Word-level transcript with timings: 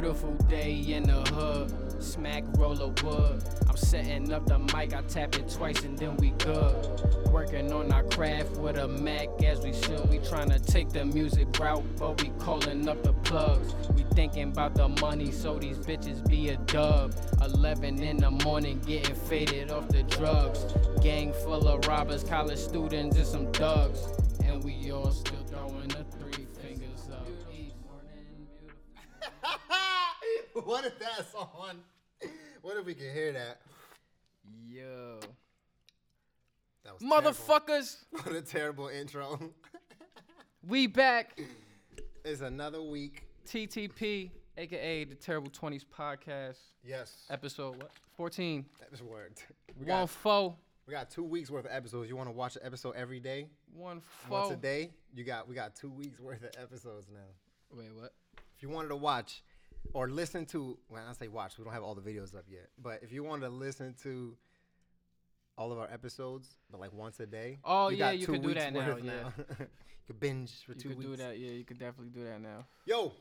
beautiful 0.00 0.34
day 0.46 0.84
in 0.88 1.04
the 1.04 1.22
hood. 1.32 1.72
Smack 2.02 2.44
roll 2.58 2.82
of 2.82 3.02
wood. 3.02 3.42
I'm 3.66 3.78
setting 3.78 4.30
up 4.30 4.44
the 4.44 4.58
mic, 4.58 4.92
I 4.92 5.00
tap 5.08 5.34
it 5.36 5.48
twice 5.48 5.84
and 5.84 5.96
then 5.98 6.18
we 6.18 6.32
good. 6.32 6.74
Working 7.32 7.72
on 7.72 7.90
our 7.90 8.02
craft 8.02 8.58
with 8.58 8.76
a 8.76 8.88
Mac 8.88 9.28
as 9.42 9.60
we 9.60 9.72
should. 9.72 10.06
We 10.10 10.18
tryna 10.18 10.62
take 10.66 10.90
the 10.90 11.06
music 11.06 11.58
route, 11.58 11.82
but 11.98 12.20
we 12.22 12.28
calling 12.38 12.86
up 12.86 13.02
the 13.02 13.14
plugs. 13.14 13.74
We 13.94 14.02
thinking 14.14 14.50
about 14.50 14.74
the 14.74 14.88
money, 14.88 15.32
so 15.32 15.58
these 15.58 15.78
bitches 15.78 16.28
be 16.28 16.50
a 16.50 16.56
dub. 16.56 17.14
11 17.42 18.02
in 18.02 18.18
the 18.18 18.30
morning, 18.30 18.78
getting 18.86 19.14
faded 19.14 19.70
off 19.70 19.88
the 19.88 20.02
drugs. 20.02 20.66
Gang 21.00 21.32
full 21.32 21.66
of 21.68 21.86
robbers, 21.86 22.22
college 22.22 22.58
students, 22.58 23.16
and 23.16 23.26
some 23.26 23.52
thugs. 23.52 24.15
Can 32.96 33.12
hear 33.14 33.32
that? 33.32 33.60
Yo. 34.68 35.20
That 36.84 36.94
was 36.94 37.02
Motherfuckers, 37.02 37.96
terrible. 38.12 38.32
What 38.32 38.36
a 38.36 38.42
terrible 38.42 38.88
intro. 38.88 39.40
we 40.68 40.86
back. 40.86 41.38
it's 42.24 42.40
another 42.40 42.82
week. 42.82 43.24
TTP, 43.46 44.30
aka 44.56 45.04
the 45.04 45.14
Terrible 45.14 45.50
20s 45.50 45.84
Podcast, 45.84 46.58
Yes. 46.84 47.24
episode 47.30 47.76
what? 47.76 47.90
14. 48.16 48.64
That's 48.80 49.02
word. 49.02 49.34
We 49.78 49.86
One 49.86 50.02
got, 50.02 50.10
four. 50.10 50.56
we 50.86 50.92
got 50.92 51.10
two 51.10 51.22
weeks 51.24 51.50
worth 51.50 51.64
of 51.66 51.70
episodes. 51.72 52.08
You 52.08 52.16
want 52.16 52.28
to 52.28 52.32
watch 52.32 52.56
an 52.56 52.62
episode 52.64 52.94
every 52.96 53.20
day? 53.20 53.48
One 53.72 54.00
four. 54.00 54.40
Once 54.40 54.52
a 54.52 54.56
day? 54.56 54.90
You 55.14 55.22
got 55.24 55.48
we 55.48 55.54
got 55.54 55.76
two 55.76 55.90
weeks 55.90 56.18
worth 56.18 56.42
of 56.42 56.50
episodes 56.60 57.08
now. 57.12 57.76
Wait, 57.78 57.88
what? 57.94 58.12
If 58.56 58.62
you 58.62 58.68
wanted 58.68 58.88
to 58.88 58.96
watch 58.96 59.42
or 59.94 60.08
listen 60.08 60.46
to, 60.46 60.78
when 60.88 61.02
I 61.02 61.12
say 61.12 61.28
watch, 61.28 61.58
we 61.58 61.64
don't 61.64 61.72
have 61.72 61.82
all 61.82 61.94
the 61.94 62.00
videos 62.02 62.34
up 62.36 62.44
yet. 62.48 62.68
But 62.82 63.00
if 63.02 63.12
you 63.12 63.22
want 63.24 63.42
to 63.42 63.48
listen 63.48 63.94
to 64.02 64.36
all 65.58 65.72
of 65.72 65.78
our 65.78 65.88
episodes, 65.90 66.56
but 66.70 66.80
like 66.80 66.92
once 66.92 67.18
a 67.20 67.26
day, 67.26 67.58
Oh, 67.64 67.88
you 67.88 67.96
yeah, 67.98 68.06
got 68.12 68.18
you 68.18 68.26
can 68.26 68.42
do 68.42 68.54
that 68.54 68.72
now, 68.72 68.96
yeah. 68.96 69.30
you 69.60 69.66
can 70.06 70.16
binge 70.18 70.52
for 70.64 70.72
You 70.72 70.78
two 70.80 70.88
could 70.90 70.98
weeks. 70.98 71.10
do 71.10 71.16
that. 71.16 71.38
Yeah, 71.38 71.50
you 71.52 71.64
could 71.64 71.78
definitely 71.78 72.10
do 72.12 72.24
that 72.24 72.40
now. 72.40 72.66
Yo, 72.84 73.12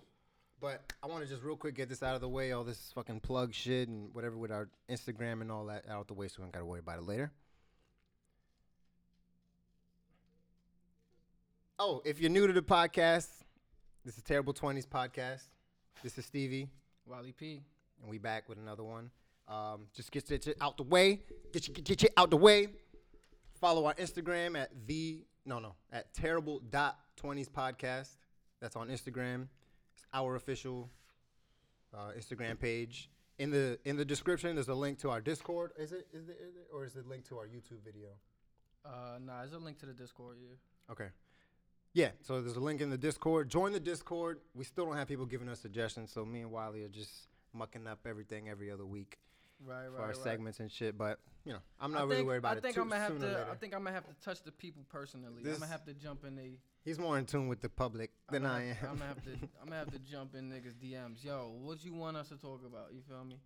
but 0.60 0.82
I 1.04 1.08
want 1.08 1.24
to 1.24 1.30
just 1.30 1.44
real 1.44 1.56
quick 1.56 1.76
get 1.76 1.88
this 1.90 2.04
out 2.04 2.16
of 2.16 2.22
the 2.22 2.30
way. 2.30 2.52
All 2.52 2.64
this 2.64 2.92
fucking 2.94 3.22
plug 3.22 3.54
shit 3.54 3.88
and 3.88 4.14
whatever 4.14 4.38
with 4.38 4.52
our 4.52 4.68
Instagram 4.90 5.42
and 5.42 5.52
all 5.52 5.66
that 5.68 5.86
out 5.90 6.08
the 6.08 6.14
way, 6.14 6.28
so 6.28 6.36
we 6.40 6.44
don't 6.44 6.52
gotta 6.54 6.66
worry 6.66 6.80
about 6.80 6.98
it 7.00 7.04
later. 7.06 7.32
Oh, 11.78 12.02
if 12.06 12.20
you're 12.20 12.30
new 12.30 12.48
to 12.48 12.54
the 12.54 12.62
podcast, 12.62 13.28
this 14.06 14.18
is 14.18 14.24
Terrible 14.24 14.54
Twenties 14.54 14.86
podcast. 14.86 15.44
This 16.04 16.18
is 16.18 16.26
Stevie, 16.26 16.68
Wally 17.08 17.32
P. 17.32 17.64
and 18.02 18.10
we 18.10 18.18
back 18.18 18.48
with 18.48 18.58
another 18.58 18.84
one. 18.84 19.10
Um, 19.48 19.88
just 19.94 20.12
get 20.12 20.28
shit 20.28 20.56
out 20.62 20.78
the 20.78 20.84
way. 20.84 21.22
Get 21.54 21.68
your 21.68 21.74
get 21.76 22.02
your 22.02 22.12
out 22.18 22.30
the 22.30 22.38
way. 22.38 22.68
Follow 23.60 23.86
our 23.86 23.94
Instagram 23.96 24.58
at 24.58 24.72
the 24.88 25.24
no 25.46 25.60
no 25.60 25.76
at 25.92 26.14
terrible 26.14 26.60
dot 26.70 27.00
twenties 27.16 27.50
podcast. 27.50 28.09
That's 28.62 28.75
on 28.75 28.90
Instagram. 28.90 29.47
It's 29.96 30.06
our 30.14 30.36
official 30.36 30.90
uh, 31.94 32.12
Instagram 32.18 32.59
page. 32.59 33.09
In 33.38 33.52
the 33.52 33.78
in 33.86 33.98
the 33.98 34.06
description, 34.06 34.56
there's 34.56 34.69
a 34.69 34.75
link 34.75 35.00
to 35.00 35.09
our 35.09 35.22
Discord. 35.22 35.72
Is 35.78 35.92
it 35.92 36.08
is 36.14 36.30
it, 36.30 36.38
is 36.42 36.56
it 36.56 36.68
or 36.74 36.86
is 36.86 36.96
it 36.96 37.08
linked 37.08 37.28
to 37.30 37.38
our 37.38 37.46
YouTube 37.48 37.84
video? 37.84 38.09
Uh, 38.86 39.18
nah, 39.25 39.40
there's 39.40 39.53
a 39.53 39.58
link 39.58 39.80
to 39.80 39.86
the 39.86 39.94
Discord. 39.94 40.38
Yeah. 40.40 40.92
Okay. 40.92 41.08
Yeah, 41.95 42.09
so 42.22 42.41
there's 42.41 42.57
a 42.57 42.59
link 42.59 42.81
in 42.81 42.89
the 42.89 42.97
Discord. 42.97 43.47
Join 43.47 43.72
the 43.72 43.79
Discord. 43.79 44.41
We 44.53 44.66
still 44.66 44.85
don't 44.85 44.97
have 44.97 45.07
people 45.07 45.25
giving 45.25 45.47
us 45.47 45.61
suggestions, 45.61 46.11
so 46.11 46.25
me 46.25 46.41
and 46.41 46.51
Wiley 46.51 46.83
are 46.83 46.89
just 46.89 47.29
mucking 47.53 47.88
up 47.88 48.00
everything 48.06 48.50
every 48.50 48.69
other 48.69 48.85
week 48.85 49.17
Right, 49.66 49.85
for 49.95 50.01
our 50.01 50.13
segments 50.13 50.59
and 50.59 50.69
shit. 50.69 50.97
But 50.97 51.19
you 51.45 51.53
know, 51.53 51.59
I'm 51.79 51.94
not 51.94 52.01
I 52.01 52.06
really 52.06 52.23
worried 52.23 52.39
about 52.39 52.56
I 52.56 52.57
it. 52.57 52.63
think 52.63 52.75
too, 52.75 52.81
I'm 52.81 52.89
gonna 52.89 53.00
have 53.01 53.17
to. 53.17 53.25
later. 53.25 53.47
I 53.50 53.56
think 53.56 53.73
I'm 53.73 53.79
gonna 53.85 53.95
have 53.95 54.07
to 54.09 54.13
touch 54.25 54.44
the 54.44 54.51
people 54.51 54.83
personally. 54.89 55.41
This- 55.41 55.53
I'm 55.53 55.61
gonna 55.61 55.72
have 55.72 55.85
to 55.85 55.94
jump 55.94 56.25
in 56.25 56.35
the. 56.35 56.57
He's 56.83 57.00
more 57.00 57.17
in 57.17 57.25
tune 57.25 57.47
with 57.47 57.61
the 57.61 57.69
public 57.69 58.12
than 58.29 58.45
I 58.45 58.72
am. 58.72 58.77
I'm 58.81 58.97
gonna 58.97 59.06
have 59.06 59.23
to. 59.23 59.31
I'm 59.62 59.67
gonna 59.69 59.77
have 59.77 59.91
to 59.91 60.00
jump 60.00 60.35
in 60.35 60.50
niggas 60.51 60.75
DMs. 60.75 61.23
Yo, 61.23 61.56
what 61.62 61.81
you 61.85 61.94
want 61.94 62.17
us 62.17 62.27
to 62.27 62.35
talk 62.35 62.66
about? 62.66 62.89
You 62.94 63.03
feel 63.07 63.23
me? 63.23 63.38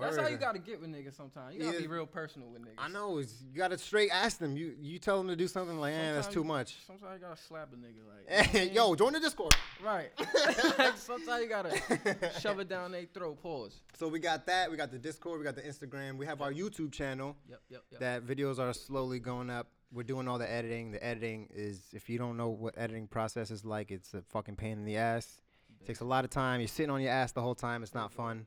That's 0.00 0.16
how 0.16 0.28
you 0.28 0.36
gotta 0.36 0.58
get 0.58 0.80
with 0.80 0.90
niggas 0.90 1.14
sometimes. 1.14 1.54
You 1.54 1.60
gotta 1.60 1.74
Yeah. 1.74 1.80
be 1.82 1.86
real 1.86 2.06
personal 2.06 2.48
with 2.48 2.62
niggas. 2.62 2.74
I 2.78 2.88
know. 2.88 3.18
It's, 3.18 3.42
you 3.42 3.58
gotta 3.58 3.78
straight 3.78 4.10
ask 4.10 4.38
them. 4.38 4.56
You 4.56 4.74
you 4.80 4.98
tell 4.98 5.18
them 5.18 5.28
to 5.28 5.36
do 5.36 5.46
something 5.48 5.78
like, 5.78 5.94
eh, 5.94 6.12
that's 6.12 6.28
too 6.28 6.44
much. 6.44 6.76
Sometimes 6.86 7.20
you 7.20 7.26
gotta 7.26 7.40
slap 7.40 7.72
a 7.72 7.76
nigga 7.76 8.40
like. 8.40 8.54
mean? 8.54 8.72
Yo, 8.72 8.94
join 8.94 9.12
the 9.12 9.20
Discord. 9.20 9.54
Right. 9.84 10.10
sometimes 10.96 11.42
you 11.42 11.48
gotta 11.48 12.30
shove 12.40 12.58
it 12.60 12.68
down 12.68 12.92
their 12.92 13.06
throat. 13.12 13.42
Pause. 13.42 13.80
So 13.94 14.08
we 14.08 14.18
got 14.18 14.46
that. 14.46 14.70
We 14.70 14.76
got 14.76 14.90
the 14.90 14.98
Discord. 14.98 15.38
We 15.38 15.44
got 15.44 15.56
the 15.56 15.62
Instagram. 15.62 16.16
We 16.16 16.26
have 16.26 16.40
our 16.40 16.52
YouTube 16.52 16.92
channel. 16.92 17.36
Yep. 17.48 17.60
Yep. 17.68 17.82
Yep. 17.92 18.00
That 18.00 18.22
videos 18.26 18.58
are 18.58 18.72
slowly 18.72 19.18
going 19.18 19.50
up. 19.50 19.68
We're 19.92 20.04
doing 20.04 20.26
all 20.26 20.38
the 20.38 20.50
editing. 20.50 20.92
The 20.92 21.04
editing 21.04 21.48
is, 21.54 21.82
if 21.92 22.08
you 22.08 22.16
don't 22.18 22.38
know 22.38 22.48
what 22.48 22.74
editing 22.78 23.06
process 23.08 23.50
is 23.50 23.62
like, 23.62 23.90
it's 23.90 24.14
a 24.14 24.22
fucking 24.22 24.56
pain 24.56 24.78
in 24.78 24.84
the 24.86 24.96
ass. 24.96 25.40
It 25.82 25.86
takes 25.86 26.00
a 26.00 26.04
lot 26.04 26.24
of 26.24 26.30
time. 26.30 26.60
You're 26.60 26.68
sitting 26.68 26.90
on 26.90 27.02
your 27.02 27.10
ass 27.10 27.32
the 27.32 27.42
whole 27.42 27.54
time. 27.54 27.82
It's 27.82 27.92
not 27.94 28.10
fun. 28.12 28.46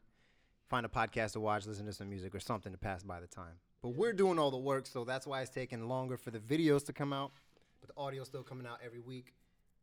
Find 0.67 0.85
a 0.85 0.89
podcast 0.89 1.33
to 1.33 1.39
watch, 1.39 1.65
listen 1.67 1.85
to 1.85 1.93
some 1.93 2.09
music 2.09 2.33
or 2.33 2.39
something 2.39 2.71
to 2.71 2.77
pass 2.77 3.03
by 3.03 3.19
the 3.19 3.27
time. 3.27 3.53
But 3.83 3.89
we're 3.89 4.13
doing 4.13 4.39
all 4.39 4.49
the 4.49 4.57
work, 4.57 4.87
so 4.87 5.03
that's 5.05 5.27
why 5.27 5.41
it's 5.41 5.51
taking 5.51 5.87
longer 5.87 6.17
for 6.17 6.31
the 6.31 6.39
videos 6.39 6.83
to 6.87 6.93
come 6.93 7.13
out. 7.13 7.31
But 7.81 7.89
the 7.93 8.01
audio's 8.01 8.27
still 8.27 8.41
coming 8.41 8.65
out 8.65 8.79
every 8.83 8.99
week 8.99 9.35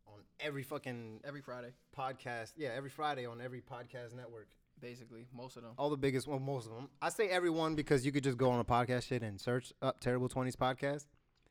on 0.08 0.20
every 0.40 0.64
fucking 0.64 1.20
Every 1.24 1.40
Friday, 1.40 1.72
podcast. 1.96 2.54
Yeah, 2.56 2.70
every 2.74 2.90
Friday 2.90 3.26
on 3.26 3.40
every 3.40 3.60
podcast 3.60 4.14
network. 4.16 4.48
basically, 4.80 5.26
most 5.32 5.56
of 5.56 5.62
them. 5.62 5.72
All 5.78 5.88
the 5.88 5.96
biggest, 5.96 6.26
well, 6.26 6.40
most 6.40 6.66
of 6.66 6.74
them. 6.74 6.88
I 7.00 7.10
say 7.10 7.28
everyone 7.28 7.76
because 7.76 8.04
you 8.04 8.10
could 8.10 8.24
just 8.24 8.36
go 8.36 8.50
on 8.50 8.58
a 8.58 8.64
podcast 8.64 9.06
shit 9.06 9.22
and 9.22 9.40
search 9.40 9.72
up 9.80 10.00
Terrible 10.00 10.28
Twenties 10.28 10.56
podcast. 10.56 11.06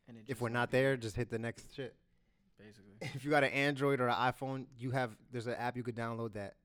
And 0.10 0.18
it 0.18 0.26
If 0.28 0.42
we're 0.42 0.50
not 0.50 0.72
there, 0.72 0.98
just 0.98 1.16
hit 1.16 1.30
the 1.30 1.40
next 1.40 1.74
shit. 1.74 1.96
basically. 2.60 2.92
If 3.16 3.24
you 3.24 3.32
got 3.32 3.46
an 3.46 3.52
Android 3.52 4.02
or 4.02 4.10
an 4.10 4.16
iPhone, 4.16 4.66
you 4.78 4.92
have 4.92 5.16
there's 5.32 5.48
an 5.48 5.54
app 5.54 5.78
you 5.78 5.84
could 5.84 5.96
download 5.96 6.34
that 6.34 6.56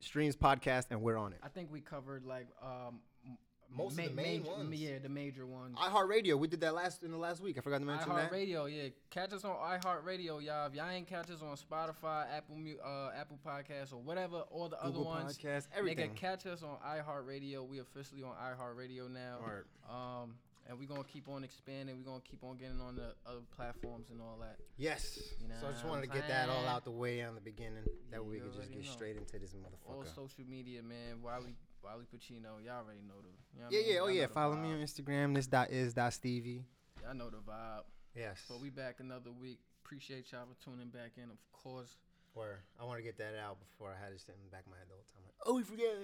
streams 0.00 0.36
podcast 0.36 0.86
and 0.90 1.02
we're 1.02 1.16
on 1.16 1.32
it. 1.32 1.38
I 1.42 1.48
think 1.48 1.70
we 1.72 1.80
covered 1.80 2.24
like 2.24 2.46
um 2.62 3.00
m- 3.26 3.36
Most 3.76 3.92
of 3.98 4.04
the 4.04 4.10
main 4.10 4.42
major, 4.42 4.50
ones. 4.50 4.80
Yeah, 4.80 4.98
the 4.98 5.08
major 5.08 5.46
ones. 5.46 5.76
iHeartRadio, 5.78 6.36
we 6.38 6.48
did 6.48 6.60
that 6.62 6.74
last 6.74 7.02
in 7.02 7.10
the 7.12 7.16
last 7.18 7.40
week. 7.40 7.56
I 7.58 7.60
forgot 7.60 7.78
to 7.78 7.84
mention 7.84 8.08
that. 8.16 8.32
iHeartRadio, 8.32 8.74
yeah. 8.74 8.88
Catch 9.10 9.32
us 9.32 9.44
on 9.44 9.54
iHeartRadio, 9.56 10.42
y'all. 10.42 10.66
If 10.66 10.74
y'all 10.74 10.88
ain't 10.90 11.06
catch 11.06 11.30
us 11.30 11.40
on 11.42 11.56
Spotify, 11.56 12.26
Apple 12.36 12.56
Mu- 12.56 12.78
uh, 12.84 13.12
Apple 13.16 13.38
Podcasts, 13.46 13.92
or 13.92 13.98
whatever, 13.98 14.38
all 14.50 14.68
the 14.68 14.78
other 14.80 14.90
Google 14.92 15.04
ones. 15.04 15.36
Podcasts, 15.38 15.68
Nigga, 15.68 15.78
everything. 15.78 16.14
catch 16.14 16.46
us 16.46 16.62
on 16.62 16.76
iHeartRadio. 16.86 17.66
We 17.68 17.78
officially 17.80 18.22
on 18.22 18.32
iHeartRadio 18.32 19.10
now. 19.10 19.38
Word. 19.44 19.66
Um, 19.88 20.34
and 20.68 20.78
we're 20.78 20.88
gonna 20.88 21.04
keep 21.04 21.28
on 21.28 21.44
expanding. 21.44 21.96
We're 21.98 22.10
gonna 22.10 22.22
keep 22.28 22.42
on 22.44 22.56
getting 22.56 22.80
on 22.80 22.96
the 22.96 23.14
other 23.26 23.40
platforms 23.54 24.10
and 24.10 24.20
all 24.20 24.38
that. 24.40 24.56
Yes. 24.76 25.18
You 25.40 25.48
know 25.48 25.54
so 25.60 25.68
I 25.68 25.72
just 25.72 25.84
wanted 25.84 26.02
to 26.02 26.08
get 26.16 26.28
that 26.28 26.48
all 26.48 26.66
out 26.66 26.84
the 26.84 26.90
way 26.90 27.22
on 27.22 27.34
the 27.34 27.40
beginning. 27.40 27.84
That 28.10 28.24
way 28.24 28.32
we 28.32 28.40
could 28.40 28.54
just 28.54 28.70
get 28.70 28.84
know. 28.84 28.90
straight 28.90 29.16
into 29.16 29.38
this 29.38 29.52
motherfucker. 29.54 29.94
All 29.94 30.04
social 30.04 30.44
media, 30.48 30.82
man. 30.82 31.22
Wiley, 31.22 31.54
Wiley 31.82 32.04
Pacino. 32.14 32.62
Y'all 32.64 32.84
already 32.84 33.00
know 33.06 33.20
the. 33.22 33.28
You 33.54 33.60
know 33.60 33.66
what 33.66 33.74
I 33.74 33.76
Yeah, 33.76 33.82
mean? 33.82 33.94
yeah. 33.94 34.00
Oh 34.00 34.08
yeah. 34.08 34.26
Follow 34.26 34.56
me 34.56 34.72
on. 34.72 34.78
Instagram. 34.80 35.34
This 35.34 35.46
dot 35.46 35.70
is 35.70 35.94
dot 35.94 36.12
Stevie. 36.12 36.64
Y'all 37.02 37.14
know 37.14 37.30
the 37.30 37.38
vibe. 37.38 37.82
Yes. 38.14 38.42
But 38.48 38.60
we 38.60 38.70
back 38.70 38.96
another 39.00 39.30
week. 39.32 39.58
Appreciate 39.84 40.30
y'all 40.32 40.46
for 40.46 40.64
tuning 40.64 40.88
back 40.88 41.12
in, 41.16 41.24
of 41.24 41.38
course. 41.52 41.96
Where 42.34 42.60
I 42.80 42.84
want 42.84 42.98
to 42.98 43.02
get 43.02 43.18
that 43.18 43.34
out 43.44 43.58
before 43.58 43.90
I 43.90 43.98
had 43.98 44.12
sitting 44.20 44.40
in 44.44 44.50
back 44.50 44.62
of 44.64 44.70
my 44.70 44.76
head 44.78 44.86
the 44.88 44.94
whole 44.94 45.02
time. 45.12 45.22
Like, 45.24 45.34
oh, 45.46 45.54
we 45.56 45.62
forget. 45.64 45.96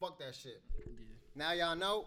Fuck 0.00 0.18
that 0.18 0.34
shit. 0.34 0.62
Yeah. 0.78 0.84
Now 1.34 1.52
y'all 1.52 1.76
know. 1.76 2.06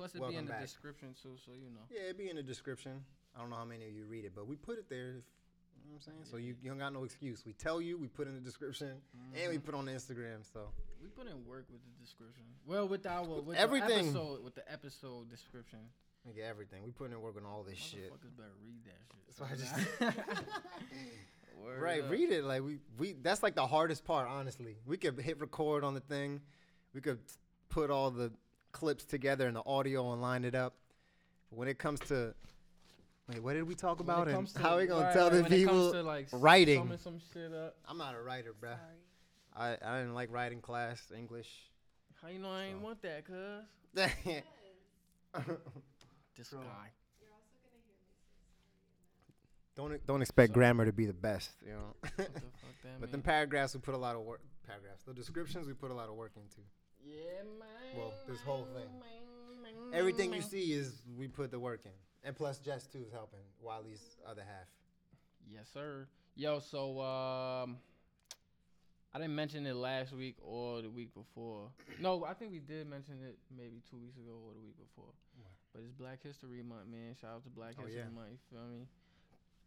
Plus, 0.00 0.12
it 0.12 0.14
be 0.14 0.20
Welcome 0.20 0.38
in 0.38 0.44
the 0.46 0.52
back. 0.52 0.62
description 0.62 1.08
too, 1.12 1.36
so 1.44 1.52
you 1.52 1.68
know. 1.68 1.84
Yeah, 1.90 2.08
it 2.08 2.16
be 2.16 2.30
in 2.30 2.36
the 2.36 2.42
description. 2.42 3.04
I 3.36 3.40
don't 3.40 3.50
know 3.50 3.56
how 3.56 3.66
many 3.66 3.84
of 3.84 3.92
you 3.92 4.06
read 4.06 4.24
it, 4.24 4.32
but 4.34 4.48
we 4.48 4.56
put 4.56 4.78
it 4.78 4.88
there. 4.88 5.10
If, 5.10 5.28
you 5.84 5.92
know 5.92 5.98
what 6.00 6.06
I'm 6.08 6.24
saying? 6.24 6.24
So 6.30 6.38
you, 6.38 6.56
you 6.62 6.70
don't 6.70 6.78
got 6.78 6.94
no 6.94 7.04
excuse. 7.04 7.44
We 7.44 7.52
tell 7.52 7.82
you, 7.82 7.98
we 7.98 8.08
put 8.08 8.26
in 8.26 8.34
the 8.34 8.40
description, 8.40 8.88
and 8.88 9.50
we 9.50 9.58
mm-hmm. 9.58 9.66
put 9.66 9.74
on 9.74 9.84
the 9.84 9.92
Instagram. 9.92 10.50
So 10.50 10.70
We 11.02 11.10
put 11.10 11.26
in 11.26 11.44
work 11.44 11.66
with 11.70 11.82
the 11.84 12.02
description. 12.02 12.44
Well, 12.66 12.88
with 12.88 13.04
our 13.04 13.42
with 13.42 13.58
everything. 13.58 13.88
the 13.88 13.94
episode, 13.96 14.42
with 14.42 14.54
the 14.54 14.72
episode 14.72 15.28
description. 15.28 15.80
we 16.24 16.32
get 16.32 16.44
everything. 16.44 16.82
We 16.82 16.92
put 16.92 17.10
in 17.10 17.20
work 17.20 17.36
on 17.36 17.44
all 17.44 17.62
this 17.62 17.76
shit. 17.76 18.10
Motherfuckers 18.10 18.36
better 18.38 18.56
read 18.64 18.80
that 18.86 19.00
shit. 19.04 19.20
That's 19.28 20.00
why 20.00 20.08
I 20.08 20.08
just 20.08 20.16
Word 21.62 21.82
right. 21.82 22.02
up. 22.04 22.10
Read 22.10 22.30
it. 22.32 22.44
Like 22.44 22.62
we 22.62 22.78
we. 22.96 23.16
That's 23.20 23.42
like 23.42 23.54
the 23.54 23.66
hardest 23.66 24.06
part. 24.06 24.28
Honestly, 24.28 24.78
we 24.86 24.96
could 24.96 25.20
hit 25.20 25.42
record 25.42 25.84
on 25.84 25.92
the 25.92 26.00
thing. 26.00 26.40
We 26.94 27.02
could 27.02 27.18
put 27.68 27.90
all 27.90 28.10
the 28.10 28.32
clips 28.72 29.04
together 29.04 29.46
and 29.46 29.56
the 29.56 29.62
audio 29.66 30.12
and 30.12 30.20
line 30.22 30.44
it 30.44 30.54
up. 30.54 30.74
But 31.50 31.58
when 31.58 31.68
it 31.68 31.78
comes 31.78 32.00
to 32.08 32.34
wait, 33.28 33.42
what 33.42 33.54
did 33.54 33.64
we 33.68 33.74
talk 33.74 34.00
about 34.00 34.28
and 34.28 34.46
to- 34.48 34.58
how 34.60 34.78
we 34.78 34.86
gonna 34.86 35.04
right, 35.06 35.12
tell 35.12 35.30
right, 35.30 35.36
the 35.36 35.42
when 35.42 35.52
it 35.52 35.64
comes 35.66 35.86
people 35.92 36.02
like, 36.04 36.28
writing? 36.32 36.98
some 37.02 37.18
shit 37.32 37.52
up. 37.52 37.76
I'm 37.88 37.98
not 37.98 38.14
a 38.14 38.20
writer, 38.22 38.52
bruh. 38.60 38.76
Sorry. 38.76 39.76
I, 39.82 39.94
I 39.94 39.98
didn't 39.98 40.14
like 40.14 40.32
writing 40.32 40.60
class 40.60 41.02
English. 41.16 41.48
How 42.22 42.28
you 42.28 42.38
know 42.38 42.50
I 42.52 42.64
ain't 42.64 42.78
So. 42.80 42.84
want 42.84 43.02
that, 43.02 43.24
cuz? 43.24 43.34
Don't 43.94 44.04
This 46.36 46.48
Bro. 46.50 46.60
guy. 46.60 46.90
You're 47.20 47.30
also 47.32 47.58
gonna 47.62 47.80
hear 47.84 47.96
me 47.98 48.04
say 49.76 49.92
sorry. 49.92 50.00
don't 50.06 50.22
expect 50.22 50.50
So- 50.50 50.54
grammar 50.54 50.84
to 50.86 50.92
be 50.92 51.06
the 51.06 51.12
best, 51.12 51.50
you 51.66 51.72
know. 51.72 51.94
What 52.00 52.16
the 52.16 52.28
but 53.00 53.12
mean? 53.12 53.22
paragraphs 53.22 53.74
we 53.74 53.80
put 53.80 53.94
a 53.94 53.98
lot 53.98 54.14
of 54.16 54.22
work 54.22 54.40
paragraphs. 54.66 55.02
The 55.04 55.14
descriptions 55.14 55.66
we 55.66 55.72
put 55.74 55.90
a 55.90 55.94
lot 55.94 56.08
of 56.08 56.14
work 56.14 56.32
into. 56.36 56.60
Yeah, 57.04 57.42
man. 57.58 57.96
Well, 57.96 58.12
this 58.28 58.40
whole 58.40 58.66
thing. 58.74 58.88
Everything 59.92 60.32
you 60.32 60.42
see 60.42 60.72
is 60.72 61.02
we 61.18 61.26
put 61.26 61.50
the 61.50 61.58
work 61.58 61.80
in, 61.84 61.90
and 62.24 62.36
plus 62.36 62.58
Jess 62.58 62.86
too 62.86 63.02
is 63.04 63.10
helping 63.12 63.40
Wiley's 63.60 64.16
other 64.28 64.42
half. 64.42 64.68
Yes, 65.48 65.66
sir. 65.72 66.06
Yo, 66.36 66.60
so 66.60 67.00
um, 67.00 67.76
I 69.12 69.18
didn't 69.18 69.34
mention 69.34 69.66
it 69.66 69.74
last 69.74 70.12
week 70.12 70.36
or 70.42 70.80
the 70.82 70.90
week 70.90 71.12
before. 71.14 71.70
No, 72.00 72.24
I 72.24 72.32
think 72.34 72.52
we 72.52 72.60
did 72.60 72.88
mention 72.88 73.16
it 73.26 73.36
maybe 73.54 73.82
two 73.90 73.98
weeks 73.98 74.16
ago 74.16 74.38
or 74.46 74.54
the 74.54 74.60
week 74.60 74.76
before. 74.78 75.10
What? 75.36 75.50
But 75.74 75.82
it's 75.82 75.92
Black 75.92 76.22
History 76.22 76.62
Month, 76.62 76.86
man. 76.90 77.14
Shout 77.20 77.34
out 77.34 77.42
to 77.44 77.50
Black 77.50 77.74
Oh, 77.78 77.82
History 77.84 78.00
yeah. 78.06 78.14
Month. 78.14 78.30
You 78.30 78.38
feel 78.56 78.66
me? 78.70 78.86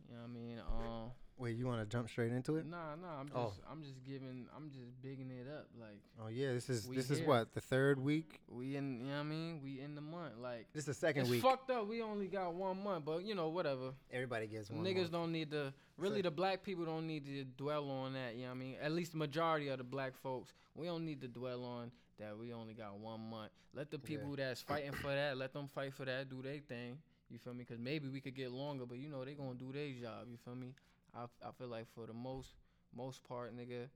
You 0.10 0.16
know 0.16 0.22
what 0.24 0.30
I 0.30 0.34
mean? 0.34 0.58
Um, 0.60 1.12
Wait, 1.38 1.58
you 1.58 1.66
want 1.66 1.82
to 1.82 1.86
jump 1.86 2.08
straight 2.10 2.32
into 2.32 2.58
it? 2.58 2.66
nah, 2.66 2.96
nah. 2.96 3.20
I'm 3.20 3.30
oh. 3.36 3.48
just, 3.48 3.60
Oh. 3.64 3.72
I'm 3.72 3.82
just 3.82 4.04
giving, 4.04 4.46
I'm 4.56 4.70
just 4.70 5.02
bigging 5.02 5.32
it 5.32 5.48
up. 5.50 5.68
Like 5.80 6.00
Oh 6.24 6.28
yeah, 6.30 6.54
this 6.54 6.70
is 6.70 6.88
this 6.88 7.10
is 7.10 7.22
what 7.22 7.54
the 7.54 7.62
third 7.62 8.00
week. 8.00 8.40
we 8.48 8.76
in, 8.76 9.00
you 9.02 9.08
know 9.08 9.14
what 9.14 9.20
I 9.20 9.24
mean? 9.24 9.62
We 9.64 9.80
in 9.82 9.96
the 9.96 10.02
month. 10.02 10.34
Like 10.42 10.68
This 10.74 10.82
is 10.82 10.86
the 10.86 10.94
second 10.94 11.24
it's 11.24 11.32
week. 11.32 11.42
fucked 11.42 11.72
up. 11.72 11.88
We 11.88 12.02
only 12.02 12.28
got 12.28 12.54
one 12.54 12.84
month, 12.84 13.06
but 13.06 13.24
you 13.24 13.36
know, 13.36 13.50
whatever. 13.50 13.94
Everybody 14.12 14.48
gets 14.48 14.70
one. 14.70 14.84
Niggas 14.86 14.98
month. 14.98 15.12
don't 15.12 15.32
need 15.32 15.52
to 15.52 15.74
really 15.98 16.18
Say- 16.18 16.22
the 16.24 16.32
black 16.32 16.64
people 16.64 16.86
don't 16.86 17.08
need 17.08 17.26
to 17.26 17.44
dwell 17.44 17.90
on 17.90 18.14
that, 18.14 18.36
you 18.36 18.44
know 18.44 18.50
what 18.50 18.56
I 18.56 18.60
mean? 18.60 18.76
At 18.82 18.92
least 18.92 19.12
the 19.14 19.18
majority 19.18 19.70
of 19.70 19.80
the 19.80 19.84
black 19.84 20.16
folks, 20.16 20.54
we 20.76 20.86
don't 20.86 21.04
need 21.06 21.22
to 21.22 21.28
dwell 21.28 21.64
on 21.64 21.92
that 22.20 22.38
we 22.38 22.54
only 22.54 22.74
got 22.76 22.98
one 23.00 23.20
month. 23.30 23.52
Let 23.74 23.90
the 23.90 23.98
Yeah. 23.98 24.08
people 24.08 24.36
that's 24.36 24.62
fighting 24.62 24.92
for 24.94 25.08
that, 25.08 25.36
let 25.38 25.52
them 25.52 25.68
fight 25.68 25.94
for 25.94 26.06
that, 26.06 26.30
do 26.30 26.42
their 26.44 26.60
thing. 26.60 27.00
You 27.30 27.40
feel 27.40 27.56
me? 27.56 27.66
Cause 27.66 27.80
maybe 27.80 28.08
we 28.08 28.22
could 28.22 28.36
get 28.36 28.52
longer, 28.52 28.86
but 28.86 29.00
you 29.00 29.10
know 29.10 29.26
they 29.26 29.34
gonna 29.34 29.56
do 29.56 29.72
their 29.72 29.90
job. 30.00 30.28
You 30.30 30.38
feel 30.38 30.56
me? 30.56 30.76
I, 31.16 31.24
I 31.48 31.52
feel 31.58 31.68
like 31.68 31.86
for 31.96 32.06
the 32.08 32.14
most 32.14 32.50
most 32.96 33.24
part, 33.28 33.56
nigga. 33.56 33.88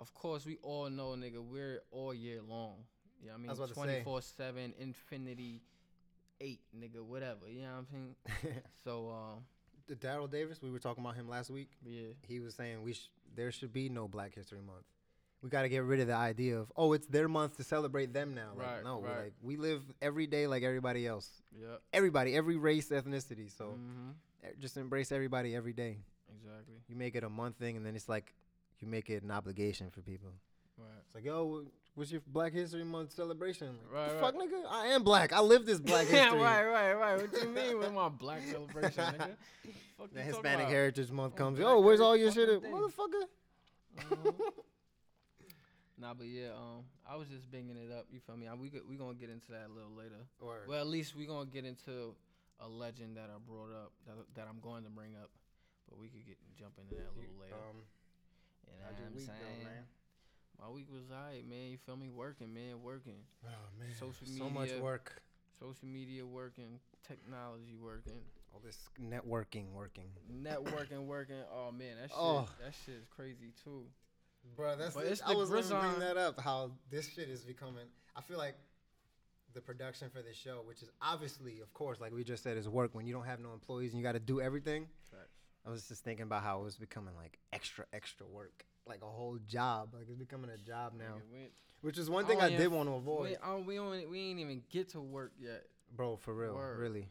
Of 0.00 0.12
course, 0.12 0.44
we 0.44 0.58
all 0.62 0.90
know, 0.90 1.10
nigga, 1.16 1.42
we're 1.42 1.80
all 1.90 2.12
year 2.12 2.40
long. 2.46 2.74
You 3.22 3.28
know 3.28 3.32
what 3.32 3.38
I 3.38 3.40
mean? 3.40 3.48
was 3.50 3.58
about 3.58 3.68
to 3.68 3.74
say. 3.74 3.80
Twenty 3.80 4.04
four 4.04 4.20
seven, 4.22 4.74
infinity, 4.78 5.62
eight, 6.40 6.60
nigga, 6.78 7.00
whatever. 7.02 7.48
You 7.48 7.62
know 7.62 7.68
what 7.68 7.86
I'm 7.94 8.14
saying? 8.42 8.62
So, 8.84 9.10
um, 9.10 9.44
the 9.86 9.94
Daryl 9.94 10.30
Davis, 10.30 10.60
we 10.62 10.70
were 10.70 10.78
talking 10.78 11.02
about 11.02 11.16
him 11.16 11.28
last 11.28 11.48
week. 11.50 11.70
yeah. 11.84 12.08
He 12.28 12.40
was 12.40 12.54
saying 12.54 12.82
we 12.82 12.92
sh- 12.92 13.08
there 13.34 13.50
should 13.52 13.72
be 13.72 13.88
no 13.88 14.06
Black 14.08 14.34
History 14.34 14.60
Month. 14.60 14.84
We 15.42 15.48
got 15.50 15.62
to 15.62 15.68
get 15.68 15.82
rid 15.84 16.00
of 16.00 16.08
the 16.08 16.14
idea 16.14 16.58
of 16.58 16.70
oh, 16.76 16.92
it's 16.92 17.06
their 17.06 17.28
month 17.28 17.56
to 17.58 17.64
celebrate 17.64 18.12
them 18.12 18.34
now. 18.34 18.50
Like, 18.56 18.66
Right, 18.66 18.84
no, 18.84 19.00
right. 19.00 19.16
like 19.24 19.32
we 19.42 19.56
live 19.56 19.82
every 20.02 20.26
day 20.26 20.46
like 20.46 20.62
everybody 20.62 21.06
else. 21.06 21.30
Yep. 21.58 21.80
Everybody, 21.92 22.34
every 22.36 22.56
race, 22.56 22.88
ethnicity. 22.90 23.50
So 23.56 23.70
hmm 23.78 24.10
eh, 24.44 24.48
just 24.60 24.76
embrace 24.76 25.10
everybody 25.12 25.54
every 25.54 25.72
day. 25.72 25.98
Exactly. 26.34 26.74
You 26.88 26.96
make 26.96 27.14
it 27.14 27.24
a 27.24 27.28
month 27.28 27.56
thing, 27.56 27.76
and 27.76 27.84
then 27.84 27.94
it's 27.96 28.08
like 28.08 28.34
you 28.80 28.88
make 28.88 29.08
it 29.10 29.22
an 29.22 29.30
obligation 29.30 29.90
for 29.90 30.00
people. 30.02 30.30
Right. 30.78 30.86
It's 31.06 31.14
like, 31.14 31.24
yo, 31.24 31.64
what's 31.94 32.12
your 32.12 32.20
Black 32.26 32.52
History 32.52 32.84
Month 32.84 33.12
celebration? 33.12 33.68
Like, 33.90 33.92
Right, 33.94 34.12
right. 34.12 34.20
fuck, 34.20 34.34
nigga? 34.34 34.62
I 34.70 34.86
am 34.88 35.02
black. 35.02 35.32
I 35.32 35.40
live 35.40 35.64
this 35.64 35.80
Black 35.80 36.02
History. 36.06 36.18
yeah, 36.18 36.34
right, 36.34 36.64
right, 36.66 36.92
right. 36.94 37.16
What 37.16 37.32
do 37.32 37.40
you 37.40 37.48
mean 37.48 37.78
with 37.78 37.92
my 37.92 38.08
black 38.10 38.42
celebration, 38.50 39.02
nigga? 39.04 39.36
Fuck 39.98 40.12
The 40.12 40.20
Hispanic? 40.22 40.68
Heritage 40.68 41.10
Month 41.10 41.32
Oh, 41.36 41.38
comes. 41.38 41.58
Oh, 41.60 41.80
where's 41.80 42.00
all 42.00 42.16
your 42.16 42.30
shit, 42.30 42.48
at? 42.50 42.62
motherfucker? 42.62 43.24
Mhm. 43.98 44.34
nah, 45.98 46.12
but 46.12 46.26
yeah, 46.26 46.48
um, 46.54 46.84
I 47.08 47.16
was 47.16 47.28
just 47.28 47.50
bringing 47.50 47.76
it 47.76 47.90
up. 47.90 48.06
You 48.12 48.20
feel 48.20 48.36
me? 48.36 48.46
I, 48.46 48.54
we 48.54 48.70
we 48.88 48.96
gonna 48.96 49.14
get 49.14 49.30
into 49.30 49.52
that 49.52 49.68
a 49.70 49.72
little 49.74 49.94
later. 49.96 50.20
Or 50.40 50.58
Well, 50.68 50.80
at 50.80 50.86
least 50.86 51.16
we 51.16 51.24
gonna 51.24 51.46
get 51.46 51.64
into 51.64 52.14
a 52.60 52.68
legend 52.68 53.16
that 53.16 53.30
I 53.34 53.38
brought 53.48 53.70
up 53.72 53.92
that 54.06 54.14
that 54.34 54.46
I'm 54.50 54.60
going 54.60 54.84
to 54.84 54.90
bring 54.90 55.14
up, 55.16 55.30
but 55.88 55.98
we 55.98 56.08
could 56.08 56.26
get 56.26 56.36
jump 56.58 56.74
into 56.80 56.94
that 56.94 57.10
a 57.12 57.16
little 57.18 57.38
later. 57.40 57.54
um, 57.54 57.82
you 58.66 58.72
know 58.72 58.84
how'd 58.84 58.92
what 58.92 58.98
your 59.00 59.08
I'm 59.08 59.16
week 59.16 59.26
go, 59.26 59.32
saying? 59.32 59.64
man? 59.64 59.84
My 60.60 60.68
week 60.70 60.88
was 60.90 61.04
alright, 61.12 61.46
man. 61.48 61.70
You 61.70 61.78
feel 61.84 61.96
me? 61.96 62.08
Working, 62.08 62.52
man, 62.54 62.82
working. 62.82 63.20
Oh 63.44 63.48
man, 63.78 63.88
Social 63.98 64.26
media. 64.26 64.38
so 64.44 64.50
much 64.50 64.68
media. 64.70 64.82
work. 64.82 65.22
Social 65.60 65.88
media 65.88 66.24
working, 66.26 66.80
technology 67.06 67.76
working. 67.80 68.20
All 68.54 68.60
this 68.64 68.78
networking 69.00 69.72
working. 69.72 70.08
networking, 70.32 71.04
working. 71.06 71.36
Oh 71.52 71.70
man, 71.72 71.96
that 72.00 72.08
shit, 72.10 72.18
Oh. 72.18 72.48
that 72.62 72.72
shit 72.84 72.94
is 72.96 73.06
crazy 73.14 73.52
too. 73.64 73.84
Bro, 74.56 74.76
that's 74.76 74.94
But 74.94 75.06
it. 75.06 75.12
it's 75.12 75.22
I 75.22 75.32
the 75.32 75.38
was 75.38 75.50
gonna 75.50 75.80
bring 75.88 75.98
that 76.00 76.16
up. 76.16 76.40
How 76.40 76.70
this 76.90 77.08
shit 77.08 77.28
is 77.28 77.42
becoming. 77.44 77.84
I 78.14 78.20
feel 78.22 78.38
like 78.38 78.54
the 79.54 79.60
production 79.60 80.08
for 80.10 80.22
this 80.22 80.36
show, 80.36 80.62
which 80.64 80.82
is 80.82 80.90
obviously, 81.02 81.60
of 81.60 81.72
course, 81.74 82.00
like 82.00 82.12
we 82.12 82.22
just 82.24 82.42
said, 82.42 82.56
is 82.56 82.68
work. 82.68 82.94
When 82.94 83.06
you 83.06 83.12
don't 83.12 83.24
have 83.26 83.40
no 83.40 83.52
employees 83.52 83.92
and 83.92 84.00
you 84.00 84.04
got 84.04 84.12
to 84.12 84.20
do 84.20 84.40
everything. 84.40 84.86
I 85.66 85.70
was 85.70 85.88
just 85.88 86.04
thinking 86.04 86.22
about 86.22 86.42
how 86.42 86.60
it 86.60 86.64
was 86.64 86.76
becoming 86.76 87.14
like 87.16 87.38
extra, 87.52 87.86
extra 87.92 88.26
work, 88.26 88.64
like 88.86 89.02
a 89.02 89.06
whole 89.06 89.38
job. 89.48 89.90
Like 89.92 90.06
it's 90.08 90.18
becoming 90.18 90.50
a 90.50 90.58
job 90.58 90.92
now, 90.96 91.14
Nigga, 91.16 91.32
we, 91.32 91.48
which 91.80 91.98
is 91.98 92.08
one 92.08 92.24
I 92.24 92.28
thing 92.28 92.40
I 92.40 92.50
did 92.50 92.68
want 92.68 92.88
to 92.88 92.94
avoid, 92.94 93.30
we, 93.30 93.36
oh, 93.44 93.58
we, 93.66 93.74
don't, 93.76 94.10
we 94.10 94.20
ain't 94.20 94.38
even 94.38 94.62
get 94.70 94.90
to 94.90 95.00
work 95.00 95.32
yet. 95.40 95.64
bro. 95.96 96.16
For 96.16 96.32
real, 96.34 96.54
Word. 96.54 96.78
really. 96.78 97.08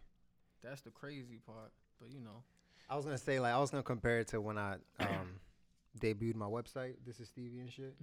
That's 0.63 0.81
the 0.81 0.89
crazy 0.89 1.39
part. 1.45 1.71
But 1.99 2.11
you 2.11 2.21
know, 2.21 2.43
I 2.89 2.95
was 2.95 3.05
gonna 3.05 3.17
say 3.17 3.39
like 3.39 3.53
I 3.53 3.59
was 3.59 3.71
gonna 3.71 3.83
compare 3.83 4.19
it 4.19 4.27
to 4.29 4.41
when 4.41 4.57
I 4.57 4.75
um, 4.99 5.39
debuted 5.99 6.35
my 6.35 6.47
website. 6.47 6.95
This 7.05 7.19
is 7.19 7.27
Stevie 7.27 7.59
and 7.59 7.71
shit. 7.71 7.95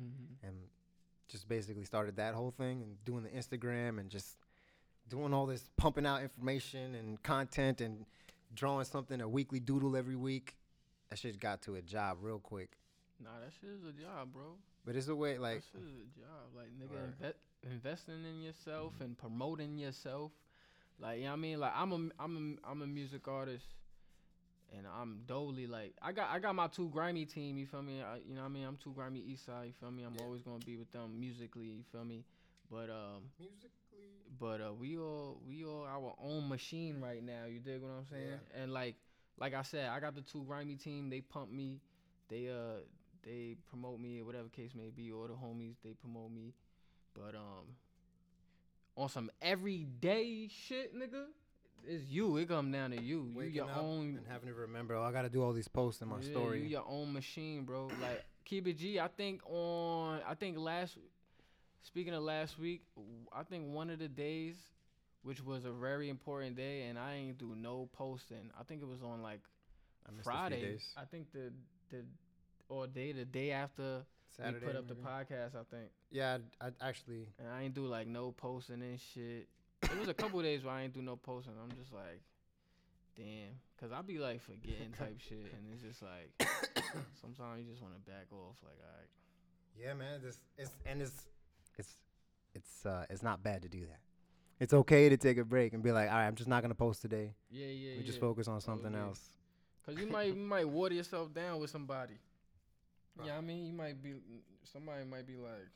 and 0.42 0.54
just 1.28 1.48
basically 1.48 1.84
started 1.84 2.16
that 2.16 2.34
whole 2.34 2.50
thing 2.50 2.82
and 2.82 3.02
doing 3.04 3.22
the 3.22 3.30
Instagram 3.30 3.98
and 3.98 4.10
just 4.10 4.36
doing 5.08 5.32
all 5.32 5.46
this 5.46 5.64
pumping 5.76 6.04
out 6.06 6.22
information 6.22 6.94
and 6.94 7.22
content 7.22 7.80
and 7.80 8.04
drawing 8.54 8.84
something 8.84 9.20
a 9.20 9.28
weekly 9.28 9.60
doodle 9.60 9.96
every 9.96 10.16
week. 10.16 10.56
That 11.10 11.18
shit 11.18 11.38
got 11.40 11.62
to 11.62 11.74
a 11.74 11.82
job 11.82 12.18
real 12.20 12.38
quick. 12.38 12.70
nah, 13.22 13.30
that 13.44 13.52
shit 13.60 13.70
is 13.70 13.84
a 13.84 13.92
job, 13.92 14.32
bro. 14.32 14.54
But 14.84 14.96
it's 14.96 15.08
a 15.08 15.14
way 15.14 15.38
like 15.38 15.56
that 15.60 15.64
shit 15.72 15.82
is 15.82 15.94
a 15.94 16.20
job. 16.20 16.54
Like 16.56 16.68
nigga, 16.78 17.12
inve- 17.30 17.70
investing 17.72 18.24
in 18.24 18.42
yourself 18.42 18.94
and 19.00 19.16
promoting 19.16 19.78
yourself. 19.78 20.32
Like 20.98 21.18
you 21.18 21.24
know 21.24 21.30
what 21.30 21.36
I 21.36 21.40
mean. 21.40 21.60
Like 21.60 21.72
I'm 21.76 21.92
a 21.92 22.22
I'm 22.22 22.58
a 22.64 22.70
I'm 22.70 22.82
a 22.82 22.86
music 22.86 23.28
artist. 23.28 23.66
And 24.74 24.86
I'm 24.86 25.20
dolly 25.26 25.66
like 25.66 25.92
I 26.00 26.12
got 26.12 26.30
I 26.30 26.38
got 26.38 26.54
my 26.54 26.66
two 26.66 26.88
grimy 26.88 27.26
team, 27.26 27.58
you 27.58 27.66
feel 27.66 27.82
me? 27.82 28.00
I, 28.00 28.16
you 28.26 28.34
know 28.34 28.40
what 28.40 28.46
I 28.46 28.50
mean? 28.50 28.64
I'm 28.64 28.78
two 28.82 28.92
grimy 28.92 29.20
east 29.20 29.44
side, 29.44 29.66
you 29.66 29.72
feel 29.78 29.90
me? 29.90 30.02
I'm 30.02 30.14
Yeah. 30.14 30.22
always 30.24 30.40
gonna 30.40 30.64
be 30.64 30.78
with 30.78 30.90
them 30.92 31.20
musically, 31.20 31.66
you 31.66 31.82
feel 31.92 32.04
me? 32.06 32.24
But 32.70 32.88
um 32.88 33.28
musically. 33.38 33.68
But 34.38 34.60
uh, 34.60 34.72
we 34.72 34.98
all 34.98 35.40
we 35.46 35.64
all 35.64 35.86
our 35.88 36.14
own 36.22 36.48
machine 36.48 37.00
right 37.00 37.22
now. 37.22 37.44
You 37.48 37.60
dig 37.60 37.82
what 37.82 37.90
I'm 37.90 38.06
saying? 38.10 38.38
And 38.60 38.72
like 38.72 38.96
like 39.38 39.54
I 39.54 39.62
said, 39.62 39.88
I 39.88 40.00
got 40.00 40.14
the 40.14 40.22
two 40.22 40.44
grimy 40.44 40.76
team. 40.76 41.10
They 41.10 41.20
pump 41.20 41.50
me. 41.50 41.80
They 42.28 42.48
uh 42.48 42.80
they 43.24 43.56
promote 43.68 44.00
me 44.00 44.20
or 44.20 44.24
whatever 44.24 44.48
case 44.48 44.72
may 44.74 44.90
be. 44.90 45.10
Or 45.10 45.28
the 45.28 45.34
homies 45.34 45.76
they 45.84 45.92
promote 45.92 46.30
me. 46.30 46.54
But 47.14 47.34
um 47.34 47.76
on 48.96 49.08
some 49.08 49.30
everyday 49.40 50.48
shit, 50.48 50.94
nigga, 50.94 51.24
it's 51.84 52.04
you. 52.10 52.36
It 52.36 52.48
come 52.48 52.70
down 52.70 52.90
to 52.90 53.02
you. 53.02 53.32
You 53.34 53.42
your 53.42 53.70
own. 53.70 54.18
and 54.18 54.26
having 54.28 54.48
to 54.48 54.54
remember, 54.54 54.94
oh, 54.94 55.02
I 55.02 55.12
got 55.12 55.22
to 55.22 55.30
do 55.30 55.42
all 55.42 55.52
these 55.52 55.68
posts 55.68 56.02
in 56.02 56.08
my 56.08 56.20
yeah, 56.20 56.30
story. 56.30 56.60
You 56.60 56.68
your 56.68 56.84
own 56.86 57.12
machine, 57.12 57.64
bro. 57.64 57.88
Like 58.00 58.24
keep 58.44 58.68
it 58.68 58.78
G. 58.78 59.00
I 59.00 59.08
think 59.08 59.40
on 59.46 60.20
I 60.28 60.34
think 60.34 60.58
last 60.58 60.96
speaking 61.82 62.14
of 62.14 62.22
last 62.22 62.58
week, 62.58 62.82
I 63.32 63.42
think 63.42 63.72
one 63.72 63.90
of 63.90 63.98
the 63.98 64.08
days, 64.08 64.56
which 65.22 65.44
was 65.44 65.64
a 65.64 65.70
very 65.70 66.08
important 66.08 66.56
day, 66.56 66.84
and 66.84 66.98
I 66.98 67.14
ain't 67.14 67.38
do 67.38 67.54
no 67.56 67.88
posting. 67.92 68.50
I 68.58 68.62
think 68.64 68.82
it 68.82 68.88
was 68.88 69.02
on 69.02 69.22
like 69.22 69.40
I 70.06 70.22
Friday. 70.22 70.60
days. 70.60 70.88
I 70.96 71.04
think 71.04 71.32
the 71.32 71.52
the 71.90 72.04
or 72.68 72.86
day 72.86 73.12
the 73.12 73.24
day 73.24 73.50
after 73.52 74.02
Saturday. 74.36 74.64
we 74.64 74.72
put 74.72 74.76
up 74.76 74.88
the 74.88 74.94
podcast. 74.94 75.54
I 75.54 75.64
think, 75.70 75.90
Yeah, 76.10 76.38
I, 76.60 76.66
I 76.68 76.88
actually. 76.88 77.28
and 77.38 77.48
I 77.48 77.62
ain't 77.62 77.74
do 77.74 77.86
like 77.86 78.06
no 78.06 78.32
posting 78.32 78.82
and 78.82 78.98
shit. 79.14 79.48
It 79.82 79.98
was 79.98 80.08
a 80.08 80.14
couple 80.14 80.40
days 80.42 80.62
where 80.64 80.72
I 80.74 80.82
ain't 80.82 80.94
do 80.94 81.02
no 81.02 81.16
posting. 81.16 81.52
I'm 81.62 81.76
just 81.76 81.92
like, 81.92 82.20
damn, 83.16 83.50
cause 83.80 83.90
I 83.92 84.00
be 84.02 84.18
like 84.18 84.40
forgetting 84.40 84.92
type 84.98 85.18
shit, 85.18 85.52
and 85.52 85.72
it's 85.72 85.82
just 85.82 86.02
like 86.02 86.32
sometimes 87.20 87.64
you 87.64 87.70
just 87.70 87.82
want 87.82 87.94
to 87.94 88.10
back 88.10 88.26
off. 88.32 88.56
Like, 88.62 88.78
alright. 88.80 89.08
Yeah, 89.78 89.94
man. 89.94 90.20
This 90.22 90.38
it's 90.56 90.70
and 90.86 91.02
it's 91.02 91.26
it's 91.78 91.92
it's 92.54 92.86
uh 92.86 93.04
it's 93.10 93.22
not 93.22 93.42
bad 93.42 93.62
to 93.62 93.68
do 93.68 93.80
that. 93.80 94.00
It's 94.60 94.72
okay 94.72 95.08
to 95.08 95.16
take 95.16 95.38
a 95.38 95.44
break 95.44 95.72
and 95.72 95.82
be 95.82 95.90
like, 95.90 96.08
all 96.08 96.16
right, 96.16 96.26
I'm 96.26 96.34
just 96.36 96.48
not 96.48 96.62
gonna 96.62 96.74
post 96.74 97.02
today. 97.02 97.34
Yeah, 97.50 97.66
yeah. 97.66 97.96
We 97.98 98.04
just 98.04 98.20
focus 98.20 98.48
on 98.48 98.60
something 98.60 98.92
yeah. 98.92 99.02
else. 99.02 99.20
Cause 99.84 99.96
you 99.96 100.06
might 100.06 100.28
you 100.28 100.34
might 100.36 100.68
water 100.68 100.94
yourself 100.94 101.34
down 101.34 101.60
with 101.60 101.70
somebody. 101.70 102.14
Yeah, 103.24 103.36
I 103.36 103.40
mean 103.40 103.66
you 103.66 103.72
might 103.72 104.02
be 104.02 104.14
somebody 104.72 105.04
might 105.04 105.26
be 105.26 105.36
like, 105.36 105.68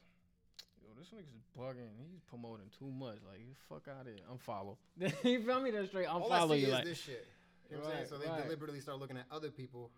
yo, 0.82 0.88
this 0.98 1.08
nigga's 1.08 1.42
bugging. 1.58 1.90
He's 2.10 2.22
promoting 2.28 2.66
too 2.78 2.86
much. 2.86 3.18
Like 3.28 3.40
fuck 3.68 3.88
out 3.88 4.06
of 4.06 4.14
here. 4.14 4.24
Unfollow. 4.32 4.76
you 5.24 5.42
feel 5.42 5.60
me? 5.60 5.70
That's 5.72 5.88
straight. 5.88 6.06
All 6.06 6.32
I 6.32 6.38
Unfollow 6.40 6.50
see 6.50 6.60
you. 6.60 6.66
is 6.68 6.72
Like 6.72 6.84
this 6.84 6.98
shit. 6.98 7.26
You 7.68 7.76
know 7.78 7.82
what 7.82 7.90
I'm 7.90 7.96
saying? 7.96 8.08
So 8.10 8.18
they 8.18 8.28
right. 8.28 8.42
deliberately 8.44 8.80
start 8.80 9.00
looking 9.00 9.16
at 9.16 9.26
other 9.32 9.50
people, 9.50 9.90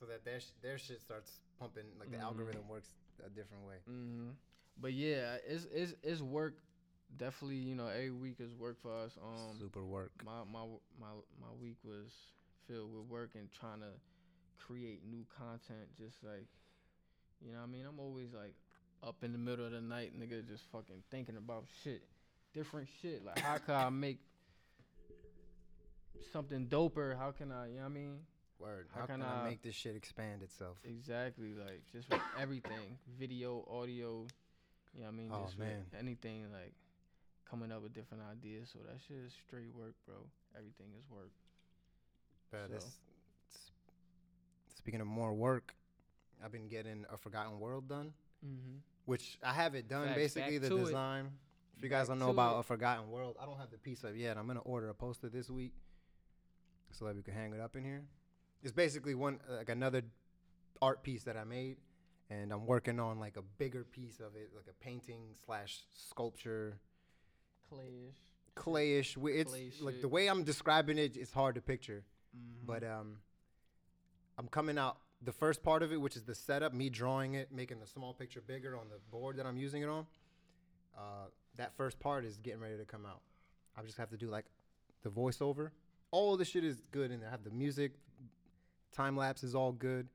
so 0.00 0.06
that 0.06 0.24
their 0.24 0.40
sh- 0.40 0.56
their 0.62 0.78
shit 0.78 1.02
starts 1.02 1.40
pumping. 1.60 1.84
Like 2.00 2.10
the 2.10 2.16
Mhm. 2.16 2.22
algorithm 2.22 2.66
works 2.68 2.88
a 3.24 3.28
different 3.28 3.64
way. 3.66 3.76
hmm 3.86 4.30
But 4.80 4.92
yeah, 4.92 5.36
it's 5.46 5.66
it's 5.72 5.94
it's 6.02 6.20
work. 6.20 6.58
Definitely, 7.16 7.56
you 7.56 7.74
know, 7.74 7.86
every 7.86 8.10
week 8.10 8.36
is 8.40 8.52
work 8.54 8.76
for 8.82 8.92
us. 8.92 9.16
Um, 9.22 9.56
Super 9.58 9.84
work. 9.84 10.12
my 10.24 10.40
my 10.52 10.64
my 11.00 11.08
my 11.40 11.52
week 11.60 11.76
was 11.84 12.12
filled 12.68 12.92
with 12.92 13.06
work 13.08 13.30
and 13.36 13.48
trying 13.52 13.80
to 13.80 13.90
create 14.58 15.00
new 15.08 15.24
content. 15.38 15.88
Just 15.96 16.22
like 16.24 16.46
You 17.44 17.52
know 17.52 17.58
what 17.58 17.64
I 17.68 17.70
mean? 17.70 17.84
I'm 17.88 18.00
always 18.00 18.34
like 18.34 18.54
up 19.02 19.16
in 19.22 19.32
the 19.32 19.38
middle 19.38 19.64
of 19.66 19.72
the 19.72 19.80
night, 19.80 20.12
nigga, 20.18 20.46
just 20.46 20.64
fucking 20.72 21.02
thinking 21.10 21.36
about 21.36 21.64
shit, 21.84 22.02
different 22.52 22.88
shit. 23.00 23.24
Like 23.24 23.38
how 23.38 23.58
can 23.58 23.74
I 23.74 23.88
make 23.88 24.18
something 26.32 26.66
doper? 26.66 27.16
How 27.16 27.30
can 27.30 27.52
I? 27.52 27.68
You 27.68 27.74
know 27.76 27.80
what 27.82 27.86
I 27.86 27.88
mean? 27.90 28.18
Word. 28.58 28.88
How 28.94 29.00
How, 29.00 29.06
can 29.06 29.20
can 29.20 29.28
I 29.28 29.42
I- 29.42 29.48
make 29.50 29.62
this 29.62 29.74
shit 29.74 29.96
expand 29.96 30.42
itself? 30.42 30.76
Exactly, 30.84 31.54
like 31.54 31.82
just 31.92 32.10
with 32.10 32.20
everything, 32.40 32.98
video, 33.18 33.66
audio. 33.70 34.26
You 34.96 35.02
know 35.02 35.08
what 35.08 35.12
I 35.12 35.16
mean? 35.16 35.30
Oh, 35.32 35.48
man. 35.58 35.84
anything 35.98 36.44
like 36.52 36.72
coming 37.48 37.70
up 37.70 37.82
with 37.82 37.92
different 37.92 38.22
ideas. 38.30 38.70
So 38.72 38.78
that 38.88 38.98
shit 39.06 39.18
is 39.26 39.32
straight 39.46 39.72
work, 39.74 39.94
bro. 40.06 40.16
Everything 40.56 40.86
is 40.98 41.04
work. 41.10 41.30
But 42.50 42.68
So- 42.68 42.74
this, 42.74 42.96
speaking 44.74 45.00
of 45.00 45.06
more 45.06 45.34
work, 45.34 45.74
I've 46.44 46.52
been 46.52 46.68
getting 46.68 47.04
a 47.12 47.16
Forgotten 47.16 47.58
World 47.60 47.88
done, 47.88 48.12
Mm-hmm. 48.44 48.78
which 49.06 49.38
I 49.42 49.52
have 49.52 49.74
it 49.74 49.88
done. 49.88 50.06
Facts, 50.08 50.16
basically, 50.18 50.58
back 50.58 50.68
the 50.70 50.76
to 50.76 50.82
it. 50.82 50.84
design. 50.86 51.32
If 51.76 51.82
you 51.82 51.88
guys 51.88 52.08
Back 52.08 52.18
don't 52.18 52.18
know 52.26 52.30
about 52.30 52.56
it. 52.56 52.60
a 52.60 52.62
Forgotten 52.62 53.10
World, 53.10 53.36
I 53.40 53.44
don't 53.46 53.58
have 53.58 53.70
the 53.70 53.78
piece 53.78 54.04
up 54.04 54.12
yet. 54.14 54.36
I'm 54.38 54.46
gonna 54.46 54.60
order 54.60 54.88
a 54.88 54.94
poster 54.94 55.28
this 55.28 55.50
week, 55.50 55.72
so 56.92 57.04
that 57.06 57.16
we 57.16 57.22
can 57.22 57.34
hang 57.34 57.52
it 57.52 57.60
up 57.60 57.76
in 57.76 57.84
here. 57.84 58.04
It's 58.62 58.72
basically 58.72 59.14
one 59.14 59.40
like 59.48 59.68
another 59.68 60.02
art 60.80 61.02
piece 61.02 61.24
that 61.24 61.36
I 61.36 61.44
made, 61.44 61.76
and 62.30 62.52
I'm 62.52 62.66
working 62.66 62.98
on 62.98 63.18
like 63.20 63.36
a 63.36 63.42
bigger 63.58 63.84
piece 63.84 64.20
of 64.20 64.34
it, 64.36 64.50
like 64.54 64.66
a 64.68 64.84
painting 64.84 65.22
slash 65.44 65.80
sculpture 65.94 66.78
Clayish. 67.70 68.14
clayish. 68.54 69.16
It's 69.16 69.50
Clay 69.50 69.72
like 69.80 70.00
the 70.00 70.08
way 70.08 70.28
I'm 70.28 70.44
describing 70.44 70.98
it, 70.98 71.16
it's 71.16 71.32
hard 71.32 71.54
to 71.56 71.60
picture. 71.60 72.04
Mm-hmm. 72.36 72.66
But 72.66 72.84
um, 72.84 73.18
I'm 74.38 74.48
coming 74.48 74.78
out 74.78 74.98
the 75.22 75.32
first 75.32 75.62
part 75.62 75.82
of 75.82 75.92
it, 75.92 76.00
which 76.00 76.16
is 76.16 76.24
the 76.24 76.34
setup, 76.34 76.74
me 76.74 76.90
drawing 76.90 77.34
it, 77.34 77.50
making 77.52 77.80
the 77.80 77.86
small 77.86 78.12
picture 78.12 78.40
bigger 78.40 78.76
on 78.76 78.88
the 78.88 78.98
board 79.10 79.36
that 79.38 79.46
I'm 79.46 79.56
using 79.56 79.82
it 79.82 79.88
on. 79.88 80.06
Uh, 80.96 81.26
that 81.56 81.76
first 81.76 81.98
part 82.00 82.24
is 82.24 82.38
getting 82.38 82.60
ready 82.60 82.76
to 82.76 82.84
come 82.84 83.06
out. 83.06 83.20
I 83.76 83.82
just 83.82 83.98
have 83.98 84.10
to 84.10 84.16
do 84.16 84.28
like 84.28 84.46
the 85.02 85.10
voiceover. 85.10 85.70
All 86.10 86.32
of 86.32 86.38
the 86.38 86.44
shit 86.44 86.64
is 86.64 86.82
good 86.90 87.10
and. 87.10 87.22
I 87.24 87.30
have 87.30 87.44
the 87.44 87.50
music, 87.50 87.92
time 88.92 89.16
lapse 89.16 89.42
is 89.42 89.54
all 89.54 89.72
good, 89.72 90.08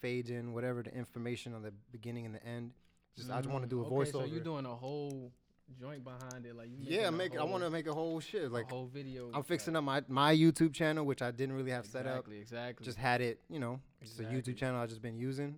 fades 0.00 0.30
in, 0.30 0.52
whatever 0.52 0.82
the 0.82 0.94
information 0.94 1.54
on 1.54 1.62
the 1.62 1.72
beginning 1.92 2.26
and 2.26 2.34
the 2.34 2.44
end. 2.46 2.72
Just 3.16 3.30
I 3.30 3.38
just 3.38 3.50
want 3.50 3.64
to 3.64 3.68
do 3.68 3.80
a 3.80 3.84
Mm, 3.84 3.86
okay, 3.92 4.10
voiceover. 4.10 4.12
So 4.12 4.24
you're 4.24 4.44
doing 4.44 4.66
a 4.66 4.74
whole 4.74 5.32
joint 5.80 6.02
behind 6.04 6.46
it, 6.46 6.56
like 6.56 6.68
you 6.68 6.78
yeah, 6.80 7.10
make 7.10 7.36
I 7.38 7.44
want 7.44 7.62
to 7.64 7.70
make 7.70 7.86
a 7.86 7.94
whole 7.94 8.18
shit 8.20 8.44
a 8.44 8.48
like 8.48 8.70
whole 8.70 8.86
video. 8.86 9.30
I'm 9.32 9.42
fixing 9.42 9.76
up 9.76 9.84
my 9.84 10.02
my 10.08 10.34
YouTube 10.34 10.72
channel, 10.74 11.04
which 11.04 11.22
I 11.22 11.30
didn't 11.30 11.54
really 11.54 11.70
have 11.70 11.84
exactly, 11.84 12.08
set 12.10 12.18
up. 12.18 12.18
Exactly. 12.26 12.40
Exactly. 12.40 12.84
Just 12.84 12.98
had 12.98 13.20
it, 13.20 13.40
you 13.48 13.58
know, 13.60 13.80
just 14.02 14.18
a 14.20 14.24
YouTube 14.24 14.56
channel 14.56 14.80
I've 14.80 14.88
just 14.88 15.02
been 15.02 15.18
using. 15.18 15.56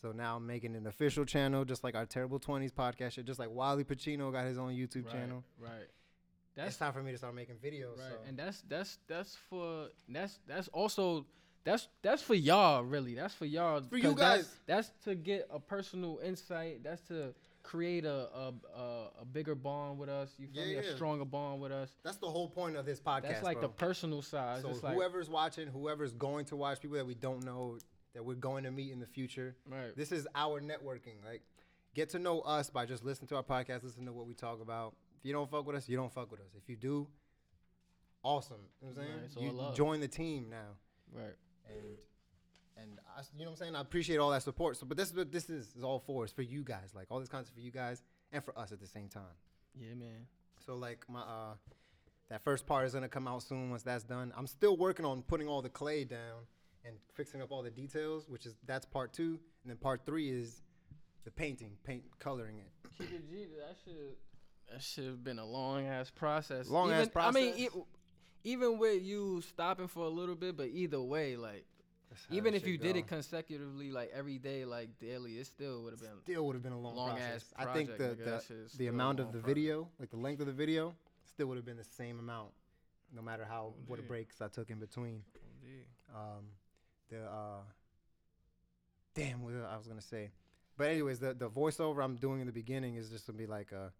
So 0.00 0.12
now 0.12 0.36
I'm 0.36 0.46
making 0.46 0.76
an 0.76 0.86
official 0.86 1.24
channel, 1.26 1.64
just 1.64 1.84
like 1.84 1.94
our 1.94 2.06
Terrible 2.06 2.38
Twenties 2.38 2.72
podcast 2.72 3.12
shit, 3.12 3.26
just 3.26 3.38
like 3.38 3.50
Wiley 3.50 3.84
Pacino 3.84 4.32
got 4.32 4.46
his 4.46 4.56
own 4.56 4.72
YouTube 4.72 5.04
right, 5.04 5.12
channel. 5.12 5.44
Right. 5.58 5.72
it's 5.82 6.54
That's 6.56 6.76
time 6.78 6.92
for 6.94 7.02
me 7.02 7.12
to 7.12 7.18
start 7.18 7.34
making 7.34 7.56
videos. 7.56 7.98
right, 7.98 8.08
So. 8.12 8.18
and 8.28 8.38
that's 8.38 8.62
that's 8.68 8.98
that's 9.06 9.36
for 9.48 9.88
that's 10.08 10.38
that's 10.46 10.68
also 10.68 11.26
that's 11.64 11.88
that's 12.02 12.22
for 12.22 12.34
y'all 12.34 12.82
really. 12.82 13.14
That's 13.14 13.34
for 13.34 13.44
y'all. 13.46 13.82
For 13.82 13.96
you 13.96 14.02
'cause 14.02 14.14
that's- 14.16 14.38
guys. 14.46 14.56
That's, 14.66 14.90
to 15.04 15.14
get 15.14 15.46
a 15.50 15.58
personal 15.60 16.20
insight. 16.24 16.82
That's 16.82 17.02
to 17.08 17.34
create 17.62 18.04
a 18.06 18.28
a, 18.34 18.52
a, 18.74 19.08
a 19.20 19.24
bigger 19.24 19.54
bond 19.54 19.98
with 19.98 20.08
us. 20.08 20.30
You 20.38 20.46
feel 20.48 20.62
Yeah, 20.64 20.80
me? 20.80 20.86
yeah. 20.86 20.92
A 20.92 20.96
stronger 20.96 21.24
bond 21.26 21.60
with 21.60 21.72
us. 21.72 21.90
That's 22.02 22.16
the 22.16 22.30
whole 22.30 22.48
point 22.48 22.76
of 22.76 22.86
this 22.86 22.98
podcast. 23.00 23.22
That's 23.22 23.42
like 23.42 23.58
bro. 23.58 23.68
the 23.68 23.74
personal 23.74 24.22
side. 24.22 24.62
so 24.62 24.70
It's 24.70 24.82
like, 24.82 24.94
whoever's 24.94 25.28
watching, 25.28 25.66
whoever's 25.68 26.12
going 26.12 26.46
to 26.46 26.56
watch, 26.56 26.80
people 26.80 26.96
that 26.96 27.06
we 27.06 27.14
don't 27.14 27.44
know 27.44 27.78
that 28.14 28.24
we're 28.24 28.34
going 28.34 28.64
to 28.64 28.70
meet 28.70 28.90
in 28.92 28.98
the 28.98 29.06
future. 29.06 29.54
right. 29.68 29.94
This 29.96 30.10
is 30.12 30.26
our 30.34 30.60
networking. 30.60 31.22
Like, 31.24 31.42
get 31.94 32.08
to 32.10 32.18
know 32.18 32.40
us 32.40 32.70
by 32.70 32.86
just 32.86 33.04
listening 33.04 33.28
to 33.28 33.36
our 33.36 33.42
podcast, 33.42 33.82
listen 33.84 34.06
to 34.06 34.12
what 34.12 34.26
we 34.26 34.34
talk 34.34 34.60
about. 34.62 34.94
If 35.18 35.26
you 35.26 35.32
don't 35.34 35.48
fuck 35.50 35.66
with 35.66 35.76
us, 35.76 35.88
you 35.88 35.96
don't 35.98 36.12
fuck 36.12 36.30
with 36.30 36.40
us. 36.40 36.48
If 36.56 36.68
you 36.68 36.76
do, 36.76 37.06
awesome. 38.24 38.56
You 38.80 38.88
know 38.88 38.94
what 38.94 39.02
I'm 39.02 39.06
saying? 39.08 39.20
Right, 39.36 39.44
you 39.44 39.52
love. 39.52 39.76
join 39.76 40.00
the 40.00 40.08
team 40.08 40.48
now. 40.50 40.76
Right. 41.12 41.34
And 41.76 41.96
and 42.76 42.98
I, 43.16 43.22
you 43.36 43.44
know 43.44 43.50
what 43.50 43.50
I'm 43.52 43.56
saying. 43.56 43.76
I 43.76 43.80
appreciate 43.80 44.18
all 44.18 44.30
that 44.30 44.42
support. 44.42 44.76
So, 44.76 44.86
but 44.86 44.96
this 44.96 45.10
is 45.10 45.16
what 45.16 45.30
this 45.30 45.50
is, 45.50 45.74
is 45.76 45.84
all 45.84 45.98
for. 45.98 46.24
It's 46.24 46.32
for 46.32 46.42
you 46.42 46.62
guys. 46.62 46.92
Like 46.94 47.06
all 47.10 47.20
this 47.20 47.28
content 47.28 47.54
for 47.54 47.60
you 47.60 47.70
guys 47.70 48.02
and 48.32 48.42
for 48.44 48.58
us 48.58 48.72
at 48.72 48.80
the 48.80 48.86
same 48.86 49.08
time. 49.08 49.22
Yeah, 49.74 49.94
man. 49.94 50.26
So 50.64 50.74
like 50.74 51.04
my 51.08 51.20
uh, 51.20 51.54
that 52.28 52.42
first 52.42 52.66
part 52.66 52.86
is 52.86 52.94
gonna 52.94 53.08
come 53.08 53.28
out 53.28 53.42
soon. 53.42 53.70
Once 53.70 53.82
that's 53.82 54.04
done, 54.04 54.32
I'm 54.36 54.46
still 54.46 54.76
working 54.76 55.04
on 55.04 55.22
putting 55.22 55.48
all 55.48 55.62
the 55.62 55.68
clay 55.68 56.04
down 56.04 56.46
and 56.84 56.96
fixing 57.14 57.42
up 57.42 57.50
all 57.50 57.62
the 57.62 57.70
details, 57.70 58.28
which 58.28 58.46
is 58.46 58.54
that's 58.66 58.86
part 58.86 59.12
two, 59.12 59.38
and 59.62 59.70
then 59.70 59.76
part 59.76 60.06
three 60.06 60.30
is 60.30 60.62
the 61.24 61.30
painting, 61.30 61.72
paint 61.84 62.02
coloring 62.18 62.58
it. 62.58 62.70
Keep 62.98 63.12
it 63.12 63.30
G. 63.30 63.46
That 63.58 63.76
should 63.84 64.16
that 64.72 64.82
should 64.82 65.04
have 65.04 65.24
been 65.24 65.38
a 65.38 65.46
long 65.46 65.86
ass 65.86 66.10
process. 66.10 66.68
Long 66.68 66.92
ass 66.92 67.08
Even- 67.08 67.22
I 67.22 67.30
mean, 67.30 67.52
process. 67.52 67.72
Even 68.44 68.78
with 68.78 69.02
you 69.02 69.42
stopping 69.42 69.88
for 69.88 70.04
a 70.04 70.08
little 70.08 70.34
bit, 70.34 70.56
but 70.56 70.68
either 70.68 71.00
way, 71.00 71.36
like 71.36 71.64
even 72.30 72.54
if 72.54 72.66
you 72.66 72.76
did 72.76 72.96
it 72.96 73.06
consecutively, 73.06 73.90
like 73.92 74.10
every 74.12 74.38
day, 74.38 74.64
like 74.64 74.98
daily, 74.98 75.34
it 75.34 75.46
still 75.46 75.82
would 75.84 75.92
have 75.92 76.00
been 76.00 76.18
still 76.24 76.44
would 76.46 76.54
have 76.56 76.62
been 76.62 76.72
a 76.72 76.78
long, 76.78 76.96
long 76.96 77.10
process. 77.10 77.52
ass. 77.58 77.66
I 77.68 77.72
think 77.72 77.90
the 77.90 77.96
project, 77.96 78.20
nigga. 78.20 78.24
the, 78.24 78.30
That 78.30 78.42
shit 78.48 78.56
is 78.56 78.72
the 78.72 78.86
amount 78.88 79.20
of 79.20 79.26
the 79.26 79.38
project. 79.38 79.46
video, 79.46 79.88
like 79.98 80.10
the 80.10 80.16
length 80.16 80.40
of 80.40 80.46
the 80.46 80.52
video, 80.52 80.94
still 81.24 81.46
would 81.48 81.56
have 81.56 81.64
been 81.66 81.76
the 81.76 81.84
same 81.84 82.18
amount, 82.18 82.50
no 83.14 83.22
matter 83.22 83.44
how 83.48 83.74
what 83.86 83.98
Indeed. 83.98 84.08
breaks 84.08 84.40
I 84.40 84.48
took 84.48 84.70
in 84.70 84.78
between. 84.78 85.22
Um, 86.12 86.46
the 87.10 87.20
uh, 87.22 87.60
damn, 89.14 89.42
what 89.44 89.54
I 89.54 89.76
was 89.76 89.86
gonna 89.86 90.00
say, 90.00 90.30
but 90.76 90.88
anyways, 90.88 91.20
the 91.20 91.34
the 91.34 91.48
voiceover 91.48 92.02
I'm 92.02 92.16
doing 92.16 92.40
in 92.40 92.46
the 92.46 92.52
beginning 92.52 92.96
is 92.96 93.08
just 93.10 93.26
gonna 93.26 93.38
be 93.38 93.46
like 93.46 93.70
a 93.70 93.92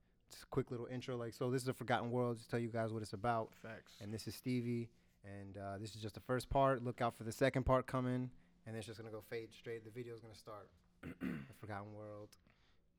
quick 0.50 0.70
little 0.70 0.86
intro, 0.86 1.16
like 1.16 1.32
so. 1.34 1.50
This 1.50 1.62
is 1.62 1.68
a 1.68 1.72
Forgotten 1.74 2.10
World. 2.10 2.38
Just 2.38 2.50
tell 2.50 2.58
you 2.60 2.68
guys 2.68 2.92
what 2.92 3.02
it's 3.02 3.12
about, 3.12 3.50
Facts. 3.62 3.92
and 4.00 4.12
this 4.12 4.26
is 4.26 4.34
Stevie, 4.34 4.88
and 5.24 5.56
uh, 5.56 5.78
this 5.78 5.94
is 5.94 6.00
just 6.02 6.14
the 6.14 6.20
first 6.20 6.48
part. 6.50 6.82
Look 6.84 7.00
out 7.00 7.16
for 7.16 7.24
the 7.24 7.32
second 7.32 7.64
part 7.64 7.86
coming, 7.86 8.30
and 8.66 8.76
it's 8.76 8.86
just 8.86 8.98
gonna 8.98 9.10
go 9.10 9.22
fade 9.28 9.52
straight. 9.52 9.84
The 9.84 9.90
video's 9.90 10.20
gonna 10.20 10.34
start. 10.34 10.68
the 11.02 11.54
Forgotten 11.60 11.92
World. 11.94 12.28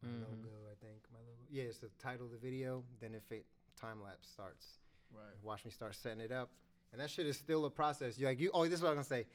My 0.04 0.10
Mhm. 0.10 0.22
logo, 0.22 0.50
I 0.72 0.76
think. 0.84 1.04
My 1.14 1.20
logo. 1.20 1.38
Yeah, 1.50 1.64
it's 1.64 1.78
the 1.78 1.90
title 2.00 2.26
of 2.26 2.32
the 2.32 2.38
video. 2.40 2.84
Then 3.00 3.14
if 3.14 3.32
it 3.32 3.46
time 3.80 4.02
lapse 4.04 4.28
starts, 4.30 4.80
right. 5.14 5.36
watch 5.44 5.64
me 5.66 5.72
start 5.72 5.96
setting 5.96 6.20
it 6.22 6.32
up, 6.32 6.50
and 6.92 7.00
that 7.02 7.10
shit 7.10 7.26
is 7.28 7.38
still 7.38 7.66
a 7.66 7.70
process. 7.70 8.18
You 8.18 8.26
like 8.28 8.40
you. 8.40 8.50
Oh, 8.54 8.64
this 8.66 8.76
is 8.76 8.82
what 8.82 8.90
I'm 8.90 8.96
gonna 8.96 9.04
say. 9.04 9.26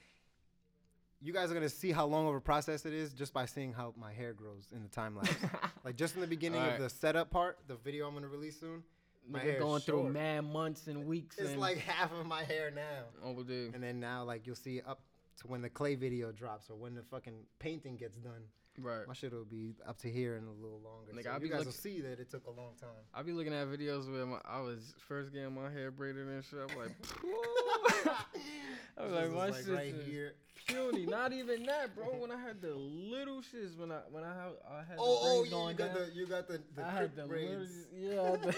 You 1.21 1.33
guys 1.33 1.51
are 1.51 1.55
gonna 1.55 1.69
see 1.69 1.93
how 1.93 2.07
long 2.07 2.29
of 2.29 2.35
a 2.35 2.41
process 2.41 2.85
it 2.85 2.93
is 2.93 3.13
just 3.13 3.33
by 3.33 3.47
seeing 3.47 3.73
how 3.73 3.95
my 3.97 4.13
hair 4.13 4.33
grows 4.33 4.69
in 4.75 4.83
the 4.83 4.89
time 4.89 5.17
lapse. 5.17 5.35
like 5.85 5.97
just 5.97 6.15
in 6.15 6.21
the 6.21 6.27
beginning 6.27 6.61
Alright. 6.61 6.77
of 6.77 6.83
the 6.83 6.91
setup 6.91 7.31
part, 7.31 7.59
the 7.67 7.77
video 7.77 8.07
I'm 8.07 8.15
gonna 8.15 8.29
release 8.29 8.61
soon. 8.61 8.83
My 9.29 9.41
hair 9.41 9.55
Nigga 9.55 9.57
is 9.57 9.63
going 9.63 9.81
through 9.83 10.03
short. 10.03 10.13
mad 10.13 10.41
months 10.43 10.87
and 10.87 11.07
weeks. 11.07 11.39
It's 11.39 11.51
and 11.51 11.61
like 11.61 11.79
half 11.79 12.13
of 12.13 12.27
my 12.27 12.45
hair 12.45 12.71
now. 12.71 13.05
oh, 13.25 13.43
dude. 13.43 13.75
And 13.75 13.83
then 13.83 13.99
now, 13.99 14.25
like 14.25 14.47
you'll 14.47 14.55
see 14.55 14.81
up 14.87 15.01
to 15.41 15.47
when 15.49 15.63
the 15.63 15.71
clay 15.71 15.95
video 15.95 16.33
drops 16.33 16.71
or 16.71 16.77
when 16.77 16.95
the 16.95 17.03
fucking 17.03 17.45
painting 17.59 17.97
gets 17.97 18.17
done. 18.17 18.43
Right. 18.79 19.07
My 19.09 19.15
shit 19.15 19.33
will 19.33 19.45
be 19.45 19.75
up 19.87 19.99
to 19.99 20.11
here 20.11 20.37
in 20.37 20.45
a 20.45 20.53
little 20.53 20.81
longer. 20.85 21.13
Nigga, 21.15 21.25
so 21.25 21.31
I 21.31 21.35
you 21.35 21.41
be 21.41 21.49
guys 21.49 21.59
look- 21.59 21.67
will 21.67 21.73
see 21.73 22.01
that 22.03 22.21
it 22.21 22.31
took 22.31 22.47
a 22.47 22.51
long 22.51 22.73
time. 22.81 22.91
I 23.15 23.23
be 23.23 23.33
looking 23.33 23.55
at 23.55 23.67
videos 23.69 24.11
where 24.13 24.27
my, 24.27 24.39
I 24.45 24.61
was 24.61 24.95
first 25.09 25.33
getting 25.33 25.55
my 25.55 25.71
hair 25.71 25.91
braided 25.91 26.27
and 26.29 26.45
shit. 26.45 26.59
I'm 26.71 26.77
like, 26.79 26.91
I 28.99 29.05
was 29.05 29.13
like, 29.13 29.31
my 29.33 29.51
shit 29.59 29.69
right 29.69 29.95
here. 30.07 30.35
puny. 30.67 31.07
Not 31.07 31.33
even 31.41 31.65
that, 31.67 31.95
bro. 31.95 32.07
When 32.19 32.31
I 32.31 32.41
had 32.41 32.61
the 32.61 32.75
little 32.75 33.41
shits, 33.41 33.77
when 33.79 33.93
I 33.93 34.01
when 34.11 34.25
I 34.25 34.29
had 34.35 34.53
I 34.71 34.79
had 34.79 34.97
Oh, 34.99 35.45
the 35.45 35.55
oh, 35.59 35.59
oh 35.61 35.67
yeah, 35.67 35.69
you 35.71 35.75
got 35.75 35.95
down. 35.95 35.95
the 36.09 36.15
you 36.15 36.27
got 36.27 36.49
the, 36.49 36.61
the 36.75 36.85
I 36.87 36.91
had 36.91 37.17
the 37.17 37.23
braids. 37.25 37.87
little, 37.93 38.15
yeah, 38.15 38.23
I 38.23 38.31
had 38.31 38.43
the, 38.43 38.57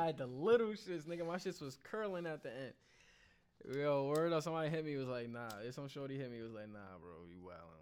I 0.00 0.06
had 0.06 0.18
the 0.18 0.26
little 0.26 0.68
shits, 0.68 1.02
nigga. 1.04 1.26
My 1.26 1.36
shits 1.36 1.60
was 1.62 1.78
curling 1.84 2.26
at 2.26 2.42
the 2.42 2.50
end. 2.50 2.72
Yo, 3.76 4.06
word 4.06 4.32
up, 4.32 4.42
somebody 4.42 4.70
hit 4.70 4.84
me 4.84 4.96
was 4.96 5.08
like, 5.08 5.28
nah. 5.28 5.48
If 5.66 5.74
some 5.74 5.88
shorty 5.88 6.16
hit 6.16 6.30
me 6.30 6.40
was 6.42 6.52
like, 6.52 6.68
nah, 6.72 6.78
bro, 7.00 7.10
you 7.28 7.42
wildin'. 7.42 7.77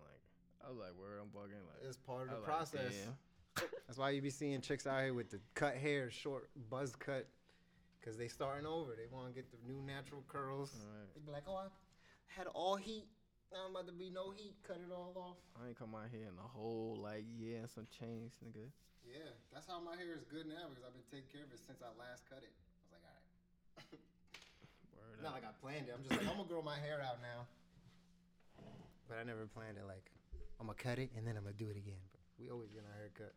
Like, 0.67 0.75
I 0.75 0.75
was 0.75 0.79
like, 0.83 0.95
word, 0.99 1.19
I'm 1.23 1.29
bugging. 1.31 1.63
Like, 1.63 1.87
It's 1.87 1.97
part 1.97 2.27
of 2.27 2.31
the 2.31 2.41
was 2.43 2.49
like, 2.49 2.57
process. 2.59 2.95
damn. 2.95 3.69
That's 3.87 3.99
why 3.99 4.11
you 4.11 4.21
be 4.21 4.31
seeing 4.31 4.61
chicks 4.61 4.87
out 4.87 5.01
here 5.03 5.15
with 5.15 5.31
the 5.31 5.39
cut 5.55 5.77
hair, 5.77 6.11
short 6.11 6.51
buzz 6.69 6.95
cut, 6.97 7.27
because 8.01 8.19
they 8.19 8.29
starting 8.29 8.67
over. 8.67 8.93
They 8.99 9.07
want 9.09 9.29
to 9.29 9.33
get 9.33 9.47
the 9.51 9.57
new 9.65 9.81
natural 9.81 10.23
curls. 10.29 10.75
Alright. 10.77 11.09
They 11.15 11.21
be 11.25 11.33
like, 11.33 11.45
oh, 11.49 11.57
I 11.65 11.69
had 12.29 12.49
all 12.53 12.77
heat. 12.77 13.07
Now 13.55 13.65
I'm 13.65 13.71
about 13.71 13.87
to 13.87 13.95
be 13.95 14.11
no 14.11 14.35
heat. 14.35 14.59
Cut 14.67 14.77
it 14.83 14.91
all 14.93 15.15
off. 15.17 15.39
I 15.57 15.69
ain't 15.71 15.79
come 15.79 15.95
out 15.95 16.11
here 16.11 16.27
in 16.29 16.35
a 16.37 16.49
whole 16.51 16.99
like 17.01 17.25
year 17.39 17.63
and 17.63 17.71
some 17.71 17.87
change, 17.89 18.35
nigga. 18.43 18.67
Yeah, 19.07 19.31
that's 19.55 19.71
how 19.71 19.79
my 19.79 19.95
hair 19.95 20.13
is 20.19 20.27
good 20.27 20.51
now 20.51 20.67
because 20.69 20.83
I've 20.83 20.93
been 20.93 21.07
taking 21.09 21.31
care 21.31 21.47
of 21.47 21.55
it 21.55 21.63
since 21.63 21.79
I 21.79 21.95
last 21.95 22.27
cut 22.27 22.43
it. 22.43 22.51
I 22.51 22.83
was 22.83 22.93
like, 22.93 23.07
all 23.07 23.15
right. 23.15 24.03
Word 24.99 25.23
Not 25.23 25.31
up. 25.33 25.39
like 25.39 25.47
I 25.47 25.55
planned 25.63 25.87
it. 25.87 25.95
I'm 25.95 26.03
just 26.03 26.11
like, 26.19 26.27
I'm 26.27 26.37
gonna 26.37 26.51
grow 26.51 26.61
my 26.61 26.77
hair 26.83 26.99
out 27.01 27.23
now. 27.23 27.47
But 29.07 29.23
I 29.23 29.25
never 29.25 29.47
planned 29.47 29.79
it 29.79 29.87
like 29.87 30.11
I'm 30.61 30.67
gonna 30.67 30.79
cut 30.79 30.99
it 30.99 31.11
and 31.17 31.27
then 31.27 31.37
I'm 31.37 31.45
gonna 31.45 31.55
do 31.57 31.69
it 31.69 31.77
again. 31.77 32.01
But 32.13 32.21
we 32.39 32.51
always 32.51 32.71
get 32.71 32.83
our 32.87 32.99
hair 32.99 33.11
cut. 33.17 33.35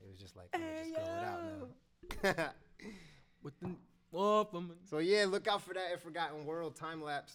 It 0.00 0.08
was 0.08 0.18
just 0.18 0.36
like, 0.36 0.48
I'm 0.54 0.60
gonna 0.60 0.74
just 0.82 0.94
grow 0.94 1.04
it 1.04 1.24
out 1.24 2.36
now. 2.36 2.50
With 3.42 3.60
the 3.60 3.68
off, 4.12 4.48
oh, 4.52 4.58
I'm 4.58 4.72
so 4.88 4.98
yeah, 4.98 5.26
look 5.28 5.46
out 5.48 5.62
for 5.62 5.74
that. 5.74 5.92
If 5.92 6.02
Forgotten 6.02 6.44
World 6.46 6.76
time 6.76 7.02
lapse. 7.02 7.34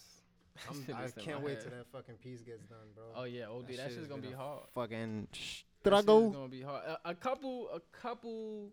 I'm, 0.69 0.85
I 0.95 1.09
can't 1.19 1.41
wait 1.41 1.53
head. 1.53 1.61
till 1.61 1.71
that 1.71 1.87
fucking 1.91 2.15
piece 2.15 2.41
gets 2.41 2.63
done, 2.65 2.77
bro. 2.95 3.05
Oh 3.15 3.23
yeah, 3.23 3.47
OD. 3.47 3.69
That, 3.69 3.75
shit 3.75 3.83
shit's 3.85 3.95
has 3.97 4.07
gonna 4.07 4.21
be 4.21 4.31
hard. 4.31 4.63
Fucking 4.75 5.27
struggle. 5.81 6.27
is 6.27 6.35
gonna 6.35 6.47
be 6.47 6.61
hard. 6.61 6.83
A, 6.85 7.09
a 7.09 7.15
couple, 7.15 7.69
a 7.73 7.79
couple 7.97 8.69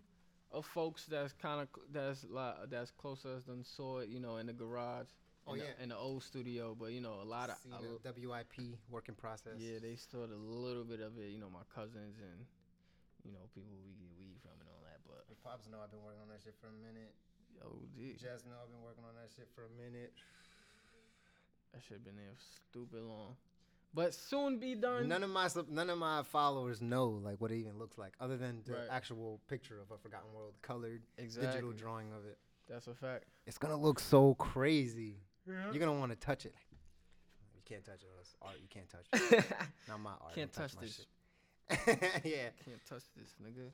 of 0.52 0.66
folks 0.66 1.06
that's 1.06 1.32
kind 1.32 1.62
of 1.62 1.68
that's 1.92 2.26
like 2.28 2.54
that's 2.68 2.90
close 2.90 3.22
to 3.22 3.34
us 3.34 3.44
done 3.44 3.64
saw 3.64 3.98
it, 3.98 4.08
you 4.08 4.20
know, 4.20 4.36
in 4.36 4.46
the 4.46 4.52
garage. 4.52 5.08
Oh, 5.50 5.54
in 5.54 5.60
yeah. 5.60 5.66
the, 5.76 5.82
in 5.82 5.88
the 5.90 5.96
old 5.98 6.22
studio, 6.22 6.76
but 6.78 6.92
you 6.92 7.00
know, 7.00 7.18
a 7.22 7.26
lot 7.26 7.50
of 7.50 7.56
the 7.66 7.98
WIP 8.28 8.78
working 8.90 9.14
process. 9.14 9.58
yeah, 9.58 9.78
they 9.82 9.96
saw 9.96 10.24
a 10.24 10.30
little 10.30 10.84
bit 10.84 11.00
of 11.00 11.18
it. 11.18 11.30
You 11.30 11.38
know, 11.38 11.50
my 11.50 11.66
cousins 11.74 12.18
and 12.22 12.46
you 13.24 13.32
know 13.32 13.44
people 13.54 13.74
we 13.84 13.92
get 13.98 14.10
weed 14.18 14.38
from 14.40 14.54
and 14.60 14.68
all 14.70 14.80
that. 14.86 15.00
But 15.06 15.24
Your 15.28 15.36
pops 15.42 15.68
know 15.68 15.78
I've 15.82 15.90
been 15.90 16.02
working 16.02 16.22
on 16.22 16.28
that 16.28 16.40
shit 16.42 16.54
for 16.60 16.68
a 16.68 16.76
minute. 16.78 17.12
OD, 17.60 18.16
Jess 18.16 18.46
know 18.48 18.56
I've 18.62 18.70
been 18.72 18.80
working 18.82 19.04
on 19.04 19.12
that 19.20 19.28
shit 19.36 19.48
for 19.54 19.66
a 19.66 19.72
minute. 19.76 20.12
that 21.74 21.82
shit 21.82 22.04
been 22.04 22.16
there 22.16 22.32
stupid 22.70 23.02
long, 23.02 23.36
but 23.92 24.14
soon 24.14 24.58
be 24.58 24.74
done. 24.74 25.08
None 25.08 25.22
of 25.22 25.30
my 25.30 25.48
none 25.68 25.90
of 25.90 25.98
my 25.98 26.22
followers 26.22 26.80
know 26.80 27.08
like 27.08 27.40
what 27.40 27.50
it 27.50 27.56
even 27.58 27.78
looks 27.78 27.98
like, 27.98 28.14
other 28.20 28.36
than 28.36 28.62
the 28.64 28.72
Right. 28.74 28.88
actual 28.90 29.40
picture 29.48 29.80
of 29.80 29.90
a 29.90 29.98
Forgotten 29.98 30.32
World, 30.32 30.54
colored 30.62 31.02
exactly. 31.18 31.48
digital 31.50 31.72
drawing 31.72 32.12
of 32.12 32.24
it. 32.24 32.38
That's 32.68 32.86
a 32.86 32.94
fact. 32.94 33.24
It's 33.46 33.58
gonna 33.58 33.76
look 33.76 33.98
so 34.00 34.34
crazy. 34.34 35.16
You're 35.46 35.78
gonna 35.78 35.98
want 35.98 36.12
to 36.12 36.16
touch 36.16 36.46
it. 36.46 36.54
You 37.54 37.60
can't 37.64 37.84
touch 37.84 38.02
it. 38.02 38.08
It's 38.20 38.34
art. 38.42 38.56
You 38.60 38.68
can't 38.68 38.88
touch 38.88 39.06
it. 39.32 39.44
Not 39.88 40.00
my 40.00 40.10
art. 40.10 40.34
Can't 40.34 40.52
Don't 40.52 40.68
touch 40.68 40.76
this. 40.78 41.06
yeah, 42.24 42.50
Can't 42.64 42.84
touch 42.88 43.04
this, 43.16 43.34
nigga. 43.42 43.70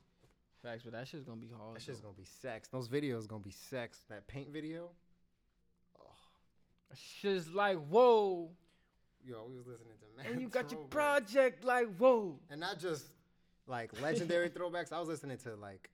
Facts, 0.63 0.83
but 0.83 0.93
that 0.93 1.07
shit's 1.07 1.23
gonna 1.23 1.39
be 1.41 1.49
hard. 1.49 1.75
that 1.75 1.81
shit's 1.81 1.99
though. 1.99 2.09
gonna 2.09 2.17
be 2.17 2.25
sex. 2.41 2.67
Those 2.69 2.87
videos 2.89 3.27
gonna 3.27 3.43
be 3.43 3.51
sex. 3.51 3.99
That 4.09 4.27
paint 4.27 4.49
video. 4.49 4.89
Oh, 5.99 6.03
Shit's 6.95 7.49
like 7.53 7.77
whoa, 7.87 8.49
yo, 9.25 9.45
we 9.49 9.55
was 9.55 9.67
listening 9.67 9.93
to. 9.99 10.29
and 10.29 10.41
you 10.41 10.47
got 10.47 10.71
your 10.71 10.81
project 10.85 11.63
like 11.63 11.87
whoa. 11.97 12.39
and 12.49 12.59
not 12.59 12.79
just 12.79 13.05
like 13.67 13.99
legendary 14.01 14.49
throwbacks. 14.55 14.91
I 14.91 14.99
was 14.99 15.09
listening 15.09 15.37
to 15.39 15.55
like 15.55 15.89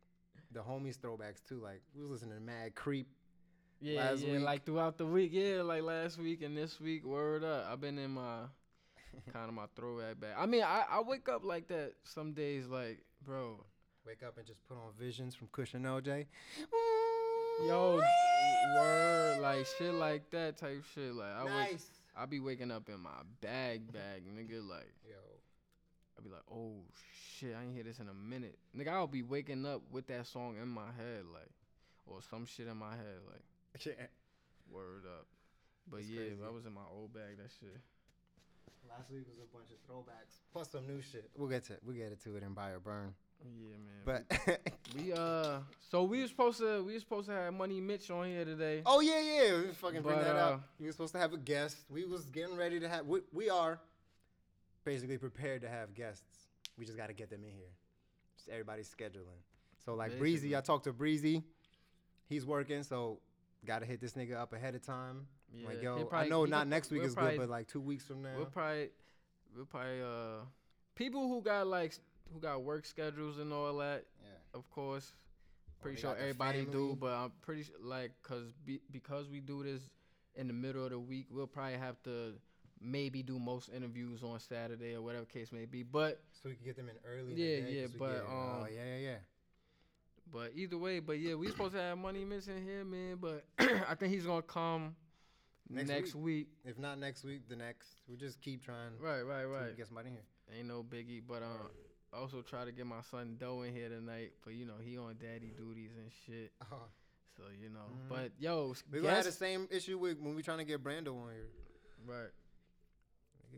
the 0.51 0.61
homies 0.61 0.97
throwbacks 0.97 1.43
too. 1.47 1.59
Like 1.61 1.81
we 1.95 2.01
was 2.01 2.11
listening 2.11 2.35
to 2.35 2.41
Mad 2.41 2.75
Creep. 2.75 3.07
Yeah, 3.83 3.99
last 3.99 4.23
yeah, 4.23 4.33
week. 4.33 4.41
like 4.41 4.65
throughout 4.65 4.97
the 4.97 5.05
week. 5.05 5.31
Yeah, 5.33 5.61
like 5.61 5.83
last 5.83 6.17
week 6.17 6.41
and 6.41 6.55
this 6.55 6.79
week. 6.79 7.03
Word 7.03 7.43
up. 7.43 7.67
I've 7.69 7.81
been 7.81 7.97
in 7.97 8.11
my 8.11 8.43
kind 9.33 9.49
of 9.49 9.53
my 9.53 9.65
throwback 9.75 10.21
bag. 10.21 10.35
I 10.37 10.45
mean, 10.45 10.63
I, 10.63 10.85
I 10.89 11.01
wake 11.01 11.27
up 11.27 11.43
like 11.43 11.67
that 11.67 11.93
some 12.03 12.31
days, 12.31 12.67
like, 12.67 12.99
bro, 13.25 13.59
Wake 14.05 14.23
up 14.23 14.37
and 14.37 14.45
just 14.45 14.65
put 14.67 14.75
on 14.75 14.91
Visions 14.99 15.33
from 15.33 15.47
Kush 15.53 15.73
and 15.75 15.85
OJ. 15.85 16.25
yo, 17.65 18.01
word, 18.75 19.39
like 19.41 19.65
shit 19.77 19.93
like 19.93 20.29
that 20.31 20.57
type 20.57 20.83
shit. 20.93 21.13
Like, 21.13 21.33
I 21.33 21.43
wake, 21.43 21.71
nice. 21.71 21.89
I 22.17 22.25
be 22.25 22.41
waking 22.41 22.69
up 22.69 22.89
in 22.89 22.99
my 22.99 23.09
bag 23.39 23.91
bag, 23.93 24.23
nigga. 24.27 24.67
Like, 24.67 24.91
Yo, 25.07 25.15
I 26.17 26.21
be 26.21 26.29
like, 26.29 26.41
oh 26.51 26.83
shit, 27.37 27.55
I 27.57 27.63
ain't 27.63 27.73
hear 27.73 27.83
this 27.83 27.99
in 27.99 28.09
a 28.09 28.13
minute, 28.13 28.57
nigga. 28.77 28.89
I'll 28.89 29.07
be 29.07 29.23
waking 29.23 29.65
up 29.65 29.81
with 29.89 30.07
that 30.07 30.27
song 30.27 30.55
in 30.61 30.67
my 30.67 30.87
head, 30.97 31.23
like, 31.33 31.51
or 32.05 32.19
some 32.29 32.45
shit 32.45 32.67
in 32.67 32.75
my 32.75 32.91
head, 32.91 33.19
like, 33.29 33.43
yeah. 33.81 33.93
word 34.71 35.03
up. 35.05 35.25
But 35.89 35.97
That's 35.97 36.09
yeah, 36.09 36.19
crazy. 36.19 36.35
if 36.39 36.47
I 36.47 36.51
was 36.51 36.65
in 36.65 36.73
my 36.73 36.87
old 36.91 37.13
bag, 37.13 37.37
that 37.37 37.51
shit. 37.59 37.79
Last 38.89 39.09
week 39.11 39.25
was 39.27 39.37
a 39.39 39.55
bunch 39.55 39.69
of 39.71 39.77
throwbacks 39.89 40.43
plus 40.51 40.69
some 40.69 40.85
new 40.85 41.01
shit. 41.01 41.29
We'll 41.37 41.49
get 41.49 41.63
to 41.65 41.73
we'll 41.85 41.95
get 41.95 42.11
into 42.11 42.35
it 42.37 42.43
in 42.43 42.53
buy 42.53 42.71
or 42.71 42.79
burn. 42.79 43.13
Yeah, 43.43 43.77
man. 43.77 44.23
But 44.27 44.69
We 44.95 45.11
uh, 45.13 45.59
so 45.89 46.03
we 46.03 46.21
were 46.21 46.27
supposed 46.27 46.59
to 46.59 46.83
we 46.83 46.93
were 46.93 46.99
supposed 46.99 47.27
to 47.27 47.33
have 47.33 47.53
Money 47.53 47.81
Mitch 47.81 48.11
on 48.11 48.27
here 48.27 48.45
today. 48.45 48.83
oh 48.85 48.99
yeah, 48.99 49.19
yeah, 49.19 49.61
we 49.61 49.67
fucking 49.73 50.01
bring 50.01 50.17
But, 50.17 50.25
that 50.25 50.35
uh, 50.35 50.39
up. 50.39 50.69
We 50.79 50.85
were 50.85 50.91
supposed 50.91 51.13
to 51.13 51.19
have 51.19 51.33
a 51.33 51.37
guest. 51.37 51.77
We 51.89 52.05
was 52.05 52.25
getting 52.25 52.55
ready 52.55 52.79
to 52.79 52.87
have. 52.87 53.05
We, 53.05 53.21
we 53.31 53.49
are 53.49 53.79
basically 54.85 55.17
prepared 55.17 55.61
to 55.61 55.69
have 55.69 55.93
guests. 55.93 56.47
We 56.77 56.85
just 56.85 56.97
got 56.97 57.07
to 57.07 57.13
get 57.13 57.29
them 57.29 57.43
in 57.43 57.51
here. 57.51 57.71
Just 58.37 58.49
everybody's 58.49 58.89
scheduling. 58.89 59.41
So 59.83 59.95
like 59.95 60.17
Breezy, 60.19 60.55
I 60.55 60.61
talked 60.61 60.83
to 60.85 60.93
Breezy. 60.93 61.43
He's 62.29 62.45
working, 62.45 62.83
so 62.83 63.19
got 63.65 63.79
to 63.79 63.85
hit 63.85 63.99
this 64.01 64.13
nigga 64.13 64.35
up 64.35 64.53
ahead 64.53 64.75
of 64.75 64.81
time. 64.85 65.27
Yeah, 65.53 65.67
like 65.67 65.81
yo, 65.81 66.09
I 66.11 66.27
know 66.27 66.45
not 66.45 66.61
could- 66.61 66.69
next 66.69 66.91
week 66.91 67.01
we'll 67.01 67.09
is 67.09 67.13
probably- 67.15 67.33
good, 67.37 67.39
but 67.41 67.49
like 67.49 67.67
two 67.67 67.81
weeks 67.81 68.03
from 68.05 68.21
now. 68.23 68.33
We'll 68.35 68.45
probably 68.47 68.89
we'll 69.55 69.65
probably 69.65 70.01
uh 70.01 70.45
people 70.95 71.27
who 71.27 71.41
got 71.41 71.67
like 71.67 71.93
who 72.33 72.39
got 72.39 72.63
work 72.63 72.85
schedules 72.85 73.37
and 73.37 73.53
all 73.53 73.77
that. 73.77 74.05
yeah. 74.21 74.29
Of 74.59 74.69
course, 74.71 75.13
pretty 75.81 75.99
sure 76.01 76.15
everybody 76.15 76.65
do, 76.65 76.97
but 76.99 77.11
I'm 77.13 77.31
pretty 77.41 77.63
sure 77.63 77.75
like 77.81 78.11
cause 78.23 78.53
be, 78.65 78.81
because 78.91 79.29
we 79.29 79.39
do 79.39 79.63
this 79.63 79.81
in 80.35 80.47
the 80.47 80.53
middle 80.53 80.83
of 80.85 80.89
the 80.91 80.99
week, 80.99 81.27
we'll 81.29 81.45
probably 81.47 81.77
have 81.77 82.01
to 82.03 82.33
maybe 82.81 83.21
do 83.23 83.37
most 83.39 83.69
interviews 83.69 84.23
on 84.23 84.39
Saturday 84.39 84.95
or 84.95 85.01
whatever 85.01 85.25
case 85.25 85.51
may 85.51 85.65
be. 85.65 85.83
But 85.83 86.21
So 86.31 86.49
we 86.49 86.55
can 86.55 86.65
get 86.65 86.75
them 86.75 86.89
in 86.89 86.95
early. 87.05 87.33
Yeah, 87.35 87.61
the 87.65 87.71
yeah, 87.71 87.87
but, 87.97 88.13
get- 88.13 88.25
oh 88.29 88.61
um, 88.63 88.67
yeah, 88.73 88.83
yeah, 88.85 88.97
yeah. 88.97 89.15
But 90.33 90.53
either 90.55 90.77
way, 90.79 90.99
but 90.99 91.19
yeah, 91.19 91.35
we 91.35 91.47
supposed 91.47 91.73
to 91.75 91.79
have 91.79 91.97
Money 91.97 92.25
Mitch 92.25 92.47
in 92.47 92.65
here, 92.65 92.83
man. 92.83 93.17
But 93.21 93.45
I 93.59 93.93
think 93.93 94.11
he's 94.11 94.25
gonna 94.25 94.41
come 94.41 94.95
Next 95.69 95.89
next, 95.89 96.15
week. 96.15 96.47
If 96.65 96.77
not 96.77 96.99
next 96.99 97.23
week, 97.23 97.47
the 97.47 97.55
next. 97.55 97.87
We 98.09 98.17
just 98.17 98.41
keep 98.41 98.63
trying. 98.63 98.91
Right, 98.99 99.21
right, 99.21 99.45
right. 99.45 99.77
Get 99.77 99.87
somebody 99.87 100.09
in 100.09 100.13
here. 100.15 100.57
Ain't 100.57 100.67
no 100.67 100.83
biggie, 100.83 101.21
but 101.25 101.41
um, 101.41 101.69
I 102.13 102.17
also 102.17 102.41
try 102.41 102.65
to 102.65 102.71
get 102.71 102.85
my 102.85 103.01
son 103.09 103.37
Doe 103.39 103.61
in 103.61 103.73
here 103.73 103.89
tonight, 103.89 104.33
but 104.43 104.53
you 104.55 104.65
know 104.65 104.73
he 104.83 104.97
on 104.97 105.15
daddy 105.21 105.51
duties 105.55 105.91
and 105.97 106.11
shit, 106.25 106.51
Oh. 106.71 106.75
so 107.37 107.43
you 107.61 107.69
know. 107.69 107.79
Mhm. 107.79 108.09
But 108.09 108.31
yo, 108.39 108.73
We 108.91 108.99
gonna 108.99 109.15
have 109.15 109.25
the 109.25 109.31
same 109.31 109.67
issue 109.71 109.97
with 109.97 110.19
when 110.19 110.35
we 110.35 110.41
trying 110.43 110.57
to 110.59 110.65
get 110.65 110.83
Brando 110.83 111.15
on 111.21 111.31
here. 111.31 111.47
right? 112.05 112.29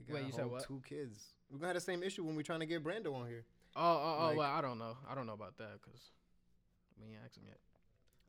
Wait, 0.10 0.26
you 0.26 0.32
said 0.32 0.46
what? 0.46 0.64
Two 0.66 0.82
kids. 0.88 1.24
We 1.50 1.58
gonna 1.58 1.68
have 1.70 1.76
the 1.76 1.82
same 1.82 2.04
issue 2.04 2.24
when 2.24 2.36
we 2.36 2.44
trying 2.44 2.60
to 2.60 2.66
get 2.66 2.84
Brando 2.84 3.16
on 3.16 3.28
here. 3.28 3.46
Oh, 3.76 3.82
oh, 3.82 4.18
oh. 4.20 4.26
Like- 4.28 4.38
well, 4.38 4.52
I 4.52 4.62
don't 4.62 4.78
know. 4.78 4.98
I 5.10 5.16
don't 5.16 5.26
know 5.26 5.34
about 5.34 5.58
that 5.58 5.80
because 5.82 6.12
we 7.00 7.08
ain't 7.10 7.20
asked 7.24 7.38
him 7.38 7.44
yet. 7.48 7.58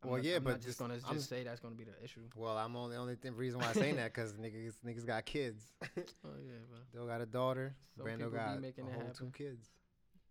I'm 0.02 0.10
Well, 0.10 0.18
not- 0.18 0.26
yeah, 0.26 0.36
I'm 0.36 0.44
but 0.44 0.50
not 0.52 0.60
just 0.60 0.78
gonna 0.78 0.94
just 0.96 1.06
I'm- 1.06 1.20
say 1.20 1.42
that's 1.44 1.60
gonna 1.60 1.74
be 1.74 1.84
the 1.84 2.02
issue. 2.04 2.20
Well, 2.36 2.56
I'm 2.56 2.76
only 2.76 2.96
only 2.96 3.16
th- 3.16 3.34
reason 3.34 3.60
why 3.60 3.68
I'm 3.68 3.74
saying 3.74 3.96
that 3.96 4.12
because 4.12 4.34
niggas 4.34 4.74
niggas 4.84 5.06
got 5.06 5.24
kids. 5.24 5.72
Oh 6.24 6.36
yeah, 6.44 6.58
but 6.70 6.86
Still 6.90 7.06
got 7.06 7.20
a 7.20 7.26
daughter. 7.26 7.74
Some 7.96 8.06
Brando 8.06 8.32
got 8.32 8.60
making 8.60 8.84
a 8.86 8.90
whole 8.90 9.00
happen. 9.00 9.14
two 9.16 9.30
kids. 9.36 9.70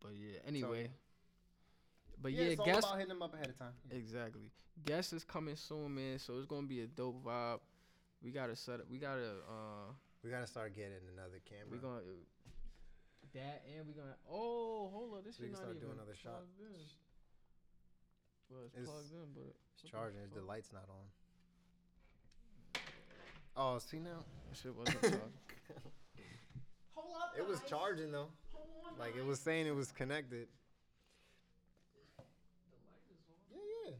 but 0.01 0.11
yeah. 0.15 0.37
Anyway, 0.45 0.91
but 2.21 2.31
yeah, 2.31 2.43
yeah, 2.43 2.49
it's 2.51 2.59
all 2.59 2.65
guess 2.65 2.79
about 2.79 2.93
hitting 2.97 3.09
them 3.09 3.21
up 3.23 3.33
ahead 3.33 3.49
of 3.49 3.57
time. 3.57 3.73
Exactly. 3.91 4.51
Guest 4.85 5.13
is 5.13 5.23
coming 5.23 5.55
soon, 5.55 5.95
man. 5.95 6.19
So 6.19 6.37
it's 6.37 6.45
gonna 6.45 6.67
be 6.67 6.81
a 6.81 6.87
dope 6.87 7.23
vibe. 7.25 7.59
We 8.21 8.31
gotta 8.31 8.55
set 8.55 8.79
up. 8.81 8.87
We 8.89 8.97
gotta. 8.99 9.41
uh 9.49 9.91
We 10.23 10.29
gotta 10.29 10.47
start 10.47 10.73
getting 10.75 10.97
another 11.13 11.39
camera. 11.43 11.67
We 11.71 11.77
gonna. 11.77 12.01
That 13.33 13.63
and 13.75 13.87
we 13.87 13.93
gonna. 13.93 14.15
Oh, 14.29 14.89
hold 14.93 15.13
up. 15.17 15.25
This 15.25 15.39
We 15.39 15.47
is 15.47 15.51
not 15.53 15.57
start 15.59 15.75
even 15.75 15.87
doing 15.87 15.97
another 15.97 16.15
shot. 16.15 16.43
Well, 18.49 18.61
it's, 18.65 18.75
It's- 18.77 18.89
plugged 18.89 19.11
in, 19.11 19.33
but 19.33 19.43
It's 19.43 19.83
what 19.83 19.91
the 19.91 19.97
charging. 19.97 20.19
The 20.33 20.41
light's 20.41 20.71
not 20.73 20.87
on. 20.89 21.05
Oh, 23.57 23.79
see 23.79 23.99
now? 23.99 24.23
That 24.49 24.57
shit 24.57 24.75
wasn't 24.75 24.99
plugged. 25.01 25.15
Hold 26.95 27.15
up. 27.21 27.33
It 27.37 27.47
was 27.47 27.59
guys. 27.59 27.69
charging 27.69 28.11
though. 28.11 28.27
Hold 28.53 28.67
on, 28.93 28.99
Like 28.99 29.15
it 29.15 29.19
guys. 29.19 29.27
was 29.27 29.39
saying 29.39 29.65
it 29.67 29.75
was 29.75 29.91
connected. 29.91 30.47
Yeah, 33.51 33.59
yeah. 33.85 33.91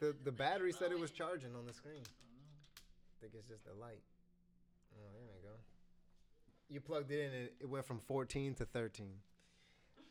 The 0.00 0.14
the 0.24 0.32
battery 0.32 0.72
said 0.72 0.92
it 0.92 0.98
was 0.98 1.10
charging 1.10 1.54
on 1.56 1.66
the 1.66 1.72
screen. 1.72 2.02
I 2.02 3.14
think 3.20 3.32
it's 3.34 3.48
just 3.48 3.64
the 3.64 3.74
light. 3.74 4.02
Oh, 4.94 5.10
there 5.12 5.22
we 5.42 5.48
go. 5.48 5.54
You 6.68 6.80
plugged 6.80 7.10
it 7.10 7.18
in 7.20 7.32
and 7.32 7.48
it 7.60 7.68
went 7.68 7.84
from 7.86 7.98
14 8.00 8.54
to 8.54 8.64
13. 8.64 9.08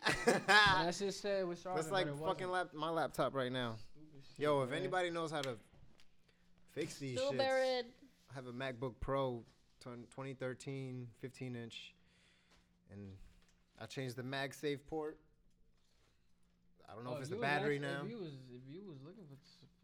And 0.06 0.42
that 0.48 0.96
shit 0.96 1.14
said 1.14 1.42
it 1.42 1.48
was. 1.48 1.64
That's 1.64 1.92
like 1.92 2.08
fucking 2.20 2.50
lap, 2.50 2.70
my 2.74 2.90
laptop 2.90 3.34
right 3.34 3.52
now. 3.52 3.76
Shit, 4.36 4.44
Yo, 4.44 4.62
if 4.62 4.70
man. 4.70 4.80
anybody 4.80 5.10
knows 5.10 5.32
how 5.32 5.42
to 5.42 5.56
fix 6.74 6.96
these 6.98 7.18
Still 7.18 7.32
shits, 7.34 7.38
buried. 7.38 7.86
I 8.32 8.34
have 8.36 8.48
a 8.48 8.52
MacBook 8.52 8.94
Pro, 9.00 9.44
twen- 9.82 10.06
2013, 10.12 11.08
15 11.22 11.56
inch, 11.56 11.94
and 12.92 13.00
I 13.82 13.86
changed 13.86 14.16
the 14.16 14.24
MagSafe 14.24 14.80
port. 14.88 15.18
I 16.90 16.94
don't 16.94 17.04
know 17.04 17.12
Oh, 17.12 17.16
if 17.16 17.22
it's 17.22 17.30
you 17.32 17.38
the 17.38 17.42
battery 17.42 17.80
now. 17.80 18.02
If 18.04 18.10
you 18.12 18.18
was 18.20 18.34
if 18.54 18.62
you 18.74 18.84
was 18.88 18.98
looking 19.04 19.24
for 19.28 19.36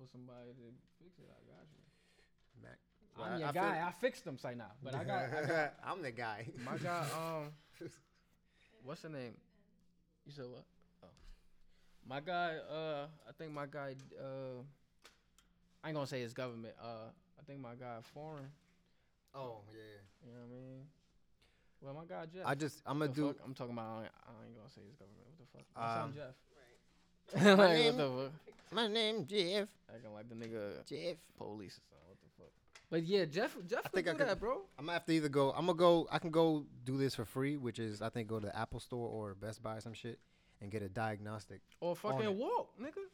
for 0.04 0.08
somebody 0.12 0.50
to 0.50 1.04
fix 1.04 1.18
it, 1.18 1.26
I 1.30 1.42
got 1.50 1.66
you. 1.74 2.62
Mac. 2.64 2.78
I'm 3.16 3.22
Well, 3.22 3.34
I- 3.34 3.38
your 3.40 3.54
feel- 3.54 3.62
guy. 3.64 3.88
I 3.88 3.92
fixed 3.92 4.24
them 4.26 4.38
say 4.38 4.54
now, 4.56 4.72
but 4.84 4.94
I 4.96 5.04
got, 5.04 5.24
I 5.34 5.46
got 5.48 5.74
I'm 5.86 6.02
the 6.02 6.12
guy. 6.12 6.46
my 6.64 6.78
guy. 6.78 7.06
Um, 7.18 7.90
what's 8.84 9.02
the 9.02 9.10
name? 9.10 9.34
You 10.26 10.32
said 10.32 10.46
what? 10.46 10.64
Oh, 11.04 11.08
my 12.08 12.20
guy. 12.20 12.56
Uh, 12.72 13.06
I 13.28 13.32
think 13.38 13.52
my 13.52 13.66
guy. 13.66 13.96
Uh, 14.20 14.62
I 15.84 15.88
ain't 15.90 15.96
gonna 15.96 16.08
say 16.08 16.22
his 16.22 16.34
government. 16.34 16.74
Uh, 16.82 17.10
I 17.40 17.44
think 17.48 17.60
my 17.60 17.74
guy 17.76 17.98
foreign. 18.14 18.48
oh 19.34 19.62
yeah. 19.74 19.80
You 20.26 20.34
know 20.34 20.40
what 20.42 20.46
I 20.46 20.54
mean? 20.54 20.82
Well, 21.82 21.94
my 21.96 22.06
guy 22.08 22.26
Jeff. 22.32 22.44
I 22.46 22.54
just 22.56 22.82
I'm 22.86 23.00
What 23.00 23.14
gonna 23.14 23.16
do. 23.16 23.28
fuck? 23.34 23.46
I'm 23.46 23.54
talking 23.54 23.74
about. 23.74 23.86
I 23.90 23.98
ain't, 24.04 24.12
I 24.28 24.46
ain't 24.46 24.56
gonna 24.56 24.70
say 24.70 24.82
his 24.86 24.96
government. 24.96 25.26
What 25.26 25.38
the 25.40 25.48
fuck? 25.58 25.66
My 25.76 26.02
Um, 26.02 26.14
son 26.14 26.14
Jeff. 26.16 26.36
My 27.58 27.64
like, 27.66 27.74
name- 27.78 27.98
what 27.98 27.98
the 27.98 28.30
fuck? 28.30 28.32
My 28.74 28.88
name 28.88 29.26
Jeff. 29.26 29.68
Acting 29.94 30.14
like 30.14 30.30
the 30.30 30.36
nigga 30.36 30.86
Jeff. 30.88 31.18
police 31.38 31.78
or 31.80 31.84
something. 31.90 32.11
What 32.91 32.97
the 32.97 33.06
fuck? 33.06 33.08
But 33.08 33.10
yeah, 33.10 33.25
Jeff, 33.25 33.58
Jeff 33.67 33.86
I 33.86 33.89
think 33.89 34.08
I 34.08 34.12
do 34.12 34.17
could- 34.19 34.27
that, 34.27 34.39
bro. 34.39 34.62
I'm 34.77 34.86
gonna 34.86 34.93
have 34.93 35.06
to 35.06 35.13
either 35.13 35.30
go. 35.30 35.51
I'm 35.51 35.65
gonna 35.65 35.77
go. 35.77 36.08
I 36.12 36.19
can 36.19 36.30
go 36.32 36.65
do 36.84 36.97
this 36.97 37.15
for 37.15 37.25
free, 37.25 37.58
which 37.58 37.80
is 37.80 38.01
I 38.01 38.10
think 38.10 38.27
go 38.27 38.39
to 38.39 38.47
the 38.47 38.58
Apple 38.58 38.80
Store 38.80 39.08
or 39.08 39.34
Best 39.34 39.63
Buy 39.63 39.77
or 39.77 39.82
some 39.82 39.93
shit 39.93 40.19
and 40.62 40.69
get 40.71 40.82
a 40.84 40.89
diagnostic. 40.89 41.62
Or 41.80 41.95
fucking 41.95 42.38
walk, 42.38 42.73
nigga. 42.80 43.06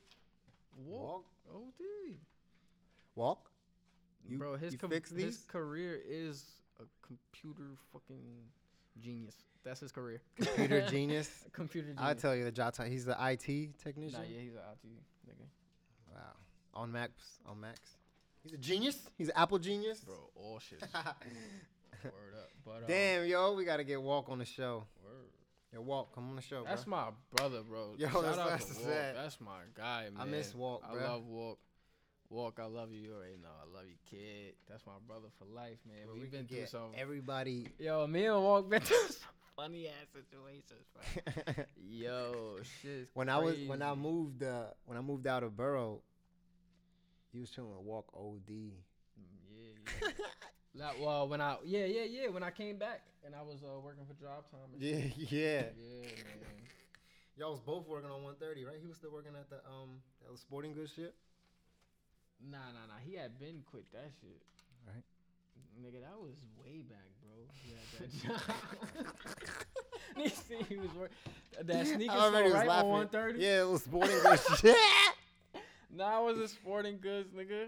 Walk. 0.85 1.25
Walk. 1.45 1.63
OD. 1.79 2.15
Walk. 3.15 3.51
You- 4.27 4.37
bro, 4.37 4.57
his 4.57 4.73
you 4.73 4.79
com- 4.79 4.89
fix 4.89 5.09
his 5.11 5.45
career 5.47 6.01
is 6.05 6.43
a 6.79 6.83
computer 7.05 7.77
fucking 7.93 8.21
genius. 8.99 9.35
That's 9.63 9.79
his 9.79 9.91
career. 9.91 10.21
Computer 10.37 10.81
genius. 10.89 11.29
computer 11.53 11.87
genius. 11.89 12.03
I 12.05 12.13
tell 12.13 12.35
you 12.35 12.43
the 12.43 12.51
job 12.51 12.73
title. 12.73 12.91
He's 12.91 13.05
the 13.05 13.15
IT 13.19 13.77
technician. 13.81 14.19
Nah, 14.19 14.25
yeah, 14.27 14.39
he's 14.41 14.53
an 14.53 14.59
IT 14.73 14.89
nigga. 15.29 15.45
Wow. 16.13 16.21
On 16.73 16.91
Macs. 16.91 17.39
On 17.45 17.59
Macs. 17.59 17.96
He's 18.49 18.53
a 18.53 18.57
genius. 18.57 18.97
He's 19.17 19.27
an 19.29 19.33
Apple 19.36 19.60
genius. 19.60 19.99
Bro, 19.99 20.15
all 20.36 20.60
shit. 20.60 20.81
Word 22.03 22.33
up. 22.38 22.49
But 22.65 22.71
um, 22.77 22.83
Damn, 22.88 23.25
yo, 23.25 23.53
we 23.53 23.65
gotta 23.65 23.83
get 23.83 24.01
Walk 24.01 24.29
on 24.29 24.39
the 24.39 24.45
show. 24.45 24.86
word. 25.03 25.13
Yo, 25.73 25.81
Walk, 25.81 26.13
come 26.15 26.29
on 26.29 26.36
the 26.38 26.41
show, 26.41 26.63
That's 26.65 26.86
bro. 26.86 26.95
my 26.97 27.07
brother, 27.36 27.62
bro. 27.67 27.95
Yo, 27.97 28.07
Shout 28.07 28.21
that's- 28.21 28.38
out 28.39 28.49
that's 28.51 28.65
to 28.65 28.73
Walk. 28.79 28.88
that. 28.89 29.15
That's 29.15 29.41
my 29.41 29.60
guy, 29.75 30.03
man. 30.13 30.13
I 30.19 30.25
miss 30.25 30.53
Walk, 30.55 30.83
I 30.89 30.93
love 30.95 31.25
Walk. 31.25 31.60
Walk, 32.29 32.60
I 32.62 32.65
love 32.65 32.91
you. 32.91 32.99
You 33.01 33.13
already 33.15 33.38
know. 33.41 33.49
I 33.62 33.73
love 33.77 33.86
you, 33.88 33.95
kid. 34.10 34.53
That's 34.69 34.86
my 34.86 34.93
brother 35.07 35.27
for 35.39 35.45
life, 35.45 35.77
man. 35.88 36.05
Bro, 36.05 36.15
We've 36.15 36.23
we 36.23 36.29
been 36.29 36.45
through 36.47 36.65
some. 36.67 36.91
everybody. 36.97 37.67
Yo, 37.79 38.05
me 38.07 38.25
and 38.25 38.43
Walk 38.43 38.69
been 38.69 38.81
through 38.81 38.97
some 39.07 39.31
funny 39.55 39.88
ass 39.88 40.07
situations, 40.13 40.86
bro. 40.93 41.63
Yo, 41.89 42.57
shit. 42.81 43.10
when 43.13 43.27
I 43.29 43.38
was 43.38 43.55
when 43.65 43.81
I 43.81 43.93
moved 43.95 44.43
uh 44.43 44.65
when 44.86 44.97
I 44.97 45.01
moved 45.01 45.25
out 45.25 45.43
of 45.43 45.55
Borough, 45.55 46.01
he 47.38 47.41
was 47.41 47.52
chilling 47.52 47.69
with 47.69 47.86
Walk 47.86 48.10
OD. 48.17 48.50
Mm, 48.50 48.73
Yeah, 49.54 49.78
yeah. 50.02 50.10
Like, 50.73 51.00
well, 51.02 51.28
when 51.28 51.39
I 51.41 51.58
yeah 51.65 51.86
yeah 51.86 52.04
yeah 52.04 52.28
when 52.30 52.41
I 52.43 52.50
came 52.52 52.78
back 52.78 53.02
and 53.26 53.34
I 53.36 53.41
was 53.41 53.63
uh, 53.63 53.80
working 53.80 54.06
for 54.06 54.13
Job 54.13 54.50
Time. 54.50 54.69
and 54.73 54.82
Yeah, 54.82 55.02
shit. 55.10 55.32
yeah. 55.32 55.62
Yeah, 55.78 56.10
man. 56.26 56.62
Y'all 57.36 57.52
was 57.52 57.62
both 57.62 57.88
working 57.88 58.10
on 58.10 58.21
130, 58.23 58.65
right? 58.65 58.78
He 58.82 58.88
was 58.88 58.97
still 58.97 59.12
working 59.12 59.34
at 59.39 59.50
the 59.50 59.58
um 59.69 60.02
that 60.23 60.32
was 60.32 60.39
sporting 60.41 60.73
goods 60.73 60.91
shit. 60.95 61.13
Nah, 62.41 62.58
nah, 62.73 62.86
nah. 62.89 63.00
He 63.06 63.15
had 63.15 63.39
been 63.39 63.62
quit 63.69 63.86
that 63.93 64.10
shit. 64.21 64.41
Right. 64.86 65.04
Nigga, 65.82 66.02
that 66.02 66.17
was 66.19 66.34
way 66.63 66.82
back, 66.82 67.10
bro. 67.21 67.45
He 67.63 67.73
had 67.73 67.86
that 67.97 68.10
job. 70.17 70.65
he 70.69 70.78
was 70.78 70.93
work 70.95 71.12
that 71.63 71.88
sneaker 71.88 72.13
store 72.13 72.43
was 72.43 72.54
right 72.54 72.69
on 72.69 72.89
130. 72.89 73.39
Yeah, 73.39 73.62
it 73.62 73.67
was 73.67 73.84
sporting 73.84 74.19
goods 74.21 74.45
shit. 74.60 74.76
Nah, 75.95 76.21
it 76.21 76.26
was 76.26 76.38
a 76.39 76.47
sporting 76.47 77.00
goods, 77.02 77.32
nigga. 77.34 77.67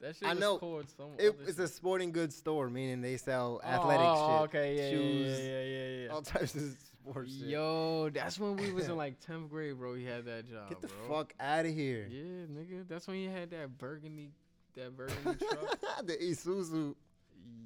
That 0.00 0.16
shit 0.16 0.26
I 0.28 0.30
was 0.32 0.40
know. 0.40 0.82
some. 0.96 1.08
It, 1.18 1.36
it's 1.40 1.56
shit. 1.56 1.64
a 1.64 1.68
sporting 1.68 2.10
goods 2.12 2.34
store, 2.34 2.70
meaning 2.70 3.02
they 3.02 3.16
sell 3.18 3.60
Oh, 3.62 3.68
athletic 3.68 4.06
oh, 4.06 4.38
shit, 4.42 4.48
Okay, 4.48 4.76
yeah, 4.76 4.90
shoes, 4.90 5.38
yeah, 5.38 5.44
yeah, 5.44 5.62
yeah, 5.62 6.04
yeah. 6.04 6.08
all 6.12 6.22
types 6.22 6.54
of 6.54 6.62
sports 7.02 7.32
shit. 7.38 7.48
Yo, 7.48 8.08
that's 8.10 8.38
when 8.38 8.56
we 8.56 8.72
was 8.72 8.88
in 8.88 8.96
like 8.96 9.20
10th 9.20 9.50
grade, 9.50 9.76
bro. 9.78 9.94
He 9.94 10.04
had 10.04 10.24
that 10.24 10.48
job, 10.50 10.70
Get 10.70 10.80
the 10.80 10.88
bro. 10.88 11.18
fuck 11.18 11.34
out 11.38 11.66
of 11.66 11.74
here. 11.74 12.06
Yeah, 12.10 12.46
nigga. 12.46 12.88
That's 12.88 13.06
when 13.06 13.16
he 13.18 13.26
had 13.26 13.50
that 13.50 13.76
burgundy, 13.76 14.30
that 14.74 14.96
burgundy 14.96 15.44
truck. 15.44 15.78
the 16.06 16.16
Isuzu. 16.16 16.94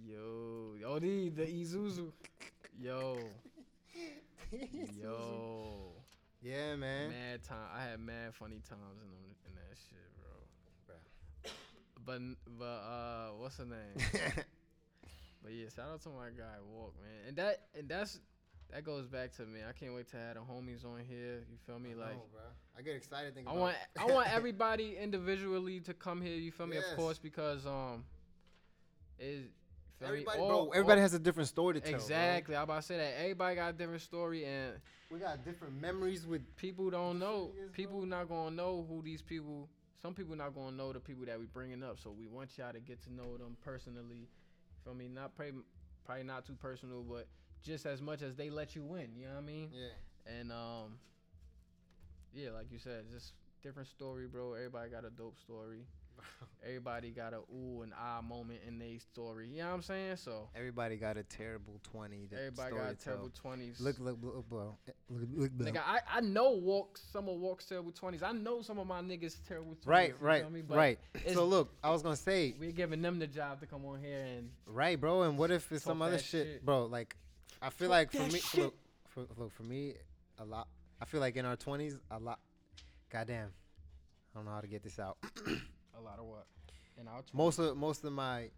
Yo, 0.05 0.75
oh 0.87 0.99
the 0.99 1.29
the 1.31 1.45
Isuzu. 1.47 2.11
Yo, 2.81 3.19
yo. 5.03 5.93
Yeah, 6.43 6.77
man. 6.77 7.11
Mad 7.11 7.43
time. 7.43 7.57
I 7.75 7.85
had 7.85 8.01
mad 8.01 8.35
funny 8.35 8.61
times 8.69 9.01
in 9.03 9.09
them, 9.11 9.34
that 9.75 9.81
shit, 9.91 10.11
bro. 10.17 11.51
But 12.07 12.21
but 12.59 12.65
uh, 12.65 13.29
what's 13.39 13.57
her 13.59 13.65
name? 13.65 14.35
But 15.43 15.53
yeah, 15.53 15.67
shout 15.77 15.91
out 15.93 16.03
to 16.05 16.09
my 16.09 16.31
guy 16.35 16.57
Walk, 16.73 16.95
man. 17.03 17.29
And 17.29 17.37
that 17.37 17.67
and 17.79 17.87
that's 17.87 18.19
that 18.73 18.83
goes 18.83 19.07
back 19.07 19.31
to 19.37 19.43
me. 19.43 19.61
I 19.69 19.73
can't 19.73 19.95
wait 19.95 20.09
to 20.13 20.17
have 20.17 20.37
the 20.37 20.41
homies 20.41 20.87
on 20.87 21.01
here. 21.07 21.45
You 21.51 21.59
feel 21.67 21.79
me? 21.79 21.95
Like 21.95 22.15
bro. 22.33 22.41
I 22.79 22.81
get 22.81 22.97
excited 22.97 23.35
thinking 23.35 23.49
I 23.49 23.53
about 23.53 23.61
want 23.61 23.77
I 24.01 24.07
want 24.07 24.29
everybody 24.35 24.97
individually 24.97 25.81
to 25.81 25.93
come 25.93 26.23
here. 26.23 26.35
You 26.35 26.51
feel 26.51 26.67
me? 26.67 26.77
Yes. 26.77 26.93
Of 26.93 26.97
course, 26.97 27.19
because 27.19 27.67
um, 27.67 28.05
is 29.19 29.45
me? 30.01 30.07
everybody, 30.07 30.39
All- 30.39 30.49
bro. 30.49 30.57
all- 30.57 30.73
Everybody 30.73 31.03
has 31.03 31.13
a 31.13 31.19
different 31.19 31.51
story 31.51 31.75
to 31.75 31.81
tell. 31.81 31.91
bro. 31.91 32.01
exactly. 32.01 32.57
I 32.57 32.63
about 32.63 32.81
to 32.81 32.87
say 32.87 32.97
that 32.97 33.21
everybody 33.21 33.57
got 33.57 33.69
a 33.69 33.77
different 33.77 34.01
story, 34.01 34.47
and 34.47 34.73
We 35.15 35.21
got 35.21 35.45
different 35.45 35.81
memories 35.81 36.27
with. 36.27 36.43
people 36.57 36.91
don't 36.91 37.21
know. 37.21 37.53
Yes, 37.55 37.67
bro. 37.67 37.73
People 37.73 38.05
not 38.05 38.29
gonna 38.29 38.51
know 38.57 38.85
who 38.89 39.01
these 39.01 39.23
people. 39.23 39.69
Some 40.03 40.13
people 40.13 40.35
not 40.35 40.57
gonna 40.57 40.77
know 40.77 40.93
the 40.93 40.99
people 40.99 41.25
that 41.27 41.39
we 41.39 41.47
bringing 41.47 41.85
up. 41.85 42.01
So 42.03 42.11
we 42.11 42.27
want 42.27 42.59
y'all 42.59 42.73
to 42.73 42.81
get 42.81 43.01
to 43.05 43.13
know 43.15 43.37
them 43.37 43.57
personally. 43.65 44.29
Feel 44.83 44.95
me? 44.95 45.07
Not 45.07 45.37
probably, 45.37 45.63
probably 46.05 46.25
not 46.25 46.45
too 46.45 46.57
personal, 46.61 47.05
but 47.09 47.29
just 47.63 47.87
as 47.87 48.03
much 48.03 48.23
as 48.23 48.35
they 48.35 48.51
let 48.51 48.75
you 48.75 48.83
win. 48.83 49.11
You 49.17 49.27
know 49.27 49.35
what 49.35 49.39
I 49.39 49.47
mean? 49.47 49.71
Yeah. 49.73 50.35
And 50.41 50.51
um, 50.51 50.99
yeah, 52.33 52.51
like 52.51 52.73
you 52.73 52.81
said, 52.81 53.05
just 53.09 53.35
different 53.63 53.89
story, 53.89 54.27
bro. 54.27 54.55
Everybody 54.55 54.91
got 54.91 55.05
a 55.05 55.11
dope 55.11 55.39
story. 55.39 55.87
Everybody 56.67 57.11
got 57.11 57.35
a 57.35 57.41
ooh 57.55 57.83
and 57.83 57.93
ah 57.99 58.23
moment 58.23 58.61
in 58.67 58.79
their 58.79 58.99
story. 58.99 59.49
You 59.51 59.59
know 59.59 59.69
what 59.69 59.75
I'm 59.75 59.83
saying? 59.83 60.17
So 60.17 60.49
Everybody 60.57 60.97
got 60.97 61.19
a 61.19 61.23
terrible 61.23 61.79
twenty. 61.83 62.27
To 62.29 62.37
everybody 62.37 62.69
story 62.69 62.83
got 62.83 62.89
to 62.89 63.05
tell. 63.05 63.13
terrible 63.13 63.31
twenties. 63.31 63.81
Look, 63.81 63.99
look, 63.99 64.17
look, 64.23 64.49
bro. 64.49 64.77
Look, 65.11 65.29
look, 65.35 65.51
bro. 65.53 65.67
Nigga, 65.67 65.83
I, 65.87 65.99
I 66.11 66.21
know 66.21 66.53
walk 66.53 66.99
some 67.13 67.29
of 67.29 67.37
walk's 67.37 67.67
terrible 67.67 67.93
twenties. 67.93 68.23
I 68.23 68.33
know 68.33 68.63
some 68.63 68.79
of 68.79 68.87
my 68.87 69.03
niggas 69.03 69.37
terrible 69.47 69.75
twenties. 69.75 69.87
Right, 69.87 70.15
right, 70.23 70.51
me? 70.51 70.63
But 70.63 70.77
right. 70.79 70.99
So 71.35 71.45
look, 71.45 71.71
I 71.83 71.91
was 71.91 72.03
gonna 72.03 72.17
say, 72.17 72.55
We're 72.59 72.73
giving 72.73 73.03
them 73.03 73.19
the 73.19 73.27
job 73.27 73.61
to 73.61 73.67
come 73.67 73.85
on 73.85 74.01
here 74.01 74.25
and 74.25 74.49
right, 74.67 74.99
bro. 74.99 75.23
And 75.23 75.37
what 75.37 75.51
if 75.51 75.71
it's 75.71 75.85
some 75.85 76.01
other 76.01 76.19
shit, 76.19 76.47
shit. 76.47 76.65
bro? 76.65 76.87
Like, 76.87 77.15
I 77.61 77.69
feel 77.69 77.89
Talk 77.89 77.95
like 77.95 78.13
for 78.13 78.33
me, 78.33 78.39
shit. 78.39 78.61
look, 78.65 78.75
for, 79.09 79.27
look, 79.37 79.53
for 79.53 79.65
me, 79.65 79.95
a 80.39 80.45
lot. 80.47 80.69
I 80.99 81.05
feel 81.05 81.21
like 81.21 81.37
in 81.37 81.45
our 81.45 81.57
twenties, 81.57 81.99
a 82.11 82.19
lot. 82.19 82.39
Goddamn, 83.11 83.51
I 84.35 84.39
don't 84.39 84.47
know 84.47 84.53
how 84.53 84.63
to 84.63 84.67
get 84.67 84.83
this 84.83 84.99
out. 84.99 85.19
a 85.99 86.01
lot 86.01 86.19
of 86.19 86.27
what? 86.27 86.47
And 86.99 87.09
our 87.09 87.23
most 87.33 87.59
of 87.59 87.77
most 87.77 88.05
of 88.05 88.13
my 88.13 88.49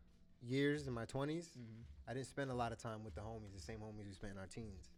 years 0.43 0.87
in 0.87 0.93
my 0.93 1.07
20s, 1.07 1.57
Mhm. 1.57 1.83
I 2.09 2.15
didn't 2.15 2.27
spend 2.27 2.51
a 2.51 2.55
lot 2.55 2.73
of 2.73 2.79
time 2.79 3.03
with 3.05 3.15
the 3.15 3.21
homies, 3.21 3.53
the 3.55 3.61
same 3.61 3.81
homies 3.81 4.07
we 4.07 4.13
spent 4.15 4.33
in 4.35 4.39
our 4.39 4.47
teens. 4.47 4.91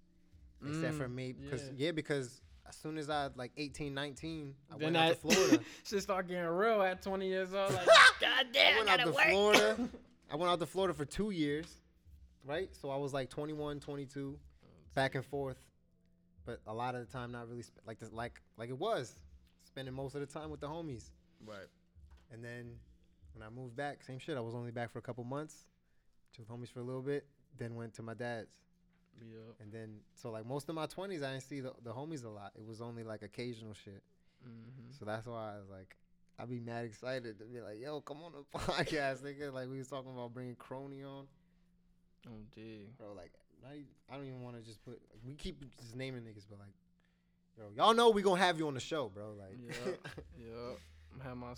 Except 0.66 0.96
for 0.96 1.08
Mm, 1.08 1.14
me, 1.14 1.32
because 1.32 1.62
yeah. 1.68 1.72
yeah. 1.76 1.90
because 1.92 2.42
as 2.66 2.76
soon 2.76 2.98
as 2.98 3.08
I 3.08 3.28
like 3.36 3.52
18, 3.56 3.94
19, 3.94 4.54
I 4.68 4.72
Then 4.76 4.80
went 4.92 4.96
out 4.96 5.08
to 5.10 5.14
Florida. 5.14 5.64
shit 5.84 6.02
start 6.02 6.26
getting 6.26 6.44
real 6.44 6.82
at 6.82 7.00
20 7.00 7.28
years 7.28 7.54
old. 7.54 7.72
Like, 7.72 7.86
God 8.20 8.46
I 8.46 8.52
damn, 8.52 8.76
went 8.78 8.88
I 8.90 8.94
out 8.94 9.00
to 9.06 9.12
work. 9.12 9.24
Florida. 9.30 9.88
I 10.30 10.36
went 10.36 10.50
out 10.50 10.58
to 10.58 10.66
Florida 10.66 10.92
for 10.94 11.04
two 11.04 11.30
years, 11.30 11.80
right? 12.44 12.74
So 12.74 12.90
I 12.90 12.96
was 12.96 13.14
like 13.14 13.30
21, 13.30 13.78
22, 13.80 14.38
back 14.94 15.14
and 15.14 15.24
forth. 15.24 15.64
But 16.44 16.60
a 16.66 16.74
lot 16.74 16.94
of 16.96 17.06
the 17.06 17.12
time, 17.12 17.30
not 17.30 17.48
really 17.48 17.62
sp- 17.62 17.80
like 17.86 17.98
this, 18.00 18.12
like 18.12 18.42
like 18.58 18.68
it 18.68 18.78
was 18.78 19.14
spending 19.64 19.94
most 19.94 20.14
of 20.16 20.20
the 20.20 20.26
time 20.26 20.50
with 20.50 20.60
the 20.60 20.66
homies. 20.68 21.10
Right. 21.46 21.68
And 22.32 22.44
then 22.44 22.72
when 23.34 23.46
I 23.46 23.50
moved 23.50 23.76
back, 23.76 24.02
same 24.02 24.18
shit. 24.18 24.36
I 24.36 24.40
was 24.40 24.54
only 24.54 24.70
back 24.70 24.90
for 24.90 24.98
a 24.98 25.02
couple 25.02 25.24
months, 25.24 25.66
chilled 26.34 26.48
homies 26.48 26.70
for 26.70 26.80
a 26.80 26.84
little 26.84 27.02
bit, 27.02 27.26
then 27.58 27.74
went 27.74 27.94
to 27.94 28.02
my 28.02 28.14
dad's. 28.14 28.54
Yep. 29.20 29.56
And 29.60 29.72
then 29.72 29.96
so 30.14 30.30
like 30.30 30.46
most 30.46 30.68
of 30.68 30.74
my 30.74 30.86
20s, 30.86 31.24
I 31.24 31.32
didn't 31.32 31.42
see 31.42 31.60
the, 31.60 31.72
the 31.82 31.92
homies 31.92 32.24
a 32.24 32.28
lot. 32.28 32.52
It 32.56 32.64
was 32.64 32.80
only 32.80 33.02
like 33.02 33.22
occasional 33.22 33.74
shit. 33.74 34.02
Mm-hmm. 34.46 34.92
So 34.98 35.04
that's 35.04 35.26
why 35.26 35.54
I 35.54 35.58
was 35.58 35.68
like, 35.70 35.96
I'd 36.38 36.48
be 36.48 36.60
mad 36.60 36.84
excited 36.84 37.38
to 37.40 37.44
be 37.46 37.60
like, 37.60 37.80
yo, 37.80 38.00
come 38.00 38.18
on 38.22 38.32
the 38.32 38.58
podcast, 38.58 39.22
nigga. 39.22 39.52
Like 39.52 39.68
we 39.68 39.78
was 39.78 39.88
talking 39.88 40.12
about 40.12 40.32
bringing 40.32 40.54
Crony 40.54 41.02
on, 41.02 41.26
Oh, 42.28 42.30
dig. 42.54 42.96
bro. 42.96 43.12
Like, 43.16 43.32
even, 43.72 43.86
I 44.10 44.14
don't 44.16 44.24
even 44.26 44.42
want 44.42 44.56
to 44.56 44.62
just 44.62 44.84
put. 44.84 45.00
Like, 45.10 45.20
we 45.26 45.34
keep 45.34 45.64
just 45.80 45.96
naming 45.96 46.22
niggas, 46.22 46.46
but 46.48 46.60
like, 46.60 46.74
yo, 47.58 47.64
y'all 47.76 47.94
know 47.94 48.10
we 48.10 48.22
gonna 48.22 48.40
have 48.40 48.56
you 48.58 48.68
on 48.68 48.74
the 48.74 48.80
show, 48.80 49.08
bro. 49.08 49.32
Like, 49.36 49.56
yeah, 49.66 49.92
Yep. 50.38 50.78
I 51.20 51.28
have 51.28 51.36
my. 51.36 51.54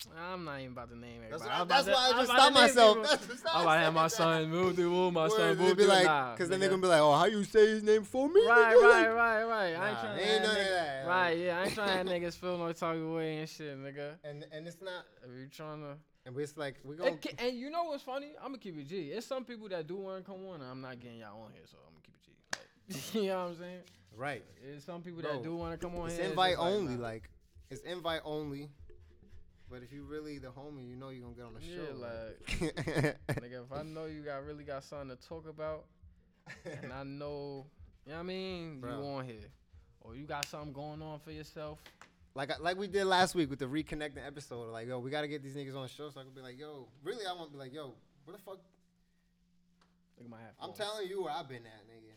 S- 0.00 0.08
I'm 0.16 0.44
not 0.44 0.60
even 0.60 0.72
about 0.72 0.90
to 0.90 0.96
name 0.98 1.22
that's, 1.28 1.42
why, 1.44 1.50
I'm 1.52 1.68
that's 1.68 1.86
to- 1.86 1.90
why 1.92 2.10
I 2.14 2.18
just 2.18 2.30
stopped 2.32 2.54
myself. 2.54 2.96
people. 2.96 3.08
That's 3.10 3.26
just 3.26 3.44
I'm 3.52 3.62
about 3.62 3.74
to 3.74 3.80
have 3.84 3.94
my 3.94 4.06
son 4.08 4.48
move 4.50 4.76
through, 4.76 4.90
move 4.90 5.12
my 5.12 5.28
son 5.28 5.48
move 5.48 5.58
they'd 5.58 5.76
be 5.76 5.82
through. 5.82 5.92
like, 5.92 6.04
nah, 6.04 6.36
cause 6.36 6.48
then 6.48 6.58
nigga. 6.58 6.62
they 6.62 6.68
gonna 6.68 6.82
be 6.82 6.88
like, 6.88 7.00
oh, 7.00 7.14
how 7.16 7.24
you 7.24 7.42
say 7.44 7.66
his 7.66 7.82
name 7.82 8.04
for 8.04 8.28
me? 8.28 8.46
Right, 8.46 8.74
nigga? 8.76 8.82
right, 8.82 9.08
Like, 9.08 9.16
right, 9.16 9.44
right. 9.44 9.74
I 9.76 9.88
ain't 9.90 9.98
trying 9.98 10.18
ain't 10.18 10.28
have 10.28 10.42
none 10.42 10.50
of 10.50 10.56
niggas- 10.56 10.70
that, 10.70 11.06
like- 11.06 11.08
Right, 11.08 11.38
yeah. 11.38 11.58
I 11.58 11.64
ain't 11.64 11.74
trying 11.74 11.88
to 11.88 11.94
have 11.94 12.06
niggas 12.06 12.34
feel 12.36 12.58
no 12.58 12.72
type 12.72 12.96
of 12.96 13.08
way 13.10 13.38
and 13.38 13.48
shit, 13.48 13.76
nigga. 13.78 14.12
And 14.24 14.46
and 14.52 14.66
it's 14.68 14.80
not. 14.80 15.04
If 15.24 15.30
you 15.36 15.46
trying 15.48 15.80
to. 15.80 15.96
And 16.26 16.36
it's 16.38 16.56
like 16.56 16.76
we 16.84 16.94
gonna. 16.94 17.10
And, 17.12 17.26
and 17.38 17.56
you 17.58 17.70
know 17.70 17.84
what's 17.84 18.02
funny? 18.04 18.32
I'm 18.40 18.48
gonna 18.48 18.58
keep 18.58 18.78
it 18.78 18.86
G. 18.86 19.10
It's 19.10 19.26
some 19.26 19.44
people 19.44 19.68
that 19.70 19.86
do 19.86 19.96
want 19.96 20.24
to 20.24 20.30
come 20.30 20.44
on, 20.46 20.60
and 20.60 20.70
I'm 20.70 20.80
not 20.80 21.00
getting 21.00 21.18
y'all 21.18 21.42
on 21.42 21.52
here, 21.52 21.62
so 21.64 21.78
I'm 21.86 21.94
gonna 21.94 22.04
keep 22.04 22.14
it 22.14 22.24
G. 22.24 23.14
Like, 23.14 23.14
you 23.24 23.30
know 23.30 23.38
what 23.44 23.50
I'm 23.52 23.58
saying? 23.58 23.80
Right. 24.14 24.44
It's 24.62 24.84
some 24.84 25.00
people 25.02 25.22
Bro, 25.22 25.32
that 25.32 25.42
do 25.42 25.56
want 25.56 25.72
to 25.80 25.84
come 25.86 25.96
on 25.98 26.08
It's 26.08 26.16
here. 26.18 26.26
invite 26.26 26.52
just 26.52 26.60
like, 26.62 26.72
only. 26.72 26.94
nah. 26.96 27.02
Like, 27.02 27.30
it's 27.70 27.80
invite 27.82 28.20
only. 28.24 28.68
But 29.70 29.82
if 29.82 29.92
you 29.92 30.04
really 30.04 30.38
the 30.38 30.48
homie, 30.48 30.88
you 30.88 30.96
know 30.96 31.10
you're 31.10 31.22
gonna 31.22 31.34
get 31.34 31.44
on 31.44 31.54
the 31.54 31.60
Yeah, 31.60 31.76
show. 31.76 31.94
Like, 31.94 33.16
nigga, 33.42 33.64
if 33.64 33.72
I 33.72 33.82
know 33.82 34.06
you 34.06 34.22
got 34.22 34.44
really 34.44 34.64
got 34.64 34.82
something 34.84 35.14
to 35.16 35.28
talk 35.28 35.46
about, 35.48 35.84
and 36.64 36.92
I 36.92 37.02
know, 37.02 37.66
you 38.06 38.12
know 38.12 38.16
what 38.16 38.20
I 38.20 38.22
mean, 38.22 38.80
Bro. 38.80 38.90
you 38.96 39.04
on 39.06 39.24
here, 39.26 39.50
or 40.00 40.14
you 40.16 40.24
got 40.24 40.46
something 40.46 40.72
going 40.72 41.02
on 41.02 41.18
for 41.20 41.32
yourself, 41.32 41.78
Like 42.34 42.58
like 42.60 42.78
we 42.78 42.86
did 42.86 43.04
last 43.04 43.34
week 43.34 43.50
with 43.50 43.58
the 43.58 43.66
reconnecting 43.66 44.26
episode. 44.26 44.70
Like 44.72 44.88
yo, 44.88 44.98
we 45.00 45.10
gotta 45.10 45.28
get 45.28 45.42
these 45.42 45.54
niggas 45.54 45.76
on 45.76 45.82
the 45.82 45.88
show 45.88 46.08
so 46.08 46.20
I 46.20 46.24
can 46.24 46.32
be 46.32 46.40
like, 46.40 46.58
yo, 46.58 46.88
really, 47.02 47.26
I 47.26 47.32
want 47.34 47.48
to 47.50 47.52
be 47.52 47.58
like, 47.58 47.74
yo, 47.74 47.92
where 48.24 48.36
the 48.36 48.42
fuck? 48.42 48.58
Look 50.16 50.24
at 50.24 50.30
my 50.30 50.38
hat. 50.38 50.54
I'm 50.60 50.72
telling 50.72 51.08
you 51.08 51.22
where 51.22 51.32
I've 51.32 51.48
been 51.48 51.66
at, 51.66 51.84
nigga. 51.86 52.14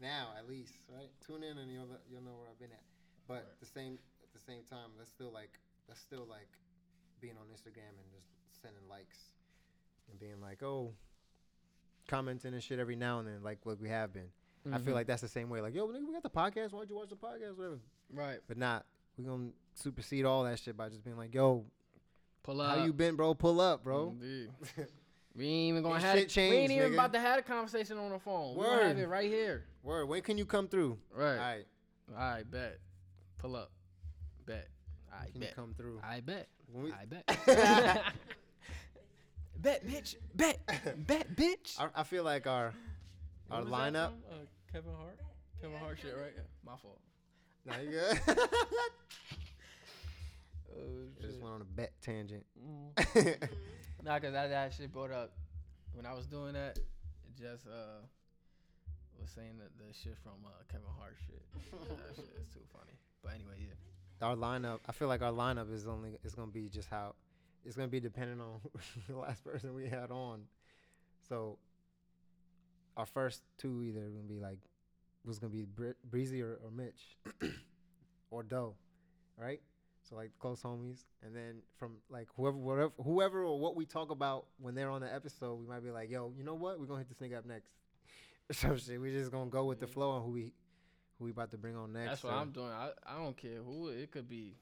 Now 0.00 0.28
at 0.38 0.48
least, 0.48 0.72
right? 0.88 1.10
Tune 1.26 1.42
in 1.42 1.58
and 1.58 1.70
you'll 1.70 1.88
you'll 2.10 2.22
know 2.22 2.36
where 2.38 2.48
I've 2.50 2.58
been 2.58 2.72
at. 2.72 2.82
But 3.26 3.34
Right. 3.34 3.42
at 3.52 3.60
the 3.60 3.66
same 3.66 3.98
at 4.22 4.32
the 4.32 4.38
same 4.40 4.62
time, 4.70 4.90
that's 4.96 5.10
still 5.10 5.30
like 5.32 5.50
that's 5.86 6.00
still 6.00 6.26
like 6.28 6.48
being 7.20 7.34
on 7.40 7.46
Instagram 7.46 7.94
and 8.00 8.10
just 8.12 8.26
sending 8.62 8.82
likes 8.88 9.18
and 10.10 10.18
being 10.18 10.40
like, 10.40 10.62
oh, 10.62 10.92
commenting 12.08 12.54
and 12.54 12.62
shit 12.62 12.78
every 12.78 12.96
now 12.96 13.18
and 13.18 13.28
then, 13.28 13.42
like 13.42 13.58
what 13.64 13.80
we 13.80 13.88
have 13.88 14.12
been. 14.12 14.28
I 14.66 14.70
Mm-hmm. 14.70 14.84
feel 14.84 14.94
like 14.94 15.06
that's 15.06 15.22
the 15.22 15.28
same 15.28 15.48
way. 15.48 15.60
Like, 15.60 15.74
yo, 15.74 15.86
nigga, 15.88 16.06
we 16.06 16.12
got 16.12 16.22
the 16.22 16.28
podcast. 16.30 16.72
Why'd 16.72 16.90
you 16.90 16.96
watch 16.96 17.08
the 17.08 17.16
podcast? 17.16 17.56
Whatever. 17.56 17.78
right. 18.12 18.38
But 18.46 18.58
not. 18.58 18.84
We're 19.16 19.28
gonna 19.30 19.50
supersede 19.74 20.24
all 20.24 20.44
that 20.44 20.58
shit 20.58 20.76
by 20.76 20.88
just 20.88 21.04
being 21.04 21.16
like, 21.16 21.32
yo, 21.34 21.64
Pull 22.42 22.60
up. 22.60 22.76
how 22.78 22.84
you 22.84 22.92
been, 22.92 23.14
bro? 23.16 23.34
Pull 23.34 23.60
up, 23.60 23.82
bro. 23.84 24.14
Indeed. 24.20 24.50
We 25.36 25.46
ain't 25.46 25.68
even 25.68 25.82
gonna 25.84 26.00
have 26.00 26.18
shit 26.18 26.36
it. 26.36 26.50
we 26.50 26.56
ain't 26.56 26.72
even 26.72 26.90
nigga. 26.90 26.94
about 26.94 27.12
to 27.12 27.20
have 27.20 27.38
a 27.38 27.42
conversation 27.42 27.96
on 27.96 28.10
the 28.10 28.18
phone. 28.18 28.56
We 28.56 28.64
gonna 28.64 28.82
have 28.88 28.96
Word. 28.96 29.02
it 29.04 29.08
right 29.08 29.30
here. 29.30 29.66
Word. 29.84 30.06
When 30.06 30.20
can 30.22 30.36
you 30.36 30.44
come 30.44 30.66
through? 30.66 30.98
Right. 31.14 31.30
All 31.30 31.36
right. 31.38 31.64
All 32.10 32.16
right, 32.32 32.50
bet. 32.50 32.78
Pull 33.38 33.54
up. 33.54 33.70
Bet. 34.46 34.66
I 35.20 35.30
Can 35.30 35.40
bet. 35.40 35.54
come 35.56 35.74
through? 35.76 36.00
I 36.02 36.20
bet. 36.20 36.48
We- 36.72 36.92
I 36.92 37.04
bet. 37.06 37.24
bet, 39.58 39.86
bitch. 39.86 40.14
Bet. 40.34 40.58
Bet, 41.06 41.34
bitch. 41.36 41.78
I, 41.80 41.88
I 41.94 42.02
feel 42.04 42.24
like 42.24 42.46
our 42.46 42.72
our 43.50 43.62
was 43.62 43.70
that 43.70 43.74
lineup. 43.76 44.06
from? 44.10 44.22
Uh, 44.30 44.44
Kevin 44.72 44.92
Hart. 44.98 45.18
Kevin 45.60 45.76
Hart 45.78 45.98
shit, 46.00 46.14
right? 46.16 46.32
Yeah. 46.36 46.42
My 46.64 46.76
fault. 46.76 47.00
Nah, 47.66 47.78
you 47.78 47.90
good? 47.90 48.20
Oh 50.70 51.08
I 51.18 51.22
just 51.22 51.34
shit. 51.34 51.42
went 51.42 51.54
on 51.54 51.60
a 51.62 51.64
bet 51.64 51.92
tangent. 52.02 52.44
Mm. 52.54 53.48
Nah, 54.04 54.18
cause 54.20 54.32
that, 54.32 54.48
that 54.50 54.72
shit 54.72 54.92
brought 54.92 55.10
up 55.10 55.32
when 55.92 56.06
I 56.06 56.14
was 56.14 56.26
doing 56.26 56.52
that. 56.52 56.78
It 56.78 57.34
just 57.36 57.66
uh 57.66 58.04
was 59.20 59.30
saying 59.30 59.58
that 59.58 59.74
the 59.78 59.92
shit 59.92 60.16
from 60.22 60.38
uh, 60.46 60.50
Kevin 60.70 60.86
Hart 60.98 61.16
shit. 61.26 61.42
that 61.98 62.14
shit 62.14 62.30
is 62.40 62.46
too 62.54 62.60
funny. 62.72 62.94
But 63.24 63.34
anyway, 63.34 63.54
yeah. 63.58 63.74
Our 64.22 64.36
lineup. 64.36 64.80
I 64.88 64.92
feel 64.92 65.08
like 65.08 65.22
our 65.22 65.32
lineup 65.32 65.72
is 65.72 65.86
only 65.86 66.10
is 66.24 66.34
gonna 66.34 66.50
be 66.50 66.68
just 66.68 66.88
how 66.88 67.14
it's 67.64 67.76
gonna 67.76 67.88
be 67.88 68.00
dependent 68.00 68.40
on 68.40 68.60
the 69.08 69.16
last 69.16 69.44
person 69.44 69.74
we 69.74 69.88
had 69.88 70.10
on. 70.10 70.42
So 71.28 71.58
our 72.96 73.06
first 73.06 73.42
two 73.58 73.82
either 73.82 74.00
gonna 74.00 74.28
be 74.28 74.40
like 74.40 74.58
was 75.24 75.38
gonna 75.38 75.52
be 75.52 75.64
Bri- 75.64 75.94
Breezy 76.08 76.42
or, 76.42 76.58
or 76.64 76.70
Mitch 76.70 77.18
or 78.30 78.42
Doe, 78.42 78.74
right? 79.36 79.60
So 80.08 80.16
like 80.16 80.30
close 80.38 80.62
homies, 80.62 81.04
and 81.22 81.36
then 81.36 81.60
from 81.76 81.96
like 82.08 82.28
whoever, 82.34 82.56
whatever, 82.56 82.92
whoever 83.02 83.44
or 83.44 83.58
what 83.58 83.76
we 83.76 83.84
talk 83.84 84.10
about 84.10 84.46
when 84.58 84.74
they're 84.74 84.90
on 84.90 85.02
the 85.02 85.12
episode, 85.12 85.54
we 85.56 85.66
might 85.66 85.84
be 85.84 85.90
like, 85.90 86.10
yo, 86.10 86.32
you 86.36 86.44
know 86.44 86.54
what? 86.54 86.80
We're 86.80 86.86
gonna 86.86 87.00
hit 87.00 87.08
this 87.08 87.18
nigga 87.18 87.38
up 87.38 87.46
next. 87.46 87.70
so 88.52 88.76
shit. 88.76 89.00
We 89.00 89.12
just 89.12 89.30
gonna 89.30 89.50
go 89.50 89.66
with 89.66 89.80
the 89.80 89.86
flow 89.86 90.10
on 90.12 90.22
who 90.22 90.30
we 90.30 90.52
who 91.18 91.24
we 91.26 91.30
about 91.30 91.50
to 91.50 91.58
bring 91.58 91.76
on 91.76 91.92
next. 91.92 92.08
That's 92.10 92.24
what 92.24 92.32
or- 92.34 92.36
I'm 92.36 92.50
doing. 92.50 92.68
I, 92.70 92.90
I 93.06 93.16
don't 93.16 93.36
care 93.36 93.58
who 93.64 93.88
it 93.88 94.10
could 94.10 94.28
be. 94.28 94.54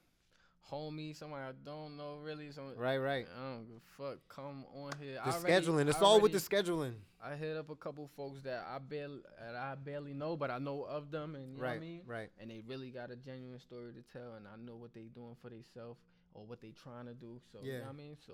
Homie, 0.71 1.15
somebody 1.15 1.43
I 1.43 1.51
don't 1.63 1.95
know 1.95 2.17
really. 2.21 2.51
Some 2.51 2.75
Right, 2.75 2.97
right. 2.97 3.25
I 3.39 3.41
don't 3.53 3.65
give 3.67 3.77
a 3.77 4.03
fuck. 4.03 4.19
Come 4.27 4.65
on 4.75 4.91
here. 4.99 5.13
The 5.13 5.25
I 5.25 5.31
already- 5.31 5.53
scheduling. 5.65 5.87
It's 5.87 6.01
I 6.01 6.05
all 6.05 6.19
with 6.19 6.33
the 6.33 6.39
scheduling. 6.39 6.93
I 7.23 7.35
hit 7.35 7.55
up 7.55 7.69
a 7.69 7.75
couple 7.75 8.09
folks 8.17 8.41
that 8.41 8.65
I 8.69 8.77
barely 8.79 9.21
that 9.39 9.55
I 9.55 9.75
barely 9.75 10.13
know, 10.13 10.35
but 10.35 10.51
I 10.51 10.57
know 10.59 10.83
of 10.83 11.09
them, 11.09 11.35
and 11.35 11.51
you 11.53 11.57
know 11.57 11.63
what 11.63 11.69
I 11.69 11.71
Right, 11.73 11.81
mean. 11.81 12.01
right. 12.05 12.29
And 12.39 12.51
they 12.51 12.61
really 12.67 12.89
got 12.91 13.11
a 13.11 13.15
genuine 13.15 13.59
story 13.59 13.93
to 13.93 14.01
tell, 14.11 14.33
and 14.35 14.45
I 14.45 14.57
know 14.61 14.75
what 14.75 14.93
they 14.93 15.03
doing 15.03 15.35
for 15.41 15.49
themselves 15.49 15.99
or 16.33 16.45
what 16.45 16.59
they 16.59 16.71
trying 16.83 17.05
to 17.05 17.13
do. 17.13 17.39
So 17.51 17.59
you 17.63 17.71
Yeah. 17.71 17.77
know 17.79 17.83
what 17.85 17.93
I 17.93 17.97
mean. 17.97 18.17
So 18.27 18.33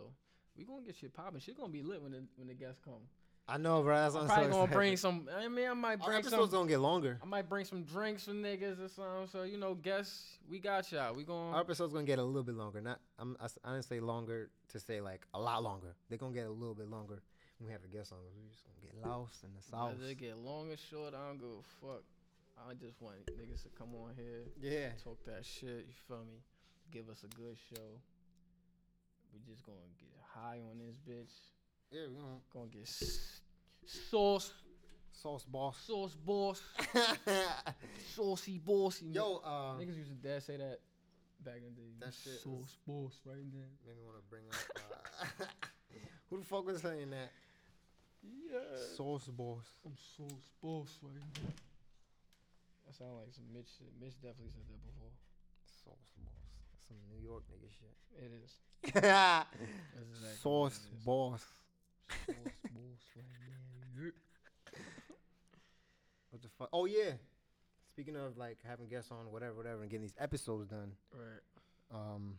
we 0.58 0.64
gonna 0.66 0.82
get 0.82 0.96
shit 0.96 1.14
popping. 1.14 1.40
Shit 1.40 1.56
gonna 1.56 1.72
be 1.72 1.84
lit 1.84 2.02
when 2.02 2.14
the 2.14 2.24
when 2.38 2.48
the 2.48 2.56
guests 2.56 2.82
come. 2.84 3.08
I 3.48 3.58
know, 3.58 3.82
bro. 3.84 3.96
That's 3.96 4.16
I'm 4.16 4.22
I'm 4.22 4.28
probably 4.28 4.46
so 4.46 4.50
gonna 4.52 4.64
excited. 4.64 4.76
bring 4.78 4.98
some. 4.98 5.30
I 5.36 5.48
mean, 5.50 5.68
I 5.68 5.74
might 5.74 6.00
oh, 6.00 6.04
Our 6.04 6.08
bring 6.10 6.20
episodes 6.20 6.52
some. 6.52 6.60
gonna 6.60 6.70
get 6.70 6.80
longer. 6.80 7.20
I 7.22 7.26
might 7.26 7.50
bring 7.50 7.66
some 7.66 7.84
drinks 7.84 8.24
for 8.24 8.32
niggas 8.32 8.84
or 8.84 8.88
something. 8.88 9.28
So 9.32 9.44
you 9.44 9.58
know, 9.58 9.76
guests, 9.76 10.38
we 10.50 10.60
got 10.60 10.90
y'all. 10.92 11.14
We 11.14 11.24
gonna. 11.24 11.52
Our 11.52 11.60
episodes 11.62 11.92
gonna 11.94 12.06
get 12.06 12.20
a 12.20 12.24
little 12.24 12.44
bit 12.44 12.56
longer. 12.56 12.80
Not, 12.80 13.00
I'm, 13.20 13.36
I, 13.42 13.48
I 13.66 13.74
didn't 13.74 13.86
say 13.86 14.00
longer 14.00 14.50
to 14.70 14.80
say 14.80 15.02
like 15.02 15.28
a 15.34 15.40
lot 15.40 15.62
longer. 15.62 15.94
They're 16.08 16.18
gonna 16.18 16.34
get 16.34 16.48
a 16.48 16.52
little 16.52 16.74
bit 16.76 16.90
longer. 16.90 17.22
when 17.60 17.68
We 17.68 17.74
have 17.74 17.84
a 17.84 17.88
guest 17.88 18.14
on. 18.14 18.20
We 18.38 18.50
just 18.50 18.64
gonna 18.64 18.80
get 18.82 19.10
lost 19.10 19.44
in 19.44 19.50
the 19.56 19.62
sauce. 19.62 19.96
It 20.10 20.18
get 20.20 20.38
long 20.38 20.72
or 20.72 20.78
short, 20.78 21.14
I 21.14 21.28
don't 21.28 21.38
give 21.38 21.50
a 21.50 21.86
fuck. 21.86 22.04
I 22.58 22.74
just 22.76 23.02
want 23.02 23.18
niggas 23.26 23.64
to 23.64 23.70
come 23.78 23.90
on 23.96 24.14
here, 24.16 24.46
Yeah. 24.62 24.90
talk 25.04 25.18
that 25.26 25.44
shit. 25.44 25.86
You 25.90 25.94
feel 26.08 26.24
me? 26.24 26.40
Give 26.92 27.10
us 27.10 27.24
a 27.26 27.36
good 27.36 27.58
show. 27.58 28.00
We 29.34 29.42
just 29.52 29.66
gonna 29.66 29.78
get 30.00 30.14
high 30.34 30.60
on 30.72 30.78
this 30.80 30.96
bitch. 30.96 31.34
Yeah, 31.94 32.10
we 32.10 32.16
gonna 32.18 32.42
Gonna 32.52 32.66
get 32.74 32.84
s- 32.90 33.42
sauce, 34.10 34.52
sauce 35.12 35.46
boss. 35.46 35.78
sauce 35.86 36.16
boss, 36.26 36.62
saucy 38.16 38.58
bossy. 38.58 39.06
Yo, 39.14 39.42
uh, 39.46 39.78
niggas 39.78 39.98
used 39.98 40.10
to 40.10 40.16
dare 40.18 40.40
say 40.42 40.58
that 40.58 40.80
back 41.46 41.58
in 41.58 41.64
the 41.76 41.82
day. 41.82 41.94
That 42.00 42.14
shit 42.14 42.42
sauce 42.42 42.50
was- 42.50 42.78
boss 42.88 43.14
right 43.26 43.46
there. 43.54 43.70
made 43.86 43.96
me 43.98 44.02
wanna 44.04 44.26
bring 44.30 44.44
up. 44.50 44.58
Uh, 45.40 45.46
who 46.32 46.40
the 46.40 46.46
fuck 46.46 46.66
was 46.66 46.82
saying 46.82 47.12
that? 47.12 47.30
Yeah. 48.24 48.60
Sauce 48.98 49.28
boss. 49.28 49.66
I'm 49.86 49.94
sauce 50.18 50.50
boss 50.64 50.98
right 51.04 51.22
there. 51.36 51.54
That 52.88 52.96
sound 52.96 53.18
like 53.22 53.34
some 53.34 53.46
Mitch 53.54 53.70
shit. 53.78 53.94
Mitch 54.02 54.16
definitely 54.20 54.50
said 54.56 54.66
that 54.66 54.82
before. 54.82 55.14
Sauce 55.86 56.10
boss. 56.18 56.42
Some 56.88 56.98
New 57.14 57.22
York 57.22 57.44
nigga 57.54 57.70
shit. 57.70 57.96
It 58.18 58.32
is. 58.44 58.52
That's 58.94 59.48
exactly 60.10 60.42
sauce 60.42 60.80
what 60.82 60.90
it 60.90 60.98
is. 60.98 61.06
boss. 61.06 61.46
Sauce 62.26 62.54
boss 62.74 63.04
right 63.16 63.26
there. 63.96 64.14
What 66.32 66.42
the 66.42 66.50
fuck? 66.58 66.70
Oh 66.74 66.86
yeah. 66.86 67.12
Speaking 67.92 68.16
of 68.16 68.38
like 68.38 68.58
having 68.68 68.88
guests 68.88 69.12
on, 69.12 69.32
whatever, 69.32 69.54
whatever, 69.54 69.82
and 69.82 69.90
getting 69.90 70.02
these 70.02 70.16
episodes 70.18 70.68
done. 70.68 70.94
Right. 71.12 71.42
Um, 71.94 72.36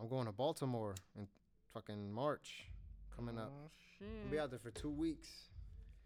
I'm 0.00 0.08
going 0.08 0.26
to 0.26 0.32
Baltimore 0.32 0.94
in 1.16 1.28
fucking 1.72 2.12
March 2.12 2.64
coming 3.14 3.38
up. 3.38 3.52
Oh, 3.54 3.70
I'll 4.24 4.30
be 4.30 4.38
out 4.38 4.50
there 4.50 4.58
for 4.58 4.72
two 4.72 4.90
weeks. 4.90 5.28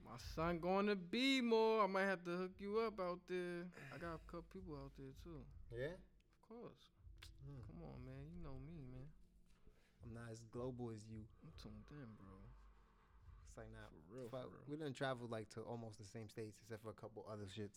My 0.04 0.16
son 0.34 0.58
going 0.58 0.86
to 0.86 0.96
be 0.96 1.40
more. 1.40 1.84
I 1.84 1.86
might 1.86 2.04
have 2.04 2.24
to 2.24 2.30
hook 2.30 2.52
you 2.58 2.80
up 2.80 3.00
out 3.00 3.20
there. 3.28 3.66
I 3.94 3.98
got 3.98 4.14
a 4.16 4.20
couple 4.26 4.44
people 4.52 4.74
out 4.74 4.92
there 4.98 5.12
too. 5.24 5.40
Yeah. 5.72 5.96
Of 5.96 6.48
course. 6.48 6.84
Mm. 7.44 7.64
Come 7.68 7.82
on, 7.84 8.04
man. 8.04 8.24
You 8.36 8.42
know 8.42 8.56
me, 8.66 8.84
man. 8.92 9.08
I'm 10.08 10.14
not 10.14 10.32
as 10.32 10.40
global 10.50 10.90
as 10.90 11.02
you. 11.10 11.20
I'm 11.44 11.52
tuned 11.62 11.84
in, 11.90 12.08
bro. 12.16 12.28
It's 13.48 13.56
like 13.58 13.66
not. 13.72 13.90
For 14.08 14.16
real, 14.16 14.28
for 14.30 14.36
real. 14.38 14.64
we 14.68 14.76
done 14.76 14.92
traveled 14.94 15.30
like 15.30 15.50
to 15.50 15.60
almost 15.60 15.98
the 15.98 16.06
same 16.06 16.28
states 16.28 16.56
except 16.62 16.82
for 16.82 16.90
a 16.90 16.94
couple 16.94 17.26
other 17.30 17.44
shits. 17.44 17.76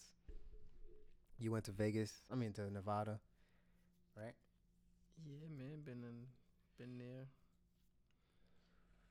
You 1.40 1.52
went 1.52 1.66
to 1.66 1.72
Vegas. 1.72 2.14
I 2.32 2.36
mean 2.36 2.54
to 2.54 2.72
Nevada, 2.72 3.20
right? 4.16 4.34
Yeah, 5.26 5.48
man. 5.58 5.82
Been 5.84 6.04
in, 6.04 6.26
been 6.78 6.98
there. 6.98 7.28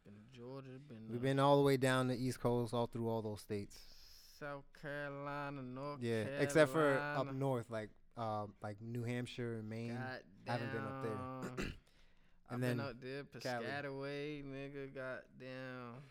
Been 0.04 0.14
to 0.14 0.38
Georgia. 0.38 0.78
Been. 0.88 1.08
We've 1.10 1.20
uh, 1.20 1.22
been 1.22 1.38
all 1.38 1.56
the 1.56 1.62
way 1.62 1.76
down 1.76 2.08
the 2.08 2.16
East 2.16 2.40
Coast, 2.40 2.72
all 2.72 2.86
through 2.86 3.08
all 3.08 3.20
those 3.20 3.40
states. 3.40 3.76
South 4.38 4.64
Carolina, 4.80 5.60
North 5.60 5.98
Yeah, 6.00 6.22
Carolina. 6.22 6.42
except 6.44 6.72
for 6.72 6.98
up 6.98 7.34
north, 7.34 7.66
like 7.68 7.90
um, 8.16 8.54
like 8.62 8.80
New 8.80 9.02
Hampshire 9.04 9.56
and 9.58 9.68
Maine. 9.68 9.98
God 10.46 10.52
haven't 10.52 10.72
been 10.72 10.82
up 10.82 11.02
there. 11.58 11.66
And 12.50 12.56
I've 12.56 12.60
then 12.60 12.76
been 12.78 12.86
up 12.86 13.00
there. 13.00 13.24
Piscataway, 13.24 14.44
nigga, 14.44 14.92
goddamn, 14.94 16.02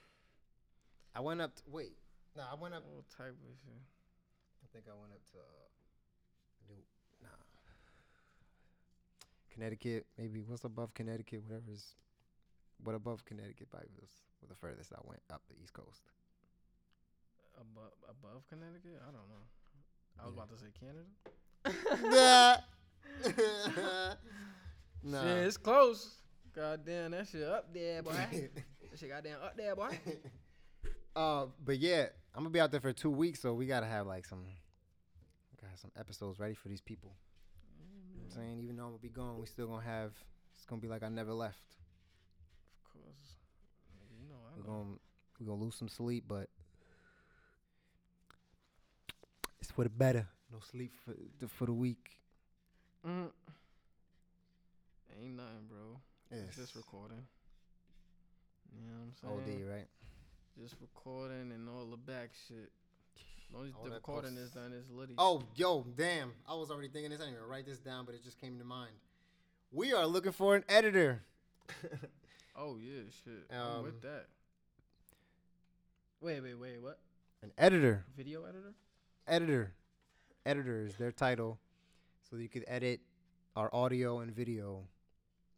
I 1.15 1.19
went 1.19 1.41
up. 1.41 1.53
To, 1.55 1.61
wait, 1.67 1.93
no, 2.35 2.43
I 2.49 2.55
went 2.55 2.73
up. 2.73 2.83
all 2.87 3.03
type 3.17 3.27
of 3.35 3.55
shit. 3.63 3.83
I 4.63 4.67
think 4.71 4.85
I 4.87 4.93
went 4.99 5.11
up 5.11 5.21
to 5.33 5.37
uh, 5.37 5.67
New, 6.69 6.81
nah, 7.21 7.27
Connecticut. 9.51 10.05
Maybe 10.17 10.41
what's 10.47 10.63
above 10.63 10.93
Connecticut? 10.93 11.43
Whatever 11.43 11.71
is, 11.71 11.95
what 12.83 12.95
above 12.95 13.25
Connecticut? 13.25 13.69
Probably 13.69 13.89
was, 13.99 14.09
was 14.41 14.49
the 14.49 14.55
furthest 14.55 14.93
I 14.93 14.99
went 15.03 15.21
up 15.31 15.41
the 15.49 15.55
East 15.61 15.73
Coast. 15.73 16.03
Above, 17.59 17.91
above 18.07 18.47
Connecticut? 18.47 19.01
I 19.01 19.11
don't 19.11 19.27
know. 19.27 19.43
I 20.21 20.25
was 20.25 20.35
Yeah. 20.35 20.43
about 20.43 20.49
to 20.51 20.57
say 20.57 20.71
Canada. 20.79 21.05
nah. 25.03 25.21
Shit, 25.23 25.47
it's 25.47 25.57
close. 25.57 26.15
Goddamn, 26.59 27.11
that 27.11 27.25
shit 27.25 27.43
up 27.43 27.73
there, 27.73 28.03
boy. 28.03 28.11
that 28.11 28.99
shit 28.99 29.09
goddamn 29.09 29.37
up 29.41 29.55
there, 29.55 29.77
boy. 29.77 29.97
uh, 31.15 31.45
but 31.63 31.79
yeah, 31.79 32.07
I'm 32.35 32.43
gonna 32.43 32.49
be 32.49 32.59
out 32.59 32.69
there 32.69 32.81
for 32.81 32.91
two 32.91 33.09
weeks, 33.09 33.39
so 33.39 33.53
we 33.53 33.65
gotta 33.65 33.85
have 33.85 34.05
like 34.05 34.25
some, 34.25 34.43
gotta 35.55 35.69
have 35.69 35.79
some 35.79 35.91
episodes 35.97 36.37
ready 36.37 36.55
for 36.55 36.67
these 36.67 36.81
people. 36.81 37.13
You 37.79 38.17
know 38.17 38.25
what 38.27 38.35
I'm 38.35 38.41
saying, 38.41 38.59
even 38.61 38.75
though 38.75 38.83
I'm 38.83 38.89
gonna 38.89 39.01
be 39.01 39.07
gone, 39.07 39.39
we 39.39 39.45
still 39.45 39.67
gonna 39.67 39.85
have. 39.85 40.11
It's 40.57 40.65
gonna 40.65 40.81
be 40.81 40.89
like 40.89 41.01
I 41.01 41.07
never 41.07 41.31
left. 41.31 41.63
Of 42.83 42.91
course. 42.91 43.37
You 44.21 44.27
know, 44.27 44.35
I 44.45 44.57
We're 44.57 44.63
gonna 44.63 44.95
we're 45.39 45.47
gonna 45.47 45.63
lose 45.63 45.75
some 45.75 45.87
sleep, 45.87 46.25
but 46.27 46.49
it's 49.61 49.71
for 49.71 49.85
the 49.85 49.89
better. 49.89 50.27
No 50.51 50.59
sleep 50.59 50.91
for 51.05 51.13
the, 51.39 51.47
for 51.47 51.67
the 51.67 51.73
week. 51.73 52.17
Mm. 53.07 53.29
Ain't 55.23 55.37
nothing, 55.37 55.67
bro. 55.69 56.01
It's 56.31 56.47
It's 56.49 56.57
just 56.57 56.75
recording. 56.75 57.23
You 58.75 58.87
know 58.91 58.97
what 59.23 59.31
I'm 59.33 59.45
saying? 59.47 59.61
OD, 59.65 59.71
right? 59.71 59.87
Just 60.61 60.75
recording 60.81 61.51
and 61.51 61.67
all 61.69 61.85
the 61.85 61.97
back 61.97 62.29
shit. 62.47 62.69
As 63.17 63.55
long 63.55 63.65
as 63.67 63.73
All 63.75 63.83
the 63.85 63.89
that 63.89 63.95
recording 63.95 64.31
post- 64.35 64.43
is 64.43 64.51
done, 64.51 64.73
it's 64.77 64.89
litty. 64.91 65.15
Oh, 65.17 65.41
yo, 65.55 65.83
damn. 65.97 66.33
I 66.47 66.53
was 66.53 66.69
already 66.69 66.89
thinking 66.89 67.09
this. 67.11 67.19
I 67.19 67.23
didn't 67.25 67.37
even 67.37 67.47
write 67.49 67.65
this 67.65 67.79
down, 67.79 68.05
but 68.05 68.13
it 68.13 68.23
just 68.23 68.39
came 68.39 68.59
to 68.59 68.63
mind. 68.65 68.91
We 69.71 69.93
are 69.93 70.05
looking 70.05 70.31
for 70.31 70.55
an 70.55 70.63
editor. 70.69 71.21
Oh 72.61 72.75
yeah, 72.77 73.03
shit. 73.23 73.45
I'm 73.55 73.77
Um, 73.77 73.83
with 73.83 74.01
that. 74.01 74.25
Wait, 76.19 76.41
wait, 76.41 76.55
wait. 76.55 76.81
What? 76.81 76.99
an 77.41 77.51
editor. 77.57 78.03
Video 78.17 78.43
editor? 78.43 78.73
Editor. 79.29 79.71
Editor 80.45 80.85
is 80.85 80.95
their 80.97 81.13
title. 81.13 81.57
So 82.29 82.35
you 82.35 82.49
could 82.49 82.65
edit 82.67 82.99
our 83.55 83.73
audio 83.73 84.19
and 84.19 84.35
video. 84.35 84.83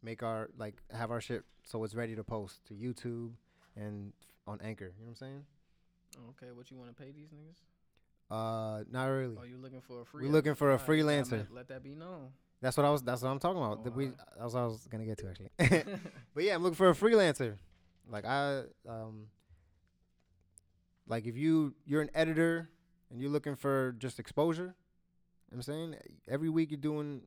Make 0.02 0.22
our, 0.22 0.50
like, 0.58 0.76
have 0.92 1.10
our 1.10 1.20
shit 1.20 1.44
so 1.64 1.84
it's 1.84 1.94
ready 1.94 2.16
to 2.16 2.24
post 2.24 2.64
to 2.66 2.74
YouTube 2.74 3.32
and 3.76 4.12
on 4.46 4.60
Anchor. 4.62 4.92
You 4.98 5.04
know 5.04 5.10
what 5.10 5.10
I'm 5.10 5.16
saying? 5.16 5.44
Okay, 6.30 6.52
what 6.52 6.70
you 6.70 6.76
want 6.76 6.94
to 6.94 7.02
pay 7.02 7.10
these 7.10 7.28
niggas? 7.28 7.62
Uh, 8.30 8.84
not 8.90 9.06
really. 9.06 9.36
Are 9.36 9.46
you 9.46 9.58
looking 9.58 9.80
for 9.80 10.02
a 10.02 10.04
free? 10.06 10.26
We're 10.26 10.32
looking 10.32 10.54
for 10.54 10.70
a 10.70 10.74
Alright, 10.74 10.86
freelancer. 10.86 11.46
Let, 11.52 11.68
that 11.68 11.82
be 11.82 11.94
known. 11.94 12.28
That's 12.60 12.76
what 12.76 12.86
I 12.86 12.90
was. 12.90 13.02
That's 13.02 13.22
what 13.22 13.28
I'm 13.28 13.38
talking 13.38 13.62
about. 13.62 13.78
Oh, 13.80 13.84
That 13.84 13.94
we. 13.94 14.12
That's 14.38 14.54
what 14.54 14.60
I 14.60 14.66
was 14.66 14.86
gonna 14.90 15.04
get 15.04 15.18
to 15.18 15.28
actually. 15.28 15.50
but 16.34 16.44
yeah, 16.44 16.54
I'm 16.54 16.62
looking 16.62 16.76
for 16.76 16.88
a 16.88 16.94
freelancer. 16.94 17.56
Like 18.08 18.24
I, 18.24 18.62
um, 18.88 19.26
like 21.06 21.26
if 21.26 21.36
you 21.36 21.74
you're 21.84 22.02
an 22.02 22.10
editor 22.14 22.70
and 23.10 23.20
you're 23.20 23.30
looking 23.30 23.56
for 23.56 23.94
just 23.98 24.18
exposure, 24.18 24.62
you 24.62 24.68
know 24.68 24.74
what 25.50 25.56
I'm 25.56 25.62
saying 25.62 25.96
every 26.28 26.48
week 26.48 26.70
you're 26.70 26.80
doing 26.80 27.22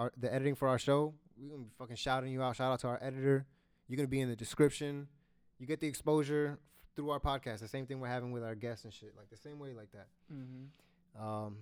our 0.00 0.12
the 0.16 0.32
editing 0.32 0.54
for 0.54 0.66
our 0.68 0.78
show. 0.78 1.14
We're 1.36 1.50
gonna 1.50 1.64
be 1.64 1.70
fucking 1.78 1.96
shouting 1.96 2.32
you 2.32 2.42
out. 2.42 2.56
Shout 2.56 2.72
out 2.72 2.80
to 2.80 2.88
our 2.88 2.98
editor. 3.02 3.46
You're 3.86 3.96
gonna 3.96 4.08
be 4.08 4.20
in 4.20 4.28
the 4.28 4.36
description. 4.36 5.08
You 5.58 5.66
get 5.66 5.80
the 5.80 5.86
exposure 5.86 6.58
through 6.96 7.10
our 7.10 7.20
podcast. 7.20 7.60
The 7.60 7.68
same 7.68 7.86
thing 7.86 8.00
we're 8.00 8.08
having 8.08 8.32
with 8.32 8.42
our 8.42 8.54
guests 8.54 8.84
and 8.84 8.92
shit. 8.92 9.14
Like 9.16 9.28
the 9.30 9.36
same 9.36 9.58
way 9.58 9.72
like 9.74 9.92
that. 9.92 10.06
mm-hmm. 10.32 11.22
Um, 11.22 11.58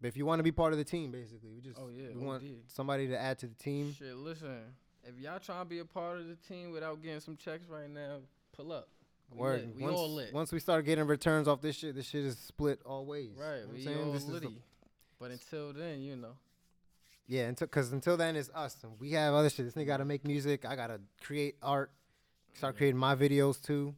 but 0.00 0.08
if 0.08 0.16
you 0.16 0.24
want 0.26 0.38
to 0.38 0.42
be 0.44 0.52
part 0.52 0.72
of 0.72 0.78
the 0.78 0.84
team, 0.84 1.10
basically, 1.10 1.50
we 1.50 1.60
just 1.60 1.78
Oh, 1.78 1.88
yeah, 1.88 2.08
we 2.14 2.20
want 2.24 2.42
OD. 2.42 2.50
somebody 2.68 3.08
to 3.08 3.20
add 3.20 3.38
to 3.40 3.46
the 3.46 3.54
team. 3.54 3.94
Shit, 3.98 4.16
listen. 4.16 4.60
If 5.02 5.18
y'all 5.18 5.38
trying 5.38 5.60
to 5.64 5.68
be 5.68 5.80
a 5.80 5.84
part 5.84 6.18
of 6.18 6.28
the 6.28 6.36
team 6.36 6.72
without 6.72 7.02
getting 7.02 7.20
some 7.20 7.36
checks 7.36 7.68
right 7.68 7.90
now, 7.90 8.18
pull 8.56 8.72
up. 8.72 8.88
We 9.30 9.38
Word. 9.38 9.72
We 9.76 9.82
once, 9.82 9.96
all 9.96 10.14
lit. 10.14 10.32
once 10.32 10.52
we 10.52 10.58
start 10.60 10.84
getting 10.84 11.06
returns 11.06 11.48
off 11.48 11.60
this 11.60 11.76
shit, 11.76 11.94
this 11.94 12.06
shit 12.06 12.24
is 12.24 12.38
split 12.38 12.80
all 12.84 13.04
ways. 13.04 13.30
You 13.34 13.40
know 13.42 13.48
right, 13.50 13.66
what 13.66 13.76
I'm 13.76 13.84
we 13.84 14.02
all 14.02 14.12
This 14.12 14.22
is 14.24 14.40
the- 14.40 14.52
But 15.18 15.30
until 15.30 15.72
then, 15.72 16.02
you 16.02 16.16
know. 16.16 16.36
Yeah, 17.26 17.48
until 17.48 17.66
because 17.66 17.92
until 17.92 18.16
then 18.16 18.36
it's 18.36 18.50
us, 18.54 18.76
and 18.82 18.92
we 19.00 19.10
have 19.12 19.34
other 19.34 19.50
shit. 19.50 19.64
This 19.66 19.74
nigga 19.74 19.86
gotta 19.86 20.04
make 20.04 20.24
music. 20.24 20.64
I 20.64 20.76
gotta 20.76 21.00
create 21.22 21.56
art. 21.62 21.90
Start 22.54 22.76
creating 22.76 22.98
my 22.98 23.14
videos 23.16 23.60
too. 23.62 23.94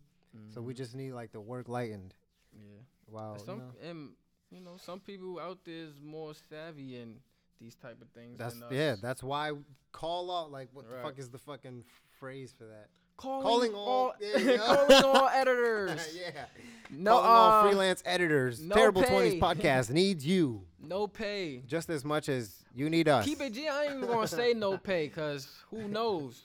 So 0.55 0.61
we 0.61 0.75
Mhm. 0.75 0.77
just 0.77 0.95
need 0.95 1.12
like 1.12 1.33
the 1.33 1.41
work 1.41 1.69
lightened. 1.69 2.15
yeah. 2.53 2.81
Wow. 3.09 3.35
And 3.35 3.41
you 3.41 3.47
know? 3.57 3.73
and 3.83 4.11
you 4.51 4.61
know 4.61 4.77
some 4.77 5.01
people 5.01 5.39
out 5.41 5.59
there 5.65 5.75
is 5.85 6.01
more 6.03 6.35
savvy 6.35 6.97
in 7.01 7.21
these 7.59 7.75
type 7.75 8.01
of 8.03 8.09
things. 8.11 8.39
That's 8.39 8.55
than 8.55 8.65
us. 8.65 8.73
yeah. 8.73 8.97
That's 9.01 9.23
why 9.23 9.53
call 9.93 10.31
out. 10.31 10.51
Like, 10.51 10.69
what 10.73 10.89
the 10.89 10.97
fuck 11.03 11.19
is 11.19 11.31
the 11.31 11.39
fucking 11.39 11.85
phrase 12.19 12.53
for 12.57 12.65
that? 12.67 12.89
Calling, 13.16 13.72
calling 13.72 13.74
all- 13.74 14.14
you 14.20 14.59
calling 14.59 15.05
all 15.05 15.29
editors. 15.33 16.16
yeah. 16.16 16.44
No, 16.90 17.12
Calling 17.12 17.26
all 17.31 17.50
uh, 17.50 17.62
freelance 17.68 18.02
editors. 18.07 18.61
no 18.61 18.74
Terrible. 18.74 19.02
Twenties 19.02 19.35
podcast 19.42 19.90
needs 19.90 20.24
you 20.24 20.62
no 20.81 21.09
pay. 21.09 21.62
just 21.66 21.90
as 21.90 22.05
much 22.05 22.29
as 22.29 22.62
you 22.74 22.88
need 22.88 23.09
us. 23.09 23.24
Keep 23.24 23.40
it 23.40 23.52
G. 23.55 23.66
I 23.68 23.85
ain't 23.87 23.96
even 23.96 24.09
gonna 24.09 24.26
say 24.29 24.55
no 24.55 24.79
pay, 24.79 25.09
cause 25.09 25.48
who 25.70 25.88
knows? 25.88 26.42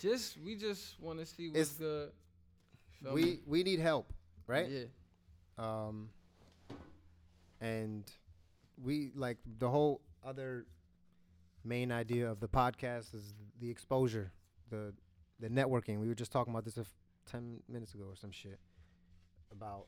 Just 0.00 0.36
we 0.44 0.56
just 0.56 1.00
want 1.00 1.18
to 1.20 1.26
see 1.26 1.48
what's 1.48 1.58
It's- 1.60 1.74
good. 1.78 2.10
Feel 3.02 3.12
we 3.14 3.22
me? 3.22 3.38
we 3.46 3.62
need 3.62 3.78
help, 3.78 4.12
right? 4.48 4.68
Yeah. 4.68 4.84
Um, 5.58 6.08
and 7.60 8.04
we 8.82 9.10
like 9.14 9.38
the 9.58 9.68
whole 9.68 10.00
other 10.26 10.66
main 11.64 11.92
idea 11.92 12.28
of 12.30 12.40
the 12.40 12.48
podcast 12.48 13.14
is 13.14 13.34
the 13.60 13.70
exposure, 13.70 14.32
the 14.70 14.92
the 15.40 15.48
networking. 15.48 16.00
We 16.00 16.08
were 16.08 16.14
just 16.14 16.32
talking 16.32 16.52
about 16.52 16.64
this 16.64 16.76
a 16.76 16.80
f- 16.80 16.94
ten 17.30 17.60
minutes 17.68 17.94
ago 17.94 18.04
or 18.08 18.16
some 18.16 18.30
shit 18.30 18.58
about 19.52 19.86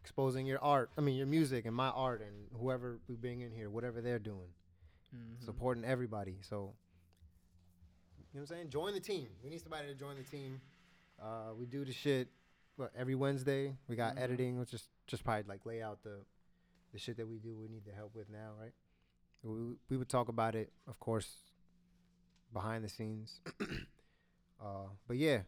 exposing 0.00 0.46
your 0.46 0.62
art. 0.62 0.90
I 0.98 1.00
mean, 1.00 1.16
your 1.16 1.26
music 1.26 1.64
and 1.66 1.74
my 1.74 1.88
art 1.88 2.20
and 2.22 2.48
whoever 2.60 2.98
we 3.08 3.14
bring 3.16 3.40
in 3.40 3.52
here, 3.52 3.70
whatever 3.70 4.00
they're 4.00 4.18
doing, 4.18 4.52
Mhm. 5.14 5.44
supporting 5.44 5.84
everybody. 5.84 6.38
So. 6.42 6.74
You 8.32 8.38
know 8.40 8.44
what 8.44 8.50
I'm 8.52 8.56
saying? 8.56 8.70
Join 8.70 8.94
the 8.94 9.00
team. 9.00 9.28
We 9.44 9.50
need 9.50 9.60
somebody 9.60 9.88
to 9.88 9.94
join 9.94 10.16
the 10.16 10.22
team. 10.22 10.58
Uh, 11.20 11.52
we 11.54 11.66
do 11.66 11.84
the 11.84 11.92
shit 11.92 12.28
what, 12.76 12.90
every 12.96 13.14
Wednesday. 13.14 13.76
We 13.88 13.94
got 13.96 14.16
Mhm. 14.16 14.20
editing, 14.20 14.58
which 14.58 14.72
is 14.72 14.88
just 15.06 15.22
probably 15.22 15.42
like 15.42 15.66
lay 15.66 15.82
out 15.82 16.02
the 16.02 16.24
the 16.92 16.98
shit 16.98 17.16
that 17.18 17.26
we 17.26 17.38
do. 17.38 17.54
We 17.56 17.68
need 17.68 17.84
the 17.84 17.92
help 17.92 18.14
with 18.14 18.28
now, 18.30 18.54
right? 18.58 18.74
We 19.42 19.76
we 19.90 19.96
would 19.98 20.08
talk 20.08 20.28
about 20.28 20.54
it, 20.54 20.72
of 20.86 20.98
course, 20.98 21.52
behind 22.52 22.84
the 22.84 22.88
scenes. 22.88 23.40
uh, 24.62 24.86
but 25.08 25.16
yeah, 25.16 25.40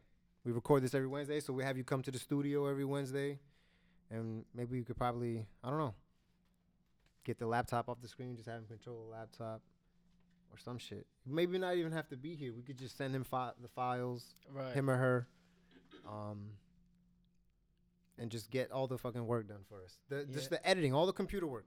we 0.44 0.53
record 0.53 0.83
this 0.83 0.94
every 0.94 1.09
Wednesday, 1.09 1.40
so 1.40 1.53
we 1.53 1.62
have 1.64 1.77
you 1.77 1.85
come 1.85 2.03
to 2.03 2.11
the 2.11 2.18
studio 2.18 2.66
every 2.66 2.85
Wednesday, 2.85 3.38
and 4.11 4.44
maybe 4.55 4.77
you 4.77 4.85
could 4.85 4.96
probably 4.96 5.46
I 5.62 5.70
don't 5.70 5.79
know 5.79 5.94
get 7.24 7.38
the 7.38 7.46
laptop 7.46 7.88
off 7.88 8.03
the 8.03 8.09
screen, 8.09 8.37
just 8.37 8.48
have 8.48 8.59
him 8.59 8.66
control 8.66 9.05
the 9.05 9.11
laptop. 9.16 9.62
Or 10.53 10.59
some 10.59 10.79
shit. 10.79 11.05
Maybe 11.27 11.59
not 11.59 11.74
even 11.74 11.90
have 11.90 12.07
to 12.11 12.16
be 12.16 12.37
here. 12.37 12.53
We 12.53 12.62
could 12.62 12.79
just 12.79 12.96
send 12.96 13.12
him 13.12 13.24
fi- 13.24 13.50
the 13.61 13.66
files 13.66 14.37
Right. 14.53 14.72
him 14.72 14.88
or 14.88 14.96
her, 14.96 15.27
um, 16.09 16.50
and 18.18 18.31
just 18.31 18.50
get 18.53 18.70
all 18.70 18.87
the 18.87 18.96
fucking 18.96 19.27
work 19.27 19.48
done 19.48 19.64
for 19.68 19.83
us. 19.83 19.96
The 20.09 20.24
just 20.27 20.50
the 20.50 20.64
editing, 20.64 20.94
all 20.94 21.07
the 21.07 21.12
computer 21.12 21.46
work, 21.48 21.66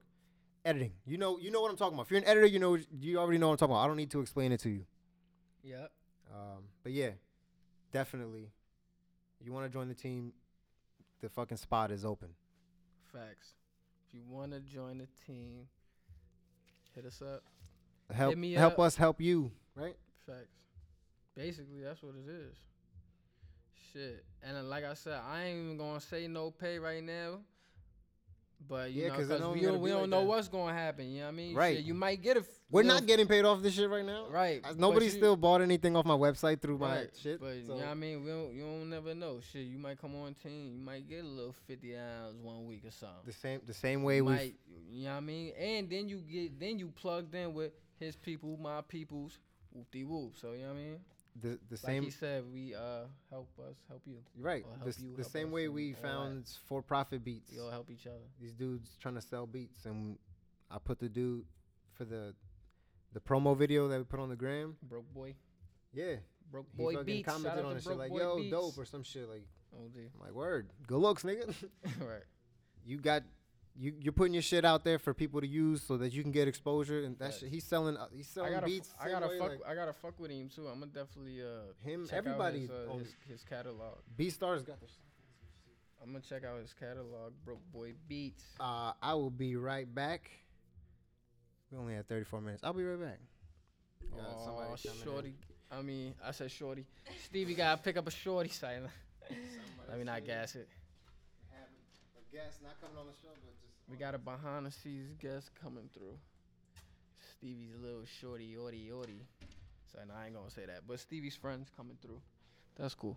editing. 0.64 0.92
You 1.04 1.18
know, 1.18 1.38
you 1.38 1.50
know 1.50 1.60
what 1.60 1.70
I'm 1.70 1.76
talking 1.76 1.94
about. 1.94 2.06
If 2.06 2.10
you're 2.12 2.20
an 2.20 2.26
editor, 2.26 2.46
you 2.46 2.58
know, 2.58 2.78
you 2.98 3.18
already 3.18 3.36
know 3.36 3.48
what 3.48 3.52
I'm 3.54 3.58
talking 3.58 3.74
about. 3.74 3.84
I 3.84 3.88
don't 3.88 3.98
need 3.98 4.10
to 4.12 4.20
explain 4.20 4.52
it 4.52 4.60
to 4.60 4.70
you. 4.70 4.86
Yep. 5.64 5.92
Um, 6.32 6.62
but 6.82 6.92
yeah, 6.92 7.10
definitely, 7.92 8.50
you 9.44 9.52
want 9.52 9.66
to 9.66 9.72
join 9.72 9.88
the 9.88 9.94
team, 9.94 10.32
the 11.20 11.28
fucking 11.28 11.56
spot 11.56 11.90
is 11.90 12.04
open. 12.04 12.28
Facts. 13.12 13.54
If 14.06 14.14
you 14.14 14.22
want 14.28 14.52
to 14.52 14.60
join 14.60 14.98
the 14.98 15.08
team, 15.26 15.68
hit 16.94 17.04
us 17.04 17.22
up. 17.22 17.42
Help, 18.14 18.36
me 18.36 18.52
help 18.52 18.74
up. 18.74 18.80
us 18.80 18.96
help 18.96 19.20
you, 19.20 19.50
right? 19.74 19.96
Facts. 20.26 20.46
Basically, 21.36 21.82
that's 21.82 22.02
what 22.02 22.14
it 22.14 22.30
is. 22.30 22.56
Shit. 23.92 24.24
And 24.42 24.56
then, 24.56 24.68
like 24.68 24.84
I 24.84 24.94
said, 24.94 25.20
I 25.28 25.44
ain't 25.44 25.58
even 25.58 25.76
gonna 25.76 26.00
say 26.00 26.26
no 26.26 26.50
pay 26.50 26.78
right 26.78 27.02
now. 27.02 27.40
But 28.66 28.90
you 28.92 29.02
Yeah, 29.02 29.08
know, 29.08 29.14
'cause 29.14 29.24
it 29.30 29.38
because 29.38 29.54
we 29.54 29.60
don't, 29.62 29.80
we 29.80 29.90
don't 29.90 30.00
like 30.02 30.10
know 30.10 30.20
that. 30.20 30.26
what's 30.26 30.48
gonna 30.48 30.72
happen. 30.74 31.08
You 31.10 31.20
know 31.20 31.26
what 31.26 31.32
I 31.32 31.36
mean? 31.36 31.54
Right. 31.56 31.76
Shit, 31.78 31.86
you 31.86 31.94
might 31.94 32.20
get 32.20 32.36
a. 32.36 32.40
f- 32.40 32.46
We're 32.70 32.82
not 32.82 33.02
f- 33.02 33.06
getting 33.06 33.26
paid 33.26 33.44
off 33.44 33.62
this 33.62 33.72
shit 33.74 33.88
right 33.88 34.04
now. 34.04 34.26
right. 34.28 34.60
But 34.62 34.78
Nobody 34.78 35.06
you- 35.06 35.12
still 35.12 35.36
bought 35.36 35.62
anything 35.62 35.96
off 35.96 36.04
my 36.04 36.16
website 36.16 36.60
through 36.60 36.78
my 36.78 37.06
shit. 37.18 37.40
But 37.40 37.56
you 37.56 37.68
know 37.68 37.76
what 37.76 37.86
I 37.86 37.94
mean? 37.94 38.24
We 38.24 38.30
don't, 38.30 38.52
you 38.54 38.62
don't 38.62 38.90
never 38.90 39.14
know. 39.14 39.40
Shit, 39.40 39.66
you 39.66 39.78
might 39.78 39.98
come 39.98 40.14
on 40.16 40.34
team, 40.34 40.72
you 40.76 40.84
might 40.84 41.08
get 41.08 41.24
a 41.24 41.26
little 41.28 41.54
fifty 41.66 41.96
hours 41.96 42.34
one 42.42 42.66
week 42.66 42.84
or 42.84 42.90
something. 42.90 43.16
the 43.24 43.32
same 43.32 43.60
the 43.66 43.74
same 43.74 44.02
way 44.02 44.20
we 44.20 44.54
you 44.90 45.04
know 45.04 45.10
what 45.12 45.16
I 45.16 45.20
mean? 45.20 45.52
And 45.58 45.88
then 45.88 46.08
you 46.08 46.18
get 46.18 46.58
then 46.60 46.78
you 46.78 46.88
plugged 46.88 47.34
in 47.34 47.54
with 47.54 47.72
his 47.98 48.16
people, 48.16 48.56
my 48.60 48.80
peoples, 48.82 49.38
whoop 49.72 49.90
de 49.90 50.04
whoop. 50.04 50.36
So 50.36 50.52
you 50.52 50.58
know 50.62 50.68
what 50.68 50.74
I 50.74 50.82
mean? 50.82 51.00
The 51.40 51.48
the 51.48 51.58
Like 51.70 51.78
same 51.78 52.02
he 52.04 52.10
said, 52.10 52.44
we 52.52 52.74
uh 52.74 53.04
help 53.30 53.48
us, 53.60 53.76
help 53.88 54.02
you. 54.06 54.18
Right. 54.38 54.64
or 54.64 54.72
The, 54.72 54.78
help 54.78 54.88
s- 54.88 55.00
you, 55.00 55.16
the 55.16 55.24
same 55.24 55.50
way 55.50 55.68
we 55.68 55.92
that. 55.92 56.02
found 56.02 56.46
for 56.66 56.82
profit 56.82 57.24
beats. 57.24 57.52
We 57.52 57.60
all 57.60 57.70
help 57.70 57.90
each 57.90 58.06
other. 58.06 58.24
These 58.40 58.52
dudes 58.54 58.96
trying 59.00 59.14
to 59.16 59.20
sell 59.22 59.46
beats, 59.46 59.84
and 59.86 60.18
I 60.70 60.78
put 60.78 60.98
the 60.98 61.08
dude 61.08 61.44
for 61.94 62.04
the 62.04 62.34
the 63.12 63.20
promo 63.20 63.56
video 63.56 63.88
that 63.88 63.98
we 63.98 64.04
put 64.04 64.20
on 64.20 64.28
the 64.28 64.36
gram. 64.36 64.76
Broke 64.82 65.12
boy, 65.14 65.34
Yeah, 65.92 66.16
broke 66.50 66.66
he 66.76 66.82
boy 66.82 66.92
fucking 66.94 67.06
beats. 67.06 67.28
Commented 67.28 67.64
on 67.64 67.76
it, 67.76 67.82
shit 67.82 67.96
like, 67.96 68.12
"Yo, 68.12 68.36
beats. 68.36 68.50
dope" 68.50 68.78
or 68.78 68.84
some 68.84 69.02
shit. 69.02 69.28
Like, 69.28 69.44
Oh, 69.74 69.88
dude. 69.94 70.10
I'm 70.26 70.34
"Word, 70.34 70.70
good 70.86 70.98
looks, 70.98 71.22
nigga." 71.22 71.54
right. 72.00 72.22
you 72.84 72.98
got 72.98 73.22
you 73.78 73.94
you're 74.00 74.12
putting 74.12 74.34
your 74.34 74.42
shit 74.42 74.64
out 74.64 74.82
there 74.84 74.98
for 74.98 75.14
people 75.14 75.40
to 75.40 75.46
use 75.46 75.82
so 75.82 75.96
that 75.98 76.12
you 76.12 76.22
can 76.22 76.32
get 76.32 76.48
exposure, 76.48 77.04
and 77.04 77.18
that 77.18 77.26
Facts. 77.26 77.38
shit. 77.40 77.48
He's 77.50 77.64
selling 77.64 77.96
uh, 77.96 78.06
he's 78.12 78.26
I 78.26 78.34
selling 78.34 78.52
gotta, 78.54 78.66
beats. 78.66 78.94
I 79.00 79.08
gotta 79.10 79.28
fuck. 79.38 79.48
like, 79.50 79.58
I 79.68 79.74
gotta 79.74 79.92
fuck 79.92 80.18
with 80.18 80.30
him 80.30 80.48
too. 80.48 80.66
I'm 80.66 80.80
gonna 80.80 80.86
definitely 80.92 81.40
uh 81.42 81.72
him. 81.88 82.06
check 82.06 82.18
Everybody. 82.18 82.64
out 82.64 82.70
his, 82.70 82.70
uh, 82.70 82.98
his, 82.98 83.14
his 83.28 83.44
catalog. 83.44 83.98
B 84.16 84.30
Stars 84.30 84.62
got 84.62 84.80
the. 84.80 84.86
I'm 86.02 86.12
gonna 86.12 86.24
check 86.28 86.44
out 86.44 86.60
his 86.60 86.72
catalog. 86.72 87.32
Broke 87.44 87.60
boy 87.72 87.92
beats. 88.08 88.44
Uh, 88.60 88.92
I 89.02 89.14
will 89.14 89.30
be 89.30 89.56
right 89.56 89.92
back. 89.92 90.30
We 91.70 91.78
only 91.78 91.94
had 91.94 92.08
34 92.08 92.40
minutes. 92.40 92.64
I'll 92.64 92.72
be 92.72 92.84
right 92.84 93.00
back. 93.00 93.18
Got 94.16 94.24
Oh, 94.30 94.76
shorty. 95.04 95.34
I 95.70 95.82
mean, 95.82 96.14
I 96.24 96.30
said 96.30 96.50
shorty. 96.50 96.86
Stevie 97.26 97.54
gotta 97.54 97.82
pick 97.82 97.96
up 97.96 98.06
a 98.08 98.10
shorty 98.10 98.48
silent. 98.50 98.90
Let 99.88 99.98
me 99.98 100.04
not 100.04 100.24
gas 100.24 100.54
it. 100.54 100.68
Guest 102.32 102.62
not 102.62 102.76
coming 102.80 102.96
on 102.98 103.06
the 103.06 103.16
show, 103.20 103.32
but 103.32 103.54
We 103.90 103.96
got 103.96 104.14
a 104.14 104.18
behind 104.18 104.66
the 104.66 104.70
scenes 104.70 105.14
guest 105.20 105.50
coming 105.62 105.88
through. 105.94 106.18
Stevie's 107.32 107.74
little 107.82 108.04
shorty, 108.20 108.54
orty, 108.58 108.90
orty. 108.90 109.20
So 109.92 109.98
nah, 110.06 110.14
I 110.22 110.26
ain't 110.26 110.34
gonna 110.34 110.50
say 110.50 110.66
that. 110.66 110.82
But 110.86 111.00
Stevie's 111.00 111.36
friends 111.36 111.70
coming 111.76 111.96
through. 112.02 112.20
That's 112.76 112.94
cool. 112.94 113.16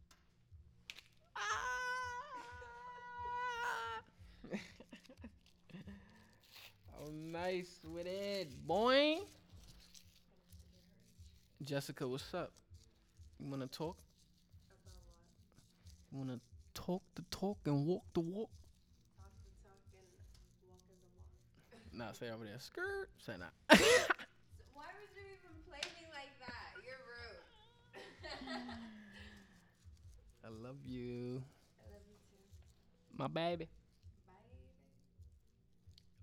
oh, 7.00 7.01
nice 7.12 7.80
with 7.84 8.08
it, 8.08 8.50
boy. 8.66 9.18
Jessica, 11.64 12.08
what's 12.08 12.34
up? 12.34 12.52
You 13.40 13.50
wanna 13.50 13.68
talk? 13.68 13.98
You 16.12 16.18
wanna 16.20 16.40
talk 16.74 17.04
the 17.16 17.24
talk 17.32 17.58
and 17.66 17.86
walk 17.86 18.04
the 18.14 18.20
walk? 18.20 18.50
Talk 19.18 19.32
the 19.44 19.52
talk 19.64 19.82
and 19.94 20.04
walk 20.12 20.84
in 20.94 20.98
the 21.00 22.00
walk. 22.00 22.08
Nah, 22.08 22.12
say 22.14 22.30
over 22.32 22.46
there. 22.46 22.60
Skirt. 22.60 23.10
Say 23.26 23.34
not. 23.40 23.54
So 23.70 23.86
why 24.74 24.86
would 24.98 25.12
you 25.16 25.24
even 25.40 25.56
play 25.68 25.82
me 25.96 26.08
like 26.14 26.34
that? 26.40 26.76
You're 26.84 27.04
rude. 27.08 27.44
I 30.44 30.50
love 30.50 30.78
you, 30.86 31.44
I 31.80 31.92
love 31.94 32.02
you 32.08 32.18
too. 32.30 33.18
my 33.18 33.28
baby. 33.28 33.68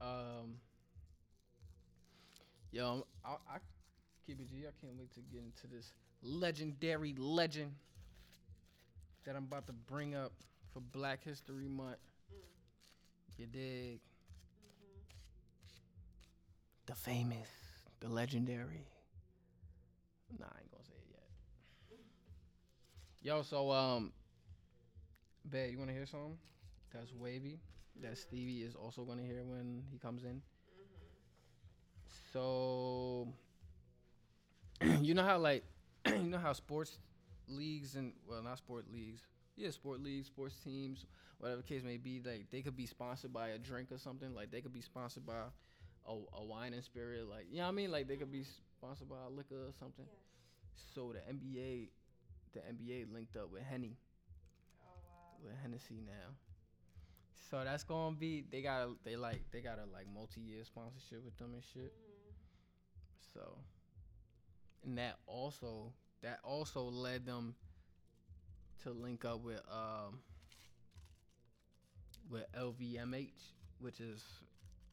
Um, 0.01 0.59
yo, 2.71 3.07
I, 3.25 3.31
I 3.31 3.59
keep 4.27 4.41
it 4.41 4.49
G. 4.49 4.65
I 4.67 4.73
can't 4.81 4.99
wait 4.99 5.13
to 5.15 5.21
get 5.21 5.43
into 5.43 5.67
this 5.67 5.93
legendary 6.23 7.15
legend 7.17 7.73
that 9.25 9.37
I'm 9.37 9.45
about 9.45 9.67
to 9.67 9.73
bring 9.73 10.15
up 10.15 10.33
for 10.73 10.81
Black 10.81 11.25
History 11.25 11.69
Month. 11.69 11.99
You 13.37 13.47
dig? 13.47 14.01
The 16.87 16.95
famous, 16.95 17.49
the 18.01 18.09
legendary. 18.09 18.87
Nah, 20.39 20.47
I 20.47 20.61
ain't 20.61 20.71
gonna 20.71 20.85
say 20.85 20.95
it 20.97 21.11
yet. 21.11 21.99
Yo, 23.23 23.43
so 23.43 23.71
um, 23.71 24.13
Babe, 25.51 25.73
you 25.73 25.79
wanna 25.79 25.93
hear 25.93 26.07
something? 26.07 26.37
That's 26.93 27.13
wavy. 27.13 27.59
That 28.03 28.19
Stevie 28.19 28.63
is 28.63 28.75
also 28.75 29.05
gonna 29.05 29.23
hear 29.23 29.45
when 29.45 29.83
he 29.91 29.99
comes 29.99 30.25
in. 30.25 30.43
So 32.33 33.29
you 35.01 35.15
know 35.15 35.25
how 35.25 35.39
like 35.39 35.65
you 36.07 36.31
know 36.31 36.39
how 36.39 36.53
sports 36.53 36.99
leagues 37.49 37.95
and 37.97 38.13
well 38.29 38.43
not 38.43 38.59
sport 38.59 38.85
leagues 38.93 39.23
yeah 39.57 39.71
sport 39.71 40.01
leagues 40.03 40.27
sports 40.27 40.57
teams 40.63 41.07
whatever 41.39 41.63
case 41.63 41.83
may 41.83 41.97
be 41.97 42.21
like 42.25 42.47
they 42.51 42.61
could 42.61 42.77
be 42.77 42.87
sponsored 42.87 43.33
by 43.33 43.49
a 43.49 43.59
drink 43.59 43.91
or 43.91 43.99
something 43.99 44.35
like 44.35 44.51
they 44.51 44.61
could 44.61 44.73
be 44.73 44.81
sponsored 44.83 45.25
by 45.25 45.35
a, 46.07 46.13
a 46.35 46.45
wine 46.45 46.75
and 46.75 46.85
spirit 46.85 47.27
like 47.29 47.47
you 47.51 47.57
know 47.57 47.63
what 47.65 47.69
I 47.71 47.73
mean 47.73 47.91
like 47.91 48.07
they 48.07 48.17
could 48.17 48.31
be 48.31 48.45
sponsored 48.79 49.09
by 49.09 49.17
a 49.27 49.31
liquor 49.31 49.57
or 49.57 49.73
something 49.79 50.05
Yes. 50.07 50.85
so 50.95 51.13
the 51.13 51.21
NBA 51.29 51.89
the 52.53 52.61
NBA 52.61 53.13
linked 53.13 53.37
up 53.37 53.51
with 53.53 53.63
Henny 53.63 53.97
Oh 54.83 54.87
wow. 54.87 55.45
with 55.45 55.55
Hennessy 55.63 56.01
now. 56.05 56.35
So 57.51 57.63
that's 57.65 57.85
gonna 57.85 58.15
be 58.17 58.45
they 58.51 58.63
got 58.63 58.89
they 59.05 59.17
like 59.17 59.43
they 59.53 59.61
got 59.61 59.79
a 59.79 59.87
like 59.93 60.07
multi 60.13 60.41
year 60.41 60.65
sponsorship 60.65 61.25
with 61.25 61.37
them 61.39 61.55
and 61.55 61.63
shit. 61.63 61.93
Mm-hmm. 61.93 62.08
So 63.35 63.59
and 64.85 64.99
that 64.99 65.17
also 65.27 65.93
that 66.23 66.41
also 66.43 66.83
led 66.83 67.27
them 67.27 67.55
to 68.83 68.91
link 68.91 69.25
up 69.25 69.43
with 69.43 69.61
um 69.71 70.21
with 72.31 72.45
LVMH, 72.59 73.31
which 73.81 74.01
is 74.01 74.23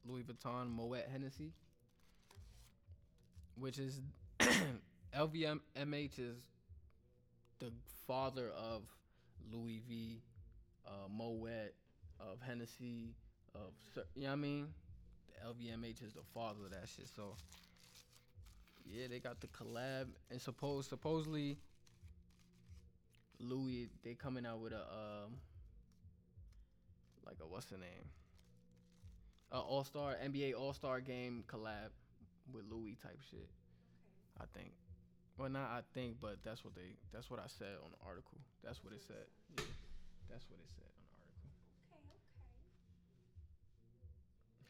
Louis 0.05 0.23
Vuitton 0.23 0.69
Moet 0.69 1.05
Hennessy. 1.11 1.51
Which 3.57 3.79
is 3.79 4.01
LVMH 5.15 6.19
is 6.19 6.37
the 7.59 7.71
father 8.05 8.49
of 8.49 8.83
Louis 9.51 9.81
V, 9.87 10.21
uh, 10.85 11.07
Moet, 11.09 11.73
of 12.19 12.41
Hennessy, 12.45 13.15
of 13.53 13.71
you 14.15 14.23
know 14.23 14.29
what 14.29 14.33
I 14.33 14.35
mean. 14.35 14.67
The 15.27 15.49
LVMH 15.49 16.03
is 16.03 16.13
the 16.13 16.23
father 16.33 16.65
of 16.65 16.71
that 16.71 16.87
shit. 16.87 17.07
So 17.15 17.35
yeah, 18.85 19.07
they 19.09 19.19
got 19.19 19.41
the 19.41 19.47
collab, 19.47 20.07
and 20.29 20.41
suppose 20.41 20.87
supposedly 20.87 21.57
Louis 23.39 23.89
they 24.03 24.13
coming 24.13 24.45
out 24.45 24.59
with 24.59 24.73
a 24.73 24.81
um 24.81 25.37
like 27.25 27.37
a 27.41 27.47
what's 27.47 27.65
the 27.65 27.77
name? 27.77 28.09
A 29.51 29.59
All 29.59 29.83
Star 29.83 30.15
NBA 30.23 30.53
All 30.57 30.73
Star 30.73 31.01
game 31.01 31.43
collab 31.47 31.89
with 32.51 32.65
Louis 32.69 32.97
type 33.01 33.19
shit. 33.29 33.49
I 34.39 34.45
think. 34.53 34.73
Well, 35.37 35.49
not 35.49 35.71
I 35.71 35.81
think, 35.93 36.17
but 36.21 36.37
that's 36.43 36.63
what 36.63 36.75
they. 36.75 36.95
That's 37.11 37.29
what 37.29 37.39
I 37.39 37.47
said 37.47 37.75
on 37.83 37.91
the 37.91 38.01
article. 38.05 38.37
That's 38.63 38.83
what 38.83 38.93
it 38.93 39.01
said. 39.03 39.27
Yeah, 39.51 39.67
that's 40.29 40.45
what 40.49 40.59
it 40.59 40.69
said 40.75 40.87
on 40.87 41.03
the 41.03 41.19
article. 41.19 41.51
Okay, 41.91 42.07
okay. 42.07 42.19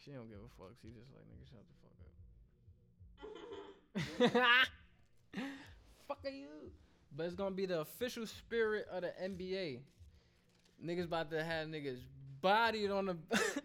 She 0.01 0.11
don't 0.11 0.29
give 0.29 0.41
a 0.41 0.49
fuck. 0.57 0.73
She 0.81 0.89
just 0.89 1.11
like 1.13 1.25
nigga, 1.29 1.45
shut 1.49 1.65
the 1.65 1.77
fuck 1.81 1.97
up. 2.01 2.13
fuck 6.07 6.19
are 6.23 6.29
you? 6.29 6.71
But 7.15 7.27
it's 7.27 7.35
gonna 7.35 7.55
be 7.55 7.65
the 7.65 7.81
official 7.81 8.25
spirit 8.27 8.87
of 8.91 9.01
the 9.01 9.13
NBA. 9.23 9.79
Niggas 10.83 11.05
about 11.05 11.29
to 11.31 11.43
have 11.43 11.67
niggas 11.67 11.99
bodied 12.41 12.91
on 12.91 13.05
the 13.05 13.17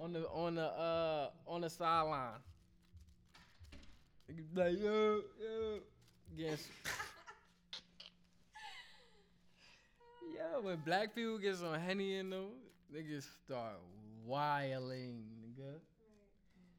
on 0.00 0.12
the 0.12 0.28
on 0.28 0.54
the 0.56 0.66
uh 0.66 1.30
on 1.46 1.62
the 1.62 1.70
sideline. 1.70 2.40
Like 4.54 4.78
yo 4.78 5.20
yo. 5.40 5.78
Yes. 6.36 6.68
Yeah, 10.34 10.58
when 10.60 10.76
black 10.84 11.14
people 11.14 11.38
get 11.38 11.56
some 11.56 11.72
henny 11.74 12.16
in 12.16 12.28
them, 12.28 12.48
niggas 12.94 13.26
start 13.44 13.80
wilding, 14.24 15.24
nigga. 15.40 15.80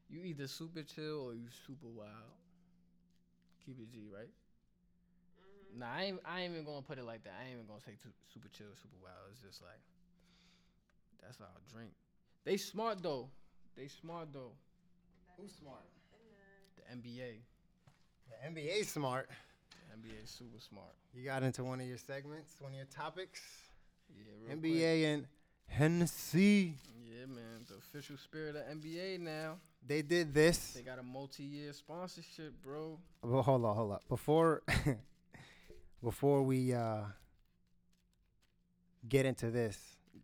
You 0.08 0.22
either 0.24 0.46
super 0.46 0.82
chill 0.82 1.30
or 1.30 1.34
you 1.34 1.48
super 1.66 1.88
wild. 1.88 2.30
Keep 3.68 3.80
it 3.84 3.92
G, 3.92 4.08
right? 4.08 4.32
Mm-hmm. 4.32 5.80
Nah, 5.80 5.92
I 5.92 6.02
ain't, 6.08 6.20
I 6.24 6.40
ain't 6.40 6.52
even 6.56 6.64
gonna 6.64 6.80
put 6.80 6.96
it 6.96 7.04
like 7.04 7.22
that. 7.24 7.34
I 7.36 7.44
ain't 7.44 7.60
even 7.60 7.66
gonna 7.68 7.84
say 7.84 7.92
tu- 8.00 8.08
super 8.32 8.48
chill, 8.48 8.72
super 8.80 8.96
wild. 9.02 9.28
It's 9.30 9.42
just 9.44 9.60
like 9.60 9.84
that's 11.20 11.36
our 11.42 11.48
drink. 11.70 11.90
They 12.44 12.56
smart 12.56 13.02
though. 13.02 13.28
They 13.76 13.88
smart 13.88 14.28
though. 14.32 14.52
Who's 15.36 15.52
smart? 15.52 15.84
The 16.76 16.96
NBA, 16.96 17.40
The 18.30 18.48
NBA 18.50 18.86
smart. 18.86 19.28
the 19.90 19.96
NBA 20.08 20.26
super 20.26 20.58
smart. 20.60 20.94
You 21.12 21.24
got 21.26 21.42
into 21.42 21.62
one 21.62 21.80
of 21.82 21.86
your 21.86 21.98
segments, 21.98 22.54
one 22.60 22.72
of 22.72 22.76
your 22.78 22.86
topics. 22.86 23.42
Yeah, 24.16 24.32
real 24.48 24.58
quick. 24.58 24.72
NBA 24.72 25.04
and 25.14 25.26
Hennessy. 25.66 26.72
Yeah, 27.04 27.26
man, 27.26 27.66
the 27.68 27.74
official 27.74 28.16
spirit 28.16 28.56
of 28.56 28.62
NBA 28.78 29.20
now. 29.20 29.56
They 29.86 30.02
did 30.02 30.34
this. 30.34 30.72
They 30.72 30.82
got 30.82 30.98
a 30.98 31.02
multi-year 31.02 31.72
sponsorship, 31.72 32.54
bro. 32.62 32.98
Well, 33.22 33.42
hold 33.42 33.64
on, 33.64 33.74
hold 33.76 33.92
on. 33.92 33.98
Before 34.08 34.62
before 36.02 36.42
we 36.42 36.74
uh 36.74 37.02
get 39.08 39.24
into 39.24 39.50
this, 39.50 39.78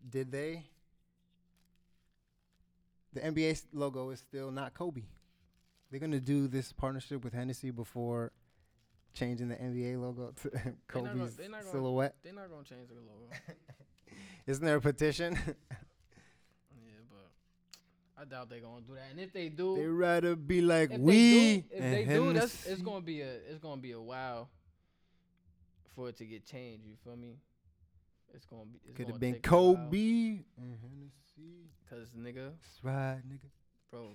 did 0.09 0.31
they 0.31 0.65
the 3.13 3.21
NBA 3.21 3.63
logo 3.73 4.11
is 4.11 4.21
still 4.21 4.51
not 4.51 4.75
Kobe. 4.75 5.03
They're 5.91 6.01
gonna 6.01 6.21
do 6.21 6.47
this 6.49 6.73
partnership 6.73 7.23
with 7.25 7.33
Hennessy 7.33 7.71
before 7.71 8.33
changing 9.15 9.49
the 9.49 9.55
NBA 9.57 10.01
logo 10.01 10.33
to 10.43 10.51
They 10.51 10.59
not 10.65 10.75
Kobe's 10.89 11.09
gonna- 11.09 11.31
they 11.31 11.49
not 11.49 11.61
gonna- 11.61 11.71
silhouette. 11.71 12.17
They're 12.23 12.33
not 12.35 12.51
gonna 12.51 12.65
change 12.65 12.89
the 12.89 12.95
logo. 12.97 13.31
Isn't 14.47 14.65
there 14.65 14.77
a 14.77 14.81
petition? 14.81 15.39
I 18.17 18.25
doubt 18.25 18.49
they're 18.49 18.61
gonna 18.61 18.81
do 18.83 18.95
that. 18.95 19.11
And 19.11 19.19
if 19.19 19.33
they 19.33 19.49
do, 19.49 19.77
they 19.77 19.87
rather 19.87 20.37
be 20.37 20.61
like 20.61 20.93
if 20.93 21.01
we. 21.01 21.15
they 21.15 21.57
do, 21.57 21.65
if 21.71 21.83
and 21.83 21.95
they 21.95 22.05
do, 22.05 22.33
that's 22.33 22.67
it's 22.67 22.83
gonna 22.83 23.01
be 23.01 23.23
a 23.23 23.33
it's 23.51 23.59
gonna 23.59 23.81
be 23.81 23.93
a 23.93 24.01
while 24.01 24.49
for 25.95 26.09
it 26.09 26.17
to 26.19 26.25
get 26.25 26.47
changed. 26.47 26.87
You 26.87 26.95
feel 27.03 27.17
me? 27.17 27.37
It's 28.33 28.47
gonna 28.47 28.65
be. 28.65 28.79
It's 28.87 28.97
Could 28.97 29.09
have 29.09 29.21
been 29.21 29.35
take 29.35 29.51
a 29.51 29.57
while. 29.57 29.75
Kobe 29.75 30.45
and 30.57 30.79
Hennessy. 30.81 31.71
Cause 31.91 32.09
nigga, 32.17 32.51
That's 32.51 32.83
right, 32.83 33.21
nigga. 33.29 33.49
bro, 33.91 34.13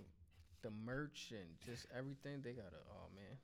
the 0.62 0.72
merch 0.86 1.32
and 1.32 1.48
just 1.66 1.86
everything. 1.96 2.42
They 2.44 2.52
got 2.54 2.66
oh 2.74 3.08
man. 3.16 3.38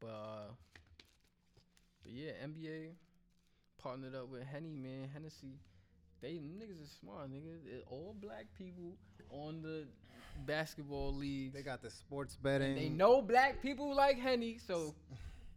But 0.00 0.06
uh, 0.08 0.52
but 2.02 2.12
yeah, 2.12 2.30
NBA 2.44 2.90
partnered 3.82 4.14
up 4.14 4.28
with 4.28 4.42
Henny 4.42 4.74
man, 4.74 5.08
Hennessy. 5.12 5.58
They 6.20 6.32
niggas 6.34 6.82
is 6.82 6.96
smart, 7.00 7.30
niggas. 7.30 7.64
It, 7.66 7.84
all 7.88 8.14
black 8.20 8.46
people 8.56 8.96
on 9.30 9.62
the 9.62 9.84
basketball 10.46 11.14
league. 11.14 11.52
They 11.52 11.62
got 11.62 11.82
the 11.82 11.90
sports 11.90 12.36
betting. 12.36 12.74
They 12.76 12.88
know 12.88 13.20
black 13.22 13.60
people 13.62 13.94
like 13.94 14.18
Henny, 14.18 14.58
so 14.66 14.94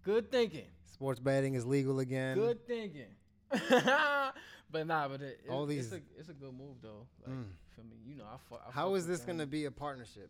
good 0.04 0.32
thinking. 0.32 0.66
sports 0.92 1.20
betting 1.20 1.54
is 1.56 1.66
legal 1.66 2.00
again. 2.00 2.38
Good 2.38 2.66
thinking. 2.68 3.08
but 3.52 4.88
nah, 4.88 5.08
but 5.08 5.22
it, 5.22 5.42
it, 5.46 5.50
All 5.50 5.64
it's 5.70 5.90
these- 5.90 5.94
a 5.94 6.02
it's 6.18 6.30
a 6.30 6.34
good 6.34 6.54
move 6.54 6.78
though. 6.82 7.06
Like 7.26 7.36
Mm. 7.36 7.46
for 7.76 7.82
me, 7.82 7.98
you 8.06 8.16
know, 8.16 8.24
I, 8.26 8.38
fu- 8.50 8.56
I 8.56 8.72
How 8.72 8.94
is 8.96 9.06
this 9.08 9.22
going 9.22 9.40
to 9.40 9.46
be 9.46 9.66
a 9.66 9.72
partnership? 9.72 10.30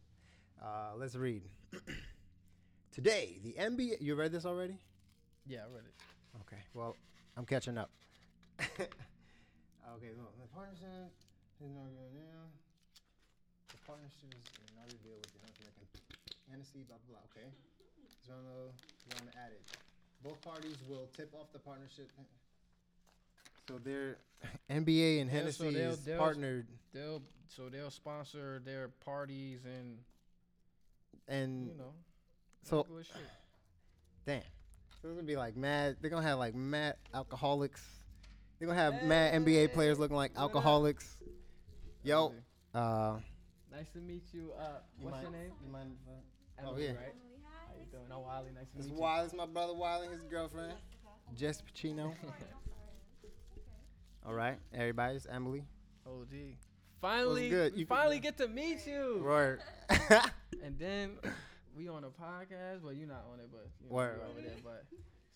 Uh, 0.62 0.92
let's 0.98 1.16
read. 1.16 1.44
Today, 2.92 3.40
the 3.44 3.54
NBA. 3.54 4.02
You 4.02 4.16
read 4.16 4.32
this 4.32 4.46
already? 4.46 4.78
Yeah, 5.48 5.60
I 5.60 5.74
read 5.74 5.84
it. 5.86 5.94
Okay. 6.42 6.62
Well, 6.74 6.96
I'm 7.38 7.46
catching 7.46 7.78
up. 7.78 7.90
okay. 8.60 8.88
Well, 10.18 10.32
the 10.40 10.48
partnership 10.54 11.12
is 11.64 11.70
not 11.72 11.84
going 11.96 12.14
now. 12.16 12.50
The 13.82 13.88
partnership 13.88 14.30
is 14.38 14.72
not 14.78 14.88
deal 15.02 15.18
with 15.18 15.32
the 15.34 15.40
North 15.42 15.58
American 15.58 15.88
Hennessy. 16.52 16.86
Blah 16.88 16.98
blah. 17.08 17.18
blah. 17.18 17.26
Okay. 17.34 17.50
So 18.26 18.34
I'm 18.34 19.26
gonna 19.26 19.38
add 19.44 19.52
it. 19.52 19.66
Both 20.24 20.42
parties 20.42 20.78
will 20.88 21.10
tip 21.18 21.34
off 21.34 21.52
the 21.52 21.60
partnership. 21.60 22.10
So 23.68 23.80
they're 23.84 24.18
NBA 24.70 25.22
and 25.22 25.30
Yeah, 25.30 25.38
Hennessy 25.38 25.58
so 25.66 25.72
they'll- 25.72 25.92
is 25.92 26.00
they'll- 26.06 26.18
partnered, 26.20 26.68
They'll 26.94 27.22
so 27.48 27.70
they'll 27.70 27.90
sponsor 27.92 28.62
their 28.64 28.90
parties 29.04 29.66
and 29.66 29.98
and 31.28 31.68
you 31.68 31.74
know 31.78 31.94
so 32.64 32.86
shit. 33.02 33.16
Damn. 34.26 34.42
So 35.02 35.08
it's 35.10 35.16
gonna 35.16 35.24
be 35.24 35.36
like 35.38 35.56
mad. 35.58 35.98
They're 36.02 36.10
gonna 36.12 36.28
have 36.28 36.38
like 36.38 36.54
mad 36.56 36.96
alcoholics. 37.14 37.82
They're 38.60 38.68
gonna 38.68 38.80
have 38.80 39.04
mad 39.04 39.34
NBA 39.44 39.74
players 39.74 39.98
looking 40.00 40.16
like 40.18 40.32
alcoholics. 40.38 41.18
Yo, 42.04 42.30
Crazy. 42.30 42.44
uh, 42.76 43.18
nice 43.72 43.90
to 43.92 44.00
meet 44.00 44.24
you. 44.34 44.52
Uh, 44.60 44.80
what's 45.00 45.22
your 45.22 45.32
name? 45.32 45.52
You 45.66 45.72
mind? 45.72 45.96
oh, 46.08 46.68
Emily, 46.70 46.84
yeah. 46.84 46.90
right? 46.90 46.98
Emily, 46.98 47.42
hi. 47.44 47.68
How 47.68 47.80
you 47.80 47.86
doing? 47.92 48.04
Oh, 48.12 48.20
Wiley, 48.20 48.50
nice 48.56 48.70
to 48.72 48.78
This 48.78 48.86
meet 48.88 48.94
is 48.94 48.98
you. 48.98 49.04
Wiley. 49.04 49.24
This 49.24 49.34
is 49.34 49.38
my 49.38 49.46
brother 49.46 49.74
Wiley, 49.74 50.08
and 50.08 50.16
his 50.16 50.24
girlfriend, 50.30 50.74
Jess 51.36 51.62
Pacino. 51.62 52.14
All 54.26 54.34
right, 54.34 54.58
everybody. 54.74 55.16
It's 55.16 55.28
Emily. 55.30 55.64
OD. 56.06 56.58
Finally, 57.02 57.50
good? 57.50 57.76
You- 57.78 57.86
finally 57.88 58.20
get 58.20 58.38
to 58.38 58.48
meet 58.48 58.86
you. 58.88 59.22
Word. 59.24 59.62
And 60.64 60.78
then 60.78 61.18
we 61.76 61.88
on 61.88 62.04
a 62.04 62.10
podcast, 62.10 62.84
but 62.84 62.96
you're 62.96 63.08
not 63.08 63.26
on 63.34 63.40
it, 63.40 63.48
but 63.52 63.68
you 63.82 63.90
know, 63.90 63.96
Word. 63.96 64.20
over 64.30 64.40
there, 64.40 64.52
but 64.64 64.86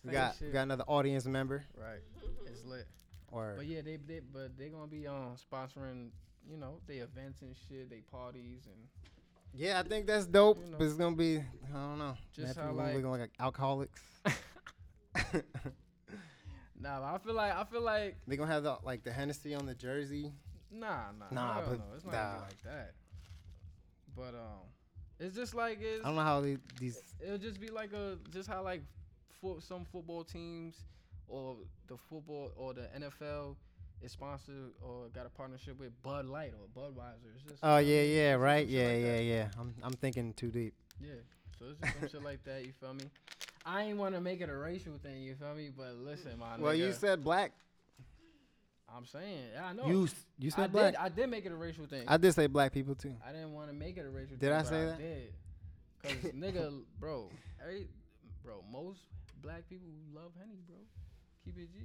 we 0.04 0.10
same 0.10 0.12
got 0.12 0.36
we 0.40 0.50
got 0.50 0.62
another 0.62 0.84
audience 0.86 1.26
member. 1.26 1.64
right. 1.76 1.98
It's 2.46 2.64
lit. 2.64 2.86
Or 3.32 3.54
But 3.56 3.66
yeah, 3.66 3.80
they 3.80 3.96
they 3.96 4.20
but 4.20 4.56
they 4.56 4.68
gonna 4.68 4.86
be 4.86 5.08
um 5.08 5.34
sponsoring, 5.52 6.10
you 6.48 6.56
know, 6.56 6.78
they 6.86 6.96
events 6.96 7.42
and 7.42 7.54
shit, 7.68 7.90
they 7.90 8.00
parties 8.10 8.66
and 8.66 8.88
yeah, 9.54 9.80
I 9.80 9.82
think 9.82 10.06
that's 10.06 10.26
dope. 10.26 10.58
You 10.62 10.70
know. 10.70 10.78
But 10.78 10.84
it's 10.84 10.94
gonna 10.94 11.16
be 11.16 11.38
I 11.38 11.42
don't 11.72 11.98
know. 11.98 12.14
Just 12.32 12.56
how, 12.58 12.72
like- 12.72 12.94
looking 12.94 13.10
like 13.10 13.30
alcoholics. 13.40 14.02
nah. 16.80 17.00
But 17.00 17.04
I 17.14 17.18
feel 17.18 17.34
like 17.34 17.54
I 17.56 17.64
feel 17.64 17.82
like 17.82 18.16
they 18.26 18.36
gonna 18.36 18.52
have 18.52 18.62
the 18.62 18.76
like 18.82 19.02
the 19.02 19.12
Hennessy 19.12 19.54
on 19.54 19.66
the 19.66 19.74
jersey. 19.74 20.32
nah 20.70 21.10
nah 21.18 21.26
Nah, 21.30 21.60
but 21.62 21.78
no, 21.78 21.84
it's 21.94 22.04
not 22.04 22.12
nah. 22.12 22.40
like 22.42 22.62
that. 22.64 22.92
But 24.14 24.34
um, 24.34 24.66
it's 25.18 25.34
just 25.34 25.54
like 25.54 25.78
it's 25.80 26.04
I 26.04 26.08
don't 26.08 26.16
know 26.16 26.22
how 26.22 26.40
they, 26.40 26.58
these 26.78 27.00
it'll 27.24 27.38
just 27.38 27.60
be 27.60 27.68
like 27.70 27.92
a 27.92 28.18
just 28.30 28.48
how 28.48 28.62
like 28.62 28.82
fo- 29.40 29.60
some 29.60 29.84
football 29.84 30.24
teams 30.24 30.76
or 31.28 31.56
the 31.88 31.96
football 31.96 32.52
or 32.56 32.74
the 32.74 32.88
NFL 32.98 33.56
is 34.02 34.12
sponsored 34.12 34.72
or 34.80 35.08
got 35.14 35.26
a 35.26 35.30
partnership 35.30 35.78
with 35.78 35.90
Bud 36.02 36.26
Light 36.26 36.52
or 36.54 36.66
Budweiser. 36.80 37.34
It's 37.34 37.42
just 37.44 37.58
Oh 37.62 37.78
yeah, 37.78 38.00
I 38.00 38.02
yeah, 38.04 38.32
right, 38.34 38.66
yeah, 38.66 38.86
like 38.88 38.96
yeah, 39.00 39.12
that. 39.12 39.22
yeah. 39.24 39.48
I'm 39.58 39.74
I'm 39.82 39.92
thinking 39.92 40.32
too 40.34 40.50
deep. 40.50 40.74
Yeah. 41.00 41.10
So 41.58 41.66
it's 41.70 41.80
just 41.80 42.00
some 42.00 42.08
shit 42.08 42.22
like 42.24 42.44
that. 42.44 42.64
You 42.66 42.72
feel 42.80 42.94
me? 42.94 43.04
I 43.64 43.82
ain't 43.84 43.98
want 43.98 44.14
to 44.14 44.20
make 44.20 44.40
it 44.40 44.48
a 44.48 44.56
racial 44.56 44.98
thing. 45.02 45.22
You 45.22 45.34
feel 45.34 45.54
me? 45.54 45.70
But 45.76 45.96
listen, 45.96 46.38
my 46.38 46.56
Well, 46.58 46.74
you 46.74 46.92
said 46.92 47.24
black. 47.24 47.52
I'm 48.94 49.04
saying, 49.04 49.38
yeah, 49.54 49.64
I 49.66 49.72
know. 49.72 49.86
You 49.88 50.08
you 50.38 50.50
I 50.52 50.56
said 50.56 50.72
black. 50.72 50.92
did. 50.94 51.00
I 51.00 51.08
did 51.08 51.28
make 51.28 51.44
it 51.44 51.52
a 51.52 51.56
racial 51.56 51.86
thing. 51.86 52.04
I 52.06 52.16
did 52.16 52.32
say 52.34 52.46
black 52.46 52.72
people 52.72 52.94
too. 52.94 53.14
I 53.26 53.32
didn't 53.32 53.52
want 53.52 53.68
to 53.68 53.74
make 53.74 53.96
it 53.96 54.06
a 54.06 54.10
racial 54.10 54.36
Did 54.36 54.40
thing. 54.40 54.52
I 54.52 54.62
say 54.62 54.82
I 54.82 54.84
that? 54.86 54.98
Did. 54.98 55.32
Cause 56.02 56.12
nigga, 56.32 56.82
bro, 57.00 57.28
every, 57.60 57.88
bro, 58.44 58.62
most 58.70 59.00
black 59.42 59.68
people 59.68 59.88
love 60.14 60.30
Henny, 60.38 60.60
bro. 60.68 60.76
Keep 61.44 61.58
it 61.58 61.68
G. 61.72 61.78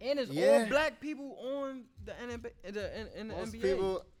And 0.00 0.18
it's 0.20 0.30
Yeah. 0.30 0.60
all 0.62 0.66
black 0.68 1.00
people 1.00 1.36
on 1.40 1.84
the 2.04 2.12
NBA, 2.12 2.72
the, 2.72 3.00
in, 3.00 3.06
in 3.20 3.28
the 3.28 3.34
Most 3.34 3.52
NBA. 3.52 3.60
people. 3.62 4.04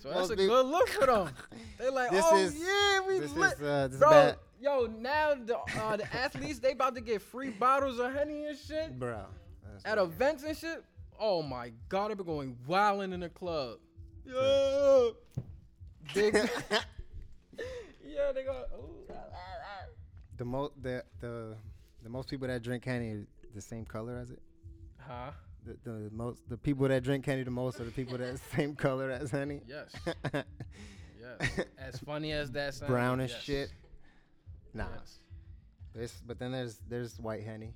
so 0.00 0.10
that's 0.10 0.30
a 0.30 0.36
peop- 0.36 0.48
good 0.48 0.66
look 0.66 0.88
for 0.88 1.06
them. 1.06 1.30
They're 1.78 1.90
like, 1.92 2.10
This 2.10 2.24
oh 2.28 2.36
is- 2.36 2.56
yeah, 2.58 3.06
we 3.06 3.20
This 3.20 3.32
lit. 3.32 3.52
is 3.54 3.62
uh, 3.62 3.88
this 3.88 3.98
bro, 4.00 4.10
is 4.10 4.14
bad, 4.32 4.36
yo, 4.60 4.86
now 4.98 5.34
the 5.34 5.56
uh, 5.58 5.96
the 5.96 6.14
athletes 6.16 6.58
they 6.58 6.72
about 6.72 6.94
to 6.96 7.00
get 7.00 7.22
free 7.22 7.50
bottles 7.50 7.98
of 8.00 8.12
Henny 8.12 8.46
and 8.46 8.58
shit 8.58 8.98
bro. 8.98 9.24
At 9.84 9.98
weird. 9.98 10.10
events 10.10 10.42
and 10.44 10.56
shit. 10.56 10.84
Oh 11.18 11.42
my 11.42 11.72
god, 11.88 12.10
they 12.10 12.14
be 12.14 12.24
going 12.24 12.56
wilding 12.66 13.12
in 13.12 13.20
the 13.20 13.28
club. 13.28 13.78
Yeah. 14.26 15.08
Big. 16.12 16.34
yeah, 18.04 18.32
they 18.34 18.42
go. 18.44 18.64
Ooh. 18.76 19.14
the 20.36 20.44
most 20.44 20.72
the 20.82 21.04
the 21.20 21.56
the 22.02 22.08
most 22.08 22.28
people 22.28 22.48
that 22.48 22.62
drink 22.62 22.84
honey 22.84 23.10
are 23.10 23.26
the 23.54 23.60
same 23.60 23.84
color 23.84 24.18
as 24.18 24.30
it. 24.30 24.40
Huh? 25.06 25.30
The, 25.64 25.90
the 25.90 26.10
most 26.12 26.48
the 26.48 26.56
people 26.56 26.86
that 26.88 27.02
drink 27.02 27.24
Henny 27.24 27.42
the 27.42 27.50
most 27.50 27.80
are 27.80 27.84
the 27.84 27.90
people 27.90 28.18
that 28.18 28.38
same 28.54 28.74
color 28.74 29.10
as 29.10 29.30
honey. 29.30 29.60
Yes. 29.66 29.94
Yes. 31.40 31.60
As 31.78 31.98
funny 32.00 32.32
as 32.32 32.50
that 32.52 32.74
sounds. 32.74 32.90
Brownish 32.90 33.30
yes. 33.32 33.42
shit. 33.42 33.72
Nah. 34.74 34.84
Yes. 34.94 35.18
There's, 35.94 36.12
but 36.26 36.38
then 36.38 36.52
there's 36.52 36.80
there's 36.88 37.18
white 37.18 37.46
honey. 37.46 37.72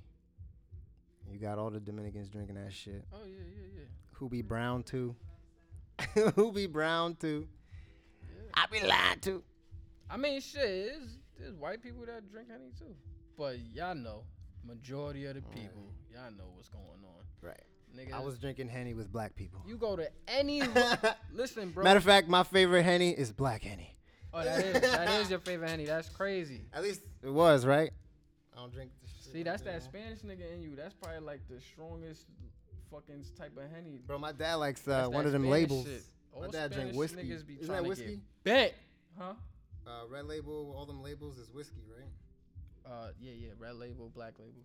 You 1.31 1.39
got 1.39 1.57
all 1.57 1.69
the 1.69 1.79
Dominicans 1.79 2.29
drinking 2.29 2.55
that 2.55 2.73
shit. 2.73 3.05
Oh 3.13 3.25
yeah, 3.25 3.37
yeah, 3.37 3.67
yeah. 3.79 3.85
Who 4.13 4.29
be 4.29 4.41
brown 4.41 4.83
too? 4.83 5.15
Who 6.35 6.51
be 6.51 6.67
brown 6.67 7.15
too? 7.15 7.47
Yeah. 8.23 8.51
I 8.53 8.65
be 8.71 8.85
lying 8.85 9.19
too. 9.19 9.43
I 10.09 10.17
mean, 10.17 10.41
shit, 10.41 10.61
there's, 10.61 11.17
there's 11.37 11.55
white 11.55 11.81
people 11.83 12.05
that 12.05 12.29
drink 12.31 12.49
honey 12.51 12.71
too. 12.77 12.95
But 13.37 13.59
y'all 13.73 13.95
know, 13.95 14.23
majority 14.65 15.25
of 15.27 15.35
the 15.35 15.41
people, 15.41 15.93
y'all 16.11 16.31
know 16.31 16.51
what's 16.55 16.69
going 16.69 16.83
on. 17.03 17.18
Right. 17.41 17.61
Nigga, 17.97 18.13
I 18.13 18.19
was 18.19 18.37
drinking 18.37 18.69
Henny 18.69 18.93
with 18.93 19.11
black 19.11 19.35
people. 19.35 19.61
you 19.67 19.75
go 19.77 19.95
to 19.95 20.09
any. 20.27 20.61
listen, 21.33 21.71
bro. 21.71 21.83
Matter 21.83 21.97
of 21.97 22.03
fact, 22.03 22.27
my 22.27 22.43
favorite 22.43 22.83
Henny 22.83 23.09
is 23.11 23.31
black 23.31 23.63
Henny. 23.63 23.95
oh, 24.33 24.43
that 24.43 24.63
is 24.63 24.81
that 24.81 25.09
is 25.21 25.29
your 25.29 25.39
favorite 25.39 25.69
honey. 25.69 25.85
That's 25.85 26.09
crazy. 26.09 26.61
At 26.73 26.83
least 26.83 27.01
it 27.23 27.29
was, 27.31 27.65
right? 27.65 27.91
I 28.55 28.59
don't 28.59 28.71
drink 28.73 28.91
this 29.01 29.11
shit 29.23 29.33
See, 29.33 29.43
that's 29.43 29.63
that 29.63 29.71
man. 29.71 29.81
Spanish 29.81 30.19
nigga 30.19 30.53
in 30.53 30.61
you. 30.61 30.75
That's 30.75 30.93
probably 30.93 31.21
like 31.21 31.41
the 31.49 31.59
strongest 31.59 32.25
fucking 32.91 33.23
type 33.37 33.55
of 33.57 33.63
henny. 33.71 34.01
Bro, 34.05 34.19
my 34.19 34.31
dad 34.31 34.55
likes 34.55 34.87
uh, 34.87 35.07
one 35.07 35.25
of 35.25 35.31
them 35.31 35.43
Spanish 35.43 35.69
labels. 35.69 35.85
shit. 35.85 36.03
My 36.35 36.45
All 36.45 36.51
dad 36.51 36.71
drink 36.71 36.93
whiskey. 36.93 37.23
niggas 37.23 37.45
be 37.47 37.55
Isn't 37.55 37.73
that 37.73 37.85
whiskey? 37.85 38.19
Bet, 38.43 38.75
Huh? 39.17 39.33
Uh, 39.87 39.91
red 40.09 40.25
label, 40.25 40.75
all 40.77 40.85
them 40.85 41.01
labels 41.01 41.37
is 41.39 41.51
whiskey, 41.51 41.81
right? 41.97 42.91
Uh, 42.91 43.07
yeah, 43.19 43.33
yeah, 43.35 43.49
red 43.57 43.75
label, 43.75 44.11
black 44.13 44.33
label. 44.39 44.61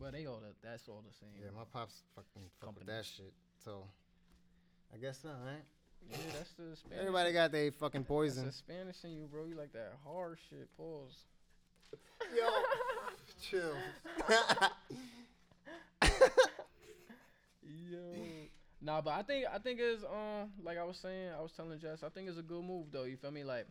But 0.00 0.12
they 0.12 0.26
all 0.26 0.40
the, 0.40 0.54
that's 0.62 0.88
all 0.88 1.02
the 1.06 1.12
same. 1.14 1.30
Yeah, 1.42 1.50
my 1.56 1.64
pops 1.72 2.02
fucking 2.14 2.48
fuck 2.60 2.78
with 2.78 2.86
that 2.86 3.04
shit. 3.04 3.32
So, 3.64 3.84
I 4.94 4.98
guess 4.98 5.18
so, 5.22 5.28
right? 5.28 5.64
Yeah, 6.08 6.16
that's 6.32 6.52
the 6.52 6.76
Spanish. 6.76 7.00
Everybody 7.00 7.32
got 7.32 7.50
their 7.52 7.72
fucking 7.72 8.02
That's 8.02 8.08
poison. 8.08 8.46
the 8.46 8.52
Spanish 8.52 8.96
in 9.04 9.10
you, 9.10 9.26
bro. 9.26 9.44
You 9.44 9.56
like 9.56 9.72
that 9.72 9.94
hard 10.04 10.38
shit. 10.48 10.68
Pause. 10.76 11.24
Yo, 12.36 12.48
chill. 13.42 13.74
Yo. 17.90 17.98
Nah, 18.80 19.00
but 19.00 19.10
I 19.14 19.22
think 19.22 19.46
I 19.52 19.58
think 19.58 19.80
it's 19.80 20.04
um 20.04 20.50
like 20.62 20.78
I 20.78 20.84
was 20.84 20.96
saying, 20.96 21.30
I 21.36 21.42
was 21.42 21.52
telling 21.52 21.78
Jess, 21.78 22.02
I 22.02 22.08
think 22.08 22.28
it's 22.28 22.38
a 22.38 22.42
good 22.42 22.64
move 22.64 22.86
though. 22.92 23.04
You 23.04 23.16
feel 23.16 23.30
me? 23.30 23.44
Like, 23.44 23.66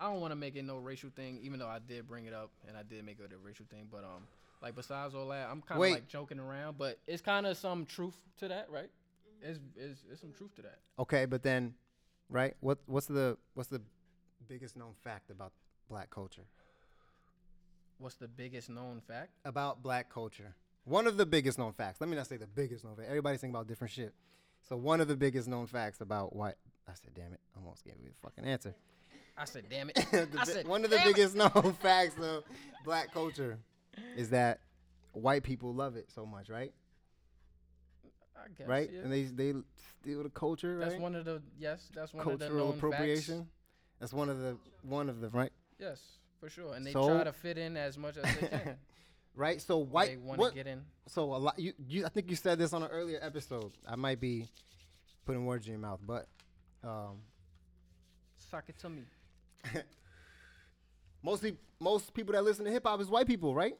I 0.00 0.10
don't 0.10 0.20
want 0.20 0.32
to 0.32 0.36
make 0.36 0.56
it 0.56 0.64
no 0.64 0.76
racial 0.78 1.10
thing, 1.14 1.38
even 1.42 1.58
though 1.58 1.68
I 1.68 1.78
did 1.78 2.08
bring 2.08 2.26
it 2.26 2.32
up 2.32 2.50
and 2.66 2.76
I 2.76 2.82
did 2.82 3.04
make 3.04 3.18
it 3.20 3.32
a 3.32 3.38
racial 3.46 3.66
thing. 3.70 3.86
But 3.90 4.04
um, 4.04 4.22
like 4.62 4.74
besides 4.74 5.14
all 5.14 5.28
that, 5.28 5.48
I'm 5.50 5.62
kind 5.62 5.82
of 5.82 5.90
like 5.90 6.08
joking 6.08 6.38
around, 6.38 6.76
but 6.78 6.98
it's 7.06 7.22
kind 7.22 7.46
of 7.46 7.56
some 7.56 7.86
truth 7.86 8.16
to 8.38 8.48
that, 8.48 8.68
right? 8.70 8.90
It's, 9.42 9.58
it's 9.76 10.00
it's 10.10 10.20
some 10.20 10.32
truth 10.32 10.54
to 10.56 10.62
that. 10.62 10.78
okay, 10.98 11.24
but 11.24 11.42
then, 11.42 11.74
right? 12.28 12.54
What 12.60 12.78
what's 12.86 13.06
the 13.06 13.38
what's 13.54 13.70
the 13.70 13.80
biggest 14.48 14.76
known 14.76 14.92
fact 15.02 15.30
about 15.30 15.52
black 15.88 16.10
culture? 16.10 16.44
What's 17.98 18.14
the 18.16 18.28
biggest 18.28 18.70
known 18.70 19.00
fact? 19.06 19.30
About 19.44 19.82
black 19.82 20.10
culture. 20.12 20.54
One 20.84 21.06
of 21.06 21.16
the 21.18 21.26
biggest 21.26 21.58
known 21.58 21.72
facts. 21.72 22.00
Let 22.00 22.08
me 22.08 22.16
not 22.16 22.26
say 22.26 22.36
the 22.38 22.46
biggest 22.46 22.84
known 22.84 22.96
fact. 22.96 23.08
Everybody's 23.08 23.40
thinking 23.40 23.54
about 23.54 23.66
different 23.68 23.92
shit. 23.92 24.14
So 24.66 24.76
one 24.76 25.00
of 25.00 25.08
the 25.08 25.16
biggest 25.16 25.48
known 25.48 25.66
facts 25.66 26.00
about 26.00 26.34
white. 26.34 26.54
I 26.88 26.92
said, 26.94 27.10
damn 27.14 27.32
it, 27.32 27.40
almost 27.56 27.84
gave 27.84 27.98
me 28.00 28.08
the 28.08 28.16
fucking 28.28 28.44
answer. 28.44 28.74
I 29.36 29.44
said, 29.44 29.64
damn 29.70 29.90
it. 29.90 29.98
I 30.12 30.24
bi- 30.26 30.44
said, 30.44 30.66
one 30.66 30.84
of 30.84 30.90
the 30.90 30.96
"Damn 30.96 31.08
it." 31.08 31.14
biggest 31.14 31.36
known 31.36 31.76
facts 31.82 32.16
of 32.22 32.42
black 32.84 33.12
culture 33.12 33.58
is 34.16 34.30
that 34.30 34.60
white 35.12 35.42
people 35.42 35.74
love 35.74 35.96
it 35.96 36.10
so 36.10 36.24
much, 36.26 36.48
right? 36.48 36.72
I 38.36 38.48
guess, 38.56 38.66
right? 38.68 38.90
yeah. 38.92 39.00
And 39.00 39.12
they 39.12 39.24
they 39.24 39.52
steal 40.00 40.22
the 40.22 40.30
culture, 40.30 40.78
right? 40.78 40.88
That's 40.90 41.00
one 41.00 41.14
of 41.14 41.24
the 41.24 41.42
yes. 41.58 41.90
That's 41.94 42.14
one 42.14 42.26
of 42.26 42.38
the 42.38 42.46
Cultural 42.46 42.66
known 42.68 42.76
appropriation. 42.76 43.38
Facts. 43.40 43.50
That's 44.00 44.12
one 44.12 44.28
of 44.30 44.38
the 44.40 44.56
one 44.82 45.08
of 45.10 45.20
the 45.20 45.28
right, 45.28 45.52
Yes, 45.78 46.00
for 46.38 46.48
sure. 46.48 46.74
And 46.74 46.86
they 46.86 46.92
So- 46.92 47.06
try 47.06 47.24
to 47.24 47.32
fit 47.32 47.58
in 47.58 47.76
as 47.76 47.98
much 47.98 48.16
as 48.16 48.24
they 48.40 48.48
can. 48.48 48.76
right. 49.34 49.60
So 49.60 49.78
they 49.80 49.84
white 49.84 50.20
want 50.20 50.38
to 50.38 50.40
what? 50.40 50.54
get 50.54 50.66
in. 50.66 50.82
So 51.06 51.34
a 51.34 51.36
lot. 51.36 51.58
You, 51.58 51.74
you 51.86 52.06
I 52.06 52.08
think 52.08 52.30
you 52.30 52.36
said 52.36 52.58
this 52.58 52.72
on 52.72 52.82
an 52.82 52.88
earlier 52.90 53.18
episode. 53.20 53.72
I 53.86 53.96
might 53.96 54.20
be 54.20 54.48
putting 55.26 55.44
words 55.44 55.66
in 55.66 55.72
your 55.72 55.80
mouth, 55.80 56.00
but 56.06 56.26
um, 56.82 57.18
Suck 58.50 58.64
it 58.68 58.78
to 58.78 58.88
me. 58.88 59.02
mostly 61.22 61.56
most 61.78 62.14
people 62.14 62.32
that 62.32 62.42
listen 62.42 62.64
to 62.64 62.70
hip 62.70 62.84
hop 62.86 63.00
is 63.00 63.08
white 63.08 63.26
people, 63.26 63.54
right? 63.54 63.74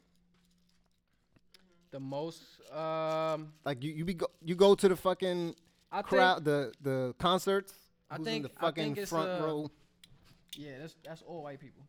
The 1.91 2.01
most, 2.01 2.43
um, 2.73 3.53
Like 3.65 3.83
you 3.83 3.93
you 3.93 4.05
be 4.05 4.15
go, 4.15 4.27
you 4.45 4.55
go 4.55 4.75
to 4.77 4.89
the 4.89 4.97
fucking 4.97 5.55
I 5.91 6.03
crowd 6.03 6.45
the 6.45 6.73
the 6.81 7.15
concerts. 7.19 7.75
I 8.11 8.17
who's 8.17 8.27
think- 8.27 8.37
in 8.47 8.53
the 8.53 8.59
I 8.59 8.61
fucking 8.61 8.85
think 8.85 8.99
it's, 8.99 9.11
front 9.11 9.29
uh, 9.29 9.45
row. 9.45 9.71
yeah, 10.57 10.79
that's 10.81 10.95
that's 11.05 11.23
all 11.23 11.43
white 11.43 11.59
people. 11.61 11.83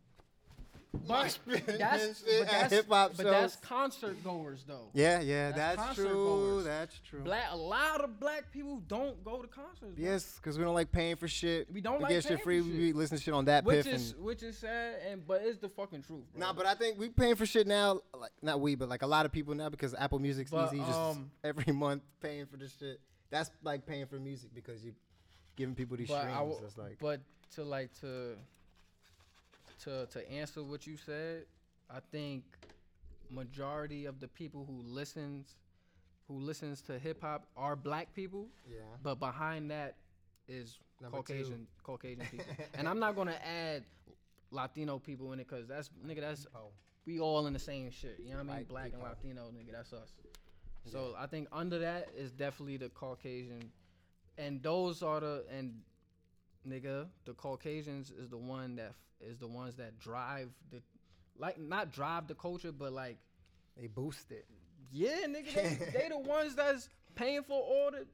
But 1.08 1.38
that's, 1.48 2.22
but 2.22 2.48
that's, 2.48 2.74
hip-hop 2.74 3.18
but 3.18 3.26
that's 3.26 3.56
concert 3.58 4.24
goers 4.24 4.64
though. 4.68 4.90
Yeah, 4.94 5.22
yeah, 5.22 5.52
that's 5.52 5.78
that's, 5.78 5.96
true. 5.96 6.08
goers. 6.08 6.66
That's 6.66 7.00
true. 7.10 7.22
Black, 7.22 7.46
a 7.52 7.58
lot 7.58 8.04
of 8.04 8.20
black 8.20 8.52
people 8.52 8.82
don't 8.88 9.24
go 9.24 9.42
to 9.42 9.48
concerts. 9.48 9.96
bro. 9.96 10.06
Yes, 10.06 10.36
because 10.36 10.58
we 10.58 10.64
don't 10.64 10.74
like 10.74 10.92
paying 10.92 11.16
for 11.16 11.28
shit. 11.28 11.72
We 11.72 11.82
don't 11.82 11.98
we 11.98 12.04
like 12.04 12.10
get 12.12 12.24
paying 12.24 12.38
shit 12.38 12.40
for 12.40 12.44
free. 12.44 12.64
shit. 12.64 12.74
We 12.74 12.94
listen 12.94 13.18
to 13.18 13.24
shit 13.24 13.34
on 13.34 13.46
that 13.46 13.64
which 13.64 13.86
piff 13.86 13.94
is 13.94 14.12
and 14.12 14.24
which 14.24 14.44
is 14.44 14.58
sad, 14.58 14.96
and 15.10 15.26
but 15.26 15.42
it's 15.44 15.58
the 15.58 15.70
fucking 15.70 16.04
truth. 16.04 16.24
Bro. 16.34 16.46
Nah, 16.46 16.54
but 16.54 16.66
I 16.66 16.76
think 16.76 17.00
we 17.00 17.10
paying 17.10 17.36
for 17.36 17.46
shit 17.46 17.68
now. 17.68 18.02
Like 18.18 18.32
not 18.42 18.60
we, 18.62 18.76
but 18.76 18.90
like 18.90 19.02
a 19.02 19.08
lot 19.08 19.26
of 19.26 19.32
people 19.32 19.56
now 19.56 19.70
because 19.70 19.94
Apple 19.94 20.20
Music's 20.20 20.52
But, 20.52 20.74
easy. 20.74 20.84
Just 20.84 21.00
um, 21.00 21.32
every 21.44 21.74
month 21.74 22.04
paying 22.22 22.46
for 22.46 22.58
this 22.58 22.76
shit. 22.80 23.00
That's 23.30 23.50
like 23.64 23.86
paying 23.86 24.06
for 24.08 24.20
music 24.20 24.50
because 24.54 24.84
you 24.84 24.94
giving 25.56 25.76
people 25.76 25.98
these 25.98 26.08
but 26.08 26.20
streams. 26.22 26.38
W- 26.38 26.58
That's 26.62 26.78
like 26.78 26.98
but 27.00 27.22
to 27.56 27.64
like 27.64 27.94
to 28.02 28.36
to 29.84 30.06
to 30.08 30.32
answer 30.32 30.64
what 30.64 30.86
you 30.88 30.98
said, 30.98 31.46
I 31.90 32.00
think 32.12 32.44
majority 33.30 34.06
of 34.06 34.20
the 34.20 34.28
people 34.28 34.66
who 34.66 34.82
listens 34.84 35.56
who 36.28 36.40
listens 36.40 36.82
to 36.84 36.98
hip 36.98 37.22
hop 37.22 37.48
are 37.58 37.76
black 37.76 38.14
people, 38.14 38.48
yeah. 38.70 38.80
but 39.04 39.20
behind 39.20 39.72
that 39.72 39.96
is 40.48 40.80
Number 41.02 41.18
two. 41.18 41.24
Caucasian 41.24 41.68
Caucasian 41.84 42.26
people. 42.30 42.46
and 42.76 42.88
I'm 42.88 43.00
not 43.00 43.16
gonna 43.16 43.40
add 43.44 43.84
Latino 44.52 45.00
people 45.00 45.34
in 45.34 45.40
it 45.40 45.48
because 45.48 45.68
that's 45.68 45.90
nigga 46.06 46.22
that's 46.22 46.48
Oh, 46.56 46.70
we 47.06 47.20
all 47.20 47.48
in 47.48 47.54
the 47.54 47.60
same 47.60 47.90
shit. 47.90 48.18
You 48.20 48.32
know 48.32 48.36
what 48.36 48.42
I 48.42 48.44
mean? 48.44 48.56
White 48.56 48.68
Black 48.68 48.94
and. 48.94 49.02
Latino, 49.02 49.50
nigga, 49.52 49.72
that's 49.72 49.94
us. 49.94 50.14
So 50.86 51.16
I 51.18 51.28
think 51.28 51.48
under 51.52 51.80
that 51.80 52.10
is 52.18 52.32
definitely 52.32 52.78
the 52.78 52.90
Caucasian, 52.90 53.72
and 54.38 54.62
those 54.64 55.04
are 55.04 55.20
the 55.20 55.44
and 55.56 55.74
nigga 56.68 57.08
the 57.26 57.34
Caucasians 57.34 58.12
is 58.12 58.30
the 58.30 58.38
one 58.38 58.76
that 58.76 58.94
is 59.26 59.38
the 59.38 59.48
ones 59.48 59.76
that 59.76 60.00
drive 60.00 60.50
the 60.72 60.82
like 61.38 61.60
not 61.60 61.92
drive 61.92 62.28
the 62.28 62.36
culture, 62.36 62.72
but 62.72 62.92
like 62.94 63.18
they 63.78 63.88
boost 63.88 64.32
it. 64.32 64.46
yeah, 64.92 65.26
nigga, 65.28 65.54
they, 65.54 65.86
they 66.00 66.10
the 66.10 66.20
ones 66.20 66.56
that's 66.56 66.90
paying 67.16 67.44
for 67.44 67.60
all 67.62 67.92
the. 67.92 68.06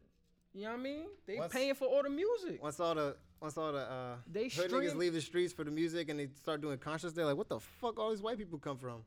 You 0.53 0.63
know 0.63 0.71
what 0.71 0.79
I 0.79 0.83
mean? 0.83 1.05
They 1.27 1.37
Once- 1.37 1.53
paying 1.53 1.75
for 1.75 1.85
all 1.85 2.01
the 2.01 2.09
music. 2.09 2.63
Once 2.63 2.79
all 2.79 2.95
the 2.95 3.15
once 3.39 3.57
all 3.57 3.71
the 3.71 3.79
uh, 3.79 4.15
They 4.31 4.47
hood 4.47 4.71
niggas 4.71 4.95
leave 4.95 5.13
the 5.13 5.21
streets 5.21 5.53
for 5.53 5.63
the 5.63 5.69
music 5.71 6.09
and 6.09 6.19
they 6.19 6.29
start 6.41 6.61
doing 6.61 6.79
conscious, 6.79 7.13
they're 7.13 7.25
like, 7.25 7.37
what 7.37 7.49
the 7.49 7.59
fuck? 7.59 7.99
All 7.99 8.09
these 8.09 8.21
white 8.21 8.37
people 8.39 8.57
come 8.57 8.77
from? 8.77 9.03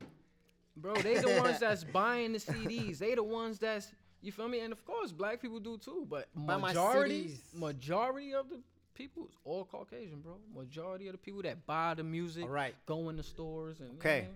Bro, 0.77 0.95
they 0.95 1.17
the 1.17 1.41
ones 1.41 1.59
that's 1.65 1.83
buying 1.83 2.31
the 2.31 2.39
CDs. 2.39 2.99
They 2.99 3.15
the 3.15 3.23
ones 3.23 3.59
that's 3.59 3.91
you 4.21 4.31
feel 4.31 4.47
me? 4.47 4.59
And 4.59 4.71
of 4.71 4.85
course, 4.85 5.11
black 5.11 5.41
people 5.41 5.59
do 5.59 5.77
too. 5.77 6.05
But 6.09 6.27
majority, 6.35 7.37
majority 7.53 8.33
of 8.33 8.49
the 8.49 8.61
people 9.01 9.23
is 9.25 9.35
all 9.43 9.65
Caucasian, 9.65 10.21
bro. 10.21 10.33
Majority 10.55 11.07
of 11.07 11.13
the 11.13 11.17
people 11.17 11.41
that 11.43 11.65
buy 11.65 11.93
the 11.95 12.03
music, 12.03 12.43
All 12.43 12.49
right. 12.49 12.75
go 12.85 13.09
in 13.09 13.17
the 13.17 13.23
stores, 13.23 13.79
and 13.79 13.89
you 13.89 13.93
know 13.93 13.99
Okay. 13.99 14.27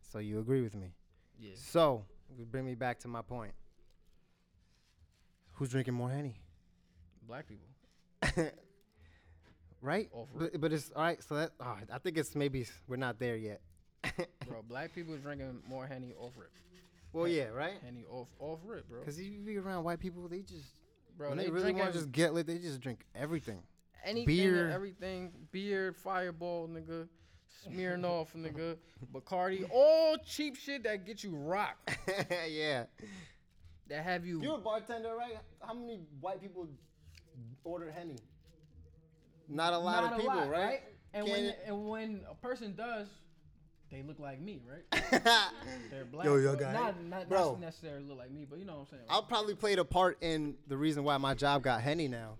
So 0.00 0.18
you 0.18 0.38
agree 0.38 0.62
with 0.62 0.74
me? 0.74 0.92
yeah. 1.38 1.52
So 1.56 2.04
bring 2.50 2.64
me 2.64 2.74
back 2.74 2.98
to 3.00 3.08
my 3.08 3.22
point. 3.22 3.52
Who's 5.54 5.70
drinking 5.70 5.94
more 5.94 6.10
henny? 6.10 6.36
Black 7.26 7.46
people. 7.48 7.66
right? 9.82 10.08
But, 10.34 10.60
but 10.60 10.72
it's 10.72 10.90
all 10.96 11.02
right. 11.02 11.22
So 11.22 11.36
that 11.36 11.52
oh, 11.60 11.76
I 11.92 11.98
think 11.98 12.16
it's 12.16 12.34
maybe 12.34 12.66
we're 12.88 12.96
not 12.96 13.18
there 13.18 13.36
yet. 13.36 13.60
Bro, 14.48 14.62
black 14.68 14.94
people 14.94 15.16
drinking 15.16 15.60
more 15.68 15.86
henny 15.86 16.12
off 16.18 16.32
rip. 16.36 16.50
well, 17.12 17.28
yeah, 17.28 17.48
right. 17.48 17.74
Henny 17.84 18.04
off 18.10 18.28
off 18.40 18.58
rip, 18.64 18.88
bro. 18.88 19.00
Because 19.00 19.18
if 19.18 19.26
you 19.26 19.40
be 19.40 19.56
around 19.58 19.84
white 19.84 20.00
people, 20.00 20.26
they 20.28 20.40
just 20.40 20.74
Bro, 21.16 21.28
when 21.30 21.38
they, 21.38 21.44
they, 21.44 21.50
really 21.50 21.72
want 21.72 21.92
to 21.92 21.98
just 21.98 22.10
get 22.10 22.34
lit, 22.34 22.46
they 22.46 22.58
just 22.58 22.80
drink 22.80 23.04
everything. 23.14 23.62
Anything 24.04 24.26
beer. 24.36 24.64
and 24.64 24.72
everything. 24.72 25.32
Beer, 25.50 25.92
fireball, 25.92 26.68
nigga. 26.68 27.08
Smirnoff, 27.68 28.28
nigga. 28.36 28.76
Bacardi. 29.12 29.68
All 29.72 30.16
cheap 30.26 30.56
shit 30.56 30.82
that 30.84 31.06
get 31.06 31.22
you 31.22 31.36
rock. 31.36 31.76
yeah. 32.48 32.84
That 33.88 34.04
have 34.04 34.24
you 34.26 34.40
You're 34.42 34.56
a 34.56 34.58
bartender, 34.58 35.14
right? 35.16 35.36
How 35.60 35.74
many 35.74 36.00
white 36.20 36.40
people 36.40 36.68
order 37.64 37.90
henny? 37.90 38.16
Not 39.48 39.72
a 39.72 39.78
lot 39.78 40.02
Not 40.02 40.12
of 40.12 40.18
a 40.18 40.22
people, 40.22 40.36
lot, 40.36 40.50
right? 40.50 40.82
And 41.14 41.26
when 41.26 41.34
Can- 41.50 41.54
and 41.66 41.88
when 41.88 42.20
a 42.30 42.34
person 42.34 42.74
does, 42.74 43.06
they 43.90 44.02
look 44.02 44.18
like 44.18 44.40
me, 44.40 44.62
right? 44.66 45.02
They're 45.90 46.06
black. 46.06 46.24
Yo, 46.24 46.36
yo, 46.36 46.52
but 46.52 46.60
guy. 46.60 46.72
Not, 46.72 47.04
not, 47.04 47.28
Bro. 47.28 47.50
not 47.52 47.60
necessarily 47.60 48.04
look 48.06 48.16
like 48.16 48.30
me, 48.30 48.46
but 48.48 48.58
you 48.58 48.64
know 48.64 48.72
what 48.74 48.80
I'm 48.80 48.86
saying. 48.86 49.02
I'll 49.10 49.22
probably 49.22 49.54
played 49.54 49.78
a 49.78 49.84
part 49.84 50.16
in 50.22 50.54
the 50.68 50.76
reason 50.76 51.04
why 51.04 51.18
my 51.18 51.34
job 51.34 51.62
got 51.62 51.82
henny 51.82 52.08
now. 52.08 52.38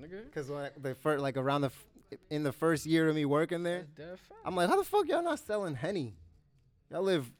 Nigga. 0.00 0.32
Cause 0.32 0.48
like 0.50 0.80
the 0.82 0.94
first, 0.94 1.22
like 1.22 1.36
around 1.36 1.62
the, 1.62 1.66
f- 1.68 1.86
in 2.30 2.42
the 2.42 2.52
first 2.52 2.86
year 2.86 3.08
of 3.08 3.14
me 3.14 3.24
working 3.24 3.62
there, 3.62 3.86
That's 3.96 4.10
dead 4.10 4.18
fact. 4.20 4.40
I'm 4.44 4.54
like, 4.56 4.68
how 4.68 4.76
the 4.76 4.84
fuck 4.84 5.06
y'all 5.08 5.22
not 5.22 5.38
selling 5.40 5.74
henny? 5.74 6.14
Y'all 6.90 7.02
live, 7.02 7.30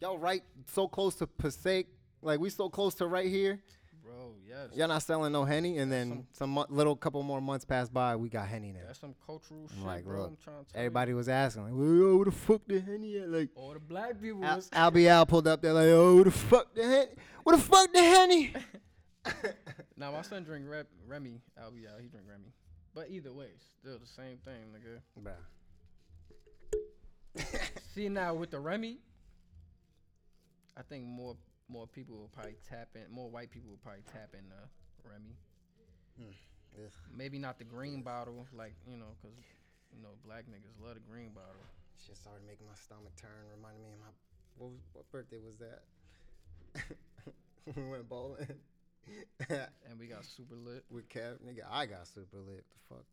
y'all 0.00 0.18
right 0.18 0.42
so 0.72 0.86
close 0.88 1.14
to 1.16 1.26
Passaic, 1.26 1.86
like 2.22 2.40
we 2.40 2.50
so 2.50 2.68
close 2.68 2.94
to 2.96 3.06
right 3.06 3.26
here. 3.28 3.60
Bro, 4.04 4.36
yes. 4.48 4.68
Y'all 4.74 4.88
not 4.88 5.02
selling 5.02 5.32
no 5.32 5.44
henny, 5.44 5.76
and 5.78 5.92
then 5.92 6.24
some- 6.32 6.54
some, 6.56 6.64
little 6.70 6.96
couple 6.96 7.22
more 7.22 7.42
months 7.42 7.66
passed 7.66 7.92
by, 7.92 8.16
we 8.16 8.30
got 8.30 8.48
henny 8.48 8.72
now. 8.72 8.80
That's 8.86 9.00
some 9.00 9.14
cultural 9.26 9.68
shit, 9.68 9.84
like, 9.84 10.04
bro. 10.04 10.20
look, 10.22 10.30
I'm 10.30 10.36
trying 10.42 10.64
to 10.64 10.72
tell 10.72 10.78
Everybody 10.80 11.12
was 11.12 11.28
asking, 11.28 11.64
like, 11.64 11.72
well, 11.74 12.16
where 12.16 12.24
the 12.24 12.30
fuck 12.32 12.62
the 12.66 12.80
henny 12.80 13.18
at? 13.18 13.28
Like, 13.28 13.50
All 13.54 13.74
the 13.74 13.80
black 13.80 14.18
people 14.22 14.42
Al- 14.44 14.56
was 14.56 14.70
Albie 14.70 15.08
Al 15.08 15.26
pulled 15.26 15.46
up 15.46 15.60
there, 15.60 15.74
like, 15.74 15.88
oh, 15.88 16.14
where 16.14 16.24
the 16.24 16.30
fuck 16.30 16.74
the 16.74 16.82
henny? 16.84 17.10
Where 17.42 17.56
the 17.56 17.62
fuck 17.62 17.92
the 17.92 18.00
henny? 18.02 18.54
Now 19.98 20.12
my 20.12 20.22
son 20.22 20.44
drink 20.44 20.64
Rep, 20.68 20.86
Remy. 21.08 21.40
I'll 21.60 21.72
be 21.72 21.88
out. 21.88 22.00
He 22.00 22.06
drink 22.06 22.26
Remy. 22.28 22.52
But 22.94 23.10
either 23.10 23.32
way, 23.32 23.50
still 23.80 23.98
the 23.98 24.06
same 24.06 24.38
thing, 24.44 24.70
nigga. 24.70 25.02
Bruh. 25.20 25.34
See 27.94 28.08
now 28.08 28.34
with 28.34 28.52
the 28.52 28.60
Remy, 28.60 28.98
I 30.76 30.82
think 30.82 31.04
more 31.04 31.36
more 31.68 31.88
people 31.88 32.16
will 32.16 32.30
probably 32.32 32.56
tap 32.68 32.88
in. 32.94 33.10
More 33.12 33.28
white 33.28 33.50
people 33.50 33.70
will 33.70 33.82
probably 33.82 34.04
tap 34.12 34.34
in 34.34 34.46
uh, 34.52 34.66
Remy. 35.02 35.34
Ugh. 36.20 36.92
Maybe 37.14 37.38
not 37.38 37.58
the 37.58 37.64
green 37.64 38.02
bottle, 38.02 38.46
like 38.56 38.74
you 38.86 38.96
know, 38.96 39.16
cause 39.20 39.32
you 39.94 40.00
know 40.00 40.14
black 40.24 40.44
niggas 40.46 40.78
love 40.80 40.94
the 40.94 41.00
green 41.10 41.30
bottle. 41.34 41.66
Shit 42.06 42.16
started 42.16 42.46
making 42.46 42.66
my 42.66 42.78
stomach 42.86 43.16
turn. 43.20 43.50
Reminded 43.56 43.82
me 43.82 43.90
of 43.94 43.98
my 43.98 44.12
what, 44.58 44.70
was, 44.70 44.80
what 44.92 45.10
birthday 45.10 45.38
was 45.38 45.58
that? 45.58 45.82
we 47.76 47.82
went 47.90 48.08
bowling 48.08 48.46
And 49.50 49.98
we 49.98 50.06
got 50.06 50.24
super 50.24 50.54
lit. 50.54 50.84
with 50.90 51.08
Kev. 51.08 51.38
Nigga, 51.46 51.62
I 51.70 51.86
got 51.86 52.06
super 52.06 52.38
lit. 52.38 52.64
The 52.70 52.94
fuck? 52.94 53.04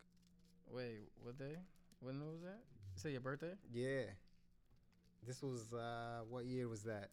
Wait, 0.71 1.09
what 1.23 1.37
day? 1.37 1.55
When 2.01 2.19
was 2.19 2.41
that? 2.43 2.59
You 2.95 2.99
say 3.01 3.11
your 3.11 3.21
birthday? 3.21 3.53
Yeah. 3.73 4.03
This 5.25 5.41
was 5.41 5.73
uh 5.73 6.21
what 6.29 6.45
year 6.45 6.67
was 6.67 6.83
that? 6.83 7.09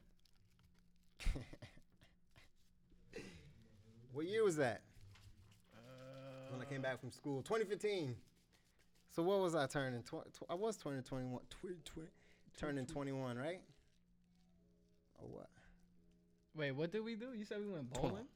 what 4.13 4.27
year 4.27 4.45
was 4.45 4.57
that? 4.57 4.83
Uh, 5.75 6.53
When 6.53 6.61
I 6.61 6.65
came 6.65 6.83
back 6.83 7.01
from 7.01 7.11
school, 7.11 7.43
2015. 7.43 8.15
So 9.15 9.23
what 9.23 9.41
was 9.41 9.55
I 9.55 9.67
turning? 9.67 10.03
Tw- 10.03 10.25
tw- 10.33 10.51
I 10.51 10.55
was 10.55 10.77
turning 10.77 11.03
21. 11.03 11.41
Tw- 11.51 11.85
tw- 11.85 12.11
turning 12.59 12.87
21, 12.87 13.37
right? 13.37 13.61
Or 15.21 15.29
what? 15.29 15.49
Wait, 16.55 16.73
what 16.73 16.91
did 16.91 17.05
we 17.05 17.15
do? 17.15 17.33
You 17.35 17.45
said 17.45 17.59
we 17.61 17.69
went 17.73 17.91
bowling. 17.93 18.27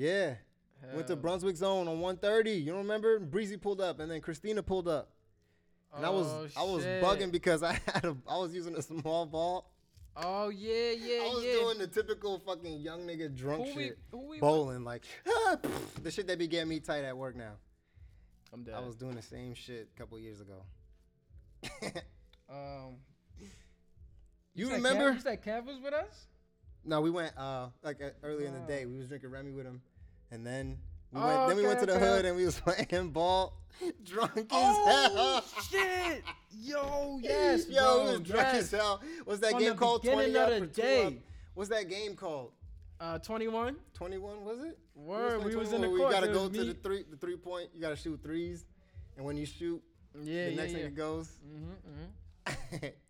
Yeah. 0.00 0.34
Went 0.94 1.08
to 1.08 1.16
Brunswick 1.16 1.56
Zone 1.56 1.86
on 1.88 2.00
130. 2.00 2.52
You 2.52 2.70
don't 2.70 2.78
remember? 2.78 3.18
Breezy 3.18 3.58
pulled 3.58 3.82
up, 3.82 4.00
and 4.00 4.10
then 4.10 4.22
Christina 4.22 4.62
pulled 4.62 4.88
up. 4.88 5.10
And 5.94 6.06
I 6.06 6.10
was 6.10 6.26
Oh, 6.26 6.46
I 6.56 6.62
was 6.64 6.84
shit. 6.84 7.02
bugging 7.02 7.30
because 7.30 7.62
I 7.62 7.72
had 7.86 8.04
a 8.06 8.16
I 8.26 8.38
was 8.38 8.54
using 8.54 8.74
a 8.76 8.80
small 8.82 9.26
ball. 9.26 9.70
Oh 10.16 10.48
yeah, 10.48 10.92
yeah, 10.92 11.22
I 11.24 11.28
was 11.34 11.44
yeah. 11.44 11.52
doing 11.52 11.78
the 11.78 11.86
typical 11.86 12.38
fucking 12.38 12.80
young 12.80 13.00
nigga 13.06 13.34
drunk 13.36 13.66
who 13.68 13.76
we, 13.76 13.82
shit, 13.88 13.98
who 14.10 14.18
we 14.28 14.40
bowling 14.40 14.84
like 14.84 15.04
ah, 15.28 15.56
pff, 15.62 16.02
the 16.02 16.10
shit 16.10 16.26
that 16.28 16.38
be 16.38 16.46
getting 16.46 16.68
me 16.68 16.80
tight 16.80 17.04
at 17.04 17.16
work 17.16 17.36
now. 17.36 17.52
I'm 18.52 18.62
dead. 18.64 18.74
I 18.74 18.80
was 18.80 18.96
doing 18.96 19.14
the 19.16 19.22
same 19.22 19.54
shit 19.54 19.88
a 19.94 19.98
couple 19.98 20.18
years 20.18 20.40
ago. 20.40 20.62
Um, 22.48 22.96
you 24.56 24.72
remember? 24.72 25.12
Kev, 25.12 25.14
you 25.14 25.20
said 25.20 25.44
Kev 25.44 25.64
was 25.66 25.78
with 25.78 25.94
us? 25.94 26.26
No, 26.84 27.00
we 27.00 27.10
went 27.10 27.32
uh 27.38 27.68
like 27.84 28.02
uh, 28.02 28.08
early 28.24 28.46
in 28.46 28.52
the 28.54 28.60
Oh. 28.60 28.66
day. 28.66 28.86
We 28.86 28.98
was 28.98 29.06
drinking 29.08 29.30
Remy 29.30 29.52
with 29.52 29.66
him, 29.66 29.80
and 30.30 30.46
then 30.46 30.78
we 31.12 31.20
Oh, 31.20 31.26
went. 31.26 31.48
Then 31.48 31.56
we 31.56 31.66
went 31.66 31.80
to 31.80 31.86
the 31.86 31.98
hood 31.98 32.24
and 32.24 32.36
we 32.36 32.44
was 32.44 32.60
playing 32.64 33.10
ball, 33.10 33.54
drunk 34.04 34.32
as 34.36 34.44
Oh 34.50 35.42
hell. 35.44 35.62
shit! 35.70 36.22
Yo, 36.52 37.18
yes, 37.22 37.66
Yo, 37.68 37.80
bro, 37.82 38.04
we 38.04 38.10
was 38.12 38.20
drunk 38.20 38.48
yes. 38.52 38.56
as 38.62 38.70
hell. 38.72 39.00
What's 39.24 39.40
that 39.40 39.52
From 39.52 39.60
game 39.60 39.74
called? 39.74 40.04
Twenty 40.04 40.30
of 40.30 40.36
up 40.36 40.48
the 40.50 40.56
or 40.62 40.66
day. 40.66 41.04
up? 41.06 41.12
What's 41.54 41.70
that 41.70 41.88
game 41.88 42.14
called? 42.14 42.52
Uh, 43.00 43.18
21. 43.18 43.76
Twenty 43.94 44.18
one 44.18 44.44
was 44.44 44.60
it? 44.60 44.78
Word, 44.94 45.42
we 45.42 45.56
was 45.56 45.72
in 45.72 45.80
the 45.80 45.86
court. 45.88 46.00
You 46.00 46.10
gotta 46.10 46.28
go 46.28 46.42
was 46.42 46.50
to 46.52 46.58
me. 46.58 46.68
the 46.68 46.74
three, 46.74 47.04
the 47.10 47.16
three 47.16 47.36
point. 47.36 47.70
You 47.74 47.80
gotta 47.80 47.96
shoot 47.96 48.20
threes, 48.22 48.66
and 49.16 49.24
when 49.24 49.36
you 49.38 49.46
shoot, 49.46 49.82
Yeah, 50.22 50.44
the 50.46 50.50
yeah, 50.50 50.56
next 50.56 50.72
yeah. 50.72 50.78
nigga 50.80 50.94
goes. 50.96 51.30
Mm-hmm, 51.46 52.52
mm-hmm. 52.52 52.86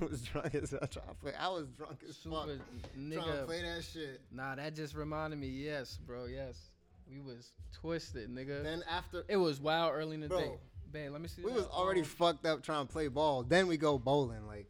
I 0.00 0.04
was 0.04 0.22
drunk 0.22 0.54
as 0.54 0.70
hell 0.70 0.80
trying 0.90 1.08
to 1.08 1.14
play. 1.14 1.32
I 1.38 1.48
was 1.48 1.66
drunk 1.76 1.98
as 2.08 2.16
fuck 2.16 2.46
Super 2.48 2.58
trying 2.94 3.10
to 3.10 3.18
nigga. 3.20 3.46
play 3.46 3.62
that 3.62 3.84
shit. 3.84 4.20
Nah, 4.32 4.54
that 4.54 4.74
just 4.74 4.94
reminded 4.94 5.38
me. 5.38 5.48
Yes, 5.48 5.98
bro. 6.06 6.24
Yes, 6.26 6.70
we 7.10 7.20
was 7.20 7.52
twisted, 7.74 8.30
nigga. 8.34 8.62
Then 8.62 8.82
after 8.90 9.24
it 9.28 9.36
was 9.36 9.60
wild 9.60 9.92
early 9.94 10.14
in 10.14 10.20
the 10.20 10.28
Bro, 10.28 10.40
day. 10.40 10.50
Babe, 10.92 11.12
let 11.12 11.20
me 11.20 11.28
see. 11.28 11.42
we 11.42 11.50
that. 11.50 11.56
was 11.56 11.66
already 11.66 12.02
fucked 12.02 12.44
up 12.46 12.62
trying 12.62 12.86
to 12.86 12.92
play 12.92 13.08
ball. 13.08 13.42
Then 13.44 13.66
we 13.68 13.76
go 13.76 13.96
bowling, 13.98 14.46
like, 14.46 14.66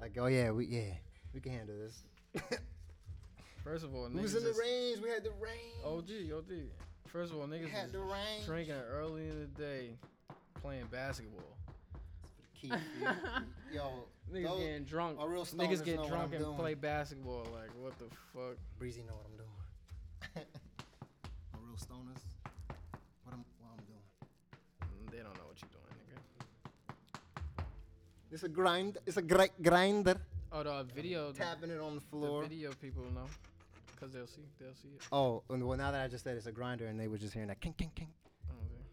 like 0.00 0.16
oh 0.18 0.26
yeah, 0.26 0.50
we 0.50 0.66
yeah, 0.66 0.94
we 1.34 1.40
can 1.40 1.52
handle 1.52 1.76
this. 1.78 2.02
First 3.64 3.84
of 3.84 3.94
all, 3.94 4.08
we 4.08 4.16
niggas 4.16 4.22
was 4.22 4.34
in 4.36 4.42
the 4.44 4.48
just- 4.50 4.60
range. 4.60 4.98
We 5.00 5.08
had 5.10 5.22
the 5.22 5.30
range. 5.30 5.84
OG, 5.84 6.36
OG. 6.38 6.52
First 7.06 7.32
of 7.32 7.38
all, 7.38 7.46
we 7.46 7.58
niggas 7.58 7.68
had 7.70 7.84
was 7.84 7.92
the 7.92 8.00
range. 8.00 8.46
drinking 8.46 8.74
early 8.90 9.28
in 9.28 9.38
the 9.38 9.46
day, 9.62 9.90
playing 10.60 10.86
basketball. 10.90 11.56
Keith, 12.62 12.72
yo, 13.74 14.04
Niggas 14.32 14.42
those- 14.44 14.60
getting 14.60 14.84
drunk. 14.84 15.18
a 15.20 15.28
real 15.28 15.44
Niggas 15.44 15.84
get 15.84 15.96
drunk 15.96 16.12
I'm 16.28 16.32
and 16.34 16.44
doing. 16.44 16.56
play 16.56 16.74
basketball. 16.74 17.44
Like, 17.52 17.70
what 17.80 17.98
the 17.98 18.04
fuck? 18.32 18.56
Breezy 18.78 19.02
know 19.02 19.14
what 19.14 19.26
I'm 19.26 19.36
doing. 19.36 20.46
a 21.54 21.58
real 21.58 21.76
stoners. 21.76 22.22
What 23.24 23.32
I'm 23.34 23.44
what 23.58 23.72
I'm 23.76 23.84
doing. 23.84 24.04
Mm, 24.84 25.10
They 25.10 25.16
don't 25.18 25.34
know 25.34 25.46
what 25.48 25.60
you're 25.60 25.70
doing, 25.72 25.94
nigga. 26.06 27.64
It's 28.30 28.44
a 28.44 28.48
grind. 28.48 28.98
It's 29.06 29.16
a 29.16 29.22
gri- 29.22 29.50
grinder. 29.60 30.16
Oh, 30.52 30.62
the 30.62 30.84
video. 30.94 31.32
the- 31.32 31.38
Tapping 31.38 31.70
it 31.70 31.80
on 31.80 31.96
the 31.96 32.00
floor. 32.00 32.20
The 32.22 32.28
floor. 32.28 32.42
video 32.44 32.70
people 32.80 33.02
know, 33.12 33.26
cause 33.98 34.12
they'll 34.12 34.26
see, 34.28 34.42
they'll 34.60 34.74
see 34.74 34.88
it. 34.94 35.02
Oh, 35.10 35.42
and 35.50 35.66
well, 35.66 35.76
now 35.76 35.90
that 35.90 36.04
I 36.04 36.06
just 36.08 36.22
said 36.22 36.36
it's 36.36 36.46
a 36.46 36.52
grinder, 36.52 36.86
and 36.86 36.98
they 37.00 37.08
were 37.08 37.18
just 37.18 37.32
hearing 37.34 37.48
that 37.48 37.60
king, 37.60 37.74
king, 37.76 37.90
king, 37.94 38.08
Oh, 38.50 38.54
okay. 38.54 38.84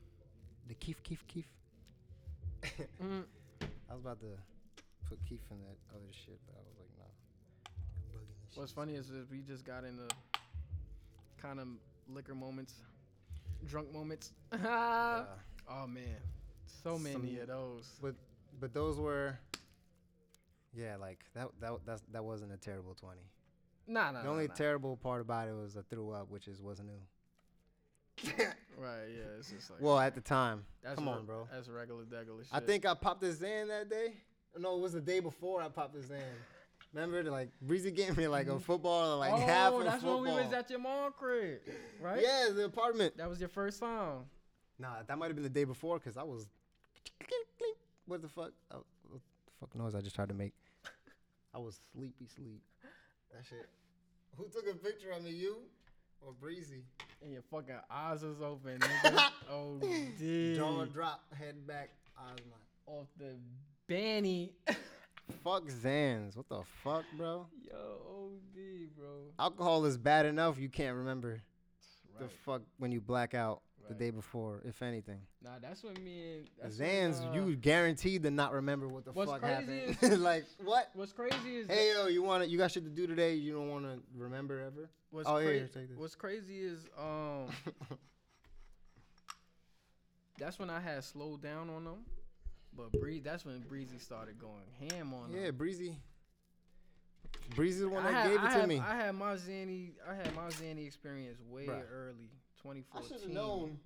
the 0.67 0.73
keef, 0.73 1.03
keef, 1.03 1.23
keef. 1.27 1.45
Mm. 3.03 3.23
I 3.89 3.93
was 3.95 4.01
about 4.01 4.19
to 4.21 4.27
put 5.09 5.19
Keith 5.27 5.41
in 5.51 5.57
that 5.61 5.77
other 5.95 6.11
shit, 6.11 6.39
but 6.45 6.55
I 6.55 6.61
was 6.67 6.77
like, 6.77 6.89
nah. 6.97 8.59
What's 8.59 8.71
funny 8.71 8.95
is 8.95 9.07
that 9.09 9.29
we 9.31 9.41
just 9.41 9.65
got 9.65 9.83
into 9.83 10.03
kind 11.41 11.59
of 11.59 11.67
liquor 12.13 12.35
moments, 12.35 12.75
drunk 13.65 13.91
moments. 13.93 14.33
Uh, 14.65 15.23
oh 15.69 15.85
man, 15.87 16.03
so 16.83 16.97
many 16.97 17.13
Some- 17.13 17.41
of 17.41 17.47
those. 17.47 17.91
but 18.01 18.15
but 18.59 18.73
those 18.73 18.97
were, 18.97 19.37
yeah, 20.75 20.95
like 20.95 21.19
that 21.35 21.49
that 21.61 21.73
that's, 21.85 22.01
that 22.11 22.23
wasn't 22.23 22.51
a 22.51 22.57
terrible 22.57 22.95
twenty. 22.95 23.21
Nah, 23.87 24.11
nah. 24.11 24.23
the 24.23 24.29
only 24.29 24.45
nah, 24.45 24.49
nah. 24.49 24.55
terrible 24.55 24.97
part 24.97 25.21
about 25.21 25.47
it 25.47 25.53
was 25.53 25.77
I 25.77 25.81
threw 25.89 26.11
up, 26.11 26.29
which 26.29 26.47
is 26.47 26.61
wasn't 26.61 26.89
new. 26.89 26.99
Right, 28.79 29.09
yeah, 29.13 29.37
it's 29.37 29.51
just 29.51 29.69
like. 29.71 29.81
well, 29.81 29.99
at 29.99 30.15
the 30.15 30.21
time, 30.21 30.63
that's 30.81 30.95
come 30.95 31.09
re- 31.09 31.15
on, 31.15 31.25
bro. 31.25 31.47
That's 31.51 31.67
regular 31.67 32.03
degular 32.05 32.43
shit. 32.43 32.53
I 32.53 32.61
think 32.61 32.85
I 32.85 32.93
popped 32.93 33.21
a 33.23 33.33
Zan 33.33 33.67
that 33.67 33.89
day. 33.89 34.13
No, 34.57 34.77
it 34.77 34.81
was 34.81 34.93
the 34.93 35.01
day 35.01 35.19
before 35.19 35.61
I 35.61 35.67
popped 35.67 35.97
a 35.97 36.01
Zan. 36.01 36.17
Remember, 36.93 37.21
the, 37.21 37.29
like 37.29 37.49
Breezy 37.61 37.91
gave 37.91 38.17
me 38.17 38.29
like 38.29 38.47
a 38.47 38.51
mm-hmm. 38.51 38.59
football, 38.59 39.19
like 39.19 39.33
oh, 39.33 39.37
half 39.37 39.73
of 39.73 39.83
that's 39.83 39.95
football. 39.95 40.19
Oh, 40.19 40.23
that's 40.23 40.33
when 40.33 40.35
we 40.35 40.43
was 40.43 40.53
at 40.53 40.69
your 40.69 40.79
mom 40.79 41.11
crib, 41.11 41.59
right? 42.01 42.21
Yeah, 42.21 42.49
the 42.55 42.65
apartment. 42.65 43.17
That 43.17 43.29
was 43.29 43.39
your 43.41 43.49
first 43.49 43.81
time. 43.81 44.19
Nah, 44.79 45.03
that 45.05 45.17
might 45.17 45.27
have 45.27 45.35
been 45.35 45.43
the 45.43 45.49
day 45.49 45.65
before 45.65 45.99
because 45.99 46.15
I 46.15 46.23
was. 46.23 46.47
What 48.05 48.23
the 48.23 48.27
fuck? 48.27 48.53
I, 48.71 48.75
what 48.75 48.85
the 49.13 49.19
fuck 49.59 49.75
noise 49.75 49.93
I 49.93 50.01
just 50.01 50.15
tried 50.15 50.29
to 50.29 50.33
make? 50.33 50.53
I 51.53 51.59
was 51.59 51.79
sleepy 51.93 52.25
sleep. 52.33 52.61
That 53.35 53.45
shit. 53.47 53.69
Who 54.37 54.45
took 54.45 54.67
a 54.67 54.75
picture 54.75 55.11
of 55.11 55.23
me? 55.23 55.31
You 55.31 55.57
or 56.21 56.33
Breezy? 56.33 56.85
And 57.21 57.33
your 57.33 57.41
fucking 57.51 57.75
eyes 57.91 58.23
was 58.23 58.41
open, 58.41 58.79
nigga. 58.79 59.29
oh, 59.51 59.79
dude. 60.17 60.55
Jaw 60.55 60.85
drop, 60.85 61.21
head 61.37 61.67
back, 61.67 61.89
eyes 62.17 62.39
not. 62.49 62.93
Off 62.95 63.07
the 63.17 63.35
Benny. 63.87 64.53
Fuck 65.43 65.65
Zans. 65.65 66.35
What 66.35 66.49
the 66.49 66.61
fuck, 66.83 67.03
bro? 67.15 67.45
Yo, 67.63 67.75
OD, 67.75 68.97
bro. 68.97 69.07
Alcohol 69.37 69.85
is 69.85 69.97
bad 69.97 70.25
enough. 70.25 70.57
You 70.57 70.69
can't 70.69 70.95
remember 70.95 71.41
the 72.19 72.27
fuck 72.45 72.61
when 72.77 72.91
you 72.91 72.99
black 72.99 73.33
out 73.33 73.61
the 73.89 73.95
day 73.95 74.11
before, 74.11 74.61
if 74.65 74.81
anything. 74.81 75.19
Nah, 75.43 75.59
that's 75.61 75.83
when 75.83 75.95
me 76.03 76.45
and 76.61 76.71
that's 76.71 76.77
Zans, 76.77 77.19
when, 77.19 77.29
uh, 77.29 77.47
you 77.47 77.55
guaranteed 77.55 78.23
to 78.23 78.31
not 78.31 78.53
remember 78.53 78.87
what 78.87 79.03
the 79.03 79.11
what's 79.11 79.31
fuck 79.31 79.41
crazy 79.41 79.81
happened. 79.95 80.21
like 80.21 80.45
what? 80.63 80.89
What's 80.93 81.11
crazy 81.11 81.57
is 81.57 81.67
Hey 81.67 81.91
yo, 81.93 82.07
you 82.07 82.23
want 82.23 82.43
to? 82.43 82.49
You 82.49 82.57
got 82.57 82.71
shit 82.71 82.83
to 82.83 82.89
do 82.89 83.07
today? 83.07 83.33
You 83.33 83.53
don't 83.53 83.69
want 83.69 83.85
to 83.85 83.99
remember 84.15 84.59
ever? 84.61 84.89
what's, 85.11 85.27
oh, 85.27 85.33
cra- 85.33 85.41
here, 85.41 85.53
here, 85.53 85.67
take 85.73 85.89
this. 85.89 85.97
what's 85.97 86.15
crazy 86.15 86.59
is 86.59 86.85
um 86.97 87.47
that's 90.37 90.59
when 90.59 90.69
I 90.69 90.79
had 90.79 91.03
slowed 91.03 91.41
down 91.41 91.69
on 91.69 91.83
them. 91.83 92.05
But 92.75 92.91
Bree, 92.91 93.19
that's 93.19 93.45
when 93.45 93.59
Breezy 93.61 93.97
started 93.97 94.39
going 94.39 94.53
ham 94.79 95.13
on 95.13 95.31
them. 95.31 95.43
yeah, 95.43 95.51
Breezy. 95.51 95.97
Breezy's 97.55 97.81
the 97.81 97.89
one 97.89 98.05
I 98.05 98.11
that 98.11 98.17
had, 98.17 98.27
gave 98.27 98.35
it 98.35 98.45
I 98.45 98.53
to 98.53 98.59
had, 98.59 98.69
me. 98.69 98.79
I 98.79 98.95
had 98.95 99.15
my 99.15 99.33
Zanny, 99.33 99.91
I 100.07 100.13
had 100.13 100.33
my 100.35 100.47
Zanny 100.49 100.85
experience 100.85 101.39
way 101.49 101.65
Bruh. 101.65 101.81
early, 101.91 102.29
I 102.65 103.01
should 103.01 103.21
have 103.21 103.29
known 103.29 103.79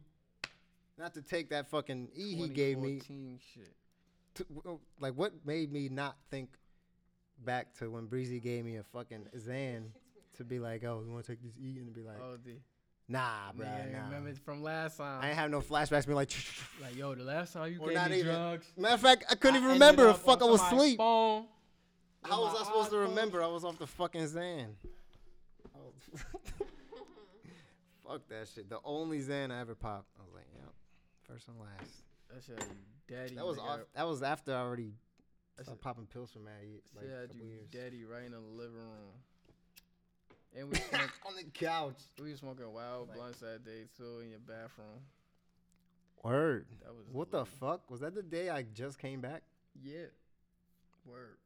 not 0.98 1.14
to 1.16 1.22
take 1.22 1.50
that 1.50 1.70
fucking 1.70 2.10
E 2.16 2.36
he 2.36 2.48
gave 2.50 2.78
me. 2.78 3.00
2014 3.00 3.40
shit. 3.54 3.74
Like, 5.00 5.14
what 5.14 5.34
made 5.46 5.72
me 5.72 5.90
not 5.90 6.16
think 6.32 6.50
back 7.44 7.74
to 7.80 7.90
when 7.92 8.06
Breezy 8.08 8.40
gave 8.40 8.66
me 8.66 8.78
a 8.78 8.84
fucking 8.84 9.28
Zan 9.40 9.92
to 10.38 10.44
be 10.44 10.60
like, 10.60 10.84
oh, 10.84 11.04
you 11.06 11.12
want 11.12 11.26
to 11.26 11.32
take 11.34 11.44
this 11.44 11.58
E? 11.60 11.78
And 11.78 11.94
be 11.94 12.02
like, 12.02 12.18
Oh, 12.22 12.38
the 12.44 12.56
nah, 13.08 13.52
bro, 13.56 13.66
nigga 13.68 13.92
nah. 13.94 14.06
remember 14.06 14.34
from 14.44 14.64
last 14.64 14.98
time. 14.98 15.22
I 15.24 15.28
ain't 15.30 15.38
have 15.38 15.52
no 15.52 15.62
flashbacks. 15.62 16.08
Be 16.08 16.14
like, 16.14 16.32
like, 16.82 16.96
yo, 16.96 17.14
the 17.14 17.24
last 17.24 17.54
time 17.54 17.72
you 17.72 17.80
Or 17.80 17.88
gave 17.90 17.96
not 17.98 18.10
me 18.12 18.20
even. 18.22 18.34
drugs. 18.34 18.66
matter 18.78 18.96
of 18.96 19.02
fact, 19.02 19.26
I 19.30 19.36
couldn't 19.36 19.58
even 19.58 19.70
ended 19.70 19.82
remember. 19.82 20.10
up 20.10 20.18
Fuck, 20.20 20.42
I 20.42 20.46
on 20.46 20.52
was 20.52 20.62
somebody's 20.62 20.82
asleep. 20.84 20.98
phone 20.98 21.46
How 22.24 22.42
was 22.42 22.56
I 22.62 22.64
supposed 22.66 22.90
to 22.92 22.98
remember? 22.98 23.44
I 23.44 23.48
was 23.48 23.64
off 23.64 23.78
the 23.78 23.88
fucking 23.88 24.28
Zan. 24.28 24.76
Oh. 25.76 25.92
Fuck 28.08 28.28
that 28.30 28.48
shit. 28.54 28.70
The 28.70 28.80
only 28.84 29.20
Zan 29.22 29.52
I 29.52 29.62
ever 29.62 29.76
popped. 29.76 30.10
I 30.20 30.24
was 30.24 30.34
like, 30.34 30.46
yep, 30.56 30.74
first 31.28 31.48
and 31.48 31.58
last. 31.60 31.92
That's 32.32 32.46
shit, 32.46 32.64
daddy. 33.08 33.36
That 33.36 33.46
was 33.46 33.58
off, 33.58 33.80
that 33.96 34.08
was 34.08 34.24
after 34.24 34.54
I 34.54 34.60
already 34.62 34.94
started 35.62 35.82
popping 35.82 36.06
pills 36.08 36.32
for 36.32 36.40
mad 36.40 36.54
like 36.96 37.06
couple 37.30 37.46
years. 37.46 37.68
daddy 37.72 38.04
right 38.06 38.26
in 38.26 38.32
the 38.32 38.40
living 38.40 38.76
room. 38.76 39.14
And 40.56 40.70
we 40.70 40.76
smoked, 40.90 41.14
On 41.28 41.36
the 41.36 41.44
couch. 41.54 41.98
we 42.22 42.32
was 42.32 42.40
smoking 42.40 42.72
wild 42.74 43.08
Like- 43.10 43.18
blunts 43.18 43.40
that 43.40 43.64
day 43.66 43.86
too 43.98 44.20
in 44.24 44.30
your 44.32 44.40
bathroom. 44.40 45.00
Word. 46.24 46.68
That 46.84 46.94
was 46.96 47.06
What 47.12 47.32
the 47.32 47.46
fuck? 47.46 47.90
Was 47.92 48.00
that 48.02 48.16
the 48.16 48.24
day 48.24 48.50
I 48.50 48.64
just 48.64 48.98
came 49.00 49.20
back? 49.22 49.44
Yeah. 49.82 50.06
Word. 51.06 51.38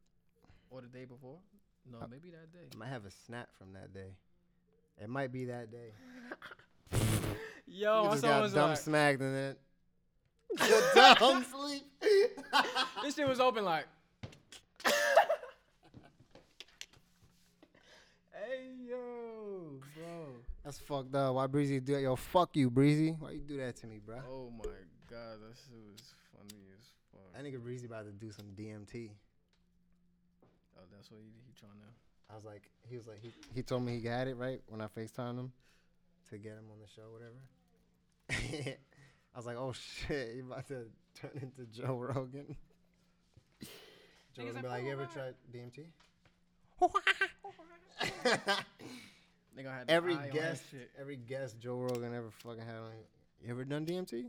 Or 0.69 0.81
the 0.81 0.87
day 0.87 1.05
before? 1.05 1.37
No, 1.91 1.99
Uh, 1.99 2.07
maybe 2.09 2.29
that 2.31 2.51
day. 2.51 2.67
I 2.73 2.77
might 2.77 2.89
have 2.89 3.05
a 3.05 3.11
snap 3.11 3.49
from 3.57 3.73
that 3.73 3.93
day. 3.93 4.13
It 5.01 5.09
might 5.09 5.31
be 5.31 5.45
that 5.45 5.71
day. 5.71 5.91
Yo, 7.67 8.05
you 8.05 8.09
just 8.11 8.23
got 8.23 8.51
dumb 8.53 8.69
like, 8.69 8.77
smacked 8.77 9.21
in 9.21 9.33
it. 9.35 9.59
The 10.57 11.15
dumb 11.19 11.43
sleep. 11.43 11.83
this 13.03 13.15
shit 13.15 13.27
was 13.27 13.39
open 13.39 13.65
like. 13.65 13.85
hey 14.85 14.93
yo, 18.89 19.79
bro. 19.95 20.27
That's 20.63 20.79
fucked 20.79 21.13
up. 21.13 21.35
Why 21.35 21.47
Breezy 21.47 21.79
do 21.79 21.93
that? 21.93 22.01
Yo, 22.01 22.15
fuck 22.15 22.55
you, 22.55 22.69
Breezy. 22.71 23.11
Why 23.19 23.31
you 23.31 23.41
do 23.41 23.57
that 23.57 23.75
to 23.77 23.87
me, 23.87 23.99
bro? 24.03 24.17
Oh 24.27 24.49
my 24.57 24.63
god, 25.11 25.41
that 25.41 25.57
shit 25.57 25.77
was 25.91 26.15
funny 26.31 26.63
as 26.79 26.87
fuck. 27.11 27.33
That 27.35 27.43
nigga 27.43 27.61
Breezy 27.61 27.85
about 27.85 28.05
to 28.05 28.11
do 28.11 28.31
some 28.31 28.45
DMT. 28.55 29.09
Oh, 30.77 30.81
that's 30.95 31.11
what 31.11 31.19
he, 31.21 31.27
he 31.45 31.53
trying 31.59 31.73
to. 31.73 32.06
I 32.31 32.35
was 32.35 32.43
like, 32.45 32.63
he 32.89 32.97
was 32.97 33.07
like, 33.07 33.19
he, 33.21 33.31
he 33.55 33.61
told 33.63 33.83
me 33.83 33.93
he 33.95 33.99
got 34.01 34.27
it 34.27 34.35
right 34.35 34.61
when 34.67 34.81
I 34.81 34.87
FaceTimed 34.87 35.39
him 35.39 35.51
to 36.29 36.37
get 36.37 36.53
him 36.53 36.65
on 36.71 36.79
the 36.79 36.87
show, 36.93 37.09
whatever. 37.11 37.39
I 39.33 39.37
was 39.37 39.45
like, 39.45 39.57
oh 39.57 39.71
shit, 39.73 40.35
you 40.35 40.45
about 40.45 40.67
to 40.67 40.85
turn 41.15 41.31
into 41.41 41.65
Joe 41.71 41.95
Rogan. 41.97 42.55
Joe 44.35 44.43
Rogan 44.45 44.61
be 44.61 44.67
like, 44.67 44.77
like, 44.77 44.83
you 44.83 44.89
"Oh, 44.89 44.93
ever 44.93 45.03
wow." 45.03 45.09
tried 45.13 45.35
DMT? 45.53 45.85
They 49.55 49.63
gonna 49.63 49.75
have 49.75 49.87
the 49.87 49.93
every 49.93 50.13
eye 50.13 50.17
on 50.17 50.23
that 50.25 50.33
guest, 50.33 50.63
shit. 50.69 50.91
every 50.99 51.15
guest 51.15 51.59
Joe 51.59 51.77
Rogan 51.77 52.13
ever 52.13 52.29
fucking 52.43 52.59
had 52.61 52.75
on. 52.75 52.91
You 53.43 53.49
ever 53.49 53.65
done 53.65 53.85
DMT? 53.87 54.25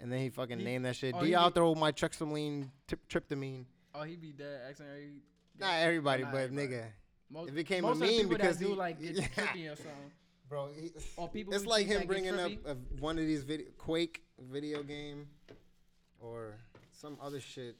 and 0.00 0.10
then 0.12 0.18
he 0.20 0.30
fucking 0.30 0.58
He- 0.58 0.64
named 0.64 0.84
that 0.86 0.96
shit. 0.96 1.14
oh, 1.14 1.22
D 1.22 1.34
I'll 1.34 1.50
be- 1.50 1.54
throw 1.54 1.74
my 1.74 1.92
trexamine, 1.92 2.68
tryptamine. 3.10 3.64
Oh, 3.94 4.02
he 4.04 4.16
be 4.16 4.32
dead 4.32 4.60
every. 4.70 5.20
Not 5.58 5.74
everybody, 5.74 6.22
Not 6.22 6.32
but 6.32 6.40
everybody. 6.42 6.68
nigga, 6.74 6.84
Most, 7.30 7.48
it 7.48 7.54
became 7.54 7.84
a 7.84 7.88
most 7.88 8.02
of 8.02 8.08
the 8.08 8.18
meme 8.18 8.28
because 8.28 8.58
that 8.58 8.64
do 8.64 8.70
he- 8.70 8.76
like 8.76 9.00
get 9.00 9.16
Yeah. 9.16 9.22
trippy 9.36 9.72
or 9.72 9.76
something. 9.76 10.10
bro. 10.48 10.68
He, 10.78 10.92
Or 11.16 11.28
people. 11.28 11.54
it's 11.54 11.66
like 11.66 11.86
him 11.86 12.06
bringing 12.06 12.38
up 12.38 12.52
a, 12.66 12.74
one 13.00 13.18
of 13.18 13.26
these 13.26 13.42
video 13.42 13.66
Quake 13.78 14.22
video 14.38 14.82
game, 14.82 15.26
or 16.20 16.54
some 16.92 17.16
other 17.20 17.40
shit. 17.40 17.76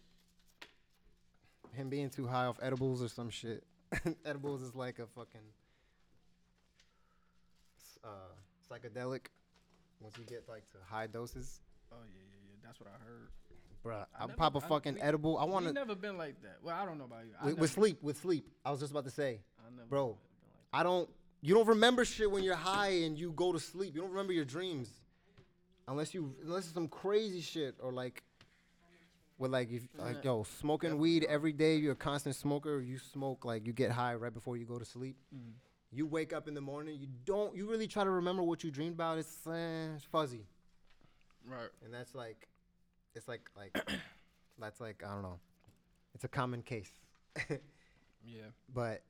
Him 1.72 1.88
being 1.90 2.11
too 2.11 2.26
high 2.26 2.47
off 2.47 2.59
edibles 2.62 3.03
or 3.03 3.09
some 3.09 3.30
shit. 3.30 3.64
edibles 4.24 4.62
is 4.62 4.74
like 4.74 4.99
a 4.99 5.07
fucking 5.07 5.40
uh, 8.05 8.09
psychedelic. 8.70 9.26
Once 10.01 10.16
you 10.18 10.24
get 10.24 10.44
like 10.49 10.68
to 10.70 10.78
high 10.88 11.07
doses, 11.07 11.61
Oh 11.92 11.97
yeah, 12.12 12.20
yeah, 12.20 12.51
yeah. 12.51 12.57
That's 12.64 12.80
what 12.80 12.88
I 12.88 12.99
heard. 13.05 13.28
Bruh. 13.87 14.07
I 14.18 14.24
I 14.24 14.26
never- 14.26 14.37
pop 14.37 14.55
a 14.55 14.59
I- 14.59 14.68
fucking 14.68 14.95
we- 14.95 15.01
edible. 15.01 15.39
I 15.39 15.45
want 15.45 15.66
to 15.66 15.72
never 15.72 15.95
been 15.95 16.16
like 16.18 16.41
that. 16.43 16.59
Well, 16.62 16.74
I 16.74 16.84
don't 16.84 16.99
know 16.99 17.05
about 17.05 17.24
you. 17.24 17.32
With, 17.45 17.59
with 17.59 17.70
sleep. 17.70 18.03
With 18.03 18.16
sleep, 18.18 18.49
I 18.64 18.70
was 18.70 18.80
just 18.80 18.91
about 18.93 19.05
to 19.05 19.11
say. 19.11 19.41
I 19.59 19.70
never 19.74 19.89
bro. 19.89 20.07
like 20.09 20.16
I 20.72 20.82
don't. 20.82 21.09
You 21.43 21.55
don't 21.55 21.68
remember 21.68 22.05
shit 22.05 22.30
when 22.30 22.43
you're 22.43 22.57
high 22.57 22.89
and 23.05 23.18
you 23.18 23.30
go 23.32 23.53
to 23.53 23.61
sleep. 23.61 23.95
You 23.95 24.01
don't 24.01 24.11
remember 24.11 24.32
your 24.32 24.45
dreams, 24.45 24.91
unless 25.87 26.12
you 26.14 26.34
unless 26.43 26.64
it's 26.64 26.74
some 26.74 26.89
crazy 26.89 27.41
shit 27.41 27.76
or 27.80 27.93
like, 27.93 28.22
with 29.39 29.53
like 29.53 29.70
if 29.70 29.87
like 29.99 30.24
yo 30.24 30.43
smoking 30.59 30.99
weed 30.99 31.24
every 31.28 31.53
day. 31.53 31.76
You're 31.76 31.93
a 31.93 31.97
constant 31.97 32.34
smoker. 32.34 32.80
You 32.80 32.99
smoke 32.99 33.45
like 33.45 33.66
you 33.66 33.72
get 33.72 33.91
high 33.93 34.14
right 34.14 34.32
before 34.34 34.57
you 34.57 34.64
go 34.66 34.78
to 34.78 34.84
sleep. 34.84 35.16
Mhm. 35.34 35.53
You 35.93 36.07
wake 36.07 36.32
up 36.32 36.49
in 36.49 36.55
the 36.55 36.61
morning. 36.61 36.99
You 37.01 37.07
don't. 37.24 37.55
You 37.55 37.70
really 37.70 37.87
try 37.87 38.03
to 38.05 38.11
remember 38.11 38.43
what 38.43 38.64
you 38.64 38.70
dreamed 38.70 38.95
about. 38.95 39.18
It's, 39.18 39.47
uh, 39.47 39.95
it's 39.95 40.05
fuzzy. 40.05 40.47
Right. 41.49 41.70
and 41.84 41.95
that's 41.95 42.12
like, 42.14 42.49
it's 43.17 43.27
like 43.27 43.51
like, 43.57 43.77
that's 44.61 44.81
like 44.81 45.03
I 45.05 45.12
don't 45.12 45.23
know. 45.23 45.41
It's 46.14 46.25
a 46.25 46.29
common 46.29 46.62
case. 46.62 46.91
Yeah. 48.29 48.47
but 48.75 49.03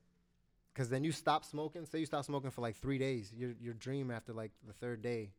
because 0.74 0.90
then 0.90 1.02
you 1.02 1.10
stop 1.10 1.42
smoking 1.46 1.86
say 1.86 2.00
you 2.00 2.04
stop 2.04 2.26
smoking 2.26 2.50
for 2.50 2.60
like 2.60 2.76
three 2.76 2.98
days 2.98 3.32
your, 3.34 3.52
your 3.62 3.72
dream 3.72 4.10
after 4.10 4.34
like 4.34 4.50
the 4.66 4.74
third 4.74 5.00
day 5.00 5.30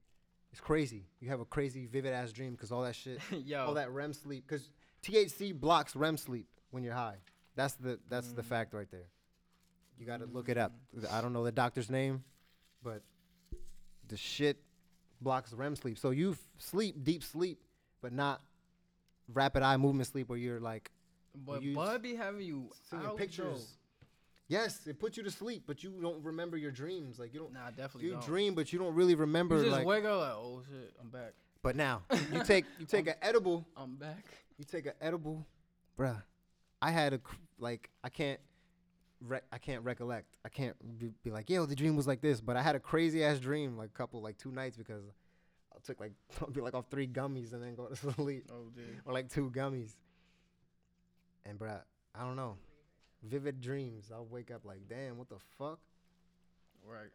is 0.52 0.60
crazy 0.60 1.06
you 1.20 1.30
have 1.30 1.40
a 1.42 1.46
crazy 1.46 1.86
vivid 1.86 2.12
ass 2.12 2.32
dream 2.32 2.54
because 2.54 2.72
all 2.72 2.82
that 2.82 2.96
shit 2.96 3.20
all 3.56 3.76
that 3.76 3.92
rem 3.92 4.14
sleep 4.14 4.46
because 4.48 4.72
thc 5.04 5.54
blocks 5.54 5.96
rem 5.96 6.18
sleep 6.18 6.48
when 6.72 6.84
you're 6.84 6.96
high 6.96 7.18
that's 7.56 7.76
the 7.76 8.00
that's 8.10 8.32
the 8.34 8.42
Mhm. 8.42 8.46
fact 8.46 8.74
right 8.74 8.90
there 8.90 9.10
you 10.00 10.08
got 10.08 10.22
to 10.22 10.26
look 10.26 10.50
it 10.50 10.58
up 10.58 10.72
i 11.12 11.22
don't 11.22 11.34
know 11.34 11.44
the 11.44 11.52
doctor's 11.52 11.92
name 11.92 12.24
but 12.84 13.04
the 14.08 14.18
shit 14.18 14.58
blocks 15.22 15.54
rem 15.54 15.76
sleep 15.76 16.00
so 16.00 16.10
you 16.10 16.32
f- 16.32 16.40
sleep 16.58 17.04
deep 17.04 17.22
sleep 17.24 17.60
but 18.02 18.12
not 18.12 18.42
rapid 19.34 19.64
eye 19.64 19.78
movement 19.78 20.08
sleep 20.08 20.30
where 20.30 20.38
you're 20.38 20.60
like 20.60 20.92
But 21.36 21.62
you 21.62 21.76
Bud 21.76 22.02
be 22.02 22.16
having 22.16 22.42
you 22.42 22.70
seeing 22.90 23.04
out, 23.06 23.18
pictures. 23.18 23.78
Yes, 24.50 24.88
it 24.88 24.98
puts 24.98 25.18
you 25.18 25.24
to 25.24 25.32
sleep, 25.32 25.64
but 25.68 25.84
you 25.84 25.92
don't 26.02 26.24
remember 26.24 26.56
your 26.56 26.72
dreams. 26.72 27.20
Like 27.20 27.34
you 27.34 27.40
don't. 27.42 27.54
Nah, 27.54 27.70
definitely 27.70 28.06
You 28.06 28.12
don't. 28.14 28.26
dream, 28.26 28.56
but 28.56 28.72
you 28.72 28.80
don't 28.80 28.96
really 28.96 29.16
remember. 29.16 29.58
You 29.58 29.64
just 29.66 29.78
like, 29.78 29.86
wake 29.86 30.06
up 30.06 30.20
like, 30.20 30.32
oh 30.32 30.62
shit, 30.70 30.94
I'm 31.02 31.10
back. 31.10 31.34
but 31.62 31.76
now 31.76 32.04
you 32.34 32.44
take 32.44 32.66
you 32.80 32.86
take 32.86 33.08
an 33.08 33.16
edible. 33.22 33.66
I'm 33.76 33.96
back. 33.96 34.26
You 34.58 34.64
take 34.64 34.86
an 34.86 34.94
edible, 35.02 35.46
bruh. 36.00 36.22
I 36.82 36.92
had 36.92 37.14
a 37.14 37.20
like 37.60 37.90
I 38.04 38.10
can't. 38.10 38.40
Re- 39.20 39.42
I 39.52 39.58
can't 39.58 39.84
recollect. 39.84 40.38
I 40.46 40.50
can't 40.50 40.76
be, 41.00 41.10
be 41.24 41.32
like, 41.32 41.50
yo, 41.50 41.66
the 41.66 41.76
dream 41.76 41.96
was 41.96 42.06
like 42.06 42.22
this. 42.22 42.40
But 42.40 42.56
I 42.56 42.62
had 42.62 42.76
a 42.76 42.80
crazy 42.80 43.24
ass 43.24 43.40
dream, 43.40 43.76
like 43.76 43.90
a 43.90 43.98
couple, 43.98 44.22
like 44.22 44.38
two 44.38 44.52
nights 44.52 44.78
because 44.78 45.04
took 45.88 46.00
like 46.00 46.12
I'll 46.42 46.50
be 46.52 46.62
like 46.62 46.76
off 46.76 46.86
three 46.92 47.08
gummies 47.08 47.54
and 47.54 47.64
then 47.64 47.74
go 47.76 47.88
to 47.88 47.96
sleep, 48.14 48.46
Oh 48.52 48.70
dude. 48.76 49.00
or 49.06 49.14
like 49.14 49.30
two 49.30 49.50
gummies. 49.50 49.96
And 51.46 51.58
bruh, 51.58 51.82
I 52.14 52.22
don't 52.24 52.36
know, 52.36 52.58
vivid 53.24 53.62
dreams. 53.62 54.12
I'll 54.14 54.26
wake 54.26 54.52
up 54.52 54.66
like, 54.66 54.82
damn, 54.90 55.18
what 55.18 55.30
the 55.30 55.40
fuck? 55.58 55.80
Right. 56.86 57.10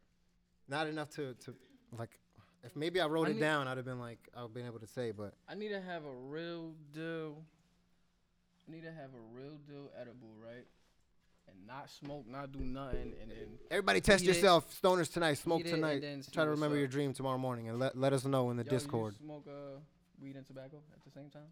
not 0.69 0.87
enough 0.87 1.11
to 1.11 1.35
to 1.35 1.55
like 1.99 2.19
if 2.65 2.77
maybe 2.77 3.01
I 3.01 3.07
wrote 3.07 3.27
I 3.29 3.31
it 3.31 3.35
need- 3.35 3.41
down, 3.41 3.69
I'd 3.69 3.77
have 3.77 3.87
been 3.87 3.99
like 4.01 4.19
I've 4.37 4.53
been 4.55 4.67
able 4.67 4.79
to 4.81 4.87
say, 4.87 5.11
but 5.13 5.35
I 5.49 5.55
need 5.55 5.69
to 5.71 5.81
have 5.81 6.05
a 6.05 6.13
real 6.15 6.73
deal. 6.93 7.37
I 8.69 8.71
need 8.73 8.83
to 8.85 8.93
have 8.93 9.11
a 9.15 9.37
real 9.39 9.57
deal 9.67 9.91
edible, 10.01 10.31
right? 10.41 10.67
And 11.49 11.67
not 11.67 11.91
smoke, 11.91 12.27
not 12.29 12.53
do 12.53 12.61
nothing, 12.61 13.15
and 13.21 13.31
then 13.31 13.59
everybody 13.71 14.01
test 14.01 14.23
Eat 14.25 14.29
it. 14.31 14.35
yourself. 14.37 14.67
Stoners 14.81 15.13
tonight, 15.13 15.35
smoke 15.35 15.61
Eat 15.61 15.67
it 15.67 15.73
and 15.75 15.83
tonight. 15.83 16.01
then 16.01 16.23
see 16.23 16.31
Try 16.33 16.45
to 16.45 16.51
remember 16.51 16.77
up. 16.77 16.81
your 16.81 16.89
dream 16.89 17.13
tomorrow 17.13 17.39
morning 17.39 17.69
and 17.69 17.79
let 17.79 17.97
let 17.97 18.13
us 18.13 18.25
know 18.25 18.51
in 18.51 18.57
the 18.57 18.65
Yo, 18.65 18.73
you 18.73 18.79
Discord. 18.79 19.17
smoke 19.17 19.47
uh, 19.49 19.79
weed 20.21 20.37
and 20.37 20.47
tobacco 20.47 20.79
at 20.95 21.03
the 21.05 21.11
same 21.11 21.29
time. 21.31 21.49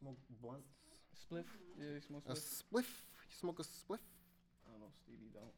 Smoke 0.00 0.16
blunts. 0.42 0.68
Spliff. 1.14 1.44
Yeah, 1.78 1.94
you 1.94 2.00
smoke 2.00 2.22
A 2.28 2.32
spliff. 2.32 2.62
spliff. 2.72 2.84
You 3.30 3.36
smoke 3.40 3.60
a 3.60 3.62
spliff. 3.62 3.98
I 4.66 4.70
don't 4.70 4.80
know. 4.80 4.90
Stevie 5.04 5.30
don't. 5.32 5.52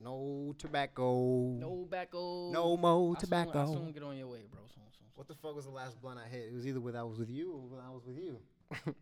No 0.00 0.54
tobacco. 0.58 1.50
No 1.58 1.82
tobacco. 1.84 2.50
No 2.52 2.76
more 2.76 3.14
I 3.16 3.20
tobacco. 3.20 3.52
Soon, 3.66 3.76
I 3.76 3.78
soon 3.84 3.92
get 3.92 4.02
on 4.02 4.16
your 4.16 4.28
way, 4.28 4.44
bro. 4.50 4.60
Soon, 4.66 4.82
soon, 4.84 4.92
soon. 4.98 5.06
What 5.14 5.26
the 5.28 5.34
fuck 5.34 5.54
was 5.56 5.64
the 5.64 5.70
last 5.70 6.00
blunt 6.00 6.18
I 6.24 6.28
hit? 6.28 6.46
It 6.48 6.54
was 6.54 6.66
either 6.66 6.80
when 6.80 6.94
I 6.96 7.02
was 7.02 7.18
with 7.18 7.30
you 7.30 7.52
or 7.52 7.60
when 7.76 7.80
I 7.80 7.90
was 7.90 8.04
with 8.06 8.16
you. 8.18 8.38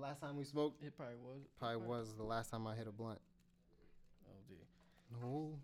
Last 0.00 0.22
one. 0.22 0.30
The 0.30 0.30
last 0.30 0.30
time 0.32 0.36
we 0.36 0.44
smoked 0.44 0.82
It 0.82 0.96
probably 0.96 1.16
was. 1.16 1.40
probably 1.58 1.86
was 1.86 2.14
the 2.16 2.22
last 2.24 2.50
time 2.50 2.66
I 2.66 2.74
hit 2.74 2.86
a 2.86 2.92
blunt. 2.92 3.20
Oh 4.26 4.32
dear. 4.48 5.20
No. 5.22 5.58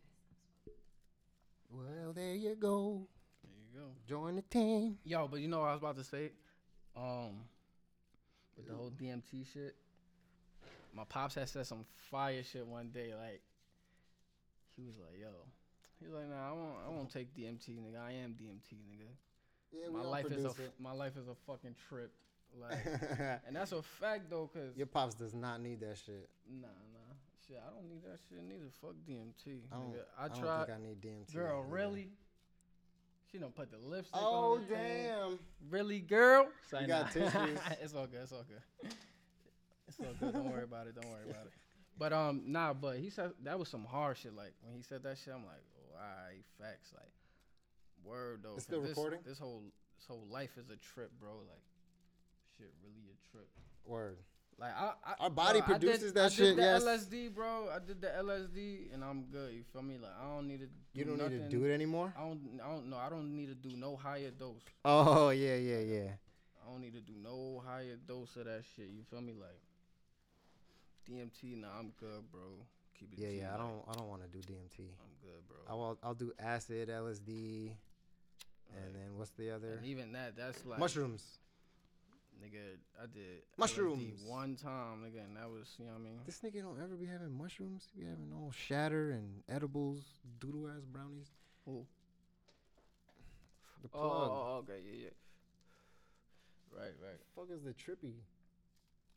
Well, 1.70 2.12
there 2.14 2.34
you 2.34 2.55
go. 2.55 3.07
There 3.43 3.53
you 3.72 3.80
go. 3.80 3.89
Join 4.09 4.37
the 4.37 4.43
team. 4.43 4.99
Yo, 5.05 5.26
but 5.28 5.41
you 5.41 5.49
know 5.49 5.61
what 5.61 5.68
I 5.68 5.72
was 5.72 5.80
about 5.80 5.97
to 5.97 6.05
say? 6.05 6.30
Um, 6.97 7.45
with 8.57 8.66
the 8.68 8.74
whole 8.74 8.91
DMT 8.91 9.47
shit. 9.53 9.74
My 10.95 11.05
pops 11.05 11.34
had 11.34 11.49
said 11.49 11.66
some 11.66 11.84
fire 12.11 12.43
shit 12.43 12.66
one 12.66 12.89
day. 12.89 13.12
Like, 13.14 13.43
he 14.76 14.82
was 14.84 14.95
like, 14.99 15.20
"Yo," 15.20 15.28
he 16.01 16.07
was 16.07 16.14
like, 16.14 16.28
"Nah, 16.28 16.49
I 16.49 16.53
won't. 16.53 16.76
I 16.87 16.89
won't 16.89 17.11
take 17.12 17.34
DMT, 17.34 17.78
nigga. 17.78 18.01
I 18.01 18.12
am 18.12 18.32
DMT, 18.32 18.76
nigga. 18.91 19.09
Yeah, 19.72 19.89
my 19.91 20.03
life 20.03 20.30
is 20.30 20.45
a 20.45 20.49
f- 20.49 20.72
my 20.78 20.93
life 20.93 21.16
is 21.18 21.28
a 21.28 21.34
fucking 21.47 21.74
trip." 21.89 22.12
Like, 22.61 22.78
and 23.47 23.55
that's 23.55 23.72
a 23.72 23.82
fact 23.82 24.30
though, 24.30 24.51
cause 24.53 24.76
Your 24.76 24.86
pops 24.86 25.14
does 25.14 25.34
not 25.34 25.61
need 25.61 25.80
that 25.80 25.99
shit. 25.99 26.28
nah, 26.51 26.66
nah, 26.66 27.14
shit, 27.47 27.61
I 27.64 27.70
don't 27.74 27.88
need 27.88 28.03
that 28.05 28.18
shit 28.28 28.42
neither. 28.42 28.70
Fuck 28.80 28.94
DMT, 29.09 29.61
I 29.70 29.76
don't. 29.76 29.94
I 30.18 30.24
I 30.24 30.28
don't 30.28 30.66
think 30.66 30.78
I 30.78 30.82
need 30.82 31.01
DMT. 31.01 31.34
Girl, 31.34 31.61
either. 31.61 31.74
really? 31.74 32.09
She 33.30 33.38
don't 33.38 33.55
put 33.55 33.70
the 33.70 33.78
lipstick 33.78 34.18
Oh 34.22 34.55
on. 34.55 34.61
the 34.61 34.66
thing. 34.66 35.07
damn! 35.09 35.38
Really, 35.68 36.01
girl? 36.01 36.49
Say 36.70 36.82
You 36.82 36.86
got 36.86 37.14
nah. 37.14 37.24
tissues. 37.30 37.59
it's 37.82 37.94
all 37.94 38.07
good. 38.07 38.20
It's 38.22 38.32
all 38.32 38.44
good. 38.49 38.92
It's 39.88 39.99
all 40.01 40.07
good. 40.18 40.32
Don't 40.32 40.51
worry 40.51 40.62
about 40.64 40.86
it. 40.86 40.94
Don't 40.94 41.11
worry 41.11 41.28
about 41.28 41.47
it. 41.47 41.53
But 41.99 42.12
um, 42.12 42.42
nah. 42.47 42.72
But 42.72 42.99
he 42.99 43.11
said 43.11 43.32
that 43.42 43.59
was 43.59 43.68
some 43.68 43.84
hard 43.84 44.16
shit. 44.16 44.34
Like 44.34 44.55
when 44.62 44.76
he 44.76 44.82
said 44.82 45.03
that 45.03 45.18
shit, 45.18 45.34
I'm 45.34 45.44
like, 45.44 45.62
oh, 45.99 46.62
facts. 46.62 46.92
Like, 46.94 47.11
word 48.05 48.40
though. 48.42 48.55
It's 48.55 48.64
still 48.64 48.80
this, 48.80 48.90
recording? 48.90 49.20
This 49.26 49.38
whole 49.38 49.64
this 49.99 50.07
whole 50.07 50.26
life 50.30 50.57
is 50.57 50.70
a 50.70 50.76
trip, 50.76 51.11
bro. 51.18 51.32
Like, 51.32 51.62
shit, 52.59 52.73
really 52.83 53.11
a 53.13 53.31
trip. 53.31 53.49
Word. 53.85 54.19
Like 54.59 54.73
I, 54.75 54.93
I 55.05 55.15
Our 55.25 55.31
body 55.31 55.61
bro, 55.61 55.75
I 55.75 55.79
did- 55.79 55.87
produces 55.91 56.13
that 56.15 56.25
I 56.25 56.29
shit, 56.29 56.57
Did 56.57 56.57
the 56.57 56.63
yes. 56.63 56.83
LSD, 56.83 57.35
bro. 57.35 57.69
I 57.75 57.79
did 57.87 58.01
the 58.01 58.07
LSD, 58.09 58.95
and 58.95 59.05
I'm 59.05 59.25
good. 59.25 59.53
You 59.53 59.63
feel 59.73 59.83
me? 59.83 59.99
Like 60.01 60.13
I 60.19 60.25
don't 60.35 60.49
need 60.49 60.61
to. 60.61 60.67
Do 60.67 60.73
You 60.95 61.05
don't 61.05 61.19
nothing. 61.19 61.39
need 61.39 61.51
to 61.51 61.57
do 61.59 61.65
it 61.67 61.75
anymore. 61.75 62.13
I 62.17 62.21
don't. 62.23 62.41
I 62.65 62.69
don't 62.69 62.89
know. 62.89 62.97
I 62.97 63.09
don't 63.11 63.37
need 63.37 63.49
to 63.49 63.55
do 63.55 63.77
no 63.77 63.97
higher 63.97 64.31
dose. 64.31 64.63
Oh 64.85 65.29
yeah, 65.31 65.57
yeah, 65.57 65.81
yeah. 65.81 66.11
I 66.67 66.71
don't 66.73 66.81
need 66.81 66.95
to 66.95 67.01
do 67.01 67.13
no 67.23 67.63
higher 67.67 67.97
dose 68.09 68.35
of 68.37 68.47
that 68.47 68.63
shit. 68.75 68.87
You 68.89 69.03
feel 69.11 69.21
me? 69.21 69.35
Like 69.39 69.61
DMT, 71.09 71.61
nah, 71.61 71.69
I'm 71.79 71.93
good, 72.01 72.31
bro. 72.33 72.41
Keep 72.99 73.13
it. 73.13 73.19
Yeah, 73.19 73.29
yeah. 73.29 73.55
I 73.55 73.59
don't, 73.59 73.83
I 73.89 73.93
don't 73.93 74.09
want 74.09 74.23
to 74.23 74.29
do 74.29 74.39
DMT. 74.39 74.79
I'm 74.81 75.15
good, 75.23 75.47
bro. 75.47 75.57
I 75.69 75.75
will, 75.75 75.99
I'll 76.03 76.15
do 76.15 76.33
acid, 76.41 76.89
LSD, 76.89 77.71
and 78.75 78.95
then 78.95 79.17
what's 79.17 79.31
the 79.33 79.51
other? 79.51 79.75
and 79.75 79.87
even 79.87 80.13
that, 80.13 80.37
that's 80.37 80.65
like 80.67 80.79
Mushrooms. 80.79 81.23
Nigga, 82.43 82.76
I 83.03 83.07
did 83.07 83.43
LSD 83.57 83.59
Mushrooms. 83.59 84.24
one 84.26 84.57
time, 84.57 85.03
nigga, 85.05 85.24
and 85.24 85.37
that 85.37 85.49
was, 85.49 85.74
you 85.78 85.87
know 85.87 85.93
what 85.93 86.01
I 86.01 86.05
mean? 86.05 86.20
This 86.26 86.41
nigga 86.45 86.62
don't 86.62 86.78
ever 86.82 86.95
be 86.95 87.07
having 87.07 87.37
mushrooms. 87.37 87.89
He 87.95 88.03
be 88.03 88.07
having 88.07 88.30
all 88.34 88.53
shatter 88.53 89.11
and 89.11 89.43
edibles, 89.49 90.01
doodle 90.39 90.68
ass 90.68 90.84
brownies. 90.84 91.28
Who? 91.64 91.87
The 93.82 93.89
Oh, 93.95 93.99
plug. 93.99 94.30
oh, 94.30 94.47
oh, 94.53 94.57
okay, 94.64 94.80
yeah, 94.84 95.09
yeah. 95.09 96.78
Right, 96.78 96.93
right. 97.01 97.20
fuck 97.34 97.49
is 97.51 97.62
the 97.64 97.72
trippy? 97.72 98.14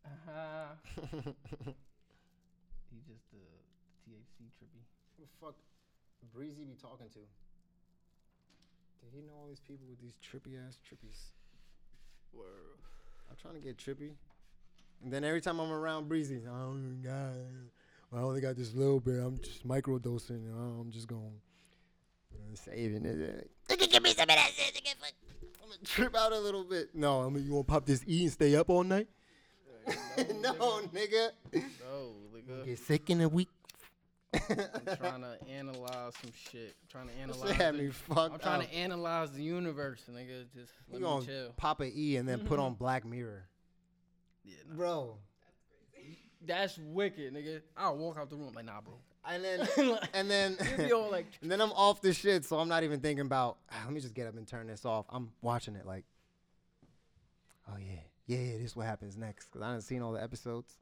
Uh-huh. 0.06 0.76
He 2.90 2.98
just 3.06 3.30
the 3.30 3.38
THC 4.10 4.50
trippy. 4.58 4.82
Who 5.18 5.22
the 5.22 5.30
fuck 5.40 5.54
Breezy 6.34 6.64
be 6.66 6.74
talking 6.74 7.06
to? 7.14 7.20
Did 9.04 9.12
he 9.14 9.22
know 9.22 9.34
all 9.40 9.48
these 9.48 9.60
people 9.62 9.86
with 9.88 10.02
these 10.02 10.18
trippy 10.26 10.58
ass 10.58 10.80
trippies? 10.82 11.30
Word. 12.34 12.82
I'm 13.30 13.36
trying 13.42 13.56
to 13.56 13.60
get 13.60 13.78
trippy. 13.78 14.12
And 15.04 15.14
then 15.14 15.24
every 15.24 15.42
time 15.42 15.60
I'm 15.60 15.72
around 15.72 16.10
Breezy, 16.10 16.42
oh 16.50 16.74
my 16.74 17.08
god, 17.08 17.38
I 18.14 18.18
only 18.18 18.42
got 18.42 18.56
this 18.56 18.74
little 18.74 19.00
bit. 19.00 19.20
I'm 19.20 19.40
just 19.40 19.68
microdosing. 19.68 20.44
You 20.44 20.52
know, 20.52 20.80
I'm 20.82 20.92
just 20.92 21.08
going 21.08 21.40
uh, 22.34 22.56
saving 22.56 23.06
it. 23.06 23.50
Nigga, 23.70 23.92
give 23.92 24.04
me 24.04 24.14
some 24.14 24.24
of 24.24 24.28
that 24.30 24.52
shit. 24.54 24.74
Nigga. 24.74 24.96
I'm 25.64 25.70
gonna 25.70 25.84
trip 25.86 26.16
out 26.16 26.34
a 26.34 26.40
little 26.40 26.64
bit. 26.64 26.90
No, 26.94 27.26
I 27.26 27.30
mean 27.30 27.46
you 27.46 27.54
want 27.54 27.68
to 27.68 27.72
pop 27.72 27.86
this 27.86 28.04
E 28.08 28.24
and 28.24 28.32
stay 28.32 28.56
up 28.56 28.70
all 28.70 28.84
night? 28.84 29.08
no, 30.42 30.82
nigga. 30.94 31.30
No, 31.54 32.14
nigga. 32.36 32.66
Get 32.66 32.80
sick 32.80 33.10
in 33.10 33.22
a 33.22 33.30
week. 33.30 33.50
I'm 34.34 34.96
trying 34.98 35.22
to 35.22 35.38
analyze 35.52 36.14
some 36.22 36.32
shit. 36.52 36.76
I'm 36.82 36.88
trying 36.90 37.08
to 37.08 37.14
analyze. 37.22 37.48
shit 37.50 37.58
had 37.58 37.74
the- 37.76 37.80
me 37.84 37.90
fucked 37.90 38.34
I'm 38.36 38.40
trying 38.40 38.62
up. 38.62 38.70
to 38.70 38.76
analyze 38.76 39.32
the 39.32 39.42
universe, 39.44 40.02
nigga. 40.12 40.46
Just 40.54 40.72
You 40.88 40.94
let 40.94 41.02
gonna 41.02 41.26
chill. 41.26 41.54
pop 41.58 41.80
an 41.82 41.92
E 41.96 42.16
and 42.18 42.28
then 42.30 42.42
put 42.42 42.60
on 42.60 42.74
Black 42.80 43.06
Mirror, 43.06 43.46
Yeah, 44.44 44.56
nah. 44.70 44.76
bro. 44.76 45.18
That's 46.46 46.78
wicked, 46.78 47.34
nigga. 47.34 47.62
I'll 47.76 47.98
walk 47.98 48.18
out 48.18 48.30
the 48.30 48.36
room 48.38 48.54
like, 48.56 48.66
nah, 48.66 48.80
bro. 48.82 48.94
And 49.28 49.44
then 49.44 49.68
and 50.14 50.30
then 50.30 50.58
You 50.72 50.78
be 50.86 50.94
all 50.94 51.12
like, 51.12 51.26
and 51.42 51.52
then 51.52 51.60
I'm 51.60 51.72
off 51.74 52.02
the 52.02 52.14
shit, 52.14 52.46
so 52.46 52.58
I'm 52.60 52.70
not 52.70 52.84
even 52.84 53.00
thinking 53.02 53.26
about. 53.26 53.58
"Ah, 53.72 53.82
let 53.86 53.94
me 53.94 54.00
just 54.00 54.14
get 54.14 54.28
up 54.28 54.38
and 54.38 54.48
turn 54.48 54.68
this 54.68 54.86
off. 54.86 55.06
I'm 55.10 55.32
watching 55.42 55.76
it 55.76 55.86
like, 55.86 56.06
oh 57.68 57.78
yeah, 57.78 58.00
yeah, 58.28 58.38
yeah. 58.38 58.54
This 58.58 58.68
is 58.72 58.76
what 58.76 58.86
happens 58.86 59.18
next 59.18 59.48
because 59.48 59.62
I 59.62 59.66
haven't 59.68 59.82
seen 59.82 60.02
all 60.02 60.14
the 60.14 60.24
episodes. 60.24 60.78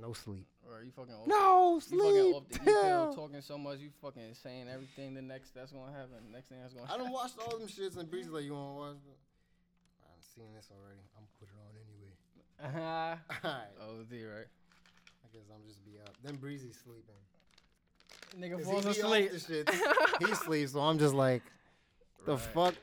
No 0.00 0.12
sleep. 0.12 0.46
or 0.64 0.82
you 0.84 0.92
fucking 0.92 1.12
off, 1.14 1.26
No 1.26 1.74
you 1.74 1.80
fucking 1.80 1.98
sleep. 1.98 2.34
off 2.36 2.48
the 2.48 2.58
pill, 2.60 2.82
Damn. 2.82 3.14
talking 3.14 3.40
so 3.42 3.58
much, 3.58 3.78
you 3.80 3.90
fucking 4.00 4.34
saying 4.42 4.68
everything 4.68 5.14
the 5.14 5.22
next 5.22 5.54
that's 5.54 5.72
gonna 5.72 5.90
happen. 5.92 6.30
Next 6.32 6.48
thing 6.48 6.58
that's 6.62 6.72
gonna 6.74 6.86
happen. 6.86 7.00
I 7.00 7.04
happen. 7.04 7.12
done 7.12 7.12
watched 7.12 7.38
all 7.38 7.58
them 7.58 7.68
shits 7.68 7.96
and 7.96 8.08
Breezy's 8.10 8.30
like, 8.30 8.44
you 8.44 8.54
wanna 8.54 8.74
watch? 8.74 8.96
it?" 9.06 9.18
I 10.02 10.06
done 10.14 10.22
seen 10.34 10.54
this 10.54 10.68
already. 10.70 11.02
I'm 11.18 11.24
gonna 11.26 11.38
put 11.38 11.48
it 11.50 11.58
on 11.58 11.74
anyway. 11.82 12.14
Uh-huh. 12.60 13.16
Alright, 13.48 13.68
Oh, 13.80 14.02
D, 14.10 14.24
right? 14.24 14.46
I 14.46 15.26
guess 15.32 15.46
I'm 15.54 15.62
just 15.68 15.84
be 15.84 15.98
up. 16.04 16.14
Then 16.24 16.36
Breezy's 16.36 16.76
sleeping. 16.82 17.14
Nigga 18.38 18.56
'Cause 18.58 18.64
falls 18.66 18.96
he 18.96 19.02
be 19.02 19.02
off 19.02 19.12
asleep. 19.12 19.64
the 19.66 19.72
shits. 19.72 20.28
he 20.28 20.34
sleeps, 20.44 20.72
so 20.72 20.80
I'm 20.80 20.98
just 20.98 21.14
like, 21.14 21.42
the 22.26 22.32
Right. 22.36 22.40
fuck. 22.54 22.74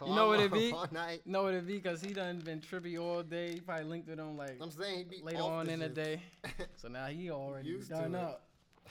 So 0.00 0.06
You 0.08 0.14
know 0.14 0.28
what 0.28 0.40
it 0.40 0.52
be? 0.52 0.72
All 0.72 0.86
night. 0.90 1.20
No, 1.26 1.46
it'd 1.48 1.66
be 1.66 1.74
because 1.74 2.00
he 2.00 2.12
done 2.12 2.38
been 2.40 2.60
trippy 2.60 2.98
all 3.00 3.22
day. 3.22 3.52
He 3.52 3.60
probably 3.60 3.84
linked 3.84 4.08
with 4.08 4.18
him 4.18 4.36
like 4.36 4.56
I'm 4.60 4.70
saying 4.70 4.98
he 4.98 5.04
be 5.04 5.22
later 5.22 5.42
on 5.42 5.66
the 5.66 5.72
in 5.74 5.80
the 5.80 5.88
day. 5.88 6.22
So 6.76 6.88
now 6.88 7.06
he 7.06 7.30
already 7.30 7.68
Used 7.68 7.90
done 7.90 8.14
it. 8.14 8.18
up. 8.18 8.46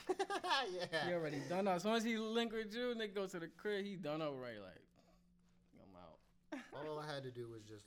He 1.06 1.12
already 1.12 1.40
done 1.48 1.66
up. 1.68 1.76
As 1.76 1.82
soon 1.82 1.94
as 1.94 2.04
he 2.04 2.16
link 2.16 2.52
with 2.52 2.72
you, 2.72 2.94
nigga 2.96 3.14
go 3.14 3.26
to 3.26 3.38
the 3.40 3.48
crib, 3.48 3.84
he 3.84 3.96
done 3.96 4.22
up 4.22 4.34
right. 4.40 4.60
Like, 4.62 4.80
I'm 5.82 5.96
out. 5.96 6.86
All 6.88 6.98
I 6.98 7.12
had 7.12 7.22
to 7.24 7.30
do 7.30 7.48
was 7.48 7.62
just 7.62 7.84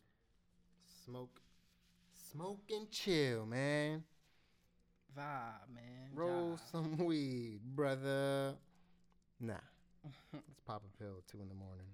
smoke, 1.06 1.40
smoke 2.32 2.62
and 2.72 2.90
chill, 2.92 3.46
man. 3.46 4.04
Vibe, 5.18 5.74
man. 5.74 6.10
Roll 6.14 6.58
Jive. 6.58 6.72
some 6.72 6.98
weed, 6.98 7.60
brother. 7.76 8.54
Nah. 9.40 9.54
Let's 10.34 10.60
pop 10.66 10.84
a 10.84 10.98
pill 10.98 11.16
at 11.18 11.28
two 11.28 11.42
in 11.42 11.48
the 11.48 11.56
morning. 11.56 11.86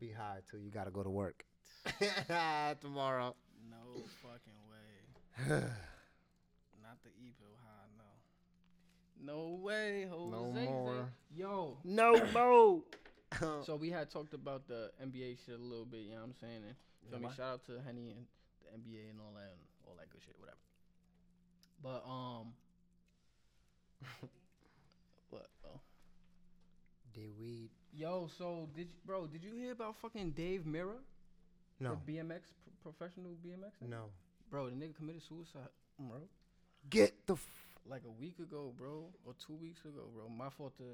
My 0.00 0.06
lord. 0.06 0.12
Be 0.12 0.12
high 0.12 0.40
till 0.50 0.60
you 0.60 0.70
gotta 0.70 0.90
go 0.90 1.02
to 1.02 1.10
work. 1.10 1.44
Tomorrow. 2.80 3.34
No 3.70 4.02
fucking 4.22 4.60
way. 4.70 5.60
Not 6.82 7.02
the 7.02 7.10
e 7.20 7.32
pill 7.38 7.56
high, 7.64 7.88
no. 7.96 9.32
No 9.32 9.56
way, 9.62 10.06
Jose. 10.10 10.30
No 10.30 10.52
more. 10.52 11.08
Yo. 11.34 11.78
no 11.84 12.24
more. 12.34 12.82
So 13.66 13.76
we 13.76 13.90
had 13.90 14.10
talked 14.10 14.32
about 14.32 14.66
the 14.68 14.90
NBA 15.04 15.36
shit 15.44 15.60
a 15.60 15.62
little 15.62 15.84
bit, 15.84 16.00
you 16.00 16.12
know 16.12 16.20
what 16.20 16.28
I'm 16.28 16.34
saying? 16.40 16.62
And 16.66 16.74
feel 17.10 17.18
me? 17.18 17.26
Yeah, 17.28 17.34
Shout 17.34 17.52
out 17.52 17.64
to 17.66 17.72
Henny 17.84 18.08
and 18.10 18.24
the 18.62 18.70
NBA 18.78 19.10
and 19.10 19.20
all 19.20 19.34
that 19.34 19.52
and 19.52 19.60
all 19.86 19.94
that 19.98 20.08
good 20.10 20.22
shit, 20.24 20.34
whatever. 20.38 20.56
But 21.82 22.08
um 22.08 22.54
what? 25.28 25.48
Oh. 25.66 25.80
Did 27.12 27.38
weed? 27.38 27.68
Yo, 27.98 28.28
so 28.38 28.68
did 28.76 28.86
you, 28.88 28.94
bro, 29.04 29.26
did 29.26 29.42
you 29.42 29.52
hear 29.52 29.72
about 29.72 29.96
fucking 29.96 30.30
Dave 30.30 30.62
Mirra? 30.64 30.98
No. 31.80 31.98
The 32.06 32.12
BMX 32.12 32.42
pro- 32.62 32.92
professional 32.92 33.32
BMX? 33.44 33.72
nigga? 33.82 33.90
No. 33.90 34.04
Bro, 34.50 34.66
the 34.70 34.76
nigga 34.76 34.94
committed 34.96 35.22
suicide, 35.22 35.68
bro. 35.98 36.18
Get 36.90 37.26
the. 37.26 37.34
F- 37.34 37.64
Like 37.88 38.02
a 38.06 38.10
week 38.20 38.38
ago, 38.38 38.72
bro, 38.78 39.06
or 39.26 39.34
two 39.44 39.54
weeks 39.54 39.80
ago, 39.84 40.02
bro. 40.14 40.28
My 40.28 40.48
fault 40.50 40.76
to, 40.78 40.84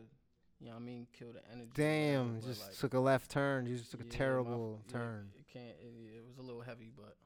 you 0.61 0.67
know 0.67 0.73
what 0.73 0.77
I 0.77 0.83
mean, 0.83 1.07
kill 1.13 1.33
the 1.33 1.43
energy. 1.53 1.71
Damn, 1.75 2.41
just 2.41 2.63
like, 2.63 2.79
took 2.79 2.95
a 2.95 2.99
left 3.01 3.31
turn. 3.31 3.67
You 3.67 3.77
just 3.77 3.91
took 3.91 4.01
yeah, 4.01 4.07
a 4.07 4.11
my 4.11 4.17
terrible 4.17 4.81
f- 4.87 4.93
yeah, 4.93 4.99
turn. 4.99 5.29
it 5.39 5.47
can't. 5.53 5.67
It, 5.81 6.17
it 6.19 6.25
was 6.27 6.39
a 6.39 6.43
little 6.43 6.63
heavy, 6.63 6.91
but 6.97 7.17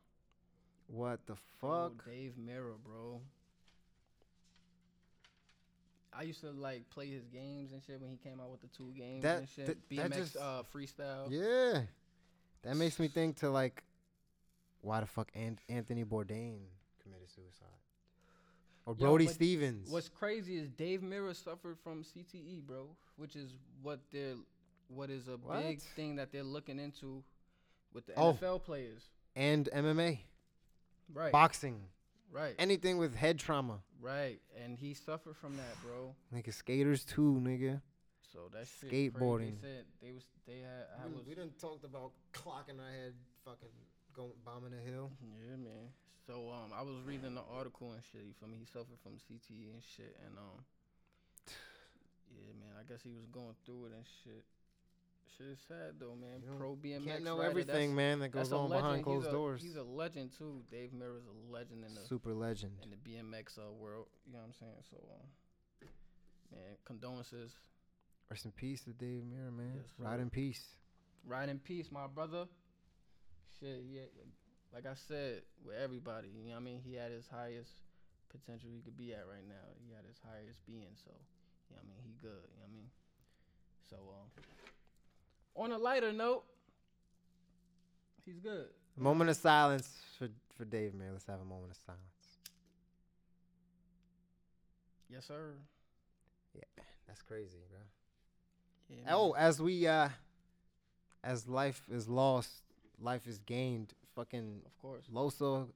What 0.89 1.25
the 1.27 1.37
bro, 1.61 1.91
fuck? 1.95 2.05
Dave 2.05 2.33
Mirra, 2.37 2.75
bro. 2.85 3.21
I 6.13 6.23
used 6.23 6.41
to 6.41 6.51
like 6.51 6.89
play 6.91 7.07
his 7.09 7.25
games 7.27 7.73
and 7.73 7.83
shit 7.83 8.01
when 8.01 8.11
he 8.11 8.17
came 8.17 8.41
out 8.41 8.51
with 8.51 8.61
the 8.61 8.69
two 8.69 8.93
games 8.97 9.23
That- 9.23 9.39
and 9.41 9.49
shit. 9.49 9.67
that- 9.67 9.89
BMX 9.89 10.17
just- 10.17 10.37
uh, 10.37 10.63
freestyle. 10.75 11.31
Yeah. 11.31 11.85
That 12.63 12.77
makes 12.77 12.99
me 12.99 13.09
think 13.09 13.37
to 13.39 13.51
like, 13.51 13.85
why 14.81 15.01
the 15.01 15.07
fuck 15.07 15.31
An- 15.35 15.59
Anthony 15.69 16.05
Bourdain 16.05 16.61
committed 17.03 17.31
suicide? 17.31 17.67
Or 18.87 18.95
Brody 18.95 19.27
but 19.27 19.35
Stevens. 19.35 19.91
What's 19.91 20.09
crazy 20.09 20.57
is 20.57 20.71
Dave 20.71 21.03
Mirra 21.03 21.35
suffered 21.37 21.79
from 21.79 22.03
CTE, 22.03 22.61
bro, 22.67 22.89
which 23.17 23.37
is 23.37 23.53
what 23.83 24.01
they're 24.11 24.37
what 24.89 25.11
is 25.11 25.29
a 25.29 25.37
big 25.37 25.83
thing 25.83 26.17
that 26.17 26.33
they're 26.33 26.43
looking 26.43 26.79
into 26.79 27.23
with 27.93 28.07
the 28.07 28.15
Oh. 28.17 28.33
NFL 28.33 28.59
players. 28.65 29.03
and 29.37 29.69
MMA, 29.73 30.21
Right. 31.13 31.31
boxing, 31.31 31.87
right. 32.33 32.55
anything 32.59 32.97
with 32.97 33.15
head 33.15 33.39
trauma. 33.39 33.83
Right. 34.01 34.41
And 34.63 34.77
he 34.77 34.95
suffered 34.95 35.37
from 35.37 35.57
that, 35.57 35.77
bro. 35.83 36.15
Nigga, 36.35 36.53
skaters 36.53 37.05
too, 37.05 37.41
nigga. 37.43 37.81
So 38.33 38.51
that 38.53 38.67
shit 38.69 38.93
Skateboarding. 38.93 39.59
Crazy. 39.59 39.63
They 39.63 39.69
said 39.69 39.85
they 40.03 40.13
was 40.13 40.25
they 40.47 40.61
had 40.61 40.85
I 41.01 41.07
was 41.09 41.25
done 41.25 41.51
talked 41.61 41.85
about 41.85 42.13
clocking 42.33 42.77
our 42.77 42.93
head, 42.93 43.15
fucking 43.45 43.73
going 44.15 44.37
bombing 44.45 44.77
a 44.77 44.83
hill. 44.85 45.11
Yeah, 45.23 45.57
man. 45.57 45.89
So 46.27 46.53
um, 46.53 46.77
I 46.77 46.83
was 46.83 47.01
reading 47.07 47.35
the 47.35 47.47
article 47.49 47.93
and 47.97 48.03
shit. 48.13 48.21
You 48.29 48.37
feel 48.37 48.53
me? 48.53 48.61
He 48.61 48.69
suffered 48.69 49.01
from 49.01 49.17
CTE 49.17 49.73
and 49.73 49.81
shit, 49.81 50.13
and 50.21 50.37
um, 50.37 50.61
yeah, 52.37 52.53
man. 52.61 52.77
I 52.77 52.85
guess 52.85 53.01
he 53.01 53.17
was 53.17 53.25
going 53.33 53.57
through 53.65 53.89
it 53.89 53.93
and 53.97 54.05
shit. 54.25 54.45
Shit 55.37 55.47
is 55.47 55.59
sad 55.69 55.95
though, 56.01 56.15
man. 56.21 56.41
You 56.43 56.57
Pro 56.59 56.75
BMX 56.77 57.05
Can't 57.05 57.25
know 57.25 57.39
rider, 57.39 57.51
everything, 57.51 57.95
man, 57.95 58.21
that 58.21 58.31
goes 58.31 58.53
on 58.53 58.71
legend. 58.71 58.83
behind 58.83 58.97
he's 58.97 59.05
closed 59.05 59.29
a, 59.29 59.33
doors. 59.33 59.63
He's 59.63 59.77
a 59.77 59.83
legend 59.83 60.31
too. 60.37 60.63
Dave 60.71 60.91
Mirra's 60.93 61.25
a 61.27 61.53
legend 61.53 61.85
in 61.85 61.95
the 61.95 62.01
Super 62.09 62.33
legend. 62.35 62.73
in 62.83 62.91
the 62.91 62.97
BMX 62.97 63.59
uh, 63.59 63.71
world. 63.73 64.07
You 64.27 64.33
know 64.33 64.39
what 64.39 64.47
I'm 64.47 64.55
saying? 64.59 64.83
So 64.91 64.97
um, 64.97 65.89
man, 66.53 66.77
condolences. 66.85 67.53
Rest 68.31 68.45
in 68.45 68.53
peace 68.53 68.83
to 68.85 68.91
Dave 68.91 69.23
Mirra, 69.25 69.51
man. 69.57 69.73
Yes, 69.77 69.93
Ride 69.99 70.21
in 70.21 70.31
peace. 70.31 70.65
Ride 71.27 71.49
in 71.49 71.59
peace, 71.59 71.89
my 71.91 72.07
brother. 72.07 72.45
Shit, 73.59 73.85
yeah. 73.91 74.03
Like 74.73 74.85
I 74.85 74.93
said, 74.95 75.43
with 75.65 75.77
everybody, 75.77 76.29
you 76.29 76.45
know 76.53 76.61
what 76.61 76.61
I 76.61 76.65
mean? 76.65 76.81
He 76.85 76.95
had 76.95 77.11
his 77.11 77.25
highest 77.27 77.73
potential 78.29 78.69
he 78.69 78.81
could 78.85 78.97
be 78.97 79.13
at 79.17 79.25
right 79.25 79.49
now. 79.49 79.65
He 79.81 79.97
had 79.97 80.05
his 80.05 80.21
highest 80.21 80.61
being, 80.69 80.93
so, 80.93 81.09
you 81.09 81.77
know 81.77 81.81
what 81.81 81.89
I 81.89 81.89
mean? 81.89 82.01
He 82.05 82.13
good, 82.21 82.45
you 82.53 82.61
know 82.61 82.69
what 82.69 82.77
I 82.77 82.77
mean? 82.77 82.91
So, 83.89 83.97
um, 84.13 84.29
on 85.59 85.73
a 85.73 85.79
lighter 85.79 86.13
note, 86.13 86.45
he's 88.25 88.39
good. 88.39 88.67
A 88.97 89.01
moment 89.01 89.31
of 89.31 89.37
silence 89.37 89.91
for 90.19 90.29
for 90.57 90.65
Dave 90.65 90.93
Mirra. 90.93 91.13
Let's 91.13 91.27
have 91.27 91.41
a 91.41 91.45
moment 91.45 91.73
of 91.73 91.77
silence. 91.85 92.03
Yes, 95.11 95.27
sir. 95.27 95.55
Yeah, 96.55 96.85
that's 97.07 97.23
crazy, 97.23 97.59
bro. 97.71 97.79
Yeah, 98.89 99.15
Oh, 99.17 99.33
as 99.33 99.61
we 99.61 99.87
uh 99.87 100.09
as 101.25 101.47
life 101.49 101.83
is 101.91 102.09
lost, 102.09 102.51
life 103.01 103.27
is 103.27 103.39
gained. 103.39 103.95
Fucking 104.15 104.63
of 104.67 104.77
course. 104.79 105.05
Loso 105.13 105.69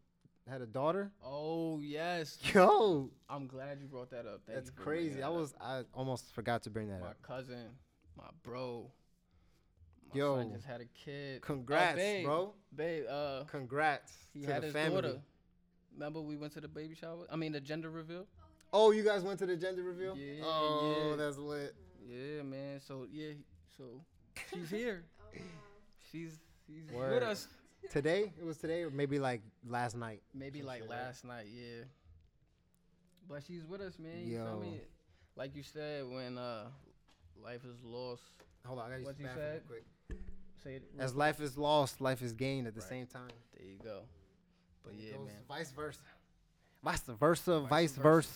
had 0.48 0.60
a 0.60 0.66
daughter. 0.66 1.12
Oh, 1.24 1.78
yes. 1.80 2.38
Yo, 2.52 3.10
I'm 3.30 3.46
glad 3.46 3.78
you 3.80 3.86
brought 3.86 4.10
that 4.10 4.26
up. 4.26 4.40
Thank 4.46 4.56
that's 4.56 4.70
you 4.70 4.76
for 4.76 4.84
bringing 4.84 5.04
crazy. 5.10 5.20
that 5.20 5.26
I 5.26 5.28
up. 5.28 5.34
was 5.34 5.54
I 5.60 5.82
almost 5.94 6.32
forgot 6.34 6.62
to 6.64 6.70
bring 6.70 6.88
that 6.88 7.00
my 7.00 7.08
up. 7.08 7.16
My 7.22 7.34
cousin, 7.36 7.68
my 8.16 8.24
bro. 8.42 8.90
My 10.12 10.18
Yo, 10.18 10.36
son 10.36 10.52
just 10.52 10.66
had 10.66 10.80
a 10.80 10.84
kid. 10.86 11.38
Uh, 11.42 11.46
Congrats, 11.46 11.96
babe, 11.96 12.24
bro. 12.24 12.52
Babe, 12.74 13.04
uh, 13.08 13.44
Congrats 13.44 14.12
he 14.34 14.40
to 14.42 14.52
had 14.52 14.62
the 14.62 14.66
his 14.66 14.72
family. 14.74 15.02
daughter. 15.02 15.20
Remember 15.94 16.20
we 16.20 16.36
went 16.36 16.52
to 16.54 16.60
the 16.60 16.68
baby 16.68 16.94
shower? 16.94 17.26
I 17.30 17.36
mean 17.36 17.52
the 17.52 17.60
gender 17.60 17.90
reveal. 17.90 18.26
Oh, 18.72 18.90
you 18.90 19.02
guys 19.02 19.22
went 19.22 19.38
to 19.40 19.46
the 19.46 19.56
gender 19.56 19.82
reveal? 19.82 20.16
Yeah, 20.16 20.44
oh, 20.44 21.08
yeah. 21.10 21.16
that's 21.16 21.36
lit. 21.36 21.74
Yeah, 22.06 22.42
man. 22.42 22.80
So 22.80 23.06
yeah, 23.10 23.32
so 23.76 23.84
she's 24.52 24.70
here. 24.70 25.04
Oh 25.34 25.38
wow. 25.38 25.44
She's 26.10 26.38
she's 26.66 26.90
Word. 26.92 27.14
with 27.14 27.22
us. 27.22 27.48
Today? 27.90 28.32
It 28.38 28.44
was 28.44 28.58
today 28.58 28.82
or 28.82 28.90
maybe 28.90 29.18
like 29.18 29.40
last 29.66 29.96
night. 29.96 30.20
Maybe 30.34 30.62
like 30.62 30.82
shit, 30.82 30.90
last 30.90 31.24
night, 31.24 31.46
yeah. 31.50 31.84
But 33.28 33.42
she's 33.46 33.64
with 33.64 33.80
us, 33.80 33.98
man. 33.98 34.26
You 34.26 34.36
feel 34.36 34.44
Yo. 34.46 34.60
me? 34.60 34.80
Like 35.36 35.56
you 35.56 35.62
said, 35.62 36.04
when 36.06 36.36
uh 36.36 36.66
life 37.42 37.64
is 37.64 37.82
lost. 37.82 38.22
Hold 38.66 38.78
on, 38.80 38.86
I 38.86 38.88
gotta 38.90 38.98
use 39.00 39.06
What 39.06 39.16
the 39.16 39.22
you 39.22 39.28
bathroom 39.28 39.50
real 39.52 39.60
quick. 39.66 39.84
Say 40.62 40.74
it. 40.76 40.82
As 40.98 41.14
life 41.14 41.40
is 41.40 41.56
lost, 41.58 42.00
life 42.00 42.22
is 42.22 42.32
gained 42.32 42.66
at 42.66 42.74
the 42.74 42.80
Right. 42.80 42.88
same 42.88 43.06
time. 43.06 43.30
There 43.56 43.66
you 43.66 43.78
go. 43.82 44.02
But 44.84 44.94
yeah, 44.94 45.12
man. 45.18 45.42
Vice 45.48 45.72
versa. 45.72 46.00
Vice 46.82 47.00
versa, 47.00 47.60
Vice 47.60 47.68
vice 47.70 47.92
versa. 47.92 48.02
versa. 48.02 48.32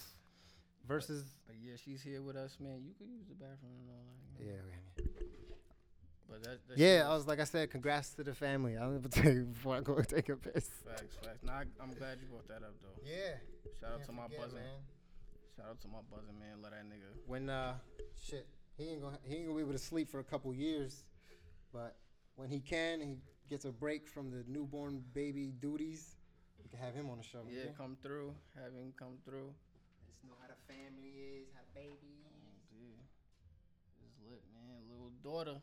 Versus 0.86 1.24
But 1.46 1.56
yeah, 1.60 1.74
she's 1.76 2.00
here 2.02 2.22
with 2.22 2.36
us, 2.36 2.58
man. 2.60 2.82
You 2.84 2.94
could 2.94 3.08
use 3.08 3.26
the 3.28 3.34
bathroom 3.34 3.72
and 3.80 3.90
all 3.90 4.04
that. 4.38 4.44
Yeah, 4.44 4.52
you 4.52 4.56
know? 4.58 5.18
okay. 5.20 5.26
But 6.28 6.42
that, 6.44 6.58
that 6.68 6.78
Yeah, 6.78 7.08
I 7.10 7.14
was 7.14 7.26
like 7.26 7.40
I 7.40 7.44
said, 7.44 7.70
congrats 7.70 8.10
to 8.14 8.24
the 8.24 8.34
family. 8.34 8.76
I'll 8.76 8.90
never 8.90 9.08
tell 9.20 9.32
you 9.32 9.44
before 9.46 9.76
I 9.76 9.80
go 9.80 10.00
take 10.02 10.28
a 10.28 10.36
piss. 10.36 10.68
facts, 10.86 11.16
facts. 11.22 11.42
Nah, 11.44 11.52
I, 11.52 11.64
I'm 11.80 11.90
glad 11.92 12.18
you 12.20 12.26
brought 12.28 12.46
that 12.48 12.62
up 12.62 12.74
though. 12.82 13.02
Yeah. 13.04 13.34
Shout 13.80 13.92
out 13.94 14.04
to 14.04 14.12
my 14.12 14.26
buzzing. 14.28 14.58
Shout 15.56 15.66
out 15.70 15.80
to 15.80 15.88
my 15.88 15.98
buzzing 16.10 16.38
man. 16.38 16.62
Let 16.62 16.72
that 16.72 16.84
nigga. 16.84 17.10
When 17.26 17.50
uh, 17.50 17.74
shit, 18.24 18.46
he 18.76 18.90
ain't 18.90 19.02
gonna 19.02 19.18
he 19.24 19.36
ain't 19.36 19.46
gonna 19.46 19.56
be 19.56 19.62
able 19.62 19.72
to 19.72 19.78
sleep 19.78 20.08
for 20.08 20.20
a 20.20 20.24
couple 20.24 20.52
years, 20.54 21.02
but 21.72 21.96
when 22.36 22.48
he 22.48 22.60
can, 22.60 23.00
he 23.00 23.16
gets 23.48 23.64
a 23.64 23.72
break 23.72 24.08
from 24.08 24.30
the 24.30 24.44
newborn 24.48 25.02
baby 25.14 25.52
duties. 25.60 26.16
We 26.62 26.68
can 26.68 26.78
have 26.78 26.94
him 26.94 27.10
on 27.10 27.18
the 27.18 27.24
show. 27.24 27.40
Yeah, 27.48 27.70
come 27.76 27.96
through. 28.02 28.34
Have 28.54 28.72
him 28.72 28.92
come 28.98 29.18
through. 29.24 29.52
Let's 30.06 30.22
know 30.24 30.34
how 30.40 30.48
the 30.48 30.58
family 30.72 31.12
is, 31.40 31.48
how 31.54 31.60
the 31.62 31.80
baby 31.80 32.24
is. 32.26 32.60
Yeah. 32.74 34.04
It's 34.04 34.18
lit, 34.28 34.42
man. 34.54 34.82
Little 34.90 35.12
daughter. 35.22 35.60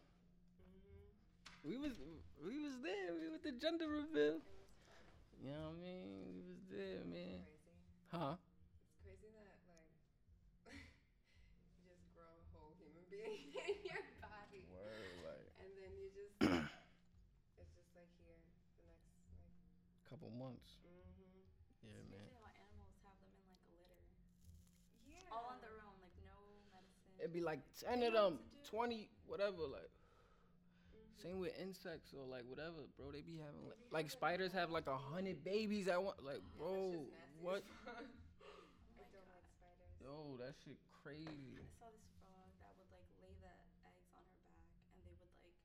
We 1.64 1.78
was 1.78 1.94
we 2.44 2.60
was 2.60 2.74
there. 2.84 3.16
We 3.16 3.30
with 3.32 3.44
the 3.44 3.54
gender 3.54 3.88
reveal. 3.88 4.40
You 5.44 5.52
know 5.52 5.72
what 5.72 5.80
I 5.80 5.84
mean? 5.84 6.08
We 6.28 6.40
was 6.48 6.60
there, 6.72 7.04
man. 7.08 7.44
Crazy. 7.44 7.72
Huh? 8.12 8.36
It's 8.36 9.00
crazy 9.04 9.32
that 9.32 9.60
like 9.68 9.88
you 11.72 11.84
just 11.88 12.04
grow 12.16 12.28
a 12.28 12.46
whole 12.52 12.76
human 12.80 13.04
being 13.08 13.48
in 13.64 13.76
your 13.88 14.04
body, 14.20 14.64
Word, 14.68 15.16
like 15.24 15.48
and 15.64 15.70
then 15.80 15.92
you 15.96 16.12
just 16.12 16.36
it's 17.56 17.72
just 17.80 17.92
like 17.96 18.12
here 18.20 18.36
the 18.36 18.44
next 18.52 18.76
like. 18.84 19.00
couple 20.10 20.28
months. 20.36 20.84
Mm-hmm. 20.84 21.48
Yeah, 21.88 21.96
It's 21.96 22.12
man. 22.12 22.20
crazy 22.20 22.36
how 22.44 22.52
animals 22.60 22.92
have 23.08 23.16
them 23.24 23.32
in 23.40 23.44
like 23.48 23.64
a 23.64 23.72
litter, 23.80 24.04
Yeah. 25.08 25.32
all 25.32 25.48
on 25.48 25.64
their 25.64 25.80
own, 25.80 25.96
like 26.04 26.16
no 26.28 26.36
medicine. 26.68 27.16
It'd 27.20 27.23
be 27.34 27.42
like 27.42 27.60
ten 27.80 28.00
They 28.00 28.08
of 28.08 28.14
them, 28.14 28.34
what 28.34 28.64
to 28.64 28.72
do. 28.72 28.78
twenty, 28.78 29.10
whatever. 29.28 29.64
Like 29.72 29.90
same 31.22 31.40
with 31.40 31.54
insects 31.62 32.12
or 32.14 32.26
like 32.28 32.44
whatever, 32.48 32.84
bro. 32.98 33.12
They 33.12 33.22
be 33.22 33.40
having 33.40 33.64
like, 33.64 33.80
like 33.92 34.12
spiders 34.12 34.52
have 34.52 34.72
like 34.72 34.88
a 34.88 34.98
hundred 34.98 35.44
babies 35.44 35.88
at 35.88 36.02
one. 36.02 36.16
Like, 36.20 36.44
That's 36.44 36.58
bro, 36.58 36.92
just 36.92 37.40
what? 37.40 37.64
Oh 37.64 37.96
I 39.00 39.00
my 39.00 39.08
don't 39.08 39.12
God. 39.14 39.32
like 39.32 39.48
spiders. 39.48 39.92
Yo, 40.04 40.36
that 40.44 40.54
shit 40.64 40.76
crazy. 40.92 41.56
I 41.56 41.64
saw 41.80 41.88
this 41.96 42.04
frog 42.20 42.52
that 42.60 42.76
would 42.76 42.92
like 42.92 43.08
lay 43.24 43.32
the 43.40 43.48
eggs 43.48 43.80
on 43.88 43.96
her 43.96 44.04
back, 44.12 44.28
and 44.92 45.00
they 45.08 45.16
would 45.16 45.32
like 45.40 45.56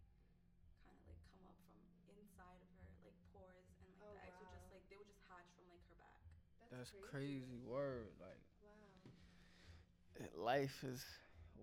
kind 0.87 0.95
of 0.95 1.03
like 1.11 1.19
come 1.35 1.43
up 1.43 1.59
from 1.66 1.75
inside 2.14 2.62
of 2.62 2.71
her, 2.79 2.87
like 3.03 3.16
pores, 3.35 3.66
and 3.83 3.91
like 3.91 3.99
Oh, 3.99 4.14
the 4.14 4.23
eggs 4.31 4.39
would 4.39 4.51
just 4.55 4.71
like 4.71 4.85
they 4.87 4.99
would 5.01 5.11
just 5.11 5.23
hatch 5.27 5.49
from 5.59 5.66
like 5.66 5.83
her 5.91 5.99
back. 5.99 6.23
That's 6.71 6.93
crazy. 7.03 7.59
Word, 7.66 8.14
like 8.23 8.39
Wow. 8.62 8.95
life 10.39 10.85
is 10.87 11.03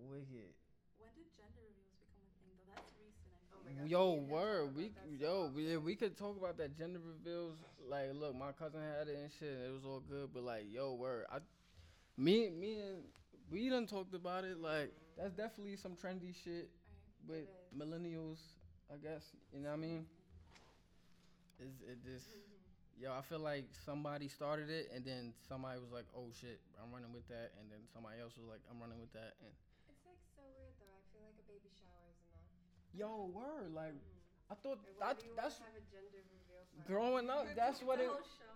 wicked. 0.04 0.52
When 0.98 1.10
did 1.16 1.28
gender 1.36 1.60
reveals 1.64 1.96
become 2.00 2.24
a 2.28 2.34
thing 2.40 2.56
though? 2.66 2.74
That's 2.74 2.88
recent. 3.00 3.32
I 3.32 3.56
Oh 3.56 3.60
feel. 3.64 3.74
my 3.74 3.82
God, 3.82 3.90
Yo, 3.90 4.02
we 4.12 4.20
word, 4.24 4.76
we 4.76 4.84
about 4.86 5.04
so 5.04 5.10
yo, 5.18 5.50
we, 5.54 5.76
we 5.76 5.94
could 5.96 6.16
talk 6.16 6.36
about 6.36 6.56
that 6.58 6.76
gender 6.76 7.00
reveals. 7.00 7.56
Like, 7.88 8.10
look, 8.14 8.34
my 8.34 8.52
cousin 8.52 8.80
had 8.80 9.08
it 9.08 9.16
and 9.16 9.30
shit. 9.30 9.48
It 9.66 9.72
was 9.72 9.84
all 9.84 10.00
good, 10.00 10.30
but 10.34 10.42
like, 10.42 10.64
yo, 10.70 10.94
word, 10.94 11.26
I, 11.30 11.38
me, 12.16 12.50
me 12.50 12.80
and 12.80 13.04
we 13.50 13.68
done 13.68 13.86
talked 13.86 14.14
about 14.14 14.44
it. 14.44 14.58
Like, 14.60 14.92
that's 15.16 15.32
definitely 15.32 15.76
some 15.76 15.92
trendy 15.96 16.34
shit 16.34 16.68
Right. 17.28 17.42
with 17.42 17.48
millennials. 17.74 18.38
I 18.92 18.96
guess 19.02 19.34
you 19.52 19.58
know 19.60 19.70
what 19.74 19.82
I 19.82 19.82
mean. 19.82 20.06
Is 21.58 21.74
it 21.82 21.98
just 22.04 22.28
mm-hmm. 22.30 23.02
yo. 23.02 23.10
I 23.16 23.22
feel 23.26 23.40
like 23.40 23.66
somebody 23.84 24.28
started 24.28 24.70
it, 24.70 24.92
and 24.94 25.02
then 25.04 25.32
somebody 25.48 25.80
was 25.80 25.90
like, 25.90 26.06
"Oh 26.14 26.30
shit, 26.30 26.60
I'm 26.78 26.92
running 26.94 27.10
with 27.10 27.26
that," 27.28 27.50
and 27.58 27.66
then 27.72 27.82
somebody 27.90 28.20
else 28.22 28.36
was 28.38 28.46
like, 28.46 28.60
"I'm 28.70 28.78
running 28.78 29.00
with 29.00 29.10
that," 29.18 29.34
and 29.42 29.50
It's 29.90 30.04
like 30.06 30.20
so 30.38 30.44
weird 30.54 30.76
though. 30.78 30.92
I 30.94 31.02
feel 31.10 31.24
like 31.26 31.34
a 31.40 31.46
baby 31.50 31.72
shower 31.74 32.06
is 32.14 32.20
enough. 32.30 32.46
Yo, 32.96 33.30
word, 33.32 33.72
like. 33.74 33.94
I 34.50 34.54
thought 34.54 34.78
why 34.98 35.08
that 35.08 35.22
that's 35.36 35.58
have 35.58 35.74
a 35.74 35.82
gender 35.90 36.22
reveal? 36.30 36.86
growing 36.86 37.28
up. 37.28 37.46
That's 37.56 37.82
what 37.82 37.98
it. 37.98 38.04
a 38.06 38.08
whole 38.08 38.18
show 38.18 38.46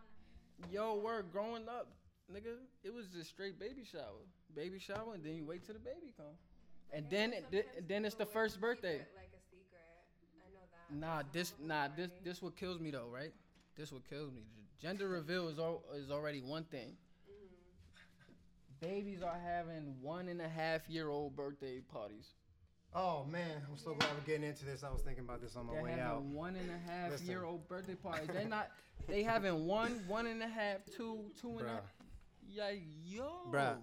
now. 0.60 0.68
Yo, 0.70 0.94
word, 0.94 1.26
growing 1.32 1.68
up, 1.68 1.88
nigga, 2.32 2.54
it 2.84 2.94
was 2.94 3.06
just 3.06 3.30
straight 3.30 3.58
baby 3.58 3.82
shower, 3.90 4.22
baby 4.54 4.78
shower, 4.78 5.14
and 5.14 5.24
then 5.24 5.34
you 5.34 5.44
wait 5.44 5.64
till 5.66 5.74
the 5.74 5.80
baby 5.80 6.12
come, 6.16 6.36
and 6.92 7.06
then 7.10 7.32
it, 7.32 7.50
th- 7.50 7.66
then 7.88 8.04
it's 8.04 8.14
the 8.14 8.26
first 8.26 8.60
birthday. 8.60 8.96
it 8.96 9.08
Like 9.16 9.32
a 9.34 9.42
secret. 9.50 9.82
I 10.38 10.52
know 10.54 10.60
that. 10.70 10.94
Nah, 10.94 11.22
this 11.32 11.54
nah 11.60 11.88
this 11.96 12.10
this 12.22 12.40
what 12.40 12.56
kills 12.56 12.78
me 12.78 12.92
though, 12.92 13.08
right? 13.12 13.32
This 13.76 13.90
what 13.90 14.08
kills 14.08 14.30
me. 14.32 14.42
Gender 14.80 15.08
reveal 15.08 15.48
is 15.48 15.58
al- 15.58 15.82
is 15.96 16.10
already 16.10 16.40
one 16.40 16.64
thing. 16.64 16.96
Mhm. 17.28 18.80
Babies 18.80 19.22
are 19.22 19.38
having 19.38 20.00
one 20.00 20.28
and 20.28 20.40
a 20.40 20.48
half 20.48 20.88
year 20.88 21.08
old 21.08 21.34
birthday 21.34 21.80
parties. 21.80 22.28
Oh 22.94 23.24
man, 23.30 23.62
I'm 23.70 23.76
so 23.76 23.94
glad 23.94 24.10
we're 24.18 24.26
getting 24.26 24.48
into 24.48 24.64
this. 24.64 24.82
I 24.82 24.90
was 24.90 25.00
thinking 25.02 25.24
about 25.24 25.40
this 25.40 25.54
on 25.56 25.66
my 25.66 25.74
They're 25.74 25.82
way 25.84 26.00
out. 26.00 26.22
one 26.22 26.56
and 26.56 26.68
a 26.70 26.90
half 26.90 27.12
Listen. 27.12 27.28
year 27.28 27.44
old 27.44 27.68
birthday 27.68 27.94
party. 27.94 28.26
They're 28.32 28.48
not. 28.48 28.68
They 29.08 29.22
having 29.22 29.66
one, 29.66 30.02
one 30.08 30.26
and 30.26 30.42
a 30.42 30.48
half, 30.48 30.78
two, 30.96 31.18
two 31.40 31.58
and 31.58 31.68
a. 31.68 31.82
Yeah, 32.52 32.70
yo. 33.04 33.30
Bruh. 33.50 33.76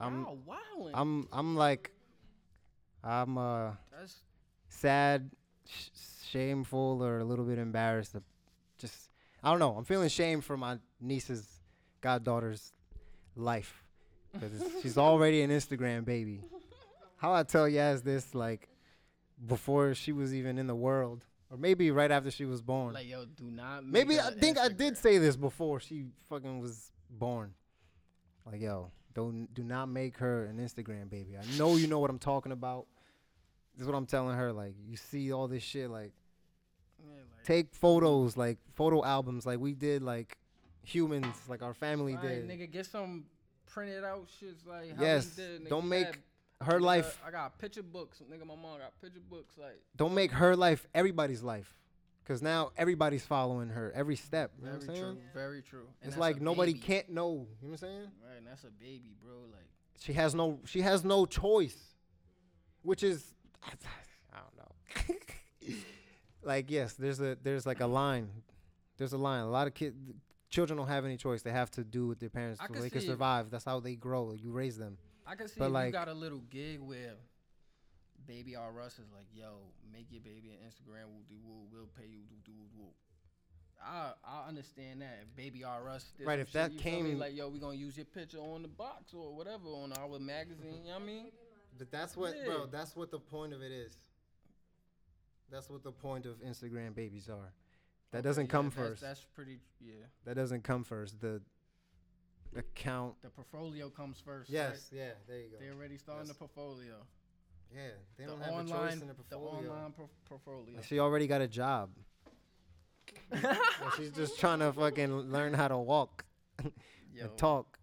I'm- 0.00 0.22
Y'all 0.22 0.38
wildin'. 0.48 0.90
I'm 0.94 1.28
I'm 1.32 1.54
like, 1.56 1.92
I'm 3.04 3.36
uh 3.36 3.72
That's 3.96 4.16
sad, 4.68 5.30
sh- 5.68 5.88
shameful, 6.30 7.02
or 7.04 7.18
a 7.18 7.24
little 7.24 7.44
bit 7.44 7.58
embarrassed. 7.58 8.12
To 8.12 8.22
just 8.78 9.10
I 9.42 9.50
don't 9.50 9.58
know. 9.60 9.76
I'm 9.76 9.84
feeling 9.84 10.08
shame 10.08 10.40
for 10.40 10.56
my 10.56 10.78
niece's 11.00 11.46
goddaughter's 12.00 12.72
life 13.36 13.84
because 14.32 14.62
she's 14.80 14.96
already 14.98 15.42
an 15.42 15.50
Instagram 15.50 16.04
baby. 16.06 16.40
How 17.22 17.32
I 17.32 17.44
tell 17.44 17.68
Yaz 17.68 18.02
this 18.02 18.34
like 18.34 18.68
before 19.46 19.94
she 19.94 20.10
was 20.10 20.34
even 20.34 20.58
in 20.58 20.66
the 20.66 20.74
world, 20.74 21.24
or 21.52 21.56
maybe 21.56 21.92
right 21.92 22.10
after 22.10 22.32
she 22.32 22.44
was 22.46 22.60
born. 22.60 22.94
like 22.94 23.06
yo. 23.06 23.26
Do 23.26 23.44
not. 23.44 23.84
make 23.84 23.92
Maybe 24.08 24.18
I 24.20 24.32
think 24.32 24.58
I 24.58 24.68
did 24.68 24.98
say 24.98 25.18
this 25.18 25.36
before 25.36 25.78
she 25.78 26.06
fucking 26.28 26.58
was 26.58 26.90
born. 27.08 27.54
Like, 28.44 28.60
yo, 28.60 28.90
don't 29.14 29.54
do 29.54 29.62
not 29.62 29.88
make 29.88 30.16
her 30.18 30.46
an 30.46 30.58
Instagram 30.58 31.08
baby. 31.08 31.36
I 31.40 31.56
know 31.56 31.76
you 31.76 31.86
know 31.86 32.00
what 32.00 32.10
I'm 32.10 32.18
talking 32.18 32.50
about. 32.50 32.86
This 33.76 33.82
is 33.82 33.86
what 33.86 33.96
I'm 33.96 34.06
telling 34.06 34.36
her. 34.36 34.52
Like, 34.52 34.74
you 34.84 34.96
see 34.96 35.32
all 35.32 35.46
this 35.46 35.62
shit. 35.62 35.90
Like, 35.90 36.10
Yeah, 36.98 37.14
like, 37.36 37.44
take 37.44 37.72
photos, 37.72 38.36
like 38.36 38.58
photo 38.74 39.04
albums, 39.04 39.46
like 39.46 39.60
we 39.60 39.74
did, 39.74 40.02
like 40.02 40.36
humans, 40.82 41.36
like 41.48 41.62
our 41.62 41.72
family 41.72 42.16
right, 42.16 42.46
did. 42.46 42.48
nigga, 42.48 42.68
get 42.68 42.86
some 42.86 43.26
printed 43.66 44.02
out 44.02 44.26
shits 44.26 44.66
like 44.66 44.96
how 44.96 45.02
Yes, 45.04 45.26
did. 45.26 45.62
Nigga, 45.64 45.68
don't 45.68 45.88
make 45.88 46.06
had- 46.06 46.16
her 46.64 46.78
nigga, 46.78 46.82
life. 46.82 47.20
I 47.26 47.30
got 47.30 47.58
picture 47.58 47.82
books. 47.82 48.22
Nigga, 48.30 48.40
my 48.46 48.54
mom 48.54 48.78
got 48.78 49.00
picture 49.00 49.20
books. 49.20 49.56
Like 49.58 49.80
Don't 49.96 50.14
make 50.14 50.32
her 50.32 50.56
life 50.56 50.86
everybody's 50.94 51.42
life. 51.42 51.74
Cause 52.24 52.40
now 52.40 52.70
everybody's 52.76 53.24
following 53.24 53.68
her 53.68 53.92
every 53.96 54.14
step. 54.14 54.52
You 54.58 54.66
know 54.66 54.72
very 54.72 54.78
what 54.86 54.88
I'm 54.90 54.94
saying? 54.96 55.14
true. 55.14 55.22
Very 55.34 55.62
true. 55.62 55.86
And 56.02 56.12
It's 56.12 56.18
like 56.18 56.40
nobody 56.40 56.72
baby. 56.72 56.84
can't 56.84 57.10
know. 57.10 57.30
You 57.30 57.36
know 57.36 57.46
what 57.60 57.70
I'm 57.70 57.76
saying? 57.78 58.00
Right, 58.24 58.38
and 58.38 58.46
that's 58.46 58.62
a 58.62 58.70
baby, 58.70 59.16
bro. 59.22 59.34
Like 59.50 59.66
She 59.98 60.12
has 60.12 60.34
no 60.34 60.60
she 60.64 60.82
has 60.82 61.04
no 61.04 61.26
choice. 61.26 61.76
Which 62.82 63.02
is 63.02 63.34
I 63.64 63.70
don't 64.38 64.56
know. 64.56 65.74
like 66.42 66.70
yes, 66.70 66.94
there's 66.94 67.20
a 67.20 67.36
there's 67.42 67.66
like 67.66 67.80
a 67.80 67.86
line. 67.86 68.28
There's 68.98 69.12
a 69.12 69.18
line. 69.18 69.42
A 69.42 69.50
lot 69.50 69.66
of 69.66 69.74
kids 69.74 69.96
children 70.48 70.76
don't 70.76 70.88
have 70.88 71.04
any 71.04 71.16
choice. 71.16 71.42
They 71.42 71.50
have 71.50 71.70
to 71.72 71.82
do 71.82 72.06
what 72.06 72.20
their 72.20 72.30
parents 72.30 72.60
can 72.60 72.80
they 72.80 72.90
can 72.90 73.00
survive. 73.00 73.50
That's 73.50 73.64
how 73.64 73.80
they 73.80 73.96
grow. 73.96 74.34
You 74.34 74.52
raise 74.52 74.76
them. 74.76 74.98
I 75.32 75.34
can 75.34 75.48
see 75.48 75.58
But 75.58 75.66
if 75.66 75.72
like- 75.72 75.86
you 75.86 75.92
got 75.92 76.08
a 76.08 76.12
little 76.14 76.40
gig 76.50 76.80
where 76.80 77.14
Baby 78.26 78.54
R 78.54 78.80
Us 78.82 78.98
is 78.98 79.10
like, 79.12 79.26
yo, 79.34 79.60
make 79.90 80.06
your 80.10 80.20
baby 80.20 80.50
an 80.50 80.58
Instagram. 80.68 81.06
We'll 81.10 81.24
do. 81.28 81.36
We'll, 81.42 81.66
we'll 81.72 81.88
pay 81.98 82.06
you. 82.06 82.20
Do 82.28 82.34
do 82.44 82.52
do. 82.52 82.82
I 83.82 84.12
I 84.22 84.46
understand 84.48 85.00
that. 85.00 85.20
If 85.22 85.34
Baby 85.34 85.64
R 85.64 85.88
Us, 85.88 86.12
did 86.18 86.26
Right, 86.26 86.38
if 86.38 86.48
shit, 86.48 86.52
that 86.54 86.72
you 86.72 86.78
feel 86.80 87.02
me? 87.02 87.10
came- 87.10 87.18
like, 87.18 87.34
yo, 87.34 87.48
we 87.48 87.58
gonna 87.58 87.74
use 87.76 87.96
your 87.96 88.04
picture 88.04 88.38
on 88.38 88.60
the 88.62 88.68
box 88.68 89.14
or 89.14 89.34
whatever 89.34 89.68
on 89.68 89.92
our 89.94 90.18
magazine. 90.20 90.82
You 90.84 90.88
know 90.90 90.94
what 90.98 91.02
I 91.02 91.06
mean? 91.06 91.26
But 91.78 91.90
that's 91.90 92.14
what 92.16 92.36
Yeah. 92.36 92.44
bro, 92.44 92.66
that's 92.66 92.94
what 92.94 93.10
the 93.10 93.18
point 93.18 93.54
of 93.54 93.62
it 93.62 93.72
is. 93.72 93.96
That's 95.50 95.68
what 95.70 95.82
the 95.82 95.92
point 95.92 96.26
of 96.26 96.36
Instagram 96.42 96.94
babies 96.94 97.28
are. 97.30 97.52
That 98.12 98.18
Okay, 98.18 98.28
doesn't 98.28 98.46
yeah, 98.46 98.50
come 98.52 98.68
that's- 98.68 98.88
first. 98.90 99.00
That's 99.00 99.24
pretty. 99.34 99.58
Yeah. 99.80 99.94
that 100.24 100.34
doesn't 100.34 100.62
come 100.62 100.84
first. 100.84 101.20
The 101.20 101.42
account. 102.56 103.14
The 103.22 103.30
portfolio 103.30 103.88
comes 103.90 104.20
first. 104.24 104.50
Yes, 104.50 104.90
yeah, 104.92 105.10
there 105.28 105.38
you 105.38 105.44
go. 105.48 105.56
Right? 105.58 105.66
They 105.66 105.74
already 105.74 105.96
starting 105.98 106.26
Yes. 106.26 106.34
the 106.34 106.38
portfolio. 106.38 106.94
Yeah, 107.74 107.88
they 108.18 108.24
the 108.24 108.30
don't 108.32 108.40
have 108.42 108.52
online, 108.52 108.66
a 108.66 108.90
choice 108.90 109.00
in 109.00 109.08
the 109.08 109.14
portfolio. 109.14 109.44
the 109.44 109.50
portfolio. 109.50 109.70
online 109.72 109.92
por- 109.92 110.08
portfolio. 110.28 110.76
Like, 110.76 110.84
she 110.84 110.98
already 110.98 111.26
got 111.26 111.40
a 111.40 111.48
job. 111.48 111.90
Like, 113.30 113.42
she's 113.96 114.10
just 114.10 114.38
trying 114.38 114.58
to 114.60 114.72
fucking 114.72 115.10
learn 115.32 115.54
how 115.54 115.68
to 115.68 115.78
walk 115.78 116.24
Yo, 117.14 117.24
and 117.24 117.36
talk. 117.38 117.78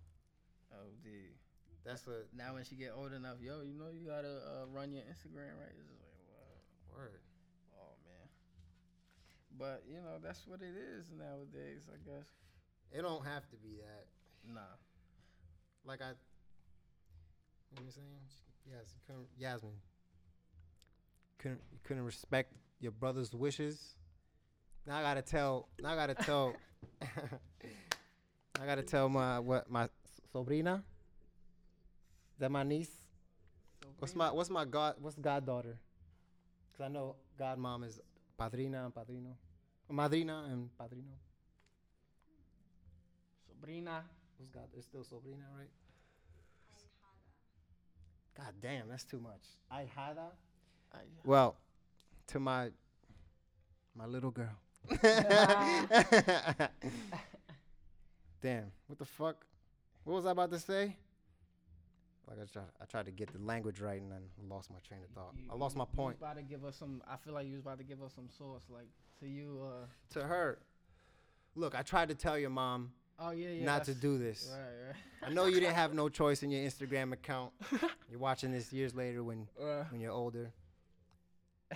Oh, 0.71 0.77
dude. 1.03 1.33
That's 1.83 2.05
a 2.07 2.21
Now 2.37 2.53
when 2.53 2.63
she 2.63 2.75
get 2.75 2.91
old 2.95 3.13
enough, 3.13 3.37
yo, 3.41 3.61
you 3.61 3.73
know 3.73 3.89
you 3.91 4.05
gotta 4.07 4.29
uh, 4.29 4.65
run 4.71 4.91
your 4.91 5.03
Instagram, 5.03 5.57
right? 5.57 5.73
It's 5.73 5.89
like, 5.89 6.05
wow. 6.29 6.97
word. 6.97 7.21
Oh 7.73 7.93
man. 8.05 8.27
But 9.57 9.83
you 9.89 9.97
know 9.97 10.19
that's 10.21 10.45
what 10.45 10.61
it 10.61 10.75
is 10.77 11.11
nowadays, 11.17 11.89
I 11.91 11.97
guess. 12.07 12.27
It 12.91 13.01
don't 13.01 13.25
have 13.25 13.49
to 13.49 13.55
be 13.57 13.75
that. 13.77 14.05
Nah. 14.47 14.61
Like 15.85 16.01
I, 16.01 16.09
you 16.09 17.77
know 17.77 17.81
what 17.81 17.85
I'm 17.85 17.91
saying? 17.91 18.07
Yes, 18.69 18.95
come, 19.07 19.25
Yasmin. 19.37 19.73
couldn't 21.39 21.61
you 21.71 21.79
couldn't 21.83 22.03
respect 22.03 22.53
your 22.79 22.91
brother's 22.91 23.33
wishes. 23.33 23.95
Now 24.85 24.99
I 24.99 25.01
gotta 25.01 25.21
tell. 25.21 25.67
Now 25.81 25.91
I 25.91 25.95
gotta 25.95 26.15
tell. 26.15 26.53
I 28.61 28.65
gotta 28.65 28.83
tell 28.83 29.09
my 29.09 29.39
what 29.39 29.69
my 29.69 29.89
sobrina. 30.33 30.77
Is 32.35 32.39
that 32.39 32.51
my 32.51 32.63
niece? 32.63 32.91
What's 33.97 34.15
my 34.15 34.31
what's 34.31 34.49
my 34.49 34.65
god 34.65 34.95
what's 34.99 35.15
goddaughter? 35.15 35.77
Cause 36.71 36.85
I 36.85 36.87
know 36.87 37.15
godmom 37.39 37.85
is 37.85 37.99
padrina 38.39 38.85
and 38.85 38.93
padrino, 38.93 39.35
madrina 39.91 40.45
and 40.51 40.69
padrino. 40.77 41.15
Sabrina? 43.47 44.03
What's 44.39 44.51
god? 44.51 44.63
It's 44.75 44.85
still 44.85 45.03
sobrina, 45.03 45.43
right? 45.57 45.69
God 48.37 48.53
damn, 48.61 48.87
that's 48.87 49.03
too 49.03 49.19
much. 49.19 49.41
Ahijada. 49.71 50.31
Well, 51.25 51.57
to 52.27 52.39
my 52.39 52.69
my 53.95 54.05
little 54.05 54.31
girl. 54.31 54.55
Damn, 58.41 58.71
what 58.87 58.97
the 58.97 59.03
fuck? 59.05 59.45
What 60.05 60.13
was 60.13 60.25
I 60.25 60.31
about 60.31 60.51
to 60.51 60.59
say? 60.59 60.95
Like 62.27 62.37
I 62.41 62.45
tried, 62.45 62.63
I 62.81 62.85
tried 62.85 63.05
to 63.07 63.11
get 63.11 63.33
the 63.33 63.39
language 63.39 63.81
right 63.81 63.99
and 64.01 64.09
then 64.09 64.21
lost 64.47 64.71
my 64.71 64.77
train 64.87 65.01
of 65.03 65.09
thought. 65.13 65.33
I 65.51 65.55
lost 65.55 65.75
my 65.75 65.83
You 65.83 65.97
point. 65.97 66.21
was 66.21 66.29
about 66.31 66.37
to 66.37 66.43
give 66.43 66.63
us 66.63 66.77
some. 66.77 67.01
I 67.11 67.17
feel 67.17 67.33
like 67.33 67.47
you 67.47 67.53
was 67.55 67.61
about 67.63 67.79
to 67.79 67.83
give 67.83 68.01
us 68.01 68.13
some 68.15 68.29
sauce, 68.29 68.63
like 68.69 68.87
to 69.19 69.27
you. 69.27 69.59
Uh, 69.61 69.85
To 70.13 70.23
her, 70.25 70.59
look, 71.55 71.75
I 71.75 71.81
tried 71.81 72.07
to 72.09 72.15
tell 72.15 72.37
your 72.39 72.51
mom 72.51 72.93
oh 73.21 73.31
yeah, 73.31 73.49
yeah. 73.49 73.65
not 73.65 73.85
to 73.85 73.93
do 73.93 74.17
this. 74.17 74.49
Right, 74.51 74.95
I 75.29 75.33
know 75.33 75.45
you 75.45 75.59
didn't 75.59 75.75
have 75.75 75.93
no 75.93 76.09
choice 76.21 76.43
in 76.43 76.51
your 76.51 76.61
Instagram 76.61 77.13
account. 77.13 77.51
You're 78.09 78.19
watching 78.19 78.51
this 78.51 78.71
years 78.71 78.95
later 78.95 79.23
when. 79.23 79.47
Uh, 79.61 79.83
when 79.89 80.01
you're 80.01 80.11
older, 80.11 80.51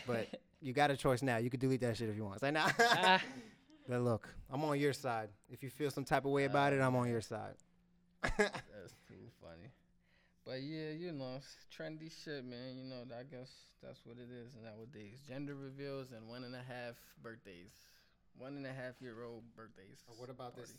but 0.07 0.28
you 0.61 0.74
got 0.74 0.91
a 0.91 0.98
choice 0.98 1.22
now. 1.22 1.38
You 1.38 1.49
could 1.49 1.60
delete 1.60 1.82
that 1.82 1.98
shit 1.98 2.10
if 2.10 2.15
you 2.15 2.24
want. 2.24 2.36
It's 2.36 2.44
like, 2.44 2.53
nah. 2.53 2.70
Ah. 2.80 3.22
but 3.88 4.02
look, 4.02 4.28
I'm 4.52 4.64
on 4.64 4.80
your 4.80 4.94
side. 4.94 5.30
If 5.49 5.61
you 5.61 5.70
feel 5.70 5.91
some 5.91 6.06
type 6.06 6.26
of 6.26 6.32
way 6.32 6.45
about 6.45 6.74
it, 6.74 6.80
I'm 6.82 6.95
on 6.95 7.10
your 7.10 7.22
side. 7.22 7.56
That's 8.22 8.95
too 9.07 9.30
funny. 9.41 9.70
But 10.45 10.61
yeah, 10.64 10.91
you 10.98 11.11
know, 11.11 11.40
trendy 11.72 12.11
shit, 12.24 12.44
man. 12.45 12.78
You 12.78 12.84
know, 12.90 13.03
I 13.18 13.24
guess 13.24 13.52
that's 13.82 13.99
what 14.06 14.18
it 14.18 14.32
is 14.32 14.56
nowadays. 14.64 15.20
Gender 15.28 15.56
reveals 15.56 16.11
and 16.11 16.28
one 16.28 16.44
and 16.44 16.56
a 16.56 16.64
half 16.64 16.95
birthdays. 17.22 17.72
One 18.38 18.57
and 18.57 18.65
a 18.65 18.74
half 18.74 18.99
year 18.99 19.24
old 19.24 19.44
birthdays. 19.56 20.03
what 20.18 20.30
about 20.30 20.56
this? 20.56 20.74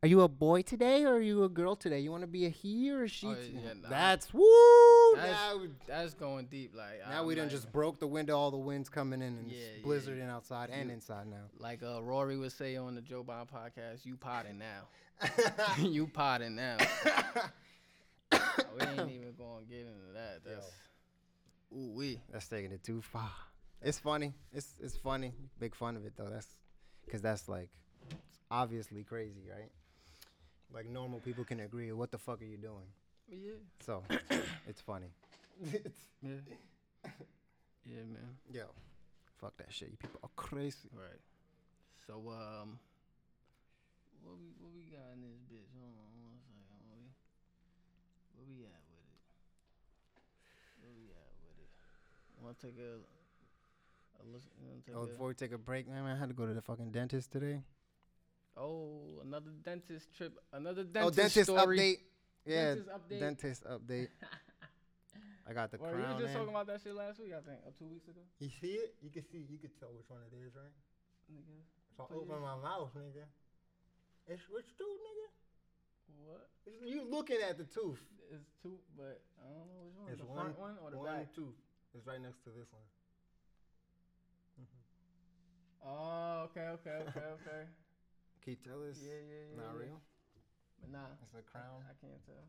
Are 0.00 0.06
you 0.06 0.20
a 0.20 0.28
boy 0.28 0.62
today 0.62 1.04
or 1.04 1.14
are 1.14 1.20
you 1.20 1.42
a 1.42 1.48
girl 1.48 1.74
today? 1.74 1.98
You 1.98 2.12
want 2.12 2.22
to 2.22 2.28
be 2.28 2.46
a 2.46 2.48
he 2.50 2.88
or 2.92 3.02
a 3.02 3.08
she? 3.08 3.26
Oh, 3.26 3.30
yeah, 3.52 3.72
nah. 3.82 3.88
That's 3.88 4.32
woo. 4.32 4.44
That's, 5.16 5.32
now 5.32 5.60
that's 5.88 6.14
going 6.14 6.46
deep. 6.46 6.72
Like 6.76 7.00
now 7.08 7.20
I'm 7.20 7.26
we 7.26 7.34
done 7.34 7.48
just 7.48 7.72
broke 7.72 7.98
the 7.98 8.06
window. 8.06 8.38
All 8.38 8.52
the 8.52 8.58
winds 8.58 8.88
coming 8.88 9.20
in 9.22 9.36
and 9.38 9.50
Yeah, 9.50 9.58
it's 9.76 9.84
blizzarding 9.84 10.18
yeah. 10.18 10.36
outside 10.36 10.70
and 10.70 10.88
inside 10.90 11.26
now. 11.26 11.46
like 11.58 11.82
uh, 11.82 12.00
Rory 12.00 12.36
would 12.36 12.52
say 12.52 12.76
on 12.76 12.94
the 12.94 13.00
Joe 13.00 13.24
Budden 13.24 13.48
podcast, 13.52 14.06
"You 14.06 14.16
potting 14.16 14.58
now. 14.58 14.86
you 15.78 16.06
potting 16.06 16.54
now." 16.54 16.76
we 18.30 18.86
ain't 18.86 19.10
even 19.10 19.34
gonna 19.36 19.64
get 19.68 19.80
into 19.80 20.12
that. 20.14 20.42
Yo. 20.46 20.54
That's 20.54 20.70
ooh 21.76 21.92
wee. 21.96 22.20
That's 22.32 22.46
taking 22.46 22.70
it 22.70 22.84
too 22.84 23.02
far. 23.02 23.30
It's 23.82 23.98
funny. 23.98 24.32
It's 24.52 24.74
it's 24.80 24.96
funny. 24.96 25.32
Big 25.58 25.74
fun 25.74 25.96
of 25.96 26.06
it 26.06 26.12
though. 26.16 26.28
That's 26.30 26.46
because 27.04 27.20
that's 27.20 27.48
like 27.48 27.68
it's 28.10 28.38
obviously 28.48 29.02
crazy, 29.02 29.42
right? 29.50 29.70
Like 30.72 30.88
normal 30.88 31.20
people 31.20 31.44
can 31.44 31.60
agree. 31.60 31.90
What 31.92 32.10
the 32.10 32.18
fuck 32.18 32.40
are 32.42 32.44
you 32.44 32.56
doing? 32.58 32.86
Yeah. 33.28 33.52
So 33.80 34.02
it's 34.66 34.80
funny. 34.80 35.08
Yeah. 36.20 36.42
yeah, 37.86 38.02
man. 38.10 38.34
Yo, 38.52 38.64
fuck 39.40 39.56
that 39.58 39.72
shit. 39.72 39.88
You 39.90 39.96
people 39.96 40.18
are 40.24 40.34
crazy. 40.34 40.90
Right. 40.92 41.22
So 42.08 42.14
um, 42.26 42.80
what 44.26 44.34
we 44.34 44.50
what 44.58 44.74
we 44.74 44.82
got 44.90 45.14
in 45.14 45.22
this 45.22 45.38
bitch? 45.46 45.70
Hold 45.78 45.94
on 45.94 46.10
one 46.18 46.42
second. 46.42 46.74
What 46.90 46.98
we, 46.98 47.06
where 48.34 48.46
we 48.50 48.66
at 48.66 48.82
with 48.90 49.06
it? 49.06 49.22
Where 50.82 50.90
we 50.90 51.06
at 51.14 51.30
with 51.38 51.54
it? 51.62 51.70
Want 52.42 52.58
to 52.58 52.66
take 52.66 52.78
a 52.82 52.98
a 54.18 54.22
listen? 54.26 54.50
take 54.84 54.96
Oh, 54.96 55.02
a- 55.02 55.06
before 55.06 55.28
we 55.28 55.34
take 55.34 55.52
a 55.52 55.58
break, 55.58 55.86
man, 55.88 56.04
I 56.04 56.18
had 56.18 56.28
to 56.28 56.34
go 56.34 56.46
to 56.46 56.54
the 56.54 56.62
fucking 56.62 56.90
dentist 56.90 57.30
today. 57.30 57.62
Oh, 58.58 59.20
another 59.24 59.50
dentist 59.64 60.14
trip. 60.16 60.34
Another 60.52 60.82
oh, 60.82 61.10
dentist 61.10 61.16
dentist 61.16 61.50
story. 61.50 61.78
update. 61.78 61.98
Yeah, 62.46 62.74
Dentist 62.74 62.88
update. 62.90 63.20
dentist 63.20 63.64
update. 63.64 64.08
I 65.48 65.52
got 65.54 65.70
the 65.70 65.78
Well, 65.78 65.90
you 65.92 65.96
crown. 65.96 66.14
were 66.16 66.20
just 66.20 66.32
in. 66.32 66.36
talking 66.36 66.52
about 66.54 66.66
that 66.68 66.80
shit 66.84 66.94
last 66.94 67.18
week, 67.20 67.32
I 67.32 67.40
think, 67.40 67.56
or 67.64 67.72
two 67.78 67.86
weeks 67.88 68.08
ago. 68.08 68.20
You 68.38 68.50
see 68.60 68.76
it? 68.84 68.94
You 69.00 69.08
can 69.10 69.24
see. 69.32 69.44
You 69.48 69.56
can 69.56 69.70
tell 69.80 69.88
which 69.96 70.08
one 70.08 70.20
it 70.28 70.34
is, 70.36 70.52
right? 70.56 70.72
Nigga, 71.32 71.56
If 71.92 72.00
I 72.00 72.04
Please. 72.08 72.24
open 72.28 72.40
my 72.40 72.56
mouth, 72.60 72.92
nigga. 72.96 73.24
It's 74.28 74.44
which 74.52 74.68
tooth, 74.76 75.00
nigga? 75.00 75.28
what? 76.28 76.48
It's, 76.66 76.84
you 76.84 77.04
looking 77.08 77.38
at 77.48 77.56
the 77.56 77.64
tooth? 77.64 78.00
It's 78.32 78.44
two, 78.62 78.76
but 78.96 79.20
I 79.40 79.48
don't 79.48 79.68
know 79.72 79.80
which 79.88 79.96
one. 79.96 80.08
It's 80.12 80.20
the 80.20 80.26
one, 80.28 80.36
front 80.52 80.60
one 80.60 80.74
or 80.84 80.90
the 80.90 80.98
one 80.98 81.16
back? 81.24 81.34
tooth. 81.34 81.56
It's 81.96 82.04
right 82.06 82.20
next 82.20 82.44
to 82.44 82.50
this 82.52 82.68
one. 82.72 82.84
Oh, 85.84 86.48
okay, 86.50 86.68
okay, 86.76 86.96
okay, 87.08 87.26
okay. 87.40 87.62
Can 88.42 88.52
you 88.52 88.56
tell 88.64 88.80
this? 88.80 88.98
yeah, 89.02 89.12
yeah, 89.12 89.44
yeah. 89.52 89.62
Not 89.62 89.74
yeah. 89.74 89.80
real. 89.86 90.00
But 90.80 90.90
nah, 90.92 90.98
It's 91.22 91.34
a 91.34 91.38
I, 91.38 91.40
crown. 91.50 91.82
I 91.82 91.94
can't 92.06 92.24
tell. 92.26 92.44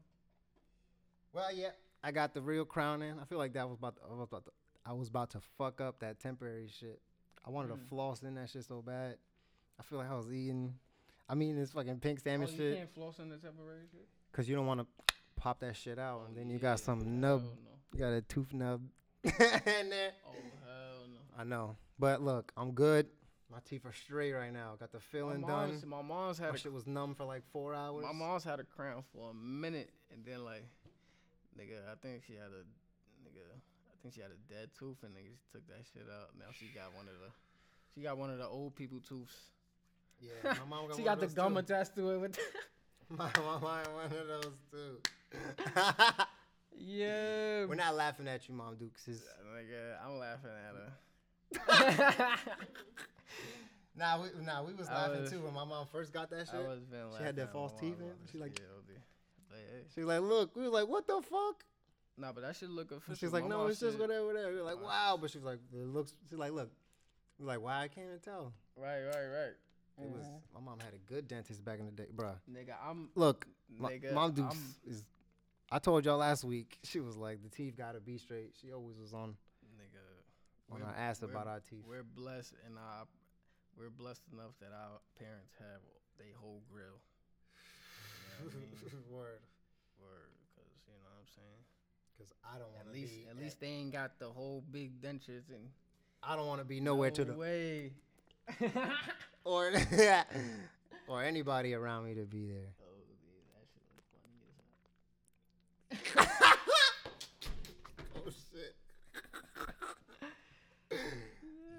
Well, 1.33 1.53
yeah, 1.53 1.69
I 2.03 2.11
got 2.11 2.33
the 2.33 2.41
real 2.41 2.65
crown 2.65 3.01
in. 3.01 3.19
I 3.19 3.25
feel 3.25 3.37
like 3.37 3.53
that 3.53 3.67
was 3.67 3.77
about. 3.77 3.95
To, 3.97 4.01
I 4.09 4.13
was 4.13 4.23
about 4.27 4.45
to. 4.45 4.51
I 4.85 4.93
was 4.93 5.07
about 5.09 5.29
to 5.31 5.39
fuck 5.57 5.81
up 5.81 5.99
that 5.99 6.19
temporary 6.19 6.69
shit. 6.79 6.99
I 7.45 7.49
wanted 7.51 7.71
Mm. 7.71 7.79
to 7.81 7.87
floss 7.89 8.21
in 8.23 8.35
that 8.35 8.49
shit 8.49 8.65
so 8.65 8.81
bad. 8.81 9.17
I 9.79 9.83
feel 9.83 9.97
like 9.99 10.09
I 10.09 10.15
was 10.15 10.31
eating. 10.31 10.73
I 11.27 11.35
mean, 11.35 11.55
this 11.55 11.71
fucking 11.71 11.99
pink 11.99 12.19
salmon 12.21 12.47
oh, 12.49 12.51
you 12.51 12.57
shit. 12.57 12.77
can't 12.77 12.93
floss 12.93 13.19
in 13.19 13.29
the 13.29 13.37
temporary 13.37 13.85
shit. 13.91 14.07
Cause 14.31 14.47
you 14.49 14.55
don't 14.55 14.65
want 14.65 14.79
to 14.81 15.13
pop 15.35 15.59
that 15.59 15.75
shit 15.75 15.99
out, 15.99 16.21
and 16.27 16.35
Oh, 16.35 16.39
then 16.39 16.49
you 16.49 16.55
yeah, 16.55 16.61
got 16.61 16.79
some 16.79 17.19
nub. 17.19 17.41
No. 17.43 17.49
You 17.93 17.99
got 17.99 18.13
a 18.13 18.21
tooth 18.21 18.53
nub 18.53 18.81
in 19.23 19.31
there. 19.89 20.11
Oh 20.27 20.31
hell 20.65 21.07
no. 21.07 21.19
I 21.41 21.43
know, 21.43 21.75
but 21.97 22.21
look, 22.21 22.51
I'm 22.57 22.71
good. 22.71 23.07
My 23.51 23.57
teeth 23.65 23.85
are 23.85 23.93
straight 23.93 24.33
right 24.33 24.53
now. 24.53 24.75
Got 24.79 24.91
the 24.91 24.99
My 24.99 25.03
filling 25.11 25.41
done. 25.41 25.81
my 25.87 26.01
mom's 26.03 26.37
had 26.37 26.49
My 26.49 26.55
a 26.55 26.57
shit 26.57 26.71
was 26.71 26.85
numb 26.85 27.15
for 27.15 27.25
like 27.25 27.43
four 27.51 27.73
hours. 27.73 28.05
My 28.05 28.11
mom's 28.13 28.43
had 28.43 28.59
a 28.59 28.63
crown 28.63 29.03
for 29.11 29.31
a 29.31 29.33
minute, 29.33 29.89
and 30.13 30.23
then 30.23 30.45
like, 30.45 30.65
nigga, 31.59 31.79
I 31.91 31.95
think 32.01 32.23
she 32.27 32.33
had 32.33 32.51
a, 32.51 32.61
nigga, 33.25 33.41
I 33.49 33.95
think 34.03 34.13
she 34.13 34.21
had 34.21 34.29
a 34.31 34.53
dead 34.53 34.69
tooth, 34.77 34.97
and 35.03 35.13
nigga 35.15 35.33
she 35.35 35.51
took 35.51 35.67
that 35.67 35.83
shit 35.93 36.03
out. 36.09 36.29
Now 36.37 36.45
she 36.51 36.65
got 36.75 36.93
one 36.95 37.07
of 37.07 37.13
the, 37.19 37.31
she 37.95 38.01
got 38.01 38.17
one 38.19 38.29
of 38.29 38.37
the 38.37 38.45
old 38.47 38.75
people 38.75 38.99
tooths. 38.99 39.33
yeah, 40.21 40.29
my 40.43 40.65
mom 40.69 40.87
got 40.87 40.95
she 40.97 41.01
one 41.01 41.15
got 41.15 41.23
of 41.23 41.29
the 41.29 41.35
gum 41.35 41.53
too. 41.53 41.59
attached 41.59 41.95
to 41.95 42.11
it 42.11 42.17
with. 42.19 42.39
My 43.09 43.27
mom 43.43 43.61
had 43.63 43.87
one 43.91 44.05
of 44.05 44.27
those 44.27 44.53
too. 44.71 44.97
yeah. 46.77 47.65
We're 47.65 47.73
not 47.73 47.95
laughing 47.95 48.27
at 48.27 48.47
you, 48.47 48.53
Mom 48.53 48.75
Dukes. 48.75 49.07
Is 49.07 49.23
Nigga, 49.51 49.97
I'm 50.05 50.19
laughing 50.19 50.51
at 50.53 50.75
her. 50.75 52.37
nah, 53.95 54.21
we 54.21 54.29
nah, 54.45 54.63
we 54.63 54.73
was 54.73 54.87
laughing 54.87 55.21
was- 55.21 55.31
too 55.31 55.41
when 55.41 55.53
my 55.53 55.65
mom 55.65 55.85
first 55.91 56.13
got 56.13 56.29
that 56.31 56.47
I 56.49 56.57
shit. 56.57 56.67
was 56.67 56.79
been 56.85 57.05
She 57.17 57.23
had 57.23 57.35
that 57.37 57.51
false 57.51 57.73
teeth 57.79 57.99
in? 57.99 58.11
She 58.31 58.37
like- 58.37 58.57
shit, 58.57 58.67
OD. 58.77 58.95
But, 59.49 59.57
hey, 59.57 59.83
She 59.95 60.03
like, 60.03 60.21
look, 60.21 60.55
we 60.55 60.63
was 60.63 60.71
like, 60.71 60.87
what 60.87 61.07
the 61.07 61.21
fuck? 61.21 61.65
Nah, 62.17 62.31
but 62.33 62.41
that 62.41 62.55
should 62.55 62.69
look 62.69 62.91
official. 62.91 63.15
She's 63.15 63.31
like, 63.33 63.43
My 63.43 63.49
no, 63.49 63.67
it's 63.67 63.79
just 63.79 63.97
whatever, 63.97 64.25
whatever. 64.27 64.51
We're 64.53 64.63
like, 64.63 64.81
wow, 64.83 65.17
but 65.19 65.31
she 65.31 65.37
was 65.37 65.45
like, 65.45 65.59
it 65.73 65.87
looks. 65.87 66.13
She's 66.29 66.37
like, 66.37 66.51
look, 66.51 66.69
we're 67.39 67.47
like, 67.47 67.61
why 67.61 67.81
I 67.83 67.87
can't 67.87 68.07
even 68.07 68.19
tell. 68.19 68.51
Right, 68.75 69.03
right, 69.05 69.27
right. 69.27 69.53
It 70.01 70.09
was 70.09 70.25
Mhm. 70.25 70.39
my 70.53 70.59
mom 70.61 70.79
had 70.79 70.93
a 70.93 70.97
good 71.11 71.27
dentist 71.27 71.63
back 71.65 71.79
in 71.79 71.85
the 71.85 71.91
day, 71.91 72.07
bruh. 72.15 72.35
Nigga, 72.49 72.75
I'm. 72.85 73.09
Look, 73.15 73.47
Nigga, 73.81 74.13
mom 74.13 74.33
I'm- 74.37 74.75
is. 74.85 75.03
I 75.71 75.79
told 75.79 76.05
y'all 76.05 76.17
last 76.17 76.43
week. 76.43 76.77
She 76.83 76.99
was 76.99 77.15
like, 77.17 77.41
the 77.43 77.49
teeth 77.49 77.75
gotta 77.77 77.99
be 77.99 78.17
straight. 78.17 78.53
She 78.61 78.71
always 78.71 78.97
was 78.97 79.13
on 79.13 79.35
Nigga. 79.77 80.73
on 80.73 80.79
we're- 80.79 80.89
our 80.89 80.95
ass 80.95 81.21
about 81.21 81.47
our 81.47 81.59
teeth. 81.59 81.83
We're 81.87 82.03
blessed 82.03 82.53
and 82.65 82.77
our 82.77 83.05
we're 83.79 83.89
blessed 83.89 84.23
enough 84.33 84.51
that 84.59 84.71
our 84.75 84.99
parents 85.17 85.53
have 85.59 85.79
they 86.19 86.35
whole 86.35 86.61
grill. 86.71 86.99
You 88.43 88.45
know 88.45 88.51
I 88.51 88.59
mean? 88.59 88.75
Word, 89.09 89.39
Word, 90.03 90.29
cause 90.55 90.67
you 90.85 90.93
know 90.99 91.07
what 91.07 91.23
I'm 91.23 91.27
saying. 91.31 91.63
because 92.17 92.33
I 92.43 92.59
don't 92.59 92.67
want 92.75 92.81
At 92.81 92.85
to 92.87 92.99
least 92.99 93.13
be. 93.15 93.27
at 93.31 93.37
least 93.37 93.59
they 93.61 93.67
ain't 93.67 93.93
got 93.93 94.19
the 94.19 94.27
whole 94.27 94.63
big 94.71 95.01
dentures 95.01 95.47
and 95.49 95.71
I 96.21 96.35
don't 96.35 96.47
want 96.47 96.59
to 96.59 96.65
be 96.65 96.81
nowhere 96.81 97.11
to 97.11 97.23
the 97.23 97.33
way. 97.33 97.93
or 99.45 99.71
or 101.07 101.23
anybody 101.23 101.73
around 101.73 102.05
me 102.05 102.15
to 102.15 102.25
be 102.25 102.47
there. 102.47 102.73
Oh, 102.81 102.99
dude, 103.07 103.47
that 103.55 103.63
shit 103.71 103.83
was 103.95 104.03
funny 104.19 104.43
as 105.95 106.13
hell. 106.13 106.57
Oh 108.27 108.31
shit. 108.51 108.75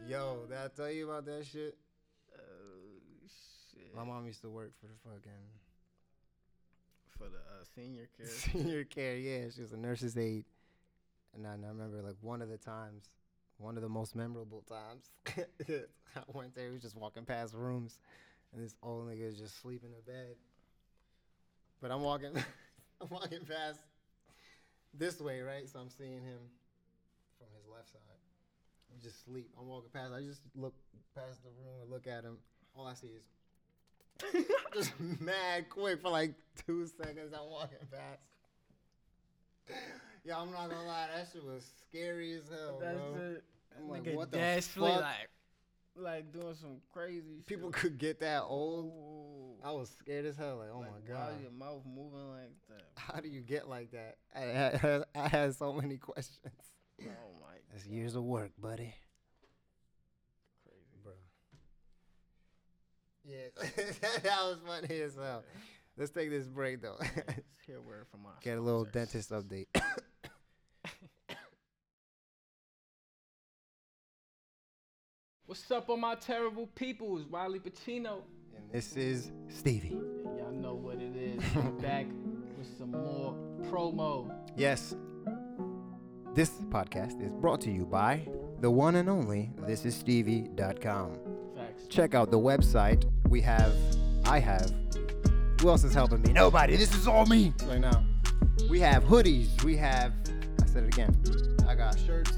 Yo, 0.08 0.46
did 0.48 0.56
I 0.56 0.68
tell 0.74 0.90
you 0.90 1.10
about 1.10 1.26
that 1.26 1.44
shit? 1.46 1.76
Shit. 3.80 3.94
My 3.96 4.04
mom 4.04 4.26
used 4.26 4.42
to 4.42 4.50
work 4.50 4.72
for 4.80 4.86
the 4.86 4.94
fucking 5.04 5.32
For 7.18 7.24
the 7.28 7.38
uh, 7.38 7.64
senior 7.74 8.08
care. 8.16 8.26
senior 8.26 8.84
care. 8.84 9.16
Yeah, 9.16 9.48
she 9.54 9.62
was 9.62 9.72
a 9.72 9.76
nurse's 9.76 10.16
aide 10.16 10.44
And 11.34 11.46
I, 11.46 11.54
and 11.54 11.64
I 11.64 11.68
remember 11.68 12.02
like 12.02 12.16
one 12.20 12.42
of 12.42 12.48
the 12.48 12.58
times, 12.58 13.10
one 13.58 13.76
of 13.76 13.82
the 13.82 13.88
most 13.88 14.14
memorable 14.16 14.62
times, 14.68 15.10
I 15.26 16.20
went 16.32 16.54
there. 16.54 16.66
He 16.66 16.72
was 16.72 16.82
just 16.82 16.96
walking 16.96 17.24
past 17.24 17.54
rooms, 17.54 17.98
and 18.52 18.62
this 18.64 18.74
old 18.82 19.08
nigga 19.08 19.28
is 19.28 19.38
just 19.38 19.60
sleeping 19.60 19.90
in 19.90 19.98
a 19.98 20.02
bed. 20.02 20.34
But 21.80 21.90
I'm 21.90 22.02
walking, 22.02 22.32
I'm 23.00 23.08
walking 23.10 23.44
past 23.46 23.80
this 24.94 25.20
way, 25.20 25.40
right? 25.40 25.68
So 25.68 25.78
I'm 25.78 25.90
seeing 25.90 26.20
him 26.22 26.40
from 27.38 27.48
his 27.56 27.66
left 27.70 27.90
side. 27.92 28.00
He 28.92 29.00
just 29.00 29.24
sleep. 29.24 29.48
I'm 29.58 29.68
walking 29.68 29.90
past. 29.92 30.12
I 30.12 30.20
just 30.20 30.40
look 30.56 30.74
past 31.14 31.42
the 31.44 31.50
room 31.50 31.82
and 31.82 31.90
look 31.90 32.06
at 32.06 32.24
him. 32.24 32.38
All 32.74 32.86
I 32.86 32.94
see 32.94 33.08
is 33.08 33.24
just 34.74 34.92
mad 35.20 35.68
quick 35.68 36.00
for 36.00 36.10
like 36.10 36.34
two 36.66 36.86
seconds. 36.86 37.32
I'm 37.34 37.50
walking 37.50 37.78
past. 37.90 38.20
Yeah, 40.24 40.38
I'm 40.38 40.50
not 40.50 40.68
gonna 40.68 40.84
lie, 40.86 41.06
that 41.14 41.28
shit 41.32 41.44
was 41.44 41.64
scary 41.88 42.34
as 42.34 42.42
hell, 42.48 42.78
That's 42.80 42.98
bro. 42.98 43.14
it. 43.36 43.44
I'm 43.78 43.88
like, 43.88 44.02
Nigga 44.04 44.14
what 44.16 44.30
the 44.32 44.62
fuck? 44.62 45.00
like, 45.00 45.28
like 45.96 46.32
doing 46.32 46.54
some 46.60 46.76
crazy 46.92 47.42
People 47.46 47.70
shit. 47.72 47.80
could 47.80 47.98
get 47.98 48.20
that 48.20 48.42
old. 48.42 48.86
Ooh. 48.86 49.64
I 49.66 49.72
was 49.72 49.90
scared 49.98 50.26
as 50.26 50.36
hell. 50.36 50.56
Like, 50.58 50.68
oh 50.74 50.80
Like, 50.80 50.90
my 50.90 51.14
why 51.14 51.30
god, 51.30 51.40
your 51.42 51.50
mouth 51.52 51.82
moving 51.86 52.28
like 52.30 52.50
that? 52.68 52.82
how 52.96 53.20
do 53.20 53.28
you 53.28 53.40
get 53.40 53.68
like 53.68 53.92
that? 53.92 54.16
I, 54.34 54.40
had 54.40 55.04
I 55.14 55.28
had 55.28 55.54
so 55.54 55.72
many 55.72 55.96
questions. 55.96 56.38
Oh 57.02 57.04
my 57.40 57.54
That's 57.72 57.86
years 57.86 58.14
of 58.16 58.24
work, 58.24 58.50
buddy. 58.58 58.92
crazy. 60.64 60.98
Bro. 61.02 61.12
Yeah, 63.30 63.62
that 64.22 64.38
was 64.42 64.58
funny 64.66 65.00
as 65.00 65.14
hell. 65.14 65.44
Let's 65.96 66.10
take 66.10 66.30
this 66.30 66.46
break 66.48 66.82
though. 66.82 66.96
Let's 67.00 67.64
hear 67.66 67.76
a 67.78 67.80
word 67.82 68.06
from 68.10 68.26
our 68.26 68.32
Get 68.42 68.58
a 68.58 68.60
little 68.60 68.84
sponsors. 68.86 69.26
dentist 69.28 69.30
update. 69.30 69.66
What's 75.46 75.68
up, 75.70 75.90
on 75.90 76.00
my 76.00 76.14
terrible 76.14 76.66
peoples? 76.68 77.26
Wiley 77.26 77.58
Pacino. 77.58 78.22
and 78.56 78.70
this 78.70 78.96
is 78.96 79.32
Stevie. 79.48 79.88
And 80.24 80.38
y'all 80.38 80.52
know 80.52 80.74
what 80.74 80.96
it 81.00 81.16
is. 81.16 81.42
Back 81.82 82.06
with 82.56 82.68
some 82.78 82.92
more 82.92 83.34
promo. 83.64 84.32
Yes. 84.56 84.94
This 86.34 86.50
podcast 86.70 87.20
is 87.24 87.32
brought 87.32 87.60
to 87.62 87.70
you 87.72 87.84
by 87.84 88.28
the 88.60 88.70
one 88.70 88.94
and 88.94 89.08
only 89.08 89.50
thisisstevie.com. 89.62 91.18
Check 91.88 92.14
out 92.14 92.30
the 92.30 92.38
website. 92.38 93.04
We 93.28 93.40
have, 93.42 93.72
I 94.24 94.38
have, 94.38 94.72
who 95.60 95.68
else 95.68 95.84
is 95.84 95.92
helping 95.92 96.22
me? 96.22 96.32
Nobody. 96.32 96.76
This 96.76 96.94
is 96.94 97.06
all 97.06 97.26
me 97.26 97.52
right 97.66 97.80
now. 97.80 98.04
We 98.68 98.80
have 98.80 99.04
hoodies. 99.04 99.62
We 99.64 99.76
have, 99.76 100.12
I 100.62 100.66
said 100.66 100.84
it 100.84 100.94
again. 100.94 101.16
I 101.68 101.74
got 101.74 101.98
shirts. 101.98 102.32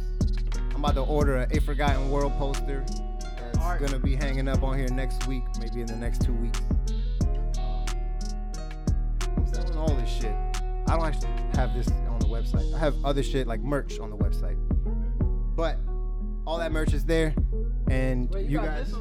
I'm 0.71 0.77
about 0.77 0.95
to 0.95 1.03
order 1.03 1.37
a 1.37 1.49
A 1.57 1.61
Forgotten 1.61 2.11
World 2.11 2.33
poster 2.39 2.85
that's 2.89 3.59
Art. 3.59 3.81
gonna 3.81 3.99
be 3.99 4.17
hanging 4.17 4.49
up 4.49 4.63
on 4.63 4.79
here 4.79 4.89
next 4.89 5.27
week, 5.27 5.45
maybe 5.61 5.81
in 5.81 5.87
the 5.87 5.97
next 5.97 6.23
two 6.23 6.35
weeks. 6.35 6.61
Um, 7.59 7.85
I'm 9.37 9.47
selling 9.53 9.77
all 9.77 9.95
this 9.95 10.11
shit. 10.11 10.35
I 10.89 10.97
don't 10.97 11.05
actually 11.05 11.31
have 11.55 11.75
this 11.75 11.89
on 11.89 12.19
the 12.19 12.27
website. 12.27 12.73
I 12.75 12.79
have 12.79 12.95
other 13.05 13.23
shit 13.23 13.47
like 13.47 13.61
merch 13.61 13.99
on 14.01 14.11
the 14.11 14.17
website, 14.17 14.57
but 15.55 15.79
all 16.47 16.59
that 16.59 16.73
merch 16.73 16.93
is 16.93 17.05
there, 17.05 17.35
and 17.89 18.29
Wait, 18.31 18.47
you, 18.47 18.61
you, 18.61 18.67
guys. 18.67 18.93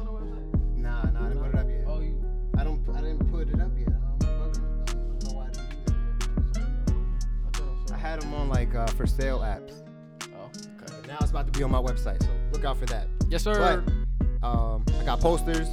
Had 8.12 8.20
them 8.20 8.34
on 8.34 8.46
like 8.50 8.74
uh, 8.74 8.86
for 8.88 9.06
sale 9.06 9.38
apps. 9.38 9.82
Oh, 10.36 10.44
okay. 10.44 10.94
But 11.00 11.06
now 11.06 11.16
it's 11.22 11.30
about 11.30 11.50
to 11.50 11.58
be 11.58 11.64
on 11.64 11.70
my 11.70 11.80
website, 11.80 12.22
so 12.22 12.28
look 12.52 12.62
out 12.62 12.76
for 12.76 12.84
that. 12.86 13.06
Yes, 13.30 13.42
sir. 13.42 13.82
But 13.82 14.46
um, 14.46 14.84
I 15.00 15.04
got 15.04 15.18
posters. 15.18 15.66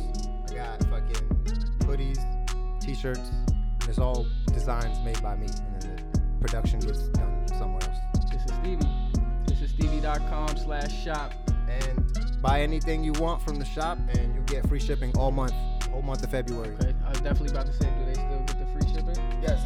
I 0.49 0.55
got 0.55 0.81
fucking 0.85 1.27
hoodies, 1.79 2.19
t-shirts. 2.79 3.19
And 3.19 3.89
it's 3.89 3.99
all 3.99 4.25
designs 4.53 4.97
made 5.03 5.21
by 5.21 5.35
me, 5.35 5.47
and 5.47 5.81
then 5.81 6.11
the 6.13 6.21
production 6.39 6.79
gets 6.79 7.09
done 7.09 7.45
somewhere 7.49 7.81
else. 7.83 7.97
This 8.31 8.41
is 8.45 8.55
Stevie. 8.55 8.87
This 9.45 9.61
is 9.61 9.71
Stevie.com 9.71 10.55
slash 10.55 10.93
shop. 11.03 11.33
And 11.67 12.41
buy 12.41 12.61
anything 12.61 13.03
you 13.03 13.11
want 13.13 13.41
from 13.41 13.57
the 13.57 13.65
shop, 13.65 13.97
and 14.13 14.33
you 14.33 14.39
get 14.45 14.65
free 14.69 14.79
shipping 14.79 15.11
all 15.17 15.31
month, 15.31 15.51
whole 15.91 16.01
month 16.03 16.23
of 16.23 16.31
February. 16.31 16.73
Okay. 16.75 16.95
I 17.05 17.09
was 17.09 17.19
definitely 17.19 17.49
about 17.49 17.65
to 17.65 17.73
say, 17.73 17.89
do 17.99 18.05
they 18.05 18.13
still 18.13 18.43
get 18.47 18.59
the 18.59 18.65
free 18.71 18.93
shipping? 18.93 19.41
Yes. 19.41 19.61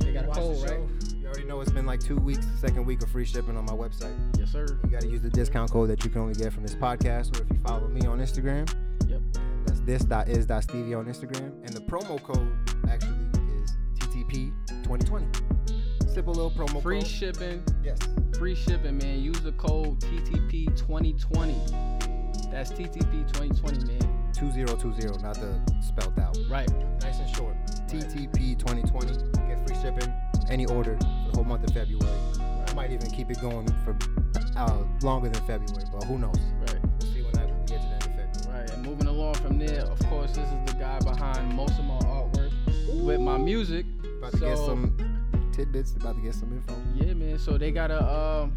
They 0.00 0.14
got 0.14 0.24
a 0.24 0.28
Watch 0.28 0.36
the 0.38 0.42
code, 0.42 0.70
right? 0.70 1.11
Already 1.32 1.48
know 1.48 1.62
it's 1.62 1.70
been 1.70 1.86
like 1.86 2.00
two 2.00 2.16
weeks, 2.16 2.46
second 2.60 2.84
week 2.84 3.02
of 3.02 3.08
free 3.08 3.24
shipping 3.24 3.56
on 3.56 3.64
my 3.64 3.72
website. 3.72 4.14
Yes, 4.38 4.52
sir. 4.52 4.66
You 4.84 4.90
gotta 4.90 5.06
use 5.06 5.22
the 5.22 5.30
discount 5.30 5.70
code 5.70 5.88
that 5.88 6.04
you 6.04 6.10
can 6.10 6.20
only 6.20 6.34
get 6.34 6.52
from 6.52 6.62
this 6.62 6.74
podcast, 6.74 7.34
or 7.34 7.42
if 7.42 7.48
you 7.50 7.58
follow 7.66 7.88
me 7.88 8.06
on 8.06 8.18
Instagram. 8.18 8.70
Yep. 9.08 9.22
That's 9.64 9.80
this.is.stevie 9.80 10.92
on 10.92 11.06
Instagram. 11.06 11.52
And 11.64 11.70
the 11.70 11.80
promo 11.80 12.22
code 12.22 12.52
actually 12.86 13.16
is 13.62 13.74
TTP 13.98 14.52
2020. 14.84 15.24
Simple 16.12 16.34
little 16.34 16.50
promo 16.50 16.82
Free 16.82 16.98
code. 16.98 17.06
shipping. 17.08 17.64
yes. 17.82 17.98
Free 18.38 18.54
shipping, 18.54 18.98
man. 18.98 19.20
Use 19.22 19.40
the 19.40 19.52
code 19.52 20.00
TTP 20.00 20.66
2020. 20.76 21.54
That's 22.50 22.72
TTP 22.72 23.26
2020, 23.32 23.86
man. 23.86 24.32
2020, 24.34 25.22
not 25.22 25.36
the 25.36 25.58
spelled 25.80 26.18
out. 26.18 26.36
Right. 26.50 26.68
Nice 27.00 27.20
and 27.20 27.34
short. 27.34 27.56
TTP 27.88 28.58
2020. 28.58 29.14
Get 29.48 29.66
free 29.66 29.76
shipping 29.80 30.12
any 30.48 30.66
order 30.66 30.96
for 30.98 31.30
the 31.30 31.32
whole 31.34 31.44
month 31.44 31.64
of 31.64 31.74
February. 31.74 32.18
I 32.66 32.74
might 32.74 32.92
even 32.92 33.10
keep 33.10 33.30
it 33.30 33.40
going 33.40 33.68
for 33.84 33.96
uh, 34.56 34.84
longer 35.02 35.28
than 35.28 35.46
February, 35.46 35.84
but 35.92 36.04
who 36.04 36.18
knows? 36.18 36.38
Right. 36.60 36.78
We'll 37.00 37.12
see 37.12 37.22
when 37.22 37.36
I 37.38 37.46
get 37.66 37.66
to 37.66 37.74
the 37.74 37.78
end 37.78 38.02
of 38.02 38.34
February. 38.34 38.60
Right. 38.60 38.70
And 38.70 38.82
moving 38.82 39.06
along 39.06 39.34
from 39.34 39.58
there, 39.58 39.82
of 39.82 39.98
course, 40.06 40.32
this 40.32 40.46
is 40.46 40.72
the 40.72 40.76
guy 40.78 40.98
behind 41.00 41.54
most 41.54 41.78
of 41.78 41.84
my 41.84 41.98
artwork 41.98 42.52
with 43.04 43.20
my 43.20 43.36
music. 43.38 43.86
About 44.18 44.32
to 44.32 44.38
get 44.38 44.56
some 44.56 45.50
tidbits, 45.52 45.94
about 45.96 46.16
to 46.16 46.22
get 46.22 46.34
some 46.34 46.52
info. 46.52 46.74
Yeah, 46.94 47.14
man. 47.14 47.38
So 47.38 47.58
they 47.58 47.70
gotta, 47.70 48.02
um, 48.02 48.52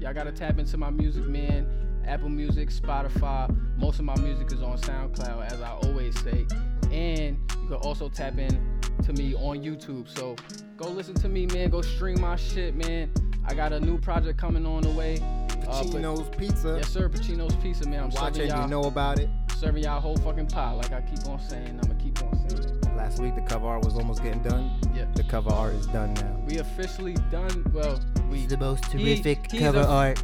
y'all 0.00 0.14
gotta 0.14 0.32
tap 0.32 0.58
into 0.58 0.76
my 0.76 0.90
music, 0.90 1.24
man. 1.26 1.66
Apple 2.06 2.28
Music, 2.28 2.68
Spotify. 2.68 3.54
Most 3.76 3.98
of 3.98 4.04
my 4.04 4.16
music 4.16 4.52
is 4.52 4.62
on 4.62 4.78
SoundCloud, 4.78 5.50
as 5.50 5.60
I 5.60 5.70
always 5.70 6.18
say. 6.22 6.46
And 6.94 7.36
you 7.60 7.66
can 7.68 7.76
also 7.76 8.08
tap 8.08 8.38
in 8.38 8.80
to 9.02 9.12
me 9.12 9.34
on 9.34 9.58
YouTube. 9.62 10.08
So 10.16 10.36
go 10.76 10.88
listen 10.88 11.14
to 11.16 11.28
me, 11.28 11.46
man. 11.46 11.70
Go 11.70 11.82
stream 11.82 12.20
my 12.20 12.36
shit, 12.36 12.74
man. 12.76 13.10
I 13.46 13.54
got 13.54 13.72
a 13.72 13.80
new 13.80 13.98
project 13.98 14.38
coming 14.38 14.64
on 14.64 14.82
the 14.82 14.90
way. 14.90 15.18
Uh, 15.20 15.82
but- 15.82 15.86
Pacino's 15.86 16.28
Pizza. 16.36 16.76
yes, 16.78 16.88
sir. 16.90 17.08
Pacino's 17.08 17.54
Pizza, 17.56 17.88
man. 17.88 18.04
I'm 18.04 18.10
Watch 18.10 18.34
serving 18.34 18.42
it, 18.42 18.48
y'all, 18.54 18.62
you 18.62 18.68
know 18.70 18.84
about 18.84 19.18
it. 19.18 19.28
serving 19.56 19.82
y'all 19.82 20.00
whole 20.00 20.16
fucking 20.18 20.46
pie, 20.46 20.72
like 20.72 20.92
I 20.92 21.00
keep 21.00 21.26
on 21.26 21.40
saying. 21.40 21.80
I'ma 21.82 21.94
keep 21.94 22.22
on 22.22 22.48
saying 22.48 22.62
it. 22.64 22.96
Last 22.96 23.18
week 23.20 23.34
the 23.34 23.42
cover 23.42 23.66
art 23.66 23.84
was 23.84 23.94
almost 23.96 24.22
getting 24.22 24.42
done. 24.42 24.78
Yeah. 24.94 25.06
The 25.14 25.24
cover 25.24 25.50
art 25.50 25.74
is 25.74 25.86
done 25.88 26.14
now. 26.14 26.40
We 26.46 26.58
officially 26.58 27.14
done. 27.30 27.64
Well, 27.74 27.98
we. 28.30 28.46
the 28.46 28.56
most 28.56 28.84
terrific 28.84 29.50
he's 29.50 29.60
cover 29.60 29.80
a- 29.80 29.86
art. 29.86 30.22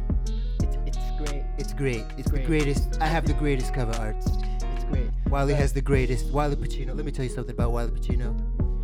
It's, 0.61 0.77
it's 0.85 0.97
great. 1.17 1.43
It's 1.57 1.73
great. 1.73 2.05
It's 2.17 2.29
Great. 2.31 2.41
the 2.43 2.47
greatest. 2.47 2.97
I 3.01 3.07
have 3.07 3.25
the 3.27 3.33
greatest 3.33 3.73
cover 3.73 3.93
arts. 3.99 4.27
Wiley 5.31 5.53
has 5.53 5.71
the 5.71 5.81
greatest. 5.81 6.25
Wiley 6.25 6.57
Pacino. 6.57 6.93
Let 6.93 7.05
me 7.05 7.11
tell 7.11 7.23
you 7.23 7.31
something 7.31 7.55
about 7.55 7.71
Wiley 7.71 7.91
Pacino. 7.91 8.35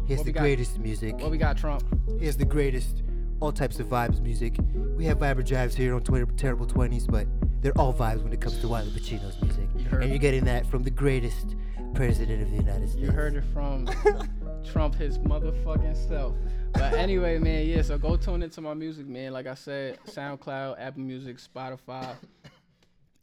He 0.08 0.14
has 0.14 0.20
What 0.20 0.28
the 0.28 0.32
greatest 0.32 0.80
music. 0.80 1.20
What 1.20 1.30
we 1.30 1.38
got, 1.38 1.58
Trump? 1.58 1.84
He 2.22 2.26
has 2.26 2.38
the 2.38 2.46
greatest. 2.46 3.04
All 3.42 3.52
types 3.52 3.80
of 3.82 3.88
vibes 3.88 4.22
music. 4.22 4.56
We 4.96 5.04
have 5.06 5.20
Viber 5.20 5.46
Jives 5.46 5.74
here 5.74 5.94
on 5.94 6.02
Twitter, 6.02 6.26
Terrible 6.38 6.66
20s, 6.66 7.06
but 7.06 7.28
they're 7.62 7.78
all 7.78 7.94
vibes 7.94 8.24
when 8.24 8.32
it 8.32 8.40
comes 8.40 8.60
to 8.60 8.68
Wiley 8.70 8.90
Pacino's 8.92 9.40
music. 9.42 9.68
You 9.76 9.84
heard 9.84 10.04
and 10.04 10.10
you're 10.10 10.20
getting 10.20 10.46
that 10.46 10.66
from 10.66 10.84
the 10.84 10.90
greatest 10.90 11.56
president 11.94 12.42
of 12.42 12.50
the 12.50 12.56
United 12.56 12.90
States. 12.90 13.04
You 13.04 13.12
heard 13.12 13.36
it 13.36 13.44
from 13.54 13.88
Trump 14.72 14.96
his 14.96 15.20
motherfucking 15.20 16.08
self. 16.08 16.34
But 16.72 16.94
anyway, 16.94 17.38
man, 17.40 17.68
yeah, 17.68 17.82
so 17.82 17.98
go 17.98 18.16
tune 18.16 18.42
into 18.42 18.62
my 18.62 18.74
music, 18.74 19.06
man. 19.06 19.34
Like 19.34 19.48
I 19.48 19.54
said, 19.54 20.00
SoundCloud, 20.08 20.78
Apple 20.80 21.02
Music, 21.02 21.38
Spotify, 21.38 22.16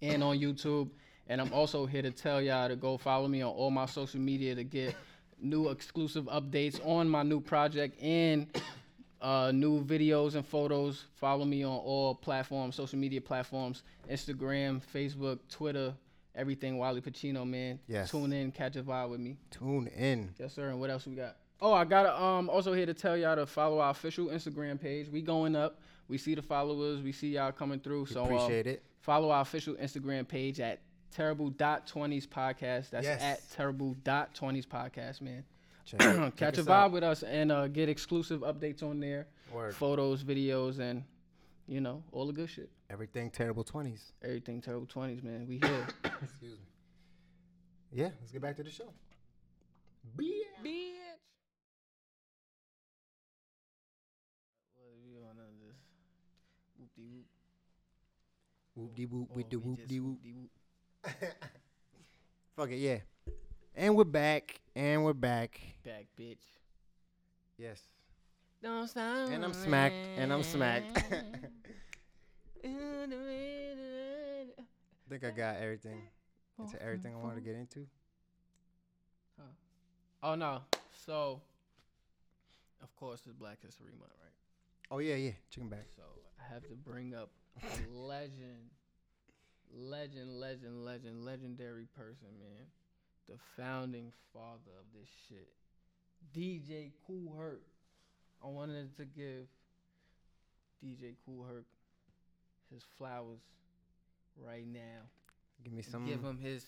and 0.03 0.23
on 0.23 0.39
YouTube. 0.39 0.91
And 1.29 1.41
I'm 1.41 1.53
also 1.53 1.87
here 1.87 2.03
to 2.03 2.11
tell 2.11 2.41
y'all 2.43 2.69
to 2.69 2.77
go 2.77 2.97
follow 2.99 3.29
me 3.29 3.43
on 3.43 3.51
all 3.51 3.71
my 3.71 3.87
social 3.87 4.21
media 4.21 4.55
to 4.55 4.65
get 4.65 4.95
new 5.41 5.69
exclusive 5.71 6.25
updates 6.27 6.85
on 6.87 7.09
my 7.09 7.23
new 7.23 7.41
project 7.41 8.01
and 8.03 8.47
uh, 9.21 9.51
new 9.53 9.83
videos 9.85 10.35
and 10.35 10.47
photos. 10.47 11.05
Follow 11.15 11.45
me 11.45 11.63
on 11.65 11.77
all 11.77 12.15
platforms, 12.15 12.75
social 12.77 12.99
media 12.99 13.21
platforms 13.21 13.83
Instagram, 14.11 14.83
Facebook, 14.95 15.39
Twitter, 15.49 15.95
everything 16.35 16.77
Wally 16.77 17.01
Pacino, 17.01 17.49
man. 17.49 17.79
Yes. 17.87 18.11
Tune 18.11 18.33
in, 18.33 18.53
catch 18.53 18.77
a 18.77 18.83
vibe 18.83 19.11
with 19.11 19.21
me. 19.21 19.39
Tune 19.51 19.87
in. 19.89 20.35
Yes, 20.39 20.53
sir. 20.55 20.69
And 20.69 20.79
what 20.79 20.91
else 20.91 21.07
we 21.07 21.15
got? 21.15 21.37
Oh, 21.61 21.73
I 21.73 21.85
gotta 21.85 22.21
um 22.23 22.51
also 22.51 22.75
here 22.75 22.85
to 22.85 22.93
tell 22.93 23.17
y'all 23.17 23.37
to 23.37 23.47
follow 23.47 23.79
our 23.81 23.91
official 23.91 24.27
Instagram 24.27 24.79
page. 24.79 25.09
We 25.09 25.23
going 25.23 25.57
up. 25.57 25.81
We 26.09 26.19
see 26.19 26.35
the 26.35 26.43
followers. 26.43 27.01
We 27.01 27.13
see 27.13 27.29
y'all 27.29 27.53
coming 27.53 27.81
through. 27.81 28.07
So 28.07 28.23
uh, 28.23 28.25
Appreciate 28.27 28.67
it. 28.67 28.83
follow 29.01 29.31
our 29.31 29.41
official 29.41 29.75
Instagram 29.77 30.29
page 30.29 30.61
at 30.61 30.81
terrible 31.15 31.51
dot 31.51 31.86
twenties 31.86 32.27
podcast. 32.27 32.91
That's 32.91 33.05
Yes. 33.07 33.23
at 33.23 33.51
terrible 33.53 33.95
dot 34.05 34.35
twenties 34.35 34.66
podcast, 34.66 35.20
man. 35.20 35.45
Check 35.86 36.01
it- 36.03 36.16
check 36.16 36.36
Catch 36.36 36.59
a 36.59 36.62
vibe 36.62 36.70
out. 36.70 36.93
with 36.93 37.03
us 37.05 37.23
and 37.23 37.51
uh, 37.53 37.69
get 37.69 37.89
exclusive 37.89 38.41
updates 38.41 38.82
on 38.82 39.01
there. 39.01 39.27
Word. 39.53 39.74
Photos, 39.74 40.23
videos, 40.24 40.78
and 40.81 41.05
You 41.66 41.81
know, 41.81 42.03
all 42.12 42.27
the 42.27 42.32
good 42.32 42.51
shit. 42.51 42.69
Everything 42.91 43.31
terrible 43.31 43.65
twenties. 43.65 44.12
Everything 44.23 44.61
terrible 44.61 44.86
twenties, 44.86 45.23
man. 45.23 45.47
We 45.49 45.59
here. 45.59 45.86
Excuse 46.23 46.59
me. 46.59 46.65
Yeah, 47.93 48.11
let's 48.20 48.32
get 48.32 48.43
back 48.43 48.57
to 48.57 48.62
the 48.65 48.70
show. 48.70 48.93
Bitch. 50.19 50.27
Bitch. 50.65 50.91
What 54.74 54.85
are 54.85 54.99
we 55.07 55.16
on 55.23 55.36
this? 55.36 55.77
Whoop 56.77 56.91
de 56.97 57.03
whoop. 57.07 57.27
Whoop 58.74 58.95
de 58.97 59.07
whoop 59.07 59.36
with 59.36 59.49
the 59.51 59.57
whoop 59.57 59.86
de 59.89 60.01
whoop. 60.01 60.19
Fuck 62.57 62.71
it, 62.71 62.77
yeah. 62.77 62.99
And 63.75 63.97
we're 63.97 64.05
back. 64.05 64.61
And 64.75 65.05
we're 65.05 65.13
back. 65.13 65.61
Back, 65.85 66.07
bitch. 66.19 66.39
Yes. 67.59 67.83
Don't 68.63 68.89
stop. 68.89 69.29
And 69.31 69.45
I'm 69.45 69.53
smacked. 69.53 69.95
And 70.17 70.33
I'm 70.33 70.43
smacked. 70.43 70.97
I 70.97 71.03
think 75.09 75.25
I 75.25 75.31
got 75.31 75.57
everything. 75.57 76.01
Oh, 76.59 76.65
into 76.65 76.81
everything 76.81 77.15
I 77.15 77.19
wanted 77.19 77.37
to 77.37 77.41
get 77.41 77.57
into. 77.57 77.87
Oh 80.25 80.35
no. 80.35 80.63
So, 81.05 81.43
of 82.83 82.97
course, 82.97 83.21
it's 83.27 83.35
Black 83.35 83.61
History 83.61 83.93
Month, 83.99 84.13
right? 84.23 84.33
Oh 84.91 84.99
yeah, 84.99 85.17
yeah. 85.17 85.33
Chicken 85.51 85.69
back. 85.69 85.85
So 85.95 86.03
I 86.41 86.51
have 86.51 86.63
to 86.63 86.75
bring 86.75 87.15
up 87.15 87.29
a 87.63 87.95
legend, 87.95 88.71
legend, 89.73 90.41
legend, 90.41 90.85
legend, 90.85 91.24
legendary 91.24 91.86
person, 91.97 92.28
man. 92.39 92.66
The 93.28 93.36
founding 93.57 94.12
father 94.32 94.73
of 94.78 94.85
this 94.95 95.09
shit, 95.28 95.49
DJ 96.36 96.91
Kool 97.07 97.35
Herc. 97.39 97.62
I 98.45 98.49
wanted 98.49 98.95
to 98.97 99.05
give 99.07 99.47
DJ 100.85 101.15
Kool 101.24 101.47
Herc 101.49 101.65
his 102.73 102.82
flowers 102.99 103.41
right 104.36 104.66
now. 104.66 105.09
Give 105.62 105.73
me 105.73 105.82
some. 105.82 106.07
Give 106.07 106.23
him 106.23 106.39
his, 106.39 106.66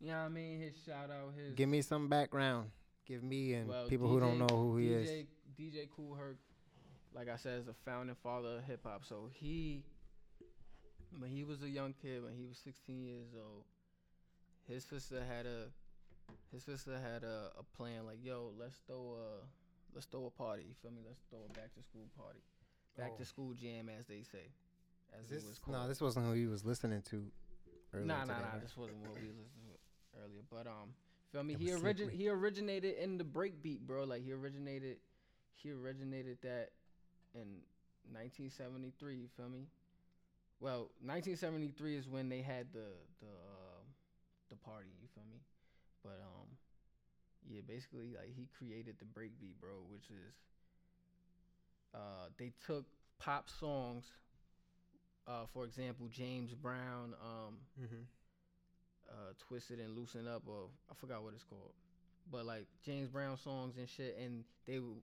you 0.00 0.08
know 0.08 0.14
what 0.14 0.24
I 0.24 0.28
mean? 0.28 0.60
His 0.60 0.74
shout 0.86 1.10
out, 1.10 1.34
his. 1.36 1.54
Give 1.54 1.68
me 1.68 1.82
some 1.82 2.08
background. 2.08 2.70
Give 3.06 3.22
me 3.22 3.54
and 3.54 3.68
Well, 3.68 3.88
people 3.88 4.08
who 4.08 4.20
don't 4.20 4.38
know 4.38 4.46
who 4.48 4.76
he 4.76 4.92
is. 4.92 5.10
DJ, 5.10 5.26
DJ 5.60 5.88
Kool 5.94 6.14
Herc, 6.14 6.36
like 7.14 7.28
I 7.28 7.36
said, 7.36 7.60
is 7.60 7.66
the 7.66 7.74
founding 7.84 8.16
father 8.22 8.58
of 8.58 8.64
hip 8.64 8.80
hop. 8.84 9.04
So 9.04 9.28
he, 9.32 9.84
when 11.18 11.30
he 11.30 11.44
was 11.44 11.62
a 11.62 11.68
young 11.68 11.94
kid, 12.00 12.22
when 12.22 12.34
he 12.34 12.44
was 12.44 12.58
16 12.58 13.04
years 13.04 13.28
old, 13.36 13.64
his 14.68 14.84
sister 14.84 15.22
had 15.28 15.46
a, 15.46 15.66
his 16.52 16.62
sister 16.64 16.98
had 16.98 17.22
a, 17.24 17.50
a 17.58 17.62
plan 17.76 18.06
like, 18.06 18.18
yo, 18.22 18.52
let's 18.58 18.76
throw 18.86 19.16
a, 19.18 19.44
let's 19.94 20.06
throw 20.06 20.26
a 20.26 20.30
party. 20.30 20.64
You 20.68 20.74
feel 20.80 20.90
me? 20.90 21.02
Let's 21.06 21.20
throw 21.30 21.40
a 21.48 21.52
back 21.54 21.74
to 21.74 21.82
school 21.82 22.06
party, 22.16 22.40
back 22.96 23.12
Oh. 23.14 23.18
to 23.18 23.24
school 23.24 23.52
jam, 23.54 23.88
as 23.88 24.06
they 24.06 24.22
say, 24.22 24.50
as 25.18 25.28
This, 25.28 25.42
it 25.44 25.48
was 25.48 25.58
called. 25.58 25.76
no, 25.78 25.88
this 25.88 26.00
wasn't 26.00 26.26
who 26.26 26.32
he 26.32 26.46
was 26.46 26.64
listening 26.64 27.02
to. 27.10 27.24
Earlier 27.94 28.06
Nah, 28.06 28.24
nah, 28.24 28.38
nah. 28.38 28.52
right? 28.52 28.60
This 28.62 28.76
wasn't 28.76 29.00
what 29.02 29.14
we 29.16 29.28
listened 29.28 29.66
to 29.68 30.20
earlier. 30.24 30.40
But 30.50 30.66
um, 30.66 30.94
feel 31.30 31.42
me? 31.42 31.56
He 31.58 31.70
was 31.72 31.82
origin 31.82 32.08
he 32.08 32.28
originated 32.30 32.96
in 32.96 33.18
the 33.18 33.24
breakbeat, 33.24 33.80
bro. 33.80 34.04
Like 34.04 34.24
he 34.24 34.32
originated, 34.32 34.96
he 35.56 35.72
originated 35.72 36.38
that 36.40 36.70
in 37.34 37.60
1973. 38.10 39.16
You 39.16 39.28
feel 39.36 39.50
me? 39.50 39.66
Well, 40.62 40.90
1973 41.02 41.96
is 41.96 42.08
when 42.08 42.28
they 42.30 42.40
had 42.42 42.72
the 42.72 42.94
the 43.20 43.32
um 43.34 43.84
the 44.50 44.56
party. 44.56 44.90
You 45.02 45.08
feel 45.14 45.24
me? 45.30 45.40
But 46.04 46.20
um, 46.22 46.48
yeah, 47.48 47.62
basically 47.66 48.14
like 48.14 48.34
he 48.36 48.48
created 48.58 48.96
the 49.00 49.06
breakbeat, 49.06 49.60
bro, 49.60 49.84
which 49.90 50.10
is 50.10 50.34
uh 51.94 52.28
they 52.38 52.52
took 52.66 52.84
pop 53.18 53.48
songs. 53.48 54.04
Uh, 55.26 55.46
for 55.52 55.64
example, 55.64 56.08
James 56.10 56.52
Brown, 56.54 57.14
um, 57.22 57.58
Mhm. 57.80 58.06
uh, 59.08 59.32
Twisted 59.38 59.80
and 59.80 59.96
Loosen 59.96 60.26
Up, 60.26 60.42
or 60.46 60.68
I 60.90 60.94
forgot 60.94 61.22
what 61.22 61.34
it's 61.34 61.44
called, 61.44 61.72
but 62.30 62.46
like 62.46 62.66
James 62.84 63.08
Brown 63.08 63.36
songs 63.36 63.76
and 63.78 63.88
shit, 63.88 64.16
and 64.18 64.44
they 64.66 64.78
will 64.78 65.02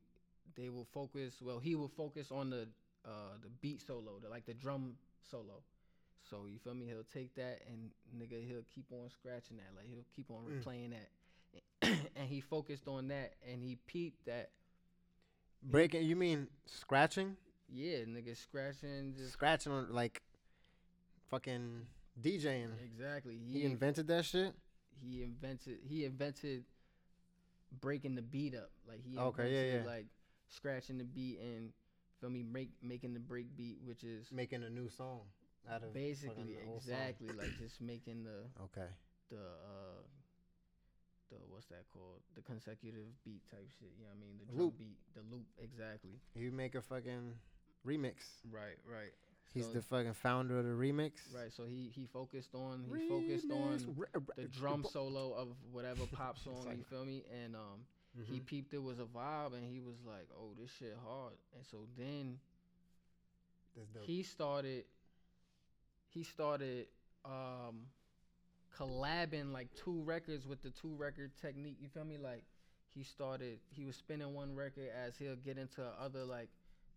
they 0.56 0.70
will 0.70 0.86
focus. 0.94 1.42
Well, 1.42 1.60
he 1.60 1.76
will 1.76 1.88
focus 1.90 2.32
on 2.32 2.50
the 2.50 2.68
uh, 3.06 3.38
the 3.42 3.50
beat 3.62 3.82
solo, 3.82 4.20
the, 4.22 4.30
like 4.30 4.46
the 4.46 4.54
drum 4.54 4.96
solo. 5.30 5.64
So 6.30 6.46
you 6.48 6.60
feel 6.60 6.74
me? 6.76 6.86
He'll 6.88 7.04
take 7.04 7.34
that 7.36 7.62
and 7.68 7.90
nigga, 8.16 8.46
he'll 8.48 8.66
keep 8.74 8.86
on 8.92 9.10
scratching 9.10 9.58
that, 9.58 9.76
like 9.76 9.88
he'll 9.88 10.06
keep 10.16 10.30
on 10.30 10.44
Mm. 10.46 10.64
replaying 10.64 10.92
that, 10.92 11.10
and 12.16 12.28
he 12.28 12.40
focused 12.42 12.88
on 12.88 13.08
that, 13.08 13.34
and 13.50 13.64
he 13.64 13.78
peeped 13.88 14.26
that. 14.26 14.52
Breaking. 15.64 16.04
You 16.06 16.16
mean 16.16 16.48
scratching? 16.66 17.36
Yeah, 17.68 18.00
nigga, 18.06 18.36
scratching 18.38 19.14
just 19.18 19.34
Scratching 19.34 19.72
on 19.72 19.92
like 19.94 20.22
fucking 21.30 21.86
DJing. 22.22 22.70
exactly. 22.84 23.38
He 23.38 23.64
invented 23.66 24.08
that 24.08 24.26
shit. 24.26 24.54
he 25.02 25.24
invented 25.24 25.80
he 25.88 26.06
invented 26.06 26.64
breaking 27.82 28.16
the 28.16 28.22
beat 28.22 28.56
up 28.56 28.72
like 28.88 29.02
he 29.04 29.18
Okay, 29.18 29.44
yeah, 29.54 29.60
invented, 29.60 29.86
yeah. 29.86 29.92
like 29.92 30.06
scratching 30.50 30.98
the 30.98 31.04
beat 31.04 31.40
and 31.40 31.72
feel 32.20 32.30
me 32.30 32.44
make 32.44 32.72
making 32.82 33.14
the 33.14 33.20
break 33.20 33.56
beat 33.56 33.80
which 33.86 34.04
is 34.04 34.32
Making 34.32 34.64
a 34.64 34.70
new 34.70 34.90
song 34.90 35.22
out 35.70 35.84
of 35.84 35.94
basically 35.94 36.30
fucking 36.36 36.48
the 36.48 36.72
old 36.72 36.84
song. 36.84 36.94
exactly 36.94 37.28
like 37.38 37.58
just 37.60 37.82
making 37.82 38.24
the 38.24 38.44
Okay. 38.64 38.88
the 39.30 39.38
uh 39.38 40.02
the 41.30 41.36
what's 41.50 41.68
that 41.68 41.86
called 41.94 42.22
the 42.36 42.42
consecutive 42.42 43.06
beat 43.24 43.42
type 43.52 43.70
shit 43.80 43.90
you 43.98 44.04
know 44.04 44.10
what 44.10 44.18
I 44.18 44.22
mean 44.22 44.38
the 44.40 44.46
drum 44.52 44.60
Loop. 44.66 44.78
beat 44.80 44.98
the 45.14 45.22
loop 45.32 45.46
exactly 45.62 46.20
You 46.36 46.52
make 46.52 46.76
a 46.76 46.82
fucking 46.82 47.34
remix. 47.86 48.16
right 48.52 48.78
right 48.90 49.12
He's 49.54 49.66
So- 49.66 49.74
the 49.74 49.82
fucking 49.82 50.14
founder 50.14 50.60
of 50.60 50.66
the 50.66 50.72
remix. 50.72 51.34
right 51.36 51.52
so 51.54 51.66
he 51.66 51.92
he 51.94 52.06
focused 52.08 52.54
on 52.56 52.86
he 52.96 53.08
focused 53.08 53.52
on 53.52 53.96
the 54.36 54.44
drum 54.48 54.84
solo 54.92 55.34
of 55.34 55.50
whatever 55.72 56.06
pop 56.12 56.38
song 56.44 56.66
like- 56.66 56.78
you 56.78 56.84
feel 56.84 57.06
me 57.06 57.24
and 57.44 57.56
um 57.56 57.86
Mm-hmm. 58.18 58.34
he 58.34 58.40
peeped 58.40 58.74
it 58.74 58.82
was 58.82 59.00
a 59.00 59.04
vibe 59.04 59.54
and 59.54 59.64
he 59.64 59.80
was 59.80 59.96
like, 60.06 60.28
"Oh, 60.36 60.50
this 60.60 60.72
shit 60.80 60.98
hard." 61.06 61.36
And 61.56 61.66
so 61.70 61.86
then 61.98 62.40
he 64.02 64.24
started 64.24 64.84
he 66.10 66.24
started 66.24 66.88
um 67.26 67.88
collabing 68.78 69.52
like 69.52 69.68
two 69.76 70.02
records 70.04 70.48
with 70.48 70.62
the 70.64 70.70
two 70.72 70.96
record 70.96 71.32
technique. 71.42 71.78
You 71.82 71.88
feel 71.90 72.06
me? 72.06 72.18
Like 72.18 72.44
he 72.96 73.04
started 73.04 73.60
he 73.70 73.86
was 73.86 73.96
spinning 73.96 74.34
one 74.34 74.56
record 74.56 74.90
as 75.06 75.16
he'll 75.18 75.36
get 75.36 75.58
into 75.58 75.84
other 76.02 76.24
like 76.26 76.50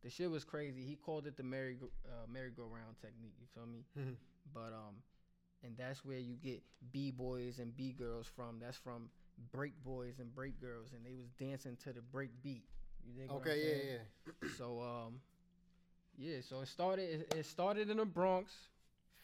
the 0.03 0.11
shit 0.11 0.31
was 0.31 0.45
crazy. 0.45 0.83
He 0.85 0.97
called 0.97 1.27
it 1.27 1.37
the 1.37 1.45
merry 1.45 1.77
uh, 2.07 2.27
merry-go-round 2.33 2.97
technique. 3.01 3.35
You 3.41 3.47
feel 3.55 3.67
me? 3.67 3.85
Mhm. 3.99 4.17
But 4.53 4.73
um, 4.73 4.97
and 5.63 5.77
that's 5.77 6.05
where 6.05 6.19
you 6.19 6.37
get 6.43 6.63
b 6.93 7.11
boys 7.11 7.59
and 7.59 7.77
b 7.77 7.93
girls 7.93 8.27
from. 8.35 8.59
That's 8.61 8.77
from 8.79 9.11
break 9.51 9.73
boys 9.85 10.15
and 10.19 10.35
break 10.35 10.61
girls, 10.61 10.93
and 10.95 11.05
they 11.05 11.15
was 11.15 11.29
dancing 11.39 11.77
to 11.85 11.93
the 11.93 12.03
break 12.03 12.31
beat. 12.43 12.65
You 13.05 13.13
dig 13.15 13.31
what 13.31 13.37
I'm 13.37 13.41
okay, 13.49 13.61
yeah, 13.63 13.93
yeah. 14.43 14.49
So 14.57 14.81
um, 14.81 15.21
yeah. 16.17 16.37
So 16.49 16.61
it 16.61 16.69
started. 16.69 17.27
It, 17.31 17.35
it 17.39 17.47
started 17.47 17.91
in 17.91 17.97
the 17.97 18.05
Bronx, 18.05 18.53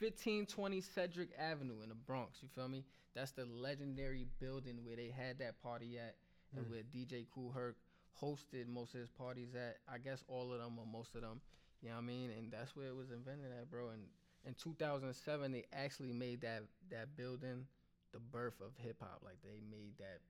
1520 0.00 0.80
Sedgwick 0.80 1.30
Avenue 1.38 1.82
in 1.82 1.88
the 1.88 1.94
Bronx. 1.94 2.38
You 2.42 2.48
feel 2.54 2.68
me? 2.68 2.84
That's 3.14 3.32
the 3.32 3.46
legendary 3.46 4.26
building 4.40 4.78
where 4.84 4.96
they 4.96 5.12
had 5.16 5.38
that 5.40 5.62
party 5.62 5.98
at, 5.98 6.16
and 6.56 6.66
Mm. 6.66 6.70
where 6.70 6.82
DJ 6.82 7.26
Kool 7.34 7.50
Herc 7.52 7.76
hosted 8.22 8.66
most 8.68 8.94
of 8.94 9.00
his 9.00 9.10
parties 9.10 9.54
at. 9.54 9.78
I 9.92 9.98
guess 9.98 10.24
all 10.28 10.52
of 10.52 10.58
them 10.60 10.78
or 10.78 10.86
most 10.86 11.14
of 11.14 11.22
them. 11.22 11.40
You 11.82 11.90
know 11.90 11.96
what 11.96 12.02
I 12.02 12.06
mean? 12.06 12.30
And 12.36 12.50
that's 12.50 12.74
where 12.74 12.88
it 12.88 12.96
was 12.96 13.10
invented 13.10 13.52
at, 13.60 13.70
bro. 13.70 13.90
And 13.90 14.02
in 14.44 14.54
2007, 14.54 15.52
they 15.52 15.64
actually 15.72 16.12
made 16.12 16.40
that 16.40 16.62
that 16.90 17.16
building 17.16 17.66
the 18.12 18.18
birth 18.20 18.60
of 18.60 18.72
hip 18.78 18.96
hop. 19.00 19.20
Like 19.24 19.38
they 19.42 19.60
made 19.70 19.98
that 19.98 20.20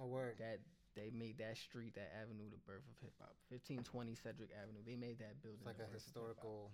Oh 0.00 0.06
word. 0.06 0.36
that 0.38 0.60
they 0.94 1.10
made 1.12 1.38
that 1.38 1.56
street, 1.56 1.94
that 1.94 2.12
avenue, 2.20 2.48
the 2.50 2.60
birth 2.66 2.84
of 2.88 2.96
hip 3.02 3.12
hop. 3.20 3.36
1520 3.48 4.14
Sedgwick 4.16 4.50
Avenue. 4.56 4.80
They 4.84 4.96
made 4.96 5.18
that 5.20 5.40
building. 5.42 5.60
It's 5.60 5.66
like 5.66 5.76
a 5.76 5.88
birth 5.88 5.96
of 5.96 6.00
hip-hop. 6.00 6.04
historical. 6.04 6.70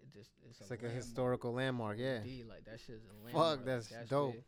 It 0.00 0.08
just 0.12 0.30
it's, 0.48 0.60
It's 0.60 0.68
a 0.68 0.72
like 0.72 0.80
a 0.82 0.92
landmark. 0.92 1.04
historical 1.04 1.52
landmark. 1.52 1.96
Yeah. 1.98 2.16
Indeed, 2.24 2.46
like 2.48 2.64
that 2.64 2.80
shit's 2.80 3.04
a 3.04 3.12
landmark. 3.24 3.34
Fuck, 3.34 3.66
Like, 3.66 3.66
that's 3.88 4.08
dope. 4.08 4.34
Where, 4.34 4.44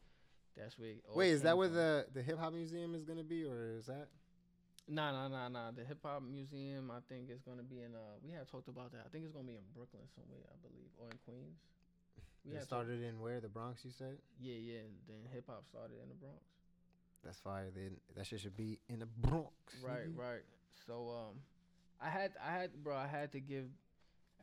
that's 0.57 0.79
where. 0.79 0.91
it 0.91 1.05
Wait, 1.15 1.31
is 1.33 1.43
that 1.43 1.57
where 1.57 1.69
from. 1.69 1.77
the 1.77 2.07
the 2.15 2.23
hip 2.23 2.39
hop 2.39 2.53
museum 2.53 2.95
is 2.95 3.05
gonna 3.05 3.25
be, 3.25 3.45
or 3.45 3.77
is 3.77 3.87
that? 3.87 4.09
Nah, 4.87 5.13
nah, 5.13 5.29
nah, 5.29 5.49
nah. 5.49 5.71
The 5.73 5.85
hip 5.85 5.99
hop 6.05 6.23
museum, 6.23 6.91
I 6.93 7.01
think, 7.09 7.31
is 7.31 7.41
gonna 7.43 7.63
be 7.65 7.81
in. 7.81 7.95
Uh, 7.97 8.21
we 8.23 8.33
have 8.33 8.47
talked 8.51 8.69
about 8.69 8.93
that. 8.93 9.03
I 9.05 9.09
think 9.09 9.25
it's 9.25 9.33
gonna 9.33 9.49
be 9.49 9.57
in 9.57 9.65
Brooklyn 9.75 10.05
somewhere, 10.15 10.45
I 10.49 10.57
believe, 10.61 10.93
or 11.01 11.09
in 11.09 11.17
Queens. 11.25 11.57
We 12.45 12.57
It 12.57 12.63
started 12.65 13.03
in 13.03 13.21
where? 13.21 13.41
The 13.41 13.49
Bronx, 13.49 13.85
you 13.85 13.91
said? 13.91 14.19
yeah, 14.41 14.57
yeah. 14.57 14.83
Then 15.09 15.17
hip 15.33 15.45
hop 15.49 15.65
started 15.67 15.97
in 16.03 16.09
the 16.09 16.15
Bronx. 16.15 16.43
That's 17.25 17.39
fire. 17.41 17.71
Then 17.75 17.97
that 18.17 18.27
shit 18.27 18.41
should 18.41 18.57
be 18.57 18.79
in 18.89 18.99
the 18.99 19.07
Bronx. 19.07 19.51
Right, 19.83 20.09
nigga. 20.13 20.19
right. 20.19 20.45
So 20.87 21.09
um, 21.09 21.41
I 22.01 22.11
had, 22.11 22.33
I 22.45 22.53
had, 22.53 22.71
bro, 22.85 22.95
I 22.95 23.07
had 23.07 23.33
to 23.33 23.41
give, 23.41 23.65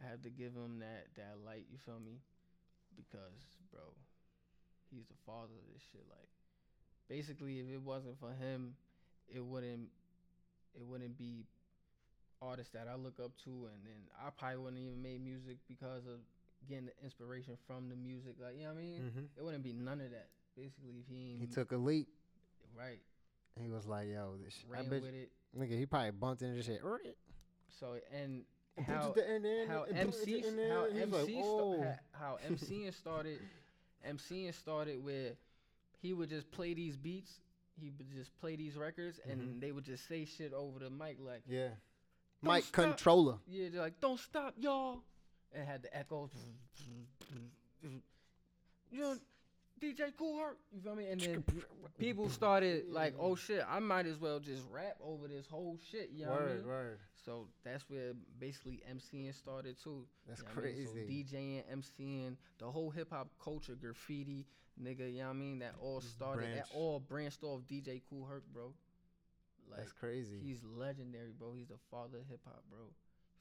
I 0.03 0.10
had 0.10 0.23
to 0.23 0.30
give 0.32 0.53
him 0.53 0.80
that 0.80 1.06
that 1.15 1.38
light. 1.45 1.65
You 1.72 1.78
feel 1.86 1.99
me? 1.99 2.18
Because, 2.95 3.38
bro, 3.72 3.82
he's 4.90 5.06
the 5.06 5.19
father 5.26 5.53
of 5.53 5.65
this 5.72 5.84
shit. 5.91 6.02
Like, 6.10 6.28
basically, 7.07 7.60
if 7.60 7.69
it 7.72 7.82
wasn't 7.82 8.19
for 8.19 8.32
him, 8.34 8.73
it 9.30 9.45
wouldn't, 9.45 9.90
it 10.73 10.84
wouldn't 10.84 11.18
be 11.19 11.45
artists 12.41 12.73
that 12.73 12.88
I 12.91 12.95
look 12.95 13.19
up 13.23 13.32
to, 13.45 13.49
and 13.69 13.86
then 13.86 14.02
I 14.19 14.32
probably 14.32 14.57
wouldn't 14.57 14.82
even 14.82 15.02
made 15.03 15.23
music 15.23 15.57
because 15.68 16.07
of 16.07 16.18
getting 16.67 16.85
the 16.85 17.03
inspiration 17.03 17.57
from 17.67 17.89
the 17.89 17.95
music. 17.95 18.35
Like, 18.41 18.55
you 18.57 18.63
know 18.63 18.69
what 18.69 18.77
I 18.79 18.81
mean? 18.81 19.11
hmm 19.13 19.25
It 19.38 19.43
wouldn't 19.43 19.63
be 19.63 19.73
none 19.73 19.99
of 20.01 20.11
that. 20.11 20.27
Basically, 20.55 20.91
if 20.99 21.07
he 21.07 21.31
ain't 21.33 21.41
He 21.41 21.47
took 21.47 21.71
a 21.71 21.77
leap. 21.77 22.07
right, 22.77 22.99
He 23.59 23.67
was 23.67 23.85
like, 23.88 24.07
"Yo, 24.09 24.35
this 24.43 24.53
sh- 24.53 24.65
I 24.69 24.73
ran 24.73 24.89
bet 24.89 25.01
with 25.01 25.13
it. 25.13 25.31
nigga, 25.57 25.77
he 25.77 25.85
probably 25.85 26.11
bumped 26.11 26.41
into 26.41 26.55
this 26.57 26.65
shit. 26.65 26.81
So 27.79 27.97
and 28.13 28.43
how 28.88 29.09
put 29.09 29.23
it 29.23 29.45
in 29.45 29.67
how 29.67 29.83
and 29.83 30.11
put 30.11 30.27
it 30.27 30.45
MC 30.45 30.69
how 30.69 30.85
MC 30.85 31.35
how 32.11 32.38
MCing 32.47 32.93
started 32.93 33.39
MCing 34.07 34.53
started 34.53 35.03
where 35.03 35.31
he 36.01 36.13
would 36.13 36.29
just 36.29 36.49
play 36.51 36.73
these 36.73 36.95
beats, 36.97 37.39
he 37.79 37.89
would 37.91 38.09
just 38.15 38.35
play 38.39 38.55
these 38.55 38.75
records 38.75 39.19
and 39.29 39.61
they 39.61 39.71
would 39.71 39.83
just 39.85 40.07
say 40.07 40.25
shit 40.25 40.53
over 40.53 40.79
the 40.79 40.89
mic 40.89 41.17
like 41.19 41.43
Yeah. 41.47 41.69
Mic 42.41 42.63
stop. 42.65 42.73
controller. 42.89 43.38
yeah, 43.47 43.69
they're 43.71 43.81
like 43.81 43.99
don't 44.01 44.19
stop 44.19 44.55
y'all 44.57 45.03
and 45.53 45.68
had 45.68 45.82
the 45.84 45.95
echoes 45.98 46.30
you 48.91 49.02
know 49.02 49.15
DJ 49.82 50.15
Kool 50.15 50.38
Herc, 50.38 50.57
you 50.72 50.80
feel 50.82 50.95
me? 50.95 51.07
And 51.10 51.19
then 51.19 51.44
people 51.98 52.30
started 52.30 52.84
like, 52.91 53.15
oh 53.19 53.36
shit, 53.36 53.65
I 53.68 53.80
might 53.80 54.06
as 54.06 54.19
well 54.19 54.40
just 54.40 54.61
rap 54.72 54.98
over 55.03 55.28
this 55.28 55.48
whole 55.48 55.80
shit, 55.91 56.11
you 56.14 56.26
know 56.26 56.32
what 56.34 56.41
I 56.41 56.45
Word, 56.45 56.57
mean? 56.60 56.68
word. 56.68 56.99
So 57.26 57.48
that's 57.64 57.84
where 57.90 58.11
basically 58.40 58.84
MCing 58.91 59.34
started 59.36 59.78
too. 59.84 60.06
That's 60.28 60.41
You 60.41 60.45
know 60.48 60.52
what 60.56 60.65
I 60.65 60.68
mean? 60.68 60.86
So 60.86 60.94
crazy. 60.94 61.26
DJing, 61.34 61.64
MCing, 61.80 62.36
the 62.60 62.65
whole 62.69 62.91
hip 62.91 63.10
hop 63.11 63.30
culture, 63.44 63.73
graffiti, 63.73 64.45
nigga, 64.80 65.11
you 65.11 65.19
know 65.19 65.26
what 65.26 65.30
I 65.32 65.34
mean? 65.34 65.60
That 65.60 65.73
all 65.82 66.02
started, 66.02 66.41
Branch. 66.52 66.56
that 66.57 66.68
all 66.76 66.99
branched 66.99 67.44
off 67.44 67.61
DJ 67.68 68.02
Kool 68.07 68.28
Herc, 68.30 68.44
bro. 68.53 68.73
Like, 69.68 69.80
That's 69.80 69.94
crazy. 69.94 70.38
he's 70.44 70.60
legendary, 70.78 71.32
bro. 71.38 71.53
He's 71.56 71.69
the 71.69 71.78
father 71.90 72.19
of 72.19 72.28
hip 72.30 72.41
hop, 72.45 72.61
bro. 72.69 72.82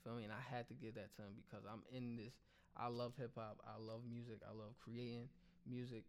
Feel 0.04 0.14
me? 0.16 0.24
And 0.24 0.32
I 0.32 0.42
had 0.54 0.68
to 0.68 0.74
give 0.74 0.94
that 0.94 1.14
to 1.16 1.22
him 1.22 1.34
because 1.44 1.64
I'm 1.70 1.82
in 1.94 2.16
this. 2.16 2.34
I 2.76 2.88
love 2.88 3.12
hip 3.18 3.32
hop. 3.36 3.60
I 3.66 3.80
love 3.80 4.00
music. 4.08 4.40
I 4.46 4.56
love 4.56 4.74
creating 4.82 5.28
music, 5.68 6.04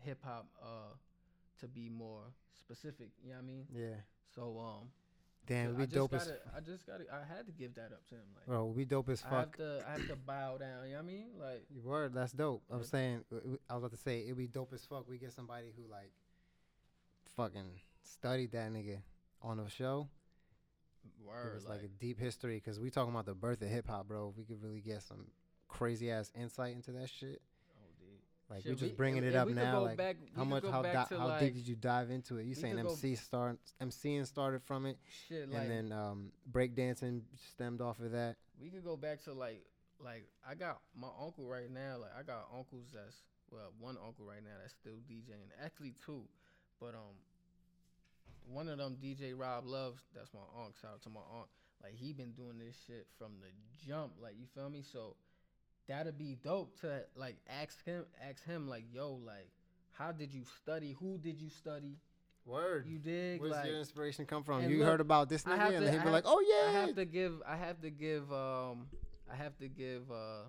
hip 0.00 0.18
hop, 0.24 0.46
uh, 0.62 0.94
to 1.60 1.68
be 1.68 1.88
more 1.88 2.22
specific. 2.58 3.10
You 3.22 3.30
know 3.30 3.36
what 3.36 3.42
I 3.42 3.46
mean? 3.46 3.66
yeah. 3.72 3.96
So, 4.34 4.58
um, 4.58 4.88
Damn, 5.46 5.76
we 5.76 5.86
dope 5.86 6.12
as 6.12 6.32
I 6.56 6.60
just 6.60 6.86
got 6.86 6.96
I 7.12 7.18
had 7.24 7.46
to 7.46 7.52
give 7.52 7.76
that 7.76 7.92
up 7.92 8.04
to 8.08 8.16
him. 8.16 8.24
Like, 8.34 8.46
bro. 8.46 8.66
We 8.66 8.84
dope 8.84 9.08
as 9.08 9.20
fuck. 9.20 9.32
I 9.32 9.38
have 9.38 9.52
to, 9.52 9.84
I 9.86 9.92
have 9.92 10.08
to 10.08 10.16
bow 10.16 10.56
down. 10.58 10.86
You 10.86 10.90
know 10.90 10.96
what 10.96 10.98
I 10.98 11.06
mean? 11.06 11.26
Like, 11.38 11.64
you 11.72 11.82
Word, 11.82 12.14
that's 12.14 12.32
dope. 12.32 12.62
I'm 12.70 12.82
saying, 12.82 13.24
I 13.70 13.74
was 13.74 13.84
about 13.84 13.90
to 13.92 13.96
say, 13.96 14.24
it'd 14.24 14.36
be 14.36 14.48
dope 14.48 14.72
as 14.74 14.84
fuck. 14.84 15.08
We 15.08 15.18
get 15.18 15.32
somebody 15.32 15.66
who 15.76 15.90
like, 15.90 16.10
fucking 17.36 17.80
studied 18.02 18.52
that 18.52 18.72
nigga 18.72 18.98
on 19.40 19.58
the 19.58 19.68
show. 19.68 20.08
Give 21.18 21.26
word, 21.26 21.56
us 21.56 21.64
like, 21.64 21.78
like, 21.82 21.84
a 21.84 21.88
deep 22.00 22.18
history, 22.18 22.60
cause 22.64 22.78
we 22.80 22.90
talking 22.90 23.12
about 23.12 23.26
the 23.26 23.34
birth 23.34 23.62
of 23.62 23.68
hip 23.68 23.88
hop, 23.88 24.08
bro. 24.08 24.32
We 24.36 24.44
could 24.44 24.62
really 24.62 24.80
get 24.80 25.02
some 25.02 25.26
crazy 25.68 26.10
ass 26.10 26.30
insight 26.34 26.74
into 26.74 26.92
that 26.92 27.08
shit. 27.10 27.40
oh, 27.76 27.88
dude. 27.98 28.08
Like 28.48 28.62
Shit, 28.62 28.70
we 28.70 28.76
just 28.76 28.90
we- 28.92 28.96
bringing 28.96 29.24
and- 29.24 29.34
it 29.34 29.36
up 29.36 29.48
now. 29.48 29.80
Like 29.80 29.96
back- 29.96 30.16
how 30.36 30.44
much, 30.44 30.64
how, 30.64 30.82
di- 30.82 31.06
how 31.10 31.26
like- 31.28 31.40
deep 31.40 31.54
did 31.54 31.66
you 31.68 31.76
dive 31.76 32.10
into 32.10 32.38
it? 32.38 32.44
You 32.46 32.54
saying 32.54 32.76
could 32.76 32.84
go- 32.84 32.90
MC 32.90 33.14
start, 33.16 33.58
MCing 33.80 34.26
started 34.26 34.62
from 34.62 34.86
it, 34.86 34.98
Shit, 35.28 35.50
like, 35.50 35.62
and 35.62 35.70
then 35.70 35.92
um, 35.92 36.32
breakdancing 36.50 37.22
stemmed 37.50 37.80
off 37.80 38.00
of 38.00 38.12
that. 38.12 38.36
we 38.60 38.70
could 38.70 38.84
go 38.84 38.96
back 38.96 39.22
to 39.24 39.32
like 39.32 39.64
like 39.98 40.28
I 40.48 40.54
got 40.54 40.80
my 40.94 41.08
uncle 41.20 41.46
right 41.46 41.70
now. 41.70 41.96
Like 41.98 42.10
I 42.18 42.22
got 42.22 42.48
uncles 42.56 42.84
that's 42.94 43.16
well 43.50 43.72
one 43.80 43.96
uncle 44.04 44.26
right 44.26 44.42
now 44.44 44.50
that's 44.60 44.74
still 44.74 44.92
DJing. 45.10 45.48
Actually 45.62 45.94
two, 46.04 46.22
but 46.80 46.94
um 46.94 47.16
one 48.46 48.68
of 48.68 48.78
them 48.78 48.96
DJ 49.02 49.32
Rob 49.36 49.66
Loves. 49.66 50.02
That's 50.14 50.32
my 50.32 50.40
uncle. 50.56 50.74
Shout 50.80 50.92
out 50.94 51.02
to 51.02 51.10
my 51.10 51.20
aunt. 51.32 51.48
Like 51.82 51.94
he 51.94 52.12
been 52.12 52.32
doing 52.32 52.58
this 52.58 52.76
shit 52.86 53.06
from 53.18 53.32
the 53.40 53.48
jump. 53.86 54.12
Like 54.20 54.34
you 54.38 54.46
feel 54.54 54.70
me? 54.70 54.82
So 54.82 55.16
that'd 55.88 56.18
be 56.18 56.36
dope 56.42 56.80
to 56.80 57.02
like 57.14 57.36
ask 57.48 57.84
him 57.84 58.04
ask 58.28 58.44
him 58.44 58.68
like 58.68 58.84
yo 58.92 59.20
like 59.24 59.50
how 59.92 60.12
did 60.12 60.32
you 60.32 60.42
study? 60.62 60.94
Who 61.00 61.18
did 61.18 61.40
you 61.40 61.48
study? 61.48 61.96
Word. 62.44 62.86
You 62.86 62.98
dig? 62.98 63.40
Where's 63.40 63.52
like 63.52 63.66
your 63.66 63.78
inspiration 63.78 64.24
come 64.24 64.44
from? 64.44 64.68
You 64.70 64.78
look, 64.78 64.86
heard 64.86 65.00
about 65.00 65.28
this 65.28 65.42
nigga, 65.42 65.78
and 65.78 65.88
he'd 65.90 66.04
be 66.04 66.10
like, 66.10 66.24
"Oh 66.26 66.40
yeah." 66.46 66.68
I 66.68 66.86
have 66.86 66.94
to 66.94 67.04
give 67.04 67.42
I 67.46 67.56
have 67.56 67.80
to 67.80 67.90
give 67.90 68.32
um 68.32 68.86
I 69.30 69.34
have 69.34 69.56
to 69.58 69.68
give 69.68 70.10
uh 70.10 70.44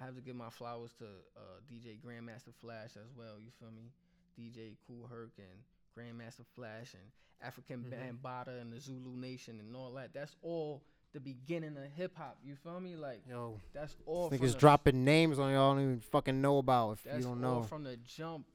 I 0.00 0.04
have 0.04 0.14
to 0.14 0.20
give 0.20 0.36
my 0.36 0.50
flowers 0.50 0.92
to 0.98 1.04
uh 1.36 1.58
DJ 1.70 1.98
Grandmaster 1.98 2.54
Flash 2.60 2.90
as 2.96 3.10
well, 3.16 3.40
you 3.40 3.50
feel 3.58 3.70
me? 3.72 3.90
DJ 4.38 4.76
Kool 4.86 5.08
Herc 5.10 5.32
and 5.38 5.62
Grandmaster 5.96 6.44
Flash 6.54 6.94
and 6.94 7.02
African 7.40 7.84
Mhm. 7.84 7.90
Bambaataa 8.22 8.60
and 8.60 8.72
the 8.72 8.80
Zulu 8.80 9.16
Nation 9.16 9.58
and 9.60 9.74
all 9.76 9.92
that. 9.94 10.12
That's 10.12 10.36
all 10.42 10.82
the 11.12 11.20
beginning 11.20 11.76
of 11.76 11.84
hip 11.92 12.16
hop, 12.16 12.38
you 12.42 12.56
feel 12.56 12.80
me? 12.80 12.96
Like 12.96 13.26
Yo, 13.28 13.60
that's 13.72 13.96
all 14.06 14.30
niggas 14.30 14.56
dropping 14.56 15.04
names 15.04 15.38
on 15.38 15.52
y'all 15.52 15.74
don't 15.74 15.82
even 15.82 16.00
fucking 16.00 16.40
know 16.40 16.58
about 16.58 16.92
if 16.92 17.04
you 17.16 17.22
don't 17.22 17.40
know. 17.40 17.62
from 17.64 17.82
the 17.84 17.96
jump, 17.98 18.46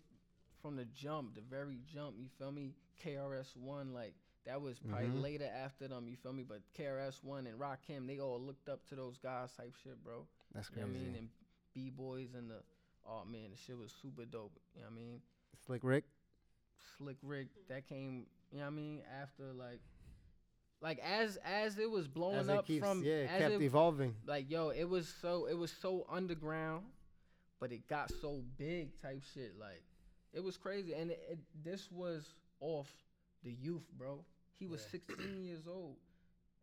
from 0.61 0.76
the 0.76 0.85
jump, 0.85 1.35
the 1.35 1.41
very 1.41 1.80
jump. 1.85 2.15
You 2.18 2.27
feel 2.38 2.51
me? 2.51 2.73
KRS 3.03 3.55
One, 3.55 3.93
like 3.93 4.15
that 4.45 4.59
was 4.61 4.80
probably 4.80 5.09
Mhm. 5.09 5.22
later 5.22 5.45
after 5.45 5.88
them. 5.88 6.07
You 6.07 6.15
feel 6.15 6.34
me? 6.34 6.43
But 6.43 6.61
KRS 6.73 7.22
One 7.23 7.45
and 7.45 7.59
Rakim, 7.59 8.07
they 8.07 8.19
all 8.19 8.39
looked 8.41 8.69
up 8.69 8.84
to 8.88 8.95
those 8.95 9.18
guys 9.19 9.51
type 9.53 9.76
shit, 9.76 10.01
bro. 10.03 10.26
That's 10.53 10.69
You 10.72 10.77
know 10.77 10.84
crazy. 10.88 10.97
what 10.99 11.01
I 11.01 11.03
mean? 11.11 11.15
And 11.15 11.30
b 11.73 11.89
boys 11.91 12.34
and 12.34 12.49
the 12.49 12.64
oh 13.05 13.23
man, 13.26 13.51
the 13.51 13.57
shit 13.57 13.77
was 13.77 13.91
super 13.91 14.26
dope. 14.26 14.57
You 14.73 14.81
know 14.81 14.88
what 14.88 14.93
I 14.93 14.95
mean? 14.95 15.22
Slick 15.65 15.84
Rick. 15.84 16.05
Slick 16.97 17.17
Rick 17.21 17.47
that 17.69 17.87
came. 17.87 18.25
You 18.51 18.59
know 18.59 18.65
what 18.65 18.71
I 18.71 18.75
mean? 18.75 19.01
After 19.21 19.51
like, 19.53 19.81
like 20.81 20.99
as 20.99 21.37
as 21.43 21.77
it 21.77 21.89
was 21.89 22.07
blowing 22.07 22.37
As 22.37 22.49
up 22.49 22.65
keeps, 22.65 22.85
from 22.85 23.03
yeah, 23.03 23.13
it 23.13 23.29
kept 23.37 23.53
it 23.55 23.61
evolving. 23.61 24.15
like 24.25 24.49
yo, 24.49 24.69
it 24.69 24.85
was 24.85 25.13
so 25.21 25.45
it 25.47 25.57
was 25.57 25.71
so 25.81 26.05
underground, 26.09 26.85
but 27.59 27.71
it 27.71 27.87
got 27.87 28.11
so 28.21 28.41
big 28.57 28.99
type 29.01 29.23
shit. 29.33 29.53
Like 29.59 29.83
it 30.33 30.43
was 30.43 30.57
crazy, 30.57 30.93
and 30.93 31.11
it, 31.11 31.21
it, 31.31 31.39
this 31.63 31.89
was 31.91 32.25
off 32.59 32.89
the 33.43 33.51
youth, 33.51 33.83
bro. 33.97 34.23
He 34.59 34.67
was 34.67 34.81
Yeah. 34.81 34.99
16 35.07 35.43
years 35.45 35.67
old, 35.67 35.97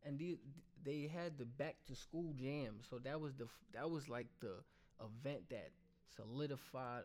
and 0.05 0.19
the, 0.19 0.39
they 0.85 1.11
had 1.13 1.39
the 1.39 1.45
back 1.45 1.77
to 1.87 1.95
school 1.95 2.33
jam. 2.35 2.77
So 2.89 2.99
that 2.99 3.21
was 3.21 3.35
the 3.35 3.47
that 3.75 3.91
was 3.91 4.09
like 4.09 4.27
the 4.41 4.55
event 5.01 5.49
that 5.51 5.71
solidified. 6.17 7.05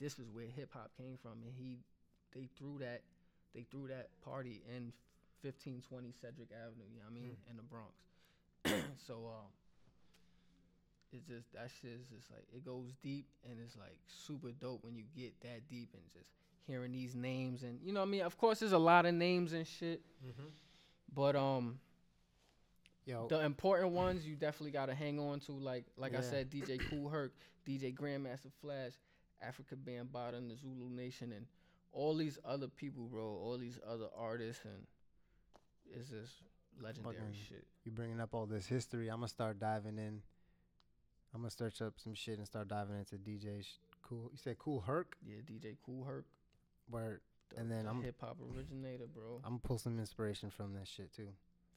This 0.00 0.18
is 0.18 0.30
where 0.30 0.46
hip 0.46 0.70
hop 0.72 0.90
came 0.96 1.16
from, 1.22 1.42
and 1.44 1.52
he 1.56 1.78
they 2.34 2.48
threw 2.58 2.78
that 2.78 3.02
they 3.54 3.66
threw 3.70 3.88
that 3.88 4.08
party 4.24 4.62
in 4.68 4.92
1520 5.42 6.12
Sedgwick 6.20 6.48
Avenue. 6.52 6.84
You 6.92 7.00
know 7.00 7.08
what 7.08 7.16
I 7.16 7.20
mean? 7.20 7.36
In 7.48 7.56
the 7.56 7.62
Bronx. 7.62 7.94
so 9.06 9.14
um, 9.26 9.48
it's 11.12 11.26
just 11.26 11.52
that 11.54 11.70
shit 11.80 11.92
is 11.92 12.06
just 12.14 12.30
like 12.30 12.44
it 12.54 12.64
goes 12.64 12.92
deep 13.02 13.26
and 13.48 13.58
it's 13.64 13.76
like 13.76 13.98
super 14.06 14.50
dope 14.52 14.84
when 14.84 14.94
you 14.94 15.04
get 15.16 15.32
that 15.40 15.68
deep 15.68 15.90
and 15.94 16.02
just 16.12 16.30
hearing 16.66 16.92
these 16.92 17.14
names 17.14 17.62
and 17.62 17.80
you 17.82 17.92
know 17.92 18.00
what 18.00 18.06
I 18.06 18.10
mean. 18.10 18.22
Of 18.22 18.36
course, 18.38 18.60
there's 18.60 18.72
a 18.72 18.78
lot 18.78 19.06
of 19.06 19.14
names 19.14 19.52
and 19.52 19.66
shit, 19.66 20.02
but 21.14 21.36
um, 21.36 21.80
Yo, 23.06 23.26
the 23.28 23.40
important 23.40 23.92
ones 23.92 24.26
you 24.26 24.36
definitely 24.36 24.70
gotta 24.70 24.94
hang 24.94 25.18
on 25.18 25.40
to. 25.40 25.52
Like 25.52 25.86
like 25.96 26.14
I 26.14 26.20
said, 26.20 26.50
DJ 26.50 26.80
Kool 26.90 27.08
Herc, 27.08 27.32
DJ 27.66 27.94
Grandmaster 27.94 28.52
Flash, 28.60 28.92
Afrika 29.44 29.76
Bambaataa, 29.76 30.36
and 30.36 30.50
the 30.50 30.54
Zulu 30.54 30.90
Nation, 30.90 31.32
and 31.32 31.46
all 31.92 32.14
these 32.16 32.38
other 32.44 32.68
people, 32.68 33.04
bro. 33.04 33.24
All 33.24 33.58
these 33.58 33.78
other 33.88 34.06
artists, 34.16 34.64
and 34.64 34.86
it's 35.92 36.08
just 36.10 36.32
legendary 36.80 37.16
Fucking- 37.16 37.34
shit. 37.34 37.66
you 37.84 37.92
bringing 37.92 38.20
up 38.20 38.34
all 38.34 38.46
this 38.46 38.66
history. 38.66 39.08
I'm 39.08 39.16
gonna 39.18 39.28
start 39.28 39.58
diving 39.58 39.98
in. 39.98 40.22
I'm 41.32 41.40
gonna 41.42 41.50
search 41.50 41.80
up 41.82 41.98
some 41.98 42.14
shit 42.14 42.38
and 42.38 42.46
start 42.46 42.68
diving 42.68 42.98
into 42.98 43.16
DJ. 43.16 43.62
Sh- 43.62 43.78
cool. 44.02 44.28
You 44.32 44.36
said 44.38 44.58
Kool 44.58 44.80
Herc. 44.80 45.16
Yeah, 45.24 45.40
DJ 45.44 45.76
Kool 45.84 46.04
Herc. 46.04 46.26
Word. 46.88 47.20
the- 47.50 47.58
And 47.58 47.70
then 47.70 47.84
the 47.84 47.90
I'm- 47.90 48.02
hip 48.02 48.20
hop 48.20 48.36
originator, 48.40 49.06
bro. 49.08 49.36
I'm 49.44 49.50
gonna 49.52 49.58
pull 49.58 49.78
some 49.78 49.98
inspiration 49.98 50.50
from 50.50 50.72
that 50.74 50.86
shit 50.86 51.12
too. 51.12 51.28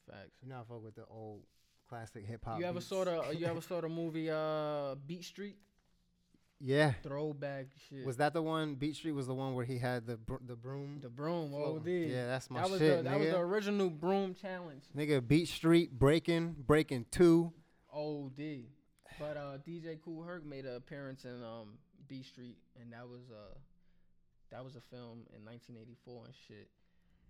Facts. 0.08 0.36
You 0.42 0.48
know, 0.48 0.60
I 0.60 0.64
fuck 0.64 0.82
with 0.84 0.94
the 0.94 1.06
old 1.06 1.42
classic 1.88 2.24
hip 2.24 2.44
hop. 2.44 2.60
You 2.60 2.66
ever 2.66 2.74
beats. 2.78 2.86
saw 2.86 3.04
the 3.04 3.30
you 3.36 3.46
ever 3.46 3.60
saw 3.60 3.80
the 3.80 3.88
movie 3.88 4.30
uh 4.30 4.94
Beat 5.06 5.24
Street? 5.24 5.58
Yeah. 6.60 6.92
Throwback 7.02 7.66
shit. 7.88 8.06
Was 8.06 8.16
that 8.18 8.32
the 8.32 8.42
one? 8.42 8.74
Beat 8.76 8.96
Street 8.96 9.12
was 9.12 9.26
the 9.26 9.34
one 9.34 9.54
where 9.54 9.64
he 9.64 9.78
had 9.78 10.06
the 10.06 10.16
br- 10.16 10.36
the 10.46 10.56
broom. 10.56 10.98
the 11.02 11.08
broom? 11.08 11.52
Oh, 11.54 11.76
OD. 11.76 11.86
Yeah, 11.86 12.26
that's 12.26 12.48
my 12.50 12.62
that 12.62 12.70
was 12.70 12.80
shit, 12.80 12.98
the 12.98 13.02
that 13.10 13.16
nigga. 13.16 13.20
was 13.20 13.28
the 13.30 13.38
original 13.38 13.90
broom 13.90 14.34
challenge. 14.34 14.84
Nigga, 14.96 15.26
Beat 15.26 15.48
Street 15.48 15.98
breaking, 15.98 16.56
breaking 16.66 17.06
two. 17.10 17.52
OD. 17.92 18.64
But 19.18 19.36
uh 19.36 19.58
DJ 19.66 19.98
Kool 20.04 20.22
Herc 20.22 20.44
made 20.44 20.64
an 20.64 20.74
appearance 20.76 21.24
in 21.24 21.42
um 21.42 21.78
Beat 22.08 22.24
Street 22.26 22.56
and 22.80 22.92
that 22.92 23.08
was 23.08 23.22
uh 23.30 23.54
that 24.50 24.64
was 24.64 24.76
a 24.76 24.80
film 24.80 25.22
in 25.36 25.44
1984 25.44 26.24
and 26.26 26.34
shit, 26.48 26.68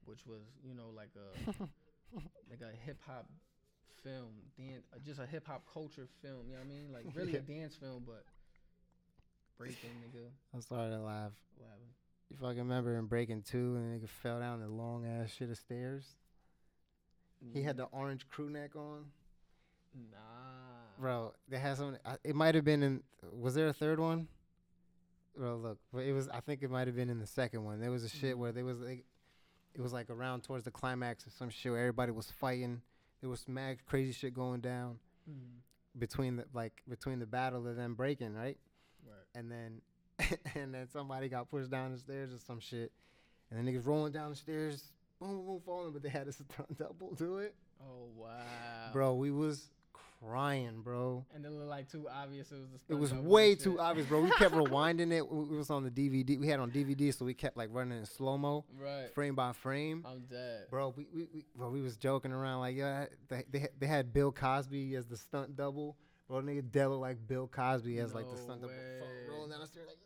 which 0.05 0.21
was 0.27 0.43
you 0.63 0.75
know 0.75 0.91
like 0.95 1.11
a 1.17 1.53
like 2.51 2.61
a 2.63 2.75
hip 2.87 2.99
hop 3.07 3.29
film, 4.03 4.31
dan- 4.57 4.83
uh, 4.93 4.99
just 5.05 5.19
a 5.21 5.27
hip 5.27 5.47
hop 5.47 5.65
culture 5.73 6.07
film. 6.23 6.47
You 6.49 6.53
know 6.55 6.61
what 6.61 6.67
I 6.67 6.69
mean? 6.69 6.93
Like 6.93 7.05
really 7.15 7.33
Yeah. 7.33 7.39
a 7.39 7.43
dance 7.43 7.75
film, 7.75 8.05
but 8.07 8.25
breaking 9.59 9.91
nigga. 9.91 10.27
I 10.57 10.61
started 10.61 10.67
sorry 10.67 10.91
to 10.91 11.01
laugh. 11.01 11.33
What 11.57 11.69
happened? 11.69 11.91
You 12.31 12.37
fucking 12.37 12.59
remember 12.59 12.97
in 12.99 13.07
Breaking 13.07 13.43
Two 13.43 13.77
and 13.77 14.01
the 14.01 14.07
nigga 14.07 14.09
fell 14.09 14.41
down 14.41 14.61
the 14.61 14.69
long 14.69 15.07
ass 15.07 15.31
shit 15.31 15.51
of 15.51 15.57
stairs? 15.59 16.05
He 17.53 17.63
had 17.63 17.77
the 17.77 17.85
orange 17.85 18.27
crew 18.29 18.49
neck 18.49 18.75
on. 18.75 19.05
Nah. 20.11 20.19
Bro, 20.99 21.35
they 21.49 21.59
had 21.59 21.77
some. 21.77 21.97
It 22.25 22.35
might 22.35 22.55
have 22.55 22.65
been 22.65 22.83
in. 22.83 23.03
Was 23.33 23.55
there 23.55 23.69
a 23.69 23.73
third 23.73 24.01
one? 24.01 24.29
Bro, 25.37 25.57
look, 25.57 25.79
but 25.93 26.01
it 26.05 26.13
was. 26.13 26.29
I 26.29 26.41
think 26.41 26.63
it 26.63 26.71
might 26.71 26.87
have 26.87 26.97
been 26.97 27.11
in 27.11 27.19
the 27.19 27.27
second 27.27 27.65
one. 27.65 27.81
There 27.81 27.91
was 27.91 28.05
a 28.05 28.09
shit 28.09 28.37
Mhm. 28.37 28.39
where 28.39 28.53
there 28.53 28.65
was 28.65 28.81
like, 28.81 29.05
it 29.75 29.81
was 29.81 29.93
like 29.93 30.09
around 30.11 30.43
towards 30.45 30.65
the 30.65 30.71
climax 30.71 31.27
of 31.27 31.33
some 31.33 31.51
shit 31.51 31.73
where 31.73 31.81
everybody 31.81 32.13
was 32.13 32.31
fighting. 32.31 32.81
There 33.21 33.29
was 33.31 33.47
mad 33.49 33.85
crazy 33.87 34.13
shit 34.13 34.33
going 34.35 34.61
down 34.61 34.99
Mm. 35.29 35.61
between 35.99 36.37
the 36.37 36.47
like 36.55 36.83
between 36.89 37.19
the 37.19 37.27
battle 37.27 37.67
of 37.67 37.77
them 37.77 37.95
breaking 37.95 38.35
right, 38.35 38.59
Right. 39.07 39.39
and 39.41 39.51
then 39.51 39.81
and 40.55 40.73
then 40.75 40.89
somebody 40.93 41.29
got 41.29 41.51
pushed 41.51 41.71
down 41.71 41.93
the 41.93 41.99
stairs 41.99 42.33
or 42.33 42.39
some 42.39 42.61
shit, 42.61 42.93
and 43.51 43.59
then 43.59 43.73
niggas 43.75 43.87
rolling 43.87 44.13
down 44.13 44.31
the 44.31 44.37
stairs, 44.37 44.85
boom 45.21 45.45
boom, 45.45 45.61
falling, 45.65 45.93
but 45.93 46.03
they 46.03 46.09
had 46.09 46.29
a 46.29 46.33
stunt 46.33 46.79
double 46.79 47.15
do 47.15 47.39
it. 47.39 47.55
Oh 47.81 48.09
wow. 48.17 48.91
Bro, 48.93 49.15
we 49.17 49.31
was 49.31 49.71
crying, 50.21 50.81
bro. 50.83 51.25
And 51.35 51.45
it 51.45 51.51
looked 51.51 51.69
like 51.69 51.91
too 51.91 52.09
obvious. 52.09 52.51
It 52.53 52.57
was 52.61 52.69
the. 52.89 52.95
It 52.95 52.99
was 52.99 53.13
way 53.13 53.55
too 53.55 53.79
obvious, 53.81 54.07
bro. 54.07 54.23
We 54.23 54.31
kept 54.31 54.55
rewinding 54.55 55.13
it. 55.13 55.29
We- 55.31 55.57
was 55.57 55.71
on 55.71 55.83
the 55.85 55.91
DVD. 55.91 56.39
We 56.39 56.47
had 56.47 56.61
it 56.61 56.63
on 56.63 56.71
DVD, 56.71 57.13
so 57.13 57.25
we 57.25 57.35
kept 57.35 57.57
like 57.57 57.69
running 57.73 57.99
in 57.99 58.07
slow 58.07 58.39
mo, 58.39 58.65
Right. 58.81 59.13
frame 59.15 59.35
by 59.35 59.53
frame. 59.53 60.05
I'm 60.09 60.21
dead. 60.31 60.67
Bro, 60.71 60.95
we, 60.97 61.07
we, 61.15 61.27
we 61.35 61.45
bro, 61.57 61.69
we 61.71 61.83
was 61.83 61.97
joking 61.97 62.33
around 62.33 62.61
like, 62.61 62.77
yeah, 62.77 63.07
they 63.29 63.45
they, 63.51 63.69
they 63.79 63.87
had 63.87 64.13
Bill 64.13 64.33
Cosby 64.33 64.95
as 64.95 65.07
the 65.07 65.17
stunt 65.17 65.57
double. 65.57 65.97
Bro, 66.35 66.43
nigga, 66.43 66.69
Dell 66.73 66.91
looked 66.91 67.03
like 67.03 67.29
Bill 67.29 67.47
Cosby 67.47 67.99
as 68.01 68.13
like 68.13 68.29
the 68.29 68.35
No 68.35 68.43
stunt 68.43 68.63
double, 68.63 68.75
rolling 69.31 69.51
down 69.51 69.61
the 69.61 69.67
stairs 69.69 69.87
like. 69.87 69.99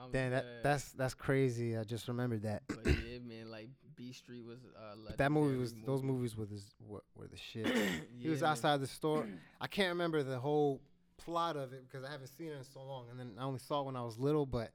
I'm 0.00 0.12
Damn, 0.12 0.30
that 0.30 0.44
dead. 0.44 0.60
that's 0.62 0.92
that's 0.92 1.14
crazy. 1.14 1.76
I 1.76 1.82
just 1.82 2.06
remembered 2.06 2.42
that. 2.42 2.62
But 2.68 2.86
yeah, 2.86 3.18
man, 3.26 3.50
like 3.50 3.68
Beat 3.96 4.14
Street 4.14 4.44
was. 4.44 4.60
Uh, 4.76 5.10
that 5.16 5.32
movie 5.32 5.56
was 5.56 5.74
those 5.84 6.04
movies 6.04 6.36
were 6.36 6.46
the 6.46 6.62
were, 6.86 7.02
were 7.16 7.26
the 7.26 7.36
shit. 7.36 7.66
he 8.18 8.28
was 8.28 8.38
Yeah, 8.38 8.44
man. 8.44 8.50
outside 8.52 8.80
the 8.80 8.86
store. 8.86 9.26
I 9.60 9.66
can't 9.66 9.88
remember 9.88 10.22
the 10.22 10.38
whole 10.38 10.80
plot 11.18 11.56
of 11.56 11.72
it 11.72 11.82
because 11.90 12.06
I 12.06 12.12
haven't 12.12 12.28
seen 12.28 12.48
it 12.48 12.56
in 12.58 12.62
so 12.64 12.80
long, 12.80 13.06
and 13.10 13.18
then 13.18 13.32
I 13.38 13.42
only 13.42 13.58
saw 13.58 13.80
it 13.80 13.86
when 13.86 13.96
I 13.96 14.04
was 14.04 14.18
little. 14.18 14.46
But 14.46 14.70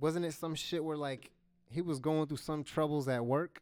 wasn't 0.00 0.26
it 0.26 0.34
some 0.34 0.54
shit 0.54 0.82
where 0.84 0.96
like 0.96 1.32
he 1.68 1.82
was 1.82 1.98
going 1.98 2.28
through 2.28 2.36
some 2.36 2.62
troubles 2.62 3.08
at 3.08 3.26
work, 3.26 3.60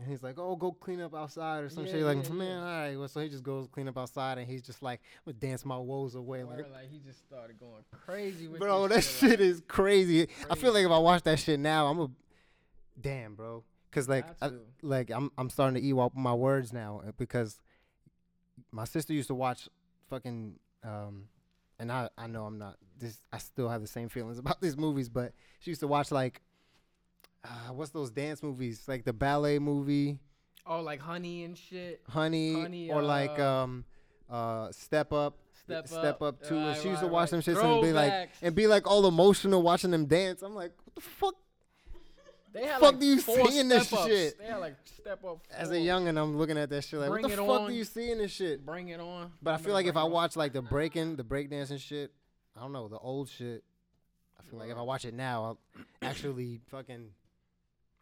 and 0.00 0.08
he's 0.08 0.22
like, 0.22 0.38
"Oh, 0.38 0.56
go 0.56 0.72
clean 0.72 1.00
up 1.00 1.14
outside" 1.14 1.62
or 1.62 1.68
some 1.68 1.84
Yeah, 1.84 1.92
shit. 1.92 2.02
Like, 2.02 2.24
yeah, 2.24 2.32
man, 2.32 2.48
yeah. 2.48 2.58
all 2.58 2.64
right. 2.64 2.96
Well, 2.96 3.08
so 3.08 3.20
he 3.20 3.28
just 3.28 3.42
goes 3.42 3.68
clean 3.68 3.86
up 3.86 3.98
outside, 3.98 4.38
and 4.38 4.48
he's 4.48 4.62
just 4.62 4.82
like, 4.82 5.00
"I'm 5.26 5.32
gonna 5.32 5.40
dance 5.40 5.64
my 5.64 5.76
woes 5.76 6.14
away." 6.14 6.42
Like, 6.42 6.58
like 6.72 6.90
he 6.90 6.98
just 6.98 7.20
started 7.20 7.58
going 7.58 7.84
crazy 7.92 8.48
with 8.48 8.60
bro, 8.60 8.88
that 8.88 9.04
shit 9.04 9.30
like, 9.30 9.40
is 9.40 9.62
crazy. 9.68 10.28
I 10.48 10.54
feel 10.54 10.72
like 10.72 10.84
if 10.84 10.90
I 10.90 10.98
watch 10.98 11.22
that 11.24 11.38
shit 11.38 11.60
now, 11.60 11.88
I'm 11.88 12.00
a 12.00 12.08
damn, 13.00 13.34
bro. 13.34 13.64
Cause 13.92 14.08
like, 14.08 14.24
I, 14.40 14.50
like 14.82 15.10
I'm 15.10 15.32
I'm 15.36 15.50
starting 15.50 15.74
to 15.74 15.86
eat 15.86 15.98
up 15.98 16.14
my 16.14 16.32
words 16.32 16.72
now 16.72 17.02
uh, 17.06 17.10
because 17.18 17.60
my 18.70 18.84
sister 18.84 19.12
used 19.12 19.28
to 19.28 19.34
watch 19.34 19.68
fucking 20.08 20.54
um, 20.84 21.24
and 21.78 21.90
I 21.90 22.08
I 22.16 22.26
know 22.28 22.44
I'm 22.46 22.58
not 22.58 22.76
this. 22.98 23.20
I 23.32 23.38
still 23.38 23.68
have 23.68 23.80
the 23.80 23.88
same 23.88 24.08
feelings 24.08 24.38
about 24.44 24.60
these 24.60 24.76
movies, 24.76 25.08
but 25.08 25.32
she 25.58 25.70
used 25.70 25.80
to 25.80 25.88
watch 25.88 26.10
like. 26.10 26.40
Uh, 27.44 27.72
what's 27.72 27.90
those 27.90 28.10
dance 28.10 28.42
movies? 28.42 28.82
Like 28.86 29.04
the 29.04 29.12
ballet 29.12 29.58
movie, 29.58 30.18
oh, 30.66 30.80
like 30.82 31.00
Honey 31.00 31.44
and 31.44 31.56
shit. 31.56 32.02
Honey, 32.08 32.52
Honey, 32.52 32.90
or 32.90 33.02
like 33.02 33.38
uh, 33.38 33.62
um, 33.62 33.84
uh, 34.28 34.70
Step 34.72 35.12
Up. 35.12 35.36
Step 35.64 35.86
Step 35.86 36.14
up, 36.16 36.22
up 36.22 36.42
too. 36.42 36.56
and 36.56 36.66
Right, 36.68 36.80
she 36.82 36.88
used 36.88 37.00
to 37.00 37.06
right, 37.06 37.12
watch 37.12 37.32
right. 37.32 37.44
them 37.44 37.54
shits 37.54 37.62
and 37.62 37.82
be 37.82 37.92
like, 37.92 38.30
and 38.42 38.54
be 38.54 38.66
like 38.66 38.88
all 38.88 39.06
emotional 39.06 39.62
watching 39.62 39.92
them 39.92 40.06
dance. 40.06 40.42
I'm 40.42 40.54
like, 40.54 40.72
what 40.84 40.94
the 40.96 41.00
fuck? 41.00 41.34
They 42.52 42.64
had 42.64 42.80
fuck 42.80 42.94
like 42.94 42.98
do 42.98 43.06
you 43.06 43.20
see 43.20 43.60
in 43.60 43.68
this 43.68 43.86
step-ups. 43.86 44.08
shit? 44.08 44.38
They 44.38 44.46
had 44.46 44.56
like 44.56 44.74
step 44.84 45.24
up. 45.24 45.38
As 45.56 45.70
a 45.70 45.74
four. 45.74 45.80
youngin', 45.80 46.20
I'm 46.20 46.36
looking 46.36 46.58
at 46.58 46.68
that 46.70 46.82
shit 46.82 46.98
like, 46.98 47.10
Bring 47.10 47.22
what 47.22 47.30
the 47.30 47.36
fuck 47.36 47.60
on. 47.60 47.70
do 47.70 47.74
you 47.76 47.84
see 47.84 48.10
in 48.10 48.18
this 48.18 48.32
shit? 48.32 48.66
Bring 48.66 48.88
it 48.88 48.98
on. 48.98 49.30
But 49.40 49.54
I 49.54 49.56
feel 49.58 49.72
like 49.72 49.86
if 49.86 49.96
I 49.96 50.00
Bring 50.00 50.06
It 50.06 50.06
On? 50.06 50.12
watch 50.12 50.36
like 50.36 50.52
the 50.52 50.62
breaking, 50.62 51.16
the 51.16 51.24
breakdancing 51.24 51.80
shit, 51.80 52.12
I 52.56 52.60
don't 52.60 52.72
know, 52.72 52.88
the 52.88 52.98
old 52.98 53.28
shit. 53.28 53.62
I 54.38 54.42
feel 54.50 54.58
like 54.58 54.70
if 54.70 54.76
I 54.76 54.82
watch 54.82 55.04
it 55.04 55.14
now, 55.14 55.44
I'll 55.44 55.58
actually 56.02 56.60
fucking 56.70 57.10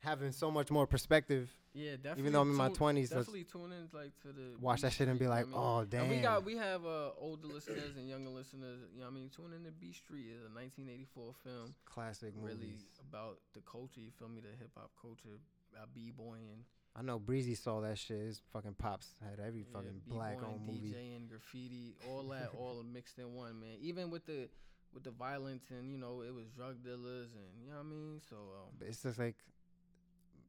having 0.00 0.32
so 0.32 0.50
much 0.50 0.70
more 0.70 0.86
perspective. 0.86 1.54
Yeah, 1.74 1.92
definitely. 1.92 2.22
Even 2.22 2.32
though 2.32 2.40
I'm 2.40 2.50
in 2.50 2.56
my 2.56 2.70
20s, 2.70 3.10
definitely 3.10 3.44
tune 3.44 3.72
in 3.72 3.88
like 3.92 4.12
to 4.22 4.28
the 4.28 4.58
Watch 4.60 4.82
that 4.82 4.92
shit 4.92 5.08
and 5.08 5.18
be 5.18 5.28
like, 5.28 5.46
you 5.46 5.52
know 5.52 5.58
I 5.58 5.60
mean? 5.60 5.78
oh 5.80 5.84
damn. 5.84 6.00
And 6.02 6.10
we 6.10 6.16
got 6.18 6.44
we 6.44 6.56
have 6.56 6.84
uh, 6.84 7.10
older 7.18 7.46
listeners 7.46 7.96
and 7.96 8.08
younger 8.08 8.30
listeners. 8.30 8.80
You 8.94 9.00
know 9.00 9.06
what 9.06 9.12
I 9.12 9.14
mean? 9.14 9.30
Tune 9.34 9.52
in 9.54 9.64
to 9.64 9.70
Beat 9.70 9.94
Street 9.94 10.26
is 10.26 10.42
a 10.42 10.52
1984 10.54 11.34
film, 11.44 11.74
classic 11.84 12.32
really 12.36 12.54
movies. 12.54 12.84
about 13.08 13.38
the 13.54 13.60
culture. 13.60 14.00
You 14.00 14.10
feel 14.18 14.28
me? 14.28 14.40
The 14.40 14.56
hip 14.58 14.70
hop 14.76 14.90
culture, 15.00 15.38
uh, 15.76 15.86
b 15.94 16.10
boying, 16.16 16.64
I 16.98 17.02
know 17.02 17.18
Breezy 17.18 17.54
saw 17.54 17.80
that 17.82 17.96
shit. 17.96 18.18
His 18.18 18.40
fucking 18.52 18.74
pops 18.74 19.14
had 19.22 19.38
every 19.44 19.64
fucking 19.72 20.02
black 20.08 20.38
on 20.42 20.60
movie. 20.66 20.94
DJing, 20.94 21.28
graffiti, 21.28 21.94
all 22.08 22.24
that, 22.30 22.50
all 22.58 22.82
mixed 22.92 23.18
in 23.18 23.34
one, 23.34 23.60
man. 23.60 23.76
Even 23.80 24.10
with 24.10 24.26
the 24.26 24.48
with 24.92 25.04
the 25.04 25.10
violence 25.10 25.64
and 25.70 25.92
you 25.92 25.98
know 25.98 26.22
it 26.22 26.34
was 26.34 26.46
drug 26.56 26.82
dealers 26.82 27.28
and 27.34 27.62
you 27.62 27.70
know 27.70 27.76
what 27.76 27.86
I 27.86 27.90
mean. 27.90 28.20
So 28.28 28.36
um, 28.36 28.86
it's 28.88 29.02
just 29.02 29.18
like 29.18 29.36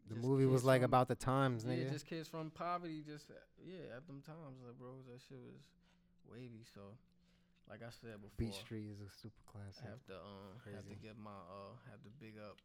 the 0.09 0.15
Just 0.15 0.27
movie 0.27 0.45
was 0.45 0.63
like 0.65 0.81
from- 0.81 0.85
about 0.91 1.07
the 1.07 1.15
times, 1.15 1.63
nigga. 1.63 1.85
yeah, 1.85 1.91
just 1.91 2.05
kids 2.07 2.27
from 2.27 2.49
poverty, 2.51 3.01
just 3.05 3.29
uh, 3.31 3.35
yeah, 3.65 3.95
at 3.97 4.07
them 4.07 4.21
times, 4.25 4.59
like 4.65 4.77
bro, 4.77 4.89
that 5.11 5.21
shit 5.29 5.37
was 5.39 5.61
wavy. 6.29 6.65
So, 6.73 6.81
like 7.69 7.81
I 7.83 7.89
said 7.91 8.17
before, 8.21 8.31
Beat 8.37 8.55
Street 8.55 8.87
is 8.91 8.99
a 8.99 9.09
super 9.21 9.41
classic. 9.45 9.83
I 9.85 9.89
have 9.89 10.03
to 10.07 10.13
um 10.15 10.57
have 10.73 10.83
to 10.83 10.95
Crazy. 10.95 10.99
give 11.01 11.17
my 11.17 11.29
uh 11.31 11.77
have 11.91 12.01
to 12.03 12.09
big 12.19 12.35
up 12.41 12.57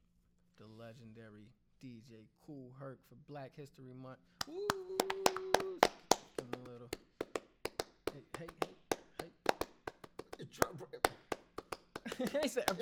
the 0.59 0.65
legendary 0.83 1.47
DJ 1.83 2.25
Kool 2.47 2.73
Herc 2.81 2.99
for 3.09 3.17
Black 3.31 3.53
History 3.57 3.93
Month. 4.03 4.19
Woo! 4.49 4.67
Give 5.83 6.49
a 6.55 6.71
little. 6.71 6.89
Hey, 8.13 8.23
hey, 8.39 8.49
hey, 8.61 8.73
hey. 9.21 9.31
he 12.43 12.49
said, 12.49 12.65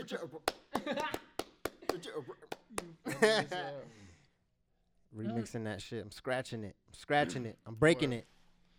Remixing 5.16 5.64
that 5.64 5.82
shit. 5.82 6.02
I'm 6.02 6.10
scratching 6.10 6.64
it. 6.64 6.74
I'm 6.88 6.94
scratching 6.94 7.44
it. 7.46 7.58
I'm 7.66 7.74
breaking 7.74 8.10
Word. 8.10 8.18
it. 8.20 8.26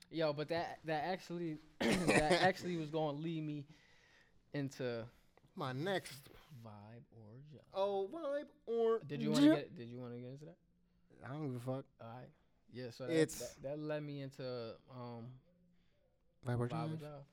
Yo, 0.09 0.33
but 0.33 0.49
that 0.49 0.79
that 0.85 1.03
actually 1.05 1.57
that 1.79 2.41
actually 2.43 2.77
was 2.77 2.89
gonna 2.89 3.17
lead 3.17 3.43
me 3.43 3.65
into 4.53 5.03
My 5.55 5.73
next. 5.73 6.29
vibe 6.65 7.03
or 7.11 7.39
job. 7.51 7.61
Oh, 7.73 8.09
vibe 8.13 8.45
or. 8.65 8.99
Did 9.07 9.21
you 9.21 9.31
want 9.31 9.43
to 9.43 9.49
get 9.51 9.75
Did 9.77 9.89
you 9.89 9.99
want 9.99 10.13
to 10.13 10.19
get 10.19 10.29
into 10.29 10.45
that? 10.45 10.57
I 11.25 11.29
don't 11.29 11.47
give 11.53 11.55
a 11.55 11.59
fuck. 11.59 11.85
All 12.01 12.07
right. 12.07 12.29
Yeah. 12.71 12.85
So 12.91 13.05
that, 13.05 13.13
It's- 13.13 13.39
that, 13.61 13.63
that 13.69 13.79
led 13.79 14.03
me 14.03 14.21
into 14.21 14.43
um 14.91 15.25
Vibe 16.47 16.59
or 16.59 16.67
vibe 16.67 16.93
or 16.93 16.97
job. 16.97 17.23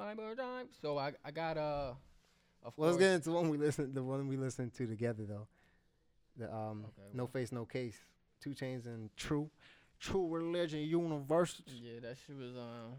Vibe 0.00 0.18
or 0.18 0.34
job. 0.34 0.66
So 0.82 0.98
I 0.98 1.12
I 1.24 1.30
got 1.30 1.56
uh. 1.58 1.92
Of 2.64 2.72
Well, 2.76 2.88
let's 2.90 2.96
course, 2.98 3.08
get 3.08 3.14
into 3.14 3.30
one 3.30 3.48
we 3.50 3.56
listened. 3.56 3.94
The 3.94 4.02
one 4.02 4.26
we 4.26 4.36
listened 4.36 4.74
to 4.74 4.86
together 4.86 5.24
though. 5.26 5.46
The 6.36 6.52
um, 6.52 6.84
Okay, 6.86 7.08
no 7.14 7.26
face, 7.28 7.52
no 7.52 7.64
case. 7.64 7.96
2 8.42 8.50
Chainz 8.50 8.86
and 8.86 9.10
true, 9.16 9.50
true 10.00 10.28
religion 10.28 10.80
university. 10.80 11.62
Yeah, 11.82 12.00
that 12.02 12.16
shit 12.26 12.36
was 12.36 12.56
um. 12.56 12.94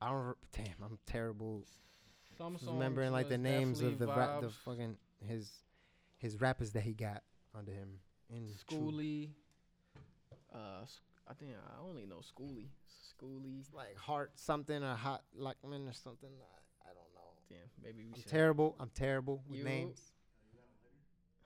I 0.00 0.10
don't. 0.10 0.26
re- 0.26 0.34
Damn, 0.52 0.74
I'm 0.84 0.98
terrible. 1.06 1.64
Remembering 2.66 3.10
like 3.10 3.28
the 3.28 3.38
names 3.38 3.80
of 3.80 3.98
the 3.98 4.06
rap, 4.06 4.42
the 4.42 4.50
fucking 4.50 4.96
his 5.26 5.50
his 6.18 6.40
rappers 6.40 6.70
that 6.72 6.82
he 6.84 6.92
got 6.92 7.22
under 7.56 7.72
him 7.72 7.88
in 8.30 8.48
True. 8.68 8.78
Skooly. 8.78 9.28
Uh, 10.54 10.84
I 11.28 11.34
think 11.34 11.50
I 11.52 11.82
only 11.84 12.06
know 12.06 12.20
Skooly. 12.20 12.66
Skooly. 13.20 13.58
It's 13.60 13.72
like 13.74 13.96
heart 13.96 14.30
something 14.36 14.82
or 14.84 14.94
hot 14.94 15.22
Lockman 15.36 15.88
or 15.88 15.92
something. 15.92 16.30
I, 16.40 16.90
I 16.90 16.94
don't 16.94 17.12
know. 17.14 17.32
Damn, 17.48 17.58
maybe 17.82 18.04
we 18.04 18.12
I'm 18.14 18.20
should. 18.22 18.30
terrible. 18.30 18.76
I'm 18.78 18.90
terrible 18.94 19.42
with 19.48 19.58
You- 19.58 19.64
names. 19.64 20.00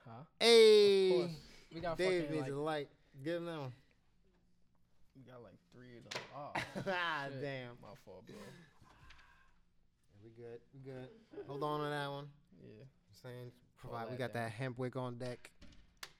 Huh? 0.05 0.11
Hey. 0.39 1.27
We 1.73 1.79
got 1.81 1.97
Dave 1.97 2.25
fucking 2.25 2.39
like 2.41 2.51
light. 2.51 2.89
Give 3.21 3.37
him 3.37 3.45
that 3.45 3.59
one. 3.59 3.73
we 5.15 5.21
got 5.23 5.43
like 5.43 5.59
three 5.71 5.97
of 5.97 6.03
them. 6.03 6.21
Oh, 6.35 6.49
ah, 6.55 7.25
shit. 7.29 7.41
damn. 7.41 7.77
my 7.81 7.93
fault, 8.03 8.25
bro. 8.25 8.35
We 10.23 10.31
good. 10.31 10.59
We 10.73 10.79
good. 10.79 11.09
Hold 11.47 11.63
on 11.63 11.81
to 11.81 11.89
that 11.89 12.09
one. 12.09 12.25
Yeah. 12.59 12.83
I'm 12.83 13.15
saying 13.21 13.51
provide. 13.77 14.09
We 14.09 14.17
got 14.17 14.33
down. 14.33 14.43
that 14.43 14.51
hemp 14.51 14.79
wick 14.79 14.95
on 14.95 15.17
deck. 15.17 15.51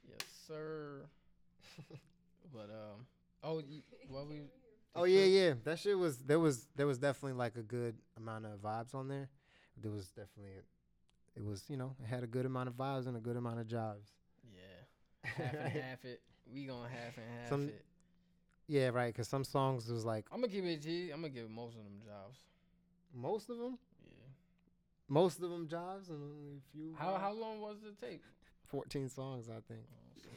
Yes, 0.07 0.19
sir. 0.47 1.01
but 2.53 2.69
um, 2.69 3.05
oh, 3.43 3.59
you, 3.59 3.81
what 4.07 4.27
we? 4.27 4.41
Oh 4.95 5.05
yeah, 5.05 5.25
yeah. 5.25 5.53
That 5.63 5.79
shit 5.79 5.97
was 5.97 6.17
there 6.17 6.39
was 6.39 6.67
there 6.75 6.85
was 6.85 6.99
definitely 6.99 7.37
like 7.37 7.55
a 7.55 7.63
good 7.63 7.95
amount 8.17 8.45
of 8.45 8.61
vibes 8.61 8.93
on 8.93 9.07
there. 9.07 9.29
There 9.81 9.91
was 9.91 10.07
definitely 10.09 10.53
a, 10.53 11.39
it 11.39 11.43
was 11.43 11.63
you 11.67 11.77
know 11.77 11.95
it 12.03 12.07
had 12.07 12.23
a 12.23 12.27
good 12.27 12.45
amount 12.45 12.69
of 12.69 12.75
vibes 12.75 13.07
and 13.07 13.17
a 13.17 13.19
good 13.19 13.37
amount 13.37 13.59
of 13.59 13.67
jobs. 13.67 14.11
Yeah, 14.53 15.29
half 15.29 15.53
and 15.53 15.73
half 15.81 16.05
it. 16.05 16.21
We 16.51 16.65
gonna 16.65 16.87
half 16.89 17.17
and 17.17 17.25
half 17.39 17.49
Some- 17.49 17.69
it. 17.69 17.85
Yeah, 18.67 18.89
right. 18.89 19.13
Cause 19.13 19.27
some 19.27 19.43
songs 19.43 19.89
was 19.89 20.05
like 20.05 20.25
I'm 20.31 20.39
gonna 20.41 20.51
give 20.51 20.65
it 20.65 20.81
G. 20.81 21.11
I'm 21.11 21.21
gonna 21.21 21.29
give 21.29 21.49
most 21.49 21.75
of 21.77 21.83
them 21.83 22.01
jobs. 22.05 22.39
most 23.13 23.49
of 23.49 23.57
them, 23.57 23.77
Yeah. 24.05 24.11
most 25.07 25.41
of 25.41 25.49
them 25.49 25.67
jobs, 25.67 26.09
and 26.09 26.21
only 26.23 26.57
a 26.57 26.61
few. 26.71 26.95
How 26.97 27.15
how 27.17 27.31
long 27.33 27.59
was 27.61 27.77
the 27.81 27.91
tape? 28.05 28.23
14 28.67 29.09
songs, 29.09 29.49
I 29.49 29.59
think. 29.67 29.81
Oh, 29.91 30.21
so, 30.21 30.29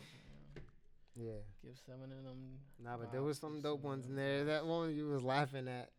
yeah. 1.17 1.25
Yeah. 1.33 1.39
Give 1.65 1.79
seven 1.87 2.13
of 2.13 2.25
them. 2.25 2.59
Nah, 2.83 2.97
but 2.99 3.11
there 3.13 3.23
was 3.23 3.39
some 3.39 3.61
dope 3.63 3.83
ones 3.83 4.07
in 4.07 4.17
there. 4.17 4.45
That 4.45 4.67
one 4.67 4.95
you 4.95 5.07
was 5.09 5.23
laughing 5.23 5.69
at. 5.69 5.91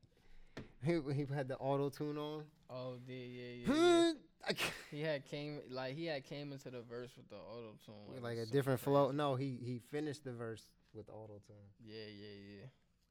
He 0.84 0.99
he 1.13 1.25
had 1.34 1.47
the 1.47 1.57
auto 1.57 1.89
tune 1.89 2.17
on. 2.17 2.43
Oh, 2.69 2.97
yeah, 3.07 3.15
yeah, 3.15 3.73
yeah. 3.73 4.13
Yeah. 4.47 4.49
I 4.49 4.53
can't- 4.53 4.73
He 4.91 5.01
had 5.01 5.25
came 5.25 5.59
like 5.69 5.95
he 5.95 6.05
had 6.05 6.23
came 6.23 6.51
into 6.51 6.69
the 6.69 6.81
verse 6.81 7.11
with 7.17 7.29
the 7.29 7.35
auto 7.35 7.75
tune, 7.85 8.15
it 8.17 8.23
like 8.23 8.37
a 8.37 8.45
different 8.45 8.79
crazy. 8.81 8.91
flow. 8.91 9.11
No, 9.11 9.35
he 9.35 9.57
he 9.63 9.79
finished 9.91 10.23
the 10.23 10.31
verse 10.33 10.63
with 10.93 11.09
auto 11.09 11.39
tune. 11.47 11.55
Yeah, 11.83 12.05
yeah, 12.07 12.59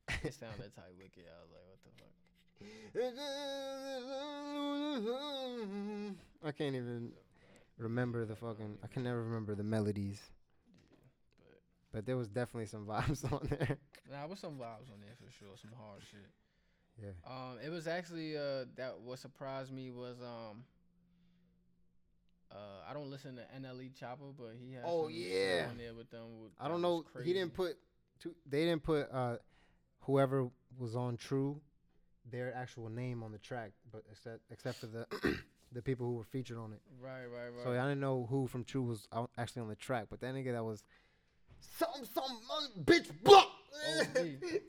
yeah. 0.09 0.17
It 0.25 0.35
sounded 0.35 0.75
tight 0.75 0.95
wicked. 0.99 1.25
I 1.27 1.43
was 1.43 1.51
like, 1.53 1.67
what 1.69 1.79
the 1.85 1.91
fuck? 1.99 2.13
I 6.45 6.53
can't 6.53 6.77
even 6.77 7.13
remember 7.79 8.25
the 8.25 8.37
fucking. 8.37 8.79
I 8.83 8.87
can 8.87 9.03
never 9.05 9.23
remember 9.23 9.55
the 9.55 9.63
melodies, 9.65 10.21
But 11.39 11.61
but 11.93 12.07
there 12.07 12.17
was 12.17 12.29
definitely 12.29 12.67
some 12.67 12.87
vibes 12.87 13.25
on 13.33 13.47
there. 13.51 13.79
nah, 14.11 14.27
was 14.27 14.39
some 14.39 14.55
vibes 14.57 14.91
on 14.93 15.01
there 15.01 15.17
for 15.23 15.31
sure. 15.39 15.57
Some 15.61 15.73
hard 15.79 16.01
shit. 16.11 16.31
Yeah. 17.03 17.11
Um, 17.31 17.59
it 17.65 17.69
was 17.71 17.87
actually 17.87 18.37
uh 18.37 18.65
that 18.77 18.99
what 19.05 19.19
surprised 19.19 19.73
me 19.73 19.91
was 19.91 20.17
um. 20.23 20.65
Uh, 22.51 22.89
I 22.89 22.95
don't 22.95 23.11
listen 23.11 23.37
to 23.37 23.43
NLE 23.61 23.93
Choppa, 24.01 24.33
but 24.39 24.53
he 24.59 24.75
has. 24.75 24.85
Oh, 24.87 25.09
yeah. 25.09 25.67
on 25.71 25.77
there 25.77 25.95
with 25.95 26.11
them. 26.11 26.41
With, 26.43 26.53
I 26.61 26.69
don't 26.69 26.83
know. 26.83 27.05
He 27.25 27.33
didn't 27.33 27.55
put. 27.55 27.77
Two, 28.21 28.35
they 28.49 28.65
didn't 28.65 28.83
put 28.83 29.13
uh, 29.13 29.37
whoever 30.01 30.49
was 30.79 30.97
on 30.97 31.17
True, 31.17 31.61
their 32.31 32.55
actual 32.55 32.89
name 32.89 33.23
on 33.23 33.33
the 33.33 33.39
track, 33.39 33.73
but 33.93 34.03
except 34.11 34.41
except 34.51 34.79
for 34.79 34.87
the 34.87 35.07
the 35.73 35.83
people 35.83 36.07
who 36.07 36.15
were 36.15 36.25
featured 36.25 36.59
on 36.59 36.73
it. 36.73 36.81
right, 37.01 37.27
right, 37.27 37.49
right. 37.49 37.65
So 37.65 37.73
I 37.73 37.89
didn't 37.89 38.01
know 38.01 38.27
who 38.31 38.47
from 38.47 38.65
True 38.65 38.83
was 38.83 39.07
out 39.13 39.31
actually 39.37 39.63
on 39.63 39.69
the 39.69 39.77
track, 39.77 40.07
but 40.09 40.21
that 40.21 40.35
nigga 40.35 40.53
that 40.53 40.65
was 40.65 40.85
some 41.79 42.05
some 42.15 42.41
uh, 42.51 42.81
bitch 42.85 43.11
block. 43.23 43.49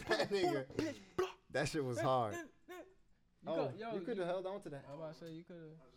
That 0.09 0.29
nigga, 0.29 0.65
that 1.51 1.69
shit 1.69 1.83
was 1.83 1.99
hard. 1.99 2.35
You 3.45 3.53
oh, 3.53 3.55
got- 3.55 3.79
yo, 3.79 3.93
you 3.93 4.01
could 4.01 4.17
have 4.17 4.27
held 4.27 4.45
on 4.45 4.59
to 4.61 4.69
that. 4.69 4.83
I 4.89 4.91
was 4.91 4.99
about 4.99 5.19
to 5.19 5.25
say 5.25 5.31
you 5.31 5.43
could 5.43 5.55
have. 5.55 5.96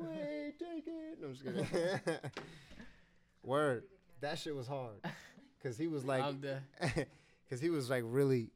Wait, 0.00 0.54
take 0.58 0.86
it. 0.86 1.18
No, 1.20 1.28
I'm 1.28 1.32
just 1.34 1.44
kidding. 1.44 2.18
Word, 3.42 3.84
that 4.20 4.38
shit 4.38 4.54
was 4.54 4.66
hard, 4.66 4.96
cause 5.62 5.76
he 5.76 5.86
was 5.86 6.04
like, 6.04 6.22
cause 7.50 7.60
he 7.60 7.68
was 7.70 7.90
like 7.90 8.02
really, 8.06 8.50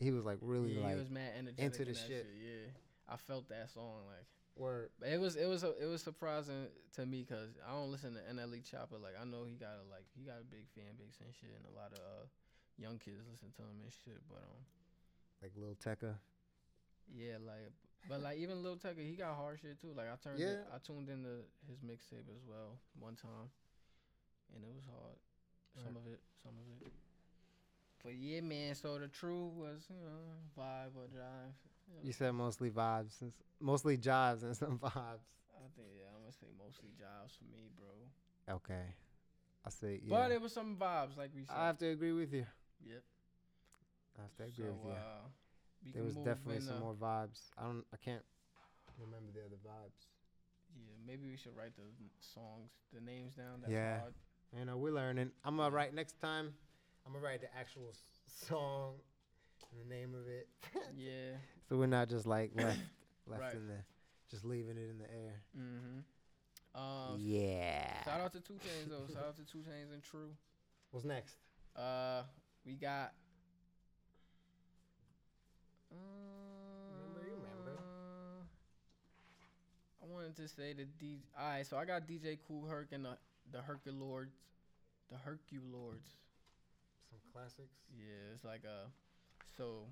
he 0.00 0.10
was 0.10 0.24
like 0.24 0.38
really 0.40 0.74
yeah, 0.74 0.82
like 0.82 0.94
he 0.94 0.98
was 0.98 1.10
mad 1.10 1.32
energetic 1.38 1.64
into 1.64 1.82
in 1.82 1.88
the 1.88 1.94
that 1.94 2.06
shit. 2.08 2.26
Yeah, 2.42 2.68
I 3.12 3.16
felt 3.16 3.48
that 3.50 3.70
song 3.70 4.06
like. 4.06 4.24
word. 4.56 4.90
But 4.98 5.10
it 5.10 5.20
was 5.20 5.36
it 5.36 5.46
was 5.46 5.62
a, 5.62 5.72
it 5.80 5.86
was 5.86 6.02
surprising 6.02 6.68
to 6.96 7.04
me 7.04 7.24
because 7.28 7.50
I 7.68 7.72
don't 7.72 7.90
listen 7.90 8.14
to 8.14 8.20
NLE 8.34 8.62
Choppa. 8.64 8.96
Like 9.02 9.14
I 9.20 9.24
know 9.24 9.44
he 9.44 9.56
got 9.56 9.76
a 9.76 9.84
like 9.90 10.06
he 10.16 10.24
got 10.24 10.40
a 10.40 10.44
big 10.44 10.64
fan 10.74 10.96
base 10.98 11.20
and 11.22 11.34
shit, 11.34 11.52
and 11.54 11.66
a 11.66 11.76
lot 11.78 11.92
of 11.92 11.98
uh, 12.00 12.24
young 12.78 12.98
kids 12.98 13.20
listen 13.30 13.52
to 13.56 13.62
him 13.62 13.76
and 13.84 13.92
shit. 14.04 14.22
But 14.26 14.40
um, 14.40 14.64
Like 15.42 15.52
Lil 15.56 15.76
Tecca. 15.76 16.14
yeah, 17.12 17.36
like 17.44 17.72
but 18.08 18.20
like 18.20 18.38
even 18.38 18.62
Lil 18.62 18.76
Tecca, 18.76 18.98
he 18.98 19.14
got 19.14 19.36
hard 19.36 19.58
shit 19.60 19.80
too. 19.80 19.92
Like 19.96 20.06
I 20.06 20.16
turned 20.22 20.40
Yeah. 20.40 20.46
it, 20.46 20.66
I 20.74 20.78
tuned 20.78 21.08
into 21.08 21.44
his 21.68 21.80
mixtape 21.80 22.28
as 22.34 22.42
well 22.46 22.78
one 22.98 23.16
time, 23.16 23.50
and 24.54 24.64
it 24.64 24.70
was 24.74 24.84
hard. 24.86 25.16
Some 25.74 25.96
of 25.96 26.06
it, 26.12 26.20
some 26.42 26.52
of 26.52 26.86
it. 26.86 26.92
But 28.02 28.14
yeah, 28.14 28.40
man. 28.40 28.74
So 28.74 28.98
the 28.98 29.08
truth 29.08 29.52
was, 29.54 29.86
you 29.88 29.96
know, 29.96 30.34
vibe 30.58 30.96
or 30.96 31.06
drive. 31.08 31.54
you. 32.02 32.12
Said 32.12 32.32
mostly 32.32 32.70
vibes, 32.70 33.20
and 33.22 33.32
mostly 33.60 33.96
jives 33.96 34.42
and 34.42 34.56
some 34.56 34.78
vibes. 34.82 35.24
I 35.54 35.68
think 35.76 35.88
yeah, 35.96 36.10
I'm 36.14 36.20
gonna 36.20 36.32
say 36.32 36.48
mostly 36.58 36.90
jobs 36.98 37.34
for 37.38 37.44
me, 37.44 37.70
bro. 37.78 38.54
Okay, 38.56 38.94
I 39.64 39.70
say 39.70 40.00
yeah. 40.04 40.10
But 40.10 40.32
it 40.32 40.42
was 40.42 40.52
some 40.52 40.76
vibes, 40.76 41.16
like 41.16 41.30
we 41.34 41.44
said. 41.44 41.56
I 41.56 41.66
have 41.68 41.78
to 41.78 41.88
agree 41.88 42.12
with 42.12 42.32
you. 42.32 42.44
yep. 42.84 43.02
I 44.18 44.22
have 44.22 44.34
to 44.36 44.42
agree 44.42 44.66
so, 44.66 44.72
with 44.72 44.92
you. 44.92 44.98
Uh, 44.98 45.28
we 45.84 45.92
there 45.92 46.02
was 46.04 46.16
definitely 46.16 46.60
some 46.60 46.80
more 46.80 46.94
vibes. 46.94 47.50
I 47.58 47.62
don't. 47.64 47.84
I 47.92 47.96
can't 47.96 48.22
remember 48.98 49.32
the 49.32 49.40
other 49.40 49.56
vibes. 49.66 50.06
Yeah, 50.74 50.94
maybe 51.06 51.28
we 51.28 51.36
should 51.36 51.56
write 51.56 51.74
the 51.76 51.82
songs, 52.20 52.70
the 52.94 53.00
names 53.00 53.34
down. 53.34 53.60
That's 53.60 53.72
Yeah. 53.72 54.00
hard. 54.00 54.14
You 54.58 54.64
know, 54.64 54.76
we're 54.76 54.92
learning. 54.92 55.30
I'm 55.44 55.56
gonna 55.56 55.74
write 55.74 55.94
next 55.94 56.20
time. 56.20 56.54
I'm 57.06 57.12
gonna 57.12 57.24
write 57.24 57.40
the 57.40 57.54
actual 57.56 57.88
s- 57.90 58.46
song 58.48 58.94
and 59.70 59.80
the 59.80 59.94
name 59.94 60.14
of 60.14 60.26
it, 60.28 60.48
Yeah. 60.96 61.36
so 61.68 61.76
we're 61.76 61.86
not 61.86 62.08
just 62.08 62.26
like 62.26 62.52
left 62.54 62.78
left 63.26 63.42
Right. 63.42 63.54
in 63.54 63.66
the, 63.66 63.78
just 64.30 64.44
leaving 64.44 64.76
it 64.76 64.88
in 64.90 64.98
the 64.98 65.10
air. 65.10 65.42
Mm-hmm. 65.58 66.80
Um, 66.80 67.16
yeah. 67.18 68.02
Shout 68.04 68.20
out 68.20 68.32
to 68.32 68.40
2 68.40 68.52
Chainz 68.54 68.88
though. 68.88 69.12
Shout 69.12 69.24
out 69.26 69.36
to 69.36 69.44
2 69.44 69.58
Chainz 69.58 69.92
and 69.92 70.02
True. 70.02 70.30
What's 70.90 71.04
next? 71.04 71.36
Uh, 71.76 72.22
we 72.64 72.74
got. 72.76 73.12
Remember, 75.92 77.26
you 77.26 77.36
remember. 77.36 77.78
Uh, 77.78 78.44
I 80.02 80.06
wanted 80.06 80.36
to 80.36 80.48
say 80.48 80.72
the 80.72 80.84
D. 80.84 81.20
All 81.38 81.48
right, 81.48 81.66
so 81.66 81.76
I 81.76 81.84
got 81.84 82.06
DJ 82.06 82.38
Kool 82.46 82.66
Herc 82.68 82.92
and 82.92 83.04
the 83.04 83.16
the 83.50 83.58
Herculoids, 83.58 84.36
the 85.10 85.16
Herculoids. 85.16 86.18
Some 87.10 87.20
classics. 87.32 87.76
Yeah, 87.96 88.32
it's 88.34 88.44
like 88.44 88.64
a 88.64 88.88
so 89.56 89.84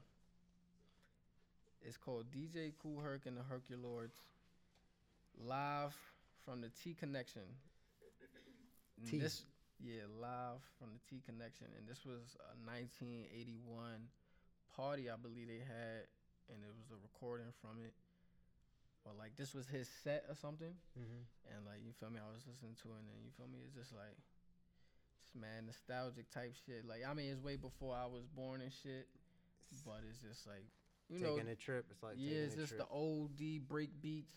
it's 1.83 1.97
called 1.97 2.27
DJ 2.31 2.73
Kool 2.83 3.01
Herc 3.01 3.27
and 3.27 3.37
the 3.37 3.43
Herculoids 3.43 4.17
live 5.39 5.97
from 6.45 6.61
the 6.61 6.71
T 6.83 6.95
Connection. 6.95 7.43
T. 9.09 9.19
This 9.19 9.43
yeah, 9.79 10.05
live 10.21 10.61
from 10.79 10.89
the 10.93 11.01
T 11.09 11.23
Connection 11.25 11.67
and 11.79 11.89
this 11.89 12.05
was 12.05 12.37
a 12.37 12.53
1981 12.69 14.09
party 14.77 15.11
I 15.11 15.17
believe 15.21 15.49
they 15.49 15.63
had 15.63 16.07
and 16.51 16.59
it 16.63 16.73
was 16.75 16.91
a 16.91 16.99
recording 16.99 17.53
from 17.61 17.79
it. 17.83 17.95
Or 19.07 19.13
like 19.17 19.33
this 19.37 19.55
was 19.55 19.67
his 19.69 19.89
set 20.05 20.25
or 20.29 20.37
something 20.37 20.75
Mm-hmm. 20.99 21.23
and 21.49 21.59
like 21.65 21.81
you 21.81 21.93
feel 21.99 22.11
me, 22.11 22.21
I 22.21 22.29
was 22.29 22.45
listening 22.45 22.77
to 22.85 22.93
it, 22.93 23.01
and 23.01 23.19
you 23.25 23.33
feel 23.33 23.49
me, 23.49 23.65
it's 23.65 23.73
just 23.73 23.97
like, 23.97 24.13
it's 25.25 25.33
man, 25.33 25.65
nostalgic 25.67 26.29
type 26.31 26.53
shit. 26.67 26.85
Like 26.85 27.01
I 27.09 27.15
mean, 27.15 27.33
it's 27.33 27.41
way 27.41 27.57
before 27.57 27.97
I 27.97 28.05
was 28.05 28.29
born 28.29 28.61
and 28.61 28.69
shit, 28.73 29.09
but 29.87 30.05
it's 30.05 30.21
just 30.21 30.45
like, 30.47 30.69
you 31.09 31.19
know, 31.19 31.33
taking 31.37 31.49
a 31.49 31.57
trip. 31.57 31.87
It's 31.91 32.03
like 32.05 32.21
yeah, 32.21 32.29
taking 32.29 32.45
it's 32.45 32.55
just 32.61 32.77
trip. 32.77 32.85
the 32.85 32.93
old 32.93 33.37
D 33.41 33.57
break 33.59 33.89
beats, 34.05 34.37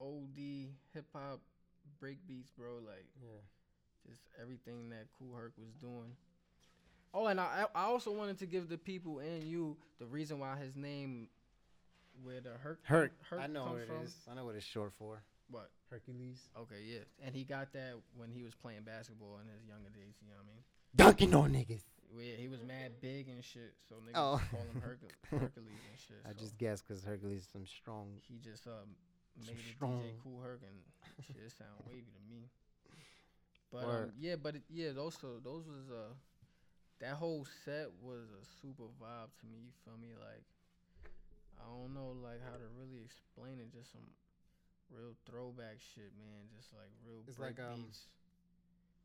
old 0.00 0.32
D 0.34 0.72
hip 0.96 1.06
hop 1.12 1.40
break 2.00 2.24
beats, 2.26 2.48
bro. 2.56 2.80
Like 2.80 3.04
yeah. 3.20 3.44
just 4.08 4.22
everything 4.40 4.88
that 4.96 5.12
Kool 5.18 5.36
Herc 5.36 5.52
was 5.60 5.76
doing. 5.76 6.16
Oh, 7.12 7.26
and 7.26 7.40
I 7.40 7.64
I 7.74 7.84
also 7.84 8.12
wanted 8.12 8.38
to 8.38 8.46
give 8.46 8.68
the 8.68 8.78
people 8.78 9.18
and 9.18 9.42
you 9.44 9.76
the 9.98 10.06
reason 10.06 10.38
why 10.38 10.56
his 10.56 10.76
name, 10.76 11.28
where 12.22 12.40
the 12.40 12.50
Herc 12.62 12.78
Herc. 12.84 13.12
Herc 13.28 13.40
I 13.40 13.46
know 13.46 13.64
comes 13.64 13.72
what 13.72 13.80
it 13.82 13.86
from. 13.88 14.02
is. 14.04 14.14
I 14.30 14.34
know 14.34 14.44
what 14.44 14.54
it's 14.54 14.64
short 14.66 14.92
for. 14.98 15.22
What? 15.50 15.70
Hercules. 15.90 16.38
Okay, 16.56 16.82
yeah. 16.86 17.00
And 17.26 17.34
he 17.34 17.42
got 17.42 17.72
that 17.72 17.94
when 18.16 18.30
he 18.30 18.44
was 18.44 18.54
playing 18.54 18.82
basketball 18.82 19.38
in 19.42 19.48
his 19.52 19.66
younger 19.66 19.90
days, 19.90 20.14
you 20.22 20.28
know 20.30 20.36
what 20.38 20.46
I 20.46 20.54
mean? 20.54 20.62
Dunking 20.94 21.34
on 21.34 21.50
niggas. 21.52 21.82
Well, 22.14 22.22
yeah, 22.24 22.36
he 22.36 22.46
was 22.48 22.62
mad 22.62 22.92
big 23.00 23.28
and 23.28 23.42
shit, 23.42 23.74
so 23.88 23.96
niggas 23.96 24.14
Oh. 24.14 24.40
call 24.50 24.60
him 24.60 24.80
Hercul- 24.82 25.10
Hercules 25.40 25.82
and 25.90 25.98
shit. 25.98 26.22
I 26.24 26.30
so 26.32 26.38
just 26.38 26.58
guessed 26.58 26.86
because 26.86 27.02
Hercules 27.02 27.42
is 27.42 27.48
some 27.52 27.66
strong. 27.66 28.06
he 28.28 28.38
just 28.38 28.66
um 28.68 28.94
made 29.44 29.56
it 29.58 29.74
strong- 29.74 30.02
DJ 30.02 30.14
Kool 30.22 30.40
Herc 30.42 30.60
and 30.62 31.26
shit 31.26 31.36
it 31.44 31.50
sound 31.58 31.70
wavy 31.88 32.06
to 32.14 32.22
me. 32.32 32.46
But 33.72 33.78
um, 33.82 33.86
Word. 33.86 34.12
yeah, 34.18 34.36
but 34.40 34.54
it, 34.56 34.62
yeah, 34.70 34.92
those 34.92 35.14
so 35.20 35.38
those 35.42 35.66
was 35.66 35.90
uh 35.90 36.14
that 37.00 37.14
whole 37.16 37.46
set 37.64 37.88
was 38.02 38.28
a 38.36 38.44
super 38.60 38.84
vibe 39.00 39.32
to 39.40 39.46
me. 39.48 39.58
You 39.64 39.72
feel 39.84 39.96
me? 39.96 40.12
Like 40.16 40.44
I 41.60 41.64
don't 41.68 41.92
know 41.92 42.16
like 42.22 42.40
how 42.44 42.56
to 42.56 42.68
really 42.76 43.00
explain 43.04 43.58
it. 43.60 43.72
Just 43.72 43.92
some 43.92 44.04
real 44.92 45.16
throwback 45.24 45.80
shit, 45.80 46.12
man. 46.16 46.48
Just 46.56 46.72
like 46.72 46.92
real 47.04 47.24
It's 47.26 47.36
break 47.36 47.58
like, 47.58 47.66
um, 47.66 47.88
beats, 47.88 48.08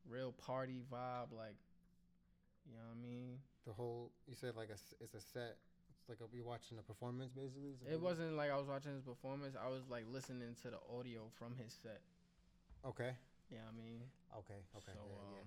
real 0.07 0.31
party 0.34 0.84
vibe. 0.91 1.31
Like 1.31 1.59
you 2.67 2.76
know 2.76 2.84
what 2.91 2.99
I 2.99 3.01
mean? 3.01 3.39
The 3.65 3.73
whole 3.73 4.11
you 4.27 4.35
said 4.35 4.55
like 4.55 4.69
a 4.69 4.80
it's 4.99 5.15
a 5.15 5.22
set. 5.22 5.57
It's 5.95 6.09
like 6.09 6.19
you 6.34 6.43
watching 6.43 6.77
a 6.77 6.84
performance 6.84 7.31
basically. 7.31 7.73
It 7.88 7.97
you- 7.97 8.03
wasn't 8.03 8.35
like 8.35 8.51
I 8.51 8.57
was 8.57 8.67
watching 8.67 8.93
his 8.93 9.01
performance. 9.01 9.55
I 9.55 9.69
was 9.69 9.88
like 9.89 10.05
listening 10.11 10.55
to 10.63 10.69
the 10.69 10.81
audio 10.91 11.31
from 11.39 11.55
his 11.55 11.73
set. 11.73 12.01
Okay. 12.85 13.15
You 13.49 13.57
know 13.57 13.72
I 13.72 13.77
mean? 13.77 14.01
Okay. 14.38 14.61
Okay. 14.77 14.93
So 14.93 15.01
yeah, 15.09 15.41
yeah. 15.41 15.45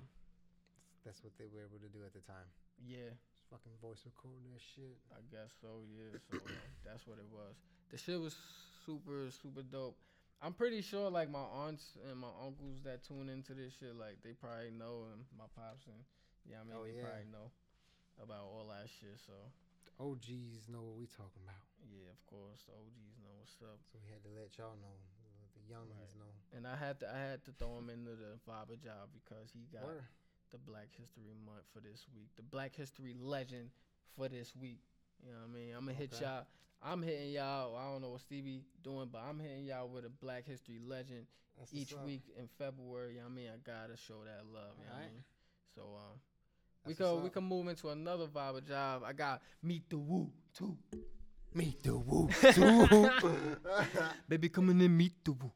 That's 1.05 1.23
what 1.25 1.33
they 1.39 1.47
were 1.49 1.63
able 1.65 1.79
to 1.81 1.89
do 1.91 2.05
at 2.05 2.13
the 2.13 2.21
time. 2.27 2.49
yeah. 2.85 3.11
Just 3.33 3.49
fucking 3.49 3.73
voice 3.81 4.03
record 4.05 4.39
that 4.53 4.61
shit. 4.61 4.99
I 5.15 5.23
guess 5.33 5.51
so, 5.61 5.81
yeah. 5.89 6.19
So 6.29 6.37
uh, 6.37 6.53
that's 6.85 7.07
what 7.07 7.17
it 7.19 7.29
was. 7.33 7.57
The 7.91 7.97
shit 7.97 8.21
was 8.21 8.37
super, 8.85 9.31
super 9.33 9.63
dope. 9.65 9.97
I'm 10.45 10.53
pretty 10.55 10.83
sure, 10.85 11.11
like 11.11 11.31
my 11.33 11.43
aunts 11.67 11.97
and 12.07 12.15
my 12.21 12.31
uncles 12.45 12.79
that 12.87 13.03
tune 13.03 13.27
into 13.33 13.55
this 13.59 13.75
shit, 13.81 13.97
like 13.99 14.23
they 14.23 14.37
probably 14.37 14.71
know, 14.71 15.09
and 15.11 15.25
my 15.35 15.49
pops 15.57 15.89
and 15.91 15.99
yeah, 16.47 16.61
I 16.61 16.65
mean 16.69 16.77
Oh, 16.79 16.85
they 16.87 16.95
yeah. 16.95 17.03
probably 17.09 17.27
know 17.33 17.49
about 18.23 18.47
all 18.47 18.71
that 18.71 18.87
shit. 18.87 19.19
So 19.19 19.35
The 19.89 19.93
OGs 19.99 20.69
know 20.71 20.85
what 20.85 20.95
we 21.01 21.09
talking 21.11 21.43
about, 21.43 21.59
yeah, 21.91 22.13
of 22.15 22.21
course, 22.31 22.63
the 22.71 22.77
OGs 22.79 23.17
know 23.25 23.35
what's 23.41 23.59
up. 23.67 23.83
so 23.91 23.99
we 24.05 24.13
had 24.15 24.23
to 24.29 24.31
let 24.37 24.55
y'all 24.61 24.79
know. 24.79 24.95
The 25.59 25.65
young 25.67 25.89
ones 25.91 26.15
Right. 26.15 26.23
know. 26.23 26.33
And 26.55 26.63
I 26.71 26.77
had 26.79 27.01
to, 27.03 27.11
I 27.11 27.19
had 27.19 27.43
to 27.49 27.53
throw 27.59 27.75
him 27.83 27.91
into 27.91 28.15
the 28.15 28.39
Vibe 28.47 28.79
job 28.79 29.11
because 29.17 29.51
he 29.51 29.67
got 29.75 29.83
Word. 29.91 30.07
The 30.51 30.59
Black 30.59 30.89
History 30.99 31.33
Month 31.45 31.65
for 31.73 31.81
this 31.81 32.07
week. 32.15 32.29
The 32.37 32.43
Black 32.43 32.75
History 32.75 33.15
legend 33.21 33.71
for 34.17 34.29
this 34.29 34.55
week. 34.57 34.81
You 35.25 35.33
know 35.33 35.39
what 35.39 35.51
I 35.51 35.59
mean? 35.59 35.75
I'm 35.77 35.81
gonna 35.87 35.95
hit 35.95 36.13
Okay. 36.15 36.25
y'all. 36.25 36.47
I'm 36.83 37.03
hitting 37.03 37.31
y'all. 37.33 37.77
I 37.77 37.91
don't 37.91 38.03
know 38.03 38.11
what 38.11 38.21
Stevie 38.21 38.63
doing, 38.85 39.09
but 39.13 39.23
I'm 39.29 39.39
hitting 39.41 39.65
y'all 39.65 39.89
with 39.89 40.05
a 40.05 40.09
Black 40.11 40.47
History 40.47 40.79
legend 40.85 41.27
That's 41.59 41.75
each 41.75 41.93
week 42.05 42.23
in 42.39 42.47
February. 42.59 43.15
You 43.15 43.19
know 43.19 43.25
what 43.25 43.33
I 43.33 43.35
mean? 43.35 43.49
I 43.53 43.57
gotta 43.65 43.97
show 43.97 44.23
that 44.25 44.45
love. 44.53 44.75
You 44.79 44.85
know 44.87 44.93
what 44.93 45.03
I 45.03 45.07
mean? 45.07 45.25
So 45.75 45.83
um, 45.83 46.21
we 46.87 46.95
That's 46.95 47.11
can 47.11 47.21
we 47.23 47.27
up. 47.29 47.33
can 47.35 47.45
move 47.45 47.69
into 47.69 47.89
another 47.89 48.27
vibe 48.27 48.59
of 48.59 48.67
job. 48.67 49.03
I 49.05 49.13
got 49.13 49.43
meet 49.63 49.89
the 49.91 49.99
woo 49.99 50.31
too. 50.57 50.77
Meet 51.55 51.83
the 51.83 51.97
woo. 51.97 52.29
Baby, 54.29 54.49
come 54.49 54.71
in 54.71 54.81
and 54.81 54.97
meet 54.97 55.25
the 55.25 55.33
woo. 55.33 55.51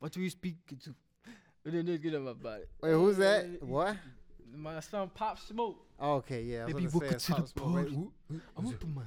What 0.00 0.12
do 0.12 0.20
you 0.20 0.30
speak 0.30 0.56
to? 0.84 0.94
And 1.68 1.76
then 1.76 1.84
they 1.84 1.98
get 1.98 2.14
on 2.14 2.24
my 2.24 2.32
body. 2.32 2.62
Wait, 2.80 2.92
who's 2.92 3.18
that? 3.18 3.62
What? 3.62 3.94
My 4.56 4.80
son 4.80 5.10
Pop 5.14 5.38
Smoke. 5.38 5.76
Oh, 6.00 6.14
okay, 6.14 6.40
yeah. 6.40 6.62
I 6.62 6.64
was 6.64 6.72
Baby, 6.72 6.86
gonna 6.86 6.90
say 6.90 6.98
welcome 6.98 7.16
it's 7.16 7.26
to 7.26 7.32
the 7.32 7.36
Pop 7.36 7.48
Smoke, 7.48 7.66
right? 7.66 7.84
party. 7.84 7.96
Woo- 7.96 8.12
I'm 8.56 8.66
up 8.68 8.80
to 8.80 8.86
my 8.86 9.02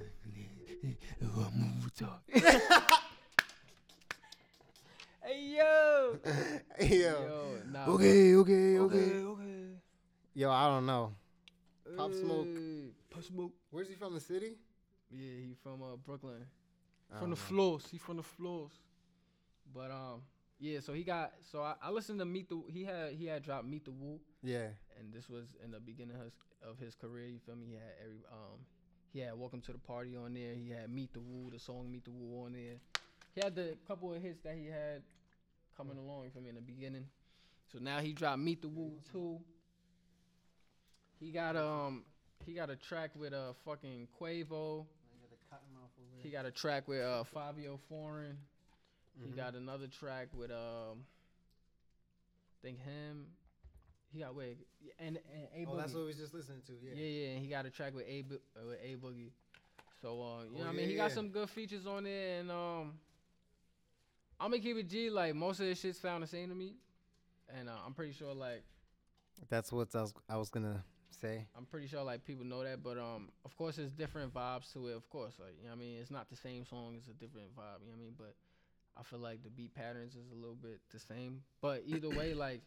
Hey 5.24 5.56
yo. 5.58 6.20
Yo. 6.82 6.88
Yo, 6.88 7.58
nah. 7.72 7.88
Okay, 7.94 8.36
okay, 8.36 8.78
okay, 8.78 8.78
okay. 8.78 9.24
okay. 9.24 9.64
Yo, 10.36 10.52
I 10.52 10.68
don't 10.68 10.86
know. 10.86 11.16
Pop 11.98 12.14
Smoke. 12.14 12.46
Hey, 12.46 12.92
Pop 13.10 13.24
Smoke. 13.24 13.54
Where's 13.72 13.90
he 13.90 13.96
from? 13.96 14.14
The 14.14 14.20
city? 14.20 14.58
Yeah, 15.10 15.48
he 15.48 15.56
from 15.64 15.82
uh, 15.82 15.96
Brooklyn. 15.96 16.46
From 17.10 17.18
the 17.18 17.20
don't 17.22 17.30
know. 17.30 17.36
floors. 17.36 17.88
He 17.92 17.98
from 17.98 18.18
the 18.18 18.24
floors. 18.24 18.74
But 19.74 19.90
um, 19.90 20.22
yeah. 20.62 20.80
So 20.80 20.94
he 20.94 21.04
got. 21.04 21.34
So 21.52 21.62
I, 21.62 21.76
I 21.82 21.90
listened 21.92 22.20
to 22.20 22.26
Meet 22.26 22.50
the. 22.50 22.62
He 22.70 22.84
had 22.86 23.14
he 23.14 23.26
had 23.26 23.44
dropped 23.44 23.66
Meet 23.66 23.86
the 23.86 23.92
Woo, 23.92 24.20
Yeah. 24.44 24.68
and 24.98 25.12
this 25.12 25.28
was 25.28 25.56
in 25.64 25.72
the 25.72 25.80
beginning 25.80 26.16
of 26.16 26.24
his, 26.24 26.34
of 26.62 26.78
his 26.80 26.96
career. 26.96 27.28
You 27.28 27.40
feel 27.40 27.56
me? 27.56 27.66
He 27.66 27.74
had 27.74 27.94
every 28.04 28.20
um, 28.32 28.60
he 29.12 29.20
had 29.20 29.34
Welcome 29.38 29.62
to 29.62 29.72
the 29.74 29.78
Party 29.80 30.16
on 30.16 30.34
there. 30.34 30.54
He 30.54 30.70
had 30.70 30.90
Meet 30.90 31.14
the 31.14 31.20
Woo, 31.20 31.50
the 31.52 31.60
song 31.60 31.92
Meet 31.92 32.06
the 32.06 32.12
Woo 32.12 32.46
on 32.46 32.54
there. 32.54 32.76
He 33.36 33.42
had 33.42 33.56
the 33.56 33.78
couple 33.88 34.14
of 34.14 34.22
hits 34.22 34.40
that 34.42 34.56
he 34.56 34.68
had 34.68 35.04
coming 35.76 35.98
along. 35.98 36.26
You 36.26 36.32
feel 36.32 36.42
me? 36.44 36.50
In 36.50 36.56
the 36.56 36.62
beginning. 36.62 37.08
So 37.72 37.80
now 37.80 38.00
he 38.00 38.14
dropped 38.14 38.40
Meet 38.40 38.62
the 38.62 38.70
Woo 38.70 39.00
too. 39.12 39.40
He 41.20 41.32
got 41.32 41.56
um 41.56 42.06
he 42.46 42.54
got 42.54 42.70
a 42.70 42.76
track 42.76 43.12
with 43.16 43.34
uh 43.34 43.54
fucking 43.66 44.08
Quavo. 44.20 44.86
He 46.24 46.30
got 46.30 46.46
a 46.46 46.52
track 46.52 46.88
with 46.88 47.02
uh 47.02 47.24
Fivio 47.34 47.80
Foreign. 47.90 48.38
He 49.20 49.30
Mhm. 49.32 49.36
got 49.36 49.56
another 49.56 49.88
track 49.88 50.28
with 50.34 50.52
um 50.52 51.06
think 52.62 52.80
him. 52.80 53.28
He 54.14 54.20
got 54.20 54.36
wait 54.36 54.58
and 55.00 55.18
and 55.34 55.48
A 55.56 55.70
Oh, 55.70 55.78
that's 55.78 55.94
what 55.94 56.02
we 56.02 56.08
was 56.08 56.18
just 56.18 56.34
listening 56.34 56.62
to. 56.68 56.74
yeah. 56.74 56.94
Yeah. 56.96 57.06
yeah, 57.06 57.28
and 57.36 57.42
he 57.44 57.48
got 57.50 57.66
a 57.66 57.70
track 57.70 57.94
with 57.96 58.06
A 58.08 58.22
Bo- 58.24 58.36
uh, 58.58 58.66
with 58.68 58.80
A 58.84 58.96
Boogie. 58.96 59.32
So 60.02 60.22
uh, 60.22 60.44
you 60.44 60.50
Oh, 60.56 60.58
know 60.60 60.60
what 60.66 60.68
I 60.70 60.72
mean? 60.74 60.90
He 60.90 60.96
got 60.96 61.12
some 61.12 61.30
good 61.30 61.50
features 61.50 61.86
on 61.86 62.04
there, 62.04 62.40
and 62.40 62.52
um, 62.52 63.00
I'm 64.40 64.52
gonna 64.52 64.60
keep 64.62 64.78
it 64.78 64.90
G. 64.90 65.10
Like 65.10 65.36
most 65.36 65.60
of 65.60 65.66
this 65.68 65.80
shit 65.80 65.96
sound 65.96 66.24
the 66.24 66.28
same 66.28 66.50
to 66.50 66.56
me, 66.56 66.76
and 67.50 67.70
uh, 67.70 67.74
I'm 67.86 67.94
pretty 67.94 68.14
sure 68.14 68.34
like 68.34 68.64
That's 69.50 69.72
what 69.72 69.94
I 69.96 70.02
was, 70.02 70.14
I 70.30 70.38
was 70.38 70.50
gonna 70.50 70.84
say. 71.12 71.46
I'm 71.56 71.66
pretty 71.66 71.88
sure 71.88 72.04
like 72.04 72.26
people 72.26 72.44
know 72.46 72.64
that, 72.64 72.84
but 72.84 72.98
um, 72.98 73.30
of 73.46 73.56
course, 73.56 73.76
there's 73.78 73.92
different 73.92 74.34
vibes 74.34 74.72
to 74.74 74.88
it. 74.88 74.96
Of 74.96 75.08
course, 75.10 75.36
like 75.40 75.54
you 75.60 75.66
know 75.66 75.70
what 75.76 75.78
I 75.78 75.80
mean, 75.80 76.00
it's 76.02 76.12
not 76.12 76.30
the 76.30 76.36
same 76.36 76.66
song; 76.66 76.96
it's 76.98 77.08
a 77.08 77.14
different 77.14 77.56
vibe. 77.56 77.82
You 77.86 77.92
know 77.92 77.98
what 77.98 78.02
I 78.02 78.04
mean? 78.04 78.16
But 78.18 78.36
I 78.98 79.04
feel 79.04 79.20
like 79.20 79.44
the 79.44 79.50
beat 79.50 79.74
patterns 79.74 80.16
is 80.16 80.32
a 80.32 80.36
little 80.36 80.56
bit 80.56 80.80
the 80.92 81.00
same. 81.00 81.42
But 81.62 81.84
either 81.86 82.10
way, 82.10 82.34
like 82.36 82.62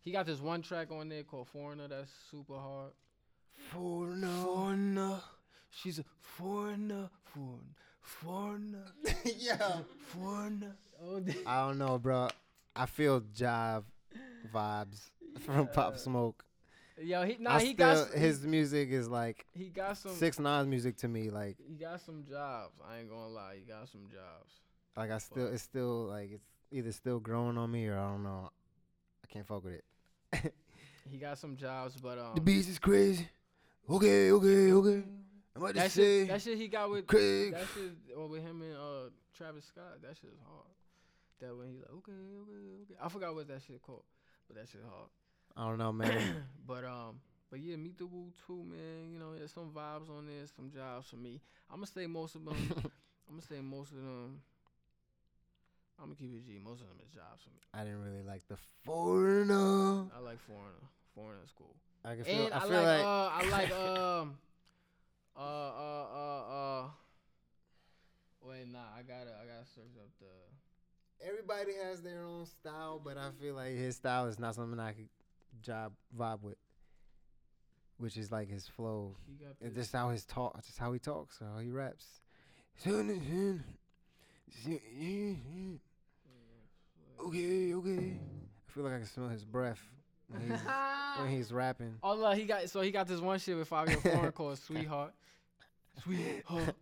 he 0.00 0.12
got 0.12 0.26
this 0.26 0.40
one 0.40 0.62
track 0.62 0.90
on 0.90 1.08
there 1.08 1.22
called 1.22 1.48
Foreigner 1.48 1.88
that's 1.88 2.10
super 2.30 2.54
hard. 2.54 2.92
Foreigner. 3.72 4.42
Foreigner, 4.44 5.20
she's 5.70 5.98
a 5.98 6.04
foreigner, 6.20 7.10
foreigner, 7.24 7.58
foreigner, 8.00 8.84
yeah. 9.36 9.80
foreigner. 10.06 10.76
Oh, 11.02 11.22
I 11.46 11.66
don't 11.66 11.78
know, 11.78 11.98
bro. 11.98 12.28
I 12.74 12.86
feel 12.86 13.20
jive 13.20 13.84
vibes 14.52 15.10
from 15.40 15.66
Pop 15.68 15.98
Smoke. 15.98 16.44
yo, 17.00 17.22
he 17.24 17.36
nah, 17.38 17.56
I 17.56 17.60
he 17.60 17.72
still, 17.74 18.04
got 18.04 18.12
his 18.12 18.44
music 18.44 18.90
is 18.90 19.08
like 19.08 19.46
he, 19.52 19.64
he 19.64 19.70
got 19.70 19.96
some 19.98 20.12
six 20.12 20.38
nine 20.38 20.70
music 20.70 20.96
to 20.98 21.08
me. 21.08 21.30
Like, 21.30 21.56
he 21.58 21.74
got 21.74 22.00
some 22.00 22.24
jobs. 22.28 22.74
I 22.88 22.98
ain't 22.98 23.10
gonna 23.10 23.28
lie, 23.28 23.56
he 23.56 23.62
got 23.62 23.88
some 23.88 24.02
jobs. 24.10 24.52
Like 24.98 25.10
I 25.10 25.18
still, 25.18 25.46
it's 25.52 25.62
still 25.62 26.06
like 26.06 26.30
it's 26.32 26.44
either 26.72 26.92
still 26.92 27.20
growing 27.20 27.56
on 27.56 27.70
me 27.70 27.86
or 27.86 27.98
I 27.98 28.10
don't 28.10 28.24
know. 28.24 28.50
I 29.24 29.32
can't 29.32 29.46
fuck 29.46 29.64
with 29.64 29.74
it. 29.74 30.54
He 31.10 31.16
got 31.16 31.38
some 31.38 31.56
jobs, 31.56 31.96
but 31.96 32.18
um. 32.18 32.32
the 32.34 32.40
beats 32.40 32.68
is 32.68 32.78
crazy. 32.78 33.28
Okay, 33.88 34.30
okay, 34.30 34.72
okay. 34.72 35.02
I'm 35.56 35.62
about 35.62 35.68
to 35.68 35.74
That 35.74 35.90
say 35.90 36.24
that 36.24 36.42
shit 36.42 36.58
he 36.58 36.68
got 36.68 36.90
with 36.90 37.06
Craig. 37.06 37.52
that 37.52 37.64
shit 37.74 37.92
or 38.16 38.28
with 38.28 38.42
him 38.42 38.60
and 38.62 38.74
uh 38.76 39.10
Travis 39.36 39.64
Scott. 39.64 40.02
That 40.02 40.16
shit 40.20 40.30
is 40.30 40.40
hard. 40.46 40.66
That 41.40 41.56
when 41.56 41.68
he 41.68 41.78
like 41.78 41.90
okay, 41.98 42.12
okay, 42.12 42.82
okay. 42.82 42.94
I 43.02 43.08
forgot 43.08 43.34
what 43.34 43.48
that 43.48 43.62
shit 43.66 43.80
called, 43.80 44.02
but 44.46 44.56
that 44.56 44.68
shit 44.68 44.82
hard. 44.82 45.08
I 45.56 45.68
don't 45.68 45.78
know, 45.78 45.92
man. 45.92 46.44
but 46.66 46.84
um, 46.84 47.20
but 47.50 47.60
yeah, 47.60 47.76
meet 47.76 47.96
the 47.98 48.06
Woo 48.06 48.30
too, 48.46 48.62
man. 48.64 49.10
You 49.12 49.18
know, 49.18 49.34
there's 49.34 49.52
some 49.52 49.70
vibes 49.74 50.10
on 50.10 50.26
there, 50.26 50.44
some 50.54 50.70
jobs 50.70 51.08
for 51.08 51.16
me. 51.16 51.40
I'm 51.70 51.76
gonna 51.76 51.86
say 51.86 52.06
most 52.06 52.34
of 52.34 52.44
them. 52.44 52.56
I'm 53.28 53.36
gonna 53.36 53.42
say 53.48 53.60
most 53.60 53.92
of 53.92 53.98
them. 53.98 54.42
I'm 55.98 56.06
gonna 56.06 56.16
keep 56.16 56.32
it 56.32 56.44
G. 56.44 56.58
Most 56.62 56.80
of 56.80 56.88
them 56.88 56.98
is 57.02 57.10
jobs 57.10 57.42
for 57.42 57.50
me. 57.50 57.60
I 57.74 57.84
didn't 57.84 58.02
really 58.02 58.22
like 58.22 58.46
the 58.48 58.56
foreigner. 58.84 60.06
I 60.14 60.20
like 60.22 60.40
foreigner. 60.40 60.86
Foreigner's 61.14 61.50
cool. 61.56 61.74
I 62.04 62.14
can 62.14 62.24
feel. 62.24 62.44
And 62.46 62.54
I 62.54 62.56
I, 62.56 62.60
feel 62.60 62.82
like, 62.82 62.86
like, 62.86 63.04
uh 63.04 63.30
I 63.34 63.48
like 63.50 63.72
um 63.86 64.38
uh 65.36 65.40
uh 65.40 66.06
uh 66.14 66.52
uh 66.52 66.88
wait 68.42 68.68
nah 68.72 68.78
I 68.96 69.02
gotta 69.02 69.30
I 69.42 69.46
gotta 69.46 69.66
search 69.74 69.96
up 69.98 70.08
the 70.20 71.26
everybody 71.26 71.72
has 71.82 72.00
their 72.02 72.22
own 72.22 72.46
style, 72.46 73.00
but 73.02 73.16
I 73.16 73.30
feel 73.40 73.54
like 73.54 73.74
his 73.74 73.96
style 73.96 74.26
is 74.26 74.38
not 74.38 74.54
something 74.54 74.78
I 74.78 74.92
could 74.92 75.08
job 75.62 75.92
vibe 76.16 76.42
with. 76.42 76.56
Which 77.96 78.16
is 78.16 78.30
like 78.30 78.48
his 78.48 78.68
flow. 78.68 79.16
he 79.26 79.44
got 79.44 79.56
It's 79.60 79.74
just 79.74 79.92
how 79.92 80.10
his 80.10 80.24
talk, 80.24 80.64
just 80.64 80.78
how 80.78 80.92
he 80.92 81.00
talks, 81.00 81.40
how 81.40 81.58
he 81.58 81.68
raps. 81.68 82.20
Okay, 87.20 87.74
okay. 87.74 88.18
I 88.68 88.72
feel 88.72 88.84
like 88.84 88.92
I 88.94 88.96
can 88.98 89.06
smell 89.06 89.28
his 89.28 89.44
breath 89.44 89.80
when 90.28 90.42
he's, 90.42 90.60
when 91.18 91.28
he's 91.36 91.52
rapping. 91.52 91.94
Oh 92.02 92.14
look, 92.14 92.36
he 92.36 92.44
got 92.44 92.68
so 92.70 92.80
he 92.80 92.90
got 92.90 93.06
this 93.08 93.20
one 93.20 93.38
shit 93.38 93.56
with 93.56 93.68
Fivio 93.68 94.00
Foreign 94.14 94.32
called 94.32 94.58
Sweetheart. 94.58 95.12
Sweetheart. 96.02 96.76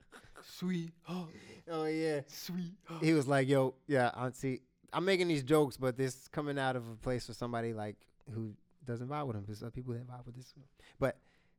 Sweetheart. 0.42 1.28
Oh 1.70 1.84
yeah. 1.86 2.20
Sweetheart. 2.26 3.02
He 3.02 3.12
was 3.12 3.26
like, 3.26 3.48
"Yo, 3.48 3.74
yeah, 3.86 4.10
I 4.14 4.30
see. 4.30 4.60
I'm 4.92 5.04
making 5.04 5.28
these 5.28 5.42
jokes, 5.42 5.76
but 5.76 5.96
this 5.96 6.28
coming 6.28 6.58
out 6.58 6.76
of 6.76 6.88
a 6.88 6.96
place 6.96 7.26
for 7.26 7.34
somebody 7.34 7.72
like 7.72 7.96
who 8.34 8.52
doesn't 8.86 9.08
vibe 9.08 9.26
with 9.26 9.36
him. 9.36 9.44
There's 9.46 9.62
other 9.62 9.70
people 9.70 9.94
that 9.94 10.06
vibe 10.06 10.26
with 10.26 10.36
this. 10.36 10.54
But 10.98 11.16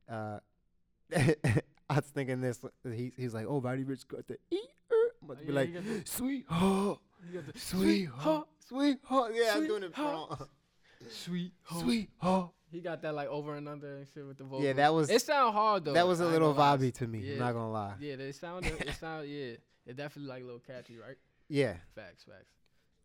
uh, 0.08 0.40
I 1.16 1.94
was 1.94 2.04
thinking 2.06 2.40
this. 2.40 2.60
He, 2.84 3.12
he's 3.16 3.34
like, 3.34 3.46
"Oh, 3.48 3.60
Roddy 3.60 3.84
Ricch 3.84 4.06
got 4.06 4.26
the 4.26 4.38
e." 4.50 4.58
er." 4.92 4.94
I'm 5.22 5.30
about 5.30 5.38
to 5.40 5.46
be 5.46 5.52
Yeah, 5.52 5.60
like, 5.60 5.84
he 5.84 6.02
"Sweetheart, 6.04 6.98
He 7.26 7.34
got 7.36 7.52
the 7.52 7.58
sweetheart, 7.58 8.48
sweetheart." 8.68 9.32
Yeah, 9.34 9.52
I'm 9.56 9.66
doing 9.66 9.82
it 9.84 9.96
wrong. 9.98 10.46
Sweetheart. 11.10 11.82
Sweetheart. 11.82 12.50
He 12.70 12.80
got 12.80 13.02
that 13.02 13.14
like 13.14 13.28
over 13.28 13.56
and 13.56 13.68
under 13.68 13.96
and 13.96 14.06
shit 14.14 14.24
with 14.26 14.38
the 14.38 14.44
vocals. 14.44 14.62
Yeah, 14.64 14.74
that 14.74 14.94
was 14.94 15.10
It 15.10 15.22
sound 15.22 15.54
hard 15.54 15.84
though. 15.84 15.92
that 15.92 16.06
was 16.06 16.20
a 16.20 16.24
I 16.24 16.28
little 16.28 16.52
lie. 16.52 16.76
vibey 16.76 16.94
to 16.94 17.06
me. 17.06 17.18
Yeah. 17.20 17.32
I'm 17.32 17.38
not 17.40 17.52
gonna 17.54 17.72
lie. 17.72 17.94
Yeah, 17.98 18.16
they 18.16 18.32
sound. 18.32 18.64
It 18.66 18.94
sound. 19.00 19.28
Yeah, 19.28 19.54
it 19.86 19.96
definitely 19.96 20.28
like 20.28 20.42
a 20.42 20.46
little 20.46 20.60
catchy, 20.60 20.96
right? 20.96 21.16
Yeah, 21.48 21.74
Facts, 21.96 22.22
facts. 22.24 22.52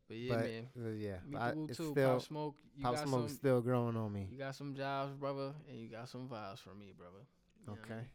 But 0.08 0.18
yeah, 0.18 0.36
but 0.36 0.44
man. 0.46 0.68
uh, 0.78 0.90
yeah, 0.92 1.40
I, 1.40 1.50
it's 1.68 1.78
too. 1.78 1.92
still 1.94 2.12
Pop 2.14 2.22
Smoke. 2.22 2.56
You 2.78 2.84
Pop 2.84 2.94
got 2.96 3.08
Smoke's 3.08 3.32
some. 3.32 3.38
still 3.38 3.62
growing 3.62 3.98
on 3.98 4.14
me. 4.14 4.28
You 4.32 4.38
got 4.38 4.54
some 4.54 4.76
jobs, 4.76 5.14
brother, 5.16 5.54
and 5.68 5.80
you 5.80 5.90
got 5.90 6.08
some 6.10 6.28
vibes 6.28 6.60
for 6.60 6.76
me, 6.76 6.94
brother. 6.96 7.26
You 7.66 7.74
Okay. 7.74 8.06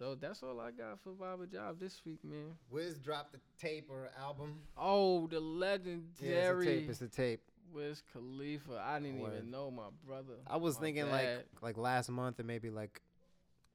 So 0.00 0.14
that's 0.14 0.42
all 0.42 0.58
I 0.60 0.70
got 0.70 0.98
for 1.04 1.10
Vibe 1.10 1.42
of 1.42 1.52
Job 1.52 1.78
this 1.78 2.00
week, 2.06 2.24
man. 2.24 2.54
Wiz 2.70 2.98
dropped 2.98 3.32
the 3.32 3.38
tape 3.60 3.90
or 3.90 4.08
album. 4.18 4.60
Oh, 4.74 5.26
the 5.26 5.40
legendary. 5.40 6.06
Yeah, 6.22 6.52
it's 6.52 6.62
a 6.62 6.64
tape. 6.64 6.88
It's 6.90 7.00
a 7.02 7.08
tape. 7.08 7.40
Wiz 7.70 8.02
Khalifa. 8.14 8.82
I 8.82 8.98
didn't 8.98 9.20
Word. 9.20 9.34
even 9.36 9.50
know 9.50 9.70
my 9.70 9.88
brother. 10.06 10.36
I 10.46 10.56
was 10.56 10.78
thinking 10.78 11.04
bad. 11.04 11.44
like 11.60 11.76
like 11.76 11.76
last 11.76 12.08
month 12.08 12.40
or 12.40 12.44
maybe 12.44 12.70
like 12.70 13.02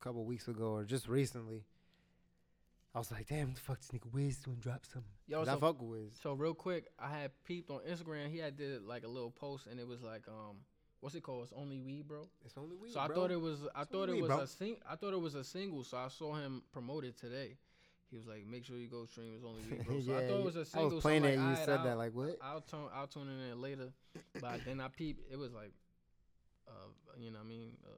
a 0.01 0.03
couple 0.03 0.25
weeks 0.25 0.47
ago 0.47 0.71
or 0.71 0.83
just 0.83 1.07
recently. 1.07 1.63
I 2.95 2.97
was 2.97 3.11
like, 3.11 3.27
damn, 3.27 3.53
the 3.53 3.59
fuck 3.59 3.77
this 3.79 3.91
nigga 3.91 4.11
Wiz 4.11 4.37
doing 4.37 4.57
drop 4.57 4.83
something. 4.91 5.11
Yo, 5.27 5.39
'Cause 5.39 5.47
I 5.49 5.53
so- 5.53 5.59
fuck 5.59 5.79
with 5.79 5.91
Wiz. 5.91 6.17
So 6.23 6.33
real 6.33 6.55
quick, 6.55 6.87
I 6.97 7.09
had 7.11 7.31
peeped 7.43 7.69
on 7.69 7.81
Instagram. 7.81 8.31
He 8.31 8.39
had 8.39 8.57
did 8.57 8.81
like 8.83 9.03
a 9.03 9.07
little 9.07 9.29
post, 9.31 9.67
and 9.67 9.79
it 9.79 9.87
was 9.87 10.01
like, 10.01 10.27
um, 10.27 10.55
what's 11.05 11.13
it 11.13 11.21
called? 11.21 11.43
It's 11.43 11.53
only 11.55 11.77
we, 11.79 12.01
bro. 12.01 12.27
It's 12.43 12.57
only 12.57 12.75
weed, 12.75 12.91
so 12.93 12.99
I 12.99 13.05
bro. 13.05 13.15
thought 13.15 13.31
it 13.31 13.39
was, 13.39 13.59
I 13.75 13.83
It's 13.83 13.91
thought 13.91 14.09
it 14.09 14.13
weed, 14.13 14.21
was 14.23 14.29
bro. 14.29 14.39
a 14.39 14.47
sing, 14.47 14.77
I 14.89 14.95
thought 14.95 15.13
it 15.13 15.19
was 15.21 15.35
a 15.35 15.43
single. 15.43 15.83
So 15.83 15.97
I 15.97 16.07
saw 16.07 16.33
him 16.33 16.63
promote 16.73 17.05
it 17.05 17.15
today. 17.15 17.57
He 18.09 18.17
was 18.17 18.25
like, 18.25 18.47
make 18.47 18.65
sure 18.65 18.75
you 18.77 18.87
go 18.87 19.05
stream. 19.05 19.33
It's 19.35 19.45
only 19.45 19.61
we, 19.69 19.77
bro. 19.83 19.99
So 20.05 20.13
I 20.17 20.21
Yeah, 20.21 20.27
thought 20.29 20.39
it 20.39 20.45
was 20.45 20.55
a 20.55 20.59
I 20.61 20.63
single. 20.63 20.89
was 20.95 21.01
playing 21.03 21.21
so 21.23 21.27
it 21.29 21.33
and 21.35 21.43
you 21.43 21.49
like, 21.49 21.57
said 21.59 21.79
that 21.79 21.87
I'll- 21.89 21.97
like 21.97 22.13
what? 22.15 22.37
I'll 22.41 22.61
tune, 22.61 22.87
I'll 22.95 23.07
tune 23.07 23.29
in 23.29 23.51
it 23.51 23.57
later. 23.57 23.89
But 24.41 24.65
then 24.65 24.81
I 24.81 24.87
peeped. 24.87 25.31
It 25.31 25.37
was 25.37 25.53
like, 25.53 25.73
uh, 26.67 26.71
you 27.19 27.29
know, 27.31 27.37
what 27.37 27.45
I 27.45 27.47
mean, 27.49 27.71
uh, 27.85 27.89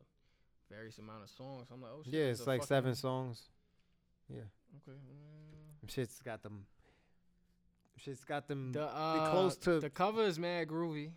various 0.70 0.98
amount 0.98 1.24
of 1.24 1.30
songs. 1.30 1.68
I'm 1.72 1.82
like, 1.82 1.92
oh 1.96 2.02
shit. 2.04 2.14
Yeah, 2.14 2.24
it's 2.26 2.46
like 2.46 2.64
seven 2.64 2.94
songs. 2.96 3.42
Yeah, 4.30 4.42
Okay. 4.86 4.98
Mm. 4.98 5.90
Shit's 5.90 6.22
got 6.22 6.44
them. 6.44 6.66
Shit's 7.96 8.26
got 8.26 8.48
them. 8.50 8.74
The 8.74 8.84
uh, 8.84 9.32
close 9.32 9.56
to- 9.58 9.80
the 9.80 9.90
cover 9.90 10.24
is 10.24 10.38
mad 10.38 10.68
groovy. 10.68 11.12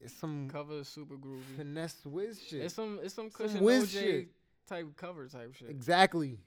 It's 0.00 0.14
some 0.14 0.48
Cover 0.50 0.78
is 0.80 0.88
super 0.88 1.16
groovy. 1.16 1.42
finesse 1.56 2.04
whiz 2.04 2.40
shit. 2.42 2.62
It's 2.62 2.74
some 2.74 2.98
it's 3.02 3.14
some 3.14 3.30
Some 3.30 3.46
cushion 3.46 3.60
whiz 3.64 3.84
OJ 3.94 4.00
shit. 4.00 4.28
type 4.66 4.86
cover 4.96 5.26
type 5.28 5.54
shit. 5.54 5.68
exactly. 5.70 6.38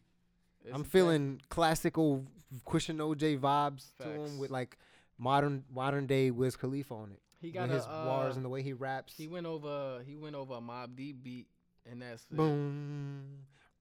It's 0.66 0.74
I'm 0.74 0.84
feeling 0.84 1.42
classical 1.50 2.26
Kush 2.66 2.90
and 2.90 3.00
OJ 3.00 3.40
vibes 3.40 3.92
to 3.98 4.04
him 4.06 4.38
with 4.40 4.50
like 4.52 4.78
modern 5.18 5.64
modern 5.74 6.08
day 6.08 6.32
Wiz 6.32 6.56
Khalifa 6.56 6.94
on 6.94 7.12
it. 7.12 7.20
He 7.42 7.52
got 7.52 7.70
his 7.70 7.84
a, 7.86 7.88
bars 7.90 8.34
uh, 8.34 8.38
and 8.38 8.46
the 8.46 8.50
way 8.50 8.62
he 8.64 8.74
raps. 8.74 9.14
He 9.18 9.28
went 9.28 9.46
over 9.46 10.02
he 10.06 10.16
went 10.16 10.36
over 10.36 10.56
a 10.56 10.62
Mobb 10.62 10.96
Deep 10.96 11.24
beat 11.24 11.48
and 11.90 12.02
that's 12.02 12.24
it. 12.32 12.38
boom, 12.38 13.24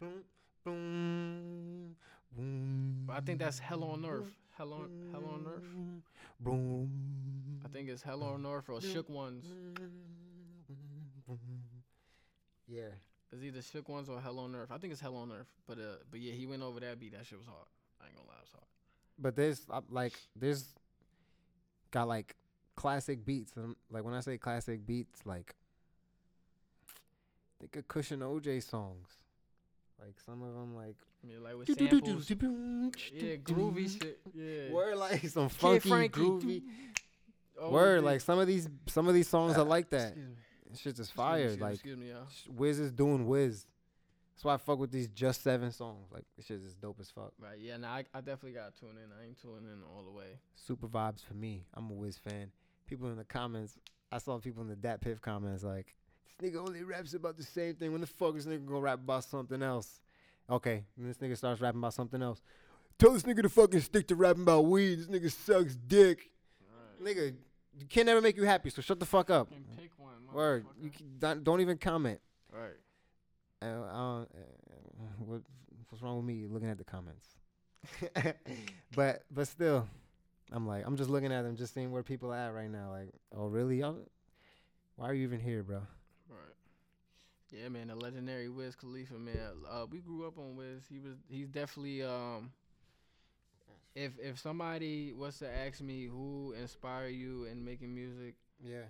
boom, 0.00 0.24
boom, 0.64 1.96
boom. 2.36 3.04
But 3.06 3.16
I 3.16 3.20
think 3.20 3.38
that's 3.38 3.58
Hell 3.58 3.84
on 3.84 4.04
Earth. 4.04 4.30
Hell 4.62 4.74
on 4.74 4.90
Hell 5.10 5.24
on 5.24 5.44
Earth. 5.52 5.64
Boom. 6.39 6.89
I 7.64 7.68
think 7.68 7.89
it's 7.89 8.01
Hell 8.01 8.22
on 8.22 8.47
Earth 8.47 8.68
or 8.68 8.80
Shook 8.80 9.10
Ones. 9.10 9.44
Yeah. 12.68 12.82
It's 13.32 13.43
either 13.43 13.60
Shook 13.60 13.89
Ones 13.89 14.09
or 14.09 14.20
Hell 14.20 14.39
on 14.39 14.55
Earth. 14.55 14.70
I 14.70 14.78
think 14.78 14.93
it's 14.93 15.02
Hell 15.02 15.16
on 15.16 15.32
Earth. 15.32 15.48
But 15.66 15.78
uh, 15.78 15.97
but 16.12 16.20
yeah, 16.20 16.32
he 16.34 16.47
went 16.47 16.62
over 16.62 16.78
that 16.78 17.01
beat. 17.01 17.10
That 17.10 17.26
shit 17.26 17.39
was 17.39 17.48
hard. 17.48 17.66
I 18.01 18.06
ain't 18.06 18.14
gonna 18.14 18.28
lie, 18.28 18.34
it 18.36 18.43
was 18.43 18.52
hard. 18.52 18.64
But 19.18 19.34
there's 19.34 19.66
uh, 19.68 19.80
like 19.90 20.12
there's 20.36 20.64
got 21.90 22.06
like 22.06 22.36
classic 22.76 23.24
beats. 23.24 23.55
And 23.56 23.74
like 23.90 24.05
when 24.05 24.14
I 24.14 24.20
say 24.20 24.39
classic 24.39 24.86
beats, 24.86 25.22
like 25.24 25.56
think 27.59 27.74
of 27.74 27.89
Kush 27.89 28.12
and 28.12 28.22
OJ 28.22 28.62
songs. 28.62 29.09
Like 30.04 30.20
some 30.24 30.42
of 30.42 30.54
them, 30.54 30.74
like 30.74 30.96
Yeah, 31.22 31.36
like 31.42 31.56
with 31.56 31.68
samples. 31.68 32.30
Yeah, 32.30 33.36
groovy 33.36 33.88
shit. 33.90 34.20
Yeah. 34.34 34.72
Word 34.72 34.96
like 34.96 35.26
some 35.28 35.48
funky, 35.48 35.88
groovy. 36.08 36.62
Oh, 37.60 37.70
Word 37.70 38.02
like 38.02 38.20
some 38.20 38.38
of 38.38 38.46
these 38.46 38.68
some 38.88 39.06
of 39.08 39.14
these 39.14 39.28
songs 39.28 39.56
are 39.56 39.64
like 39.64 39.90
that. 39.90 40.08
Excuse 40.08 40.28
me. 40.28 40.34
Shit's 40.74 40.98
just 40.98 41.12
fire. 41.12 41.44
excuse 41.44 41.60
Like 41.60 41.74
excuse 41.74 41.96
me, 41.96 42.08
y'all. 42.08 42.26
Wiz 42.48 42.80
is 42.80 42.90
doing 42.90 43.26
Wiz. 43.26 43.66
That's 44.34 44.44
why 44.44 44.54
I 44.54 44.56
fuck 44.56 44.78
with 44.78 44.90
these 44.90 45.08
just 45.08 45.42
seven 45.42 45.70
songs. 45.70 46.10
Like 46.10 46.24
this 46.36 46.46
shit 46.46 46.62
is 46.62 46.74
dope 46.74 46.98
as 47.00 47.10
fuck. 47.10 47.32
Right, 47.38 47.58
yeah, 47.60 47.76
nah, 47.76 47.92
I, 47.92 48.04
I 48.12 48.20
definitely 48.20 48.52
got 48.52 48.74
to 48.74 48.80
tune 48.80 48.96
in. 48.96 49.10
I 49.20 49.26
ain't 49.26 49.40
tuning 49.40 49.70
in 49.70 49.82
all 49.94 50.02
the 50.02 50.10
way. 50.10 50.38
Super 50.54 50.88
vibes 50.88 51.24
for 51.24 51.34
me. 51.34 51.64
I'm 51.74 51.88
a 51.90 51.92
Wiz 51.92 52.18
fan. 52.18 52.50
People 52.86 53.08
in 53.10 53.16
the 53.16 53.24
comments, 53.24 53.78
I 54.10 54.18
saw 54.18 54.38
people 54.38 54.62
in 54.62 54.68
the 54.68 54.74
Dat 54.74 55.00
Piff 55.00 55.20
comments 55.20 55.62
like, 55.62 55.94
this 56.38 56.50
nigga 56.50 56.56
only 56.56 56.82
raps 56.82 57.14
about 57.14 57.36
the 57.36 57.42
same 57.42 57.74
thing. 57.74 57.92
When 57.92 58.00
the 58.00 58.06
fuck 58.06 58.36
is 58.36 58.46
nigga 58.46 58.66
gonna 58.66 58.80
rap 58.80 59.00
about 59.00 59.24
something 59.24 59.62
else? 59.62 60.00
Okay, 60.50 60.84
and 60.96 61.09
this 61.09 61.16
nigga 61.18 61.36
starts 61.36 61.60
rapping 61.60 61.80
about 61.80 61.94
something 61.94 62.22
else. 62.22 62.42
Tell 62.98 63.12
this 63.12 63.22
nigga 63.22 63.42
to 63.42 63.48
fucking 63.48 63.80
stick 63.80 64.06
to 64.09 64.14
rapping 64.14 64.42
about 64.42 64.66
weed. 64.66 64.96
This 64.96 65.06
nigga 65.06 65.30
sucks 65.32 65.76
dick. 65.76 66.30
Alright. 67.00 67.16
Nigga, 67.16 67.34
you 67.78 67.86
can't 67.86 68.06
never 68.06 68.20
make 68.20 68.36
you 68.36 68.44
happy, 68.44 68.70
so 68.70 68.82
shut 68.82 69.00
the 69.00 69.06
fuck 69.06 69.30
up. 69.30 69.50
Can 69.50 69.64
pick 69.76 69.90
one. 69.96 70.12
Word. 70.32 70.66
You 70.80 70.90
can, 70.90 71.06
don't, 71.18 71.44
don't 71.44 71.60
even 71.60 71.78
comment. 71.78 72.20
Right. 72.52 72.76
Uh, 73.62 73.66
uh, 73.66 74.24
what, 75.18 75.42
what's 75.88 76.02
wrong 76.02 76.16
with 76.16 76.24
me 76.24 76.46
looking 76.48 76.68
at 76.68 76.78
the 76.78 76.84
comments? 76.84 77.28
but 78.94 79.24
but 79.30 79.48
still, 79.48 79.88
I'm 80.52 80.66
like 80.66 80.86
I'm 80.86 80.96
just 80.96 81.10
looking 81.10 81.32
at 81.32 81.42
them, 81.42 81.56
just 81.56 81.74
seeing 81.74 81.90
where 81.90 82.02
people 82.02 82.32
are 82.32 82.36
at 82.36 82.54
right 82.54 82.70
now. 82.70 82.90
Like, 82.90 83.12
oh 83.36 83.46
really? 83.46 83.80
Y'all, 83.80 83.98
why 84.96 85.09
are 85.09 85.14
you 85.14 85.24
even 85.24 85.40
here, 85.40 85.62
bro? 85.62 85.82
Yeah, 87.52 87.68
man, 87.68 87.88
the 87.88 87.94
legendary 87.94 88.48
Wiz 88.48 88.74
Khalifa, 88.74 89.14
man. 89.14 89.36
Uh, 89.70 89.86
we 89.90 89.98
grew 89.98 90.26
up 90.26 90.38
on 90.38 90.56
Wiz. 90.56 90.84
He 90.88 90.98
was 90.98 91.16
he's 91.28 91.48
definitely 91.48 92.02
um 92.02 92.50
if 93.94 94.12
if 94.18 94.38
somebody 94.38 95.12
was 95.12 95.38
to 95.38 95.48
ask 95.50 95.80
me 95.80 96.06
who 96.06 96.54
inspired 96.58 97.14
you 97.14 97.44
in 97.44 97.64
making 97.64 97.94
music, 97.94 98.34
Yeah. 98.64 98.84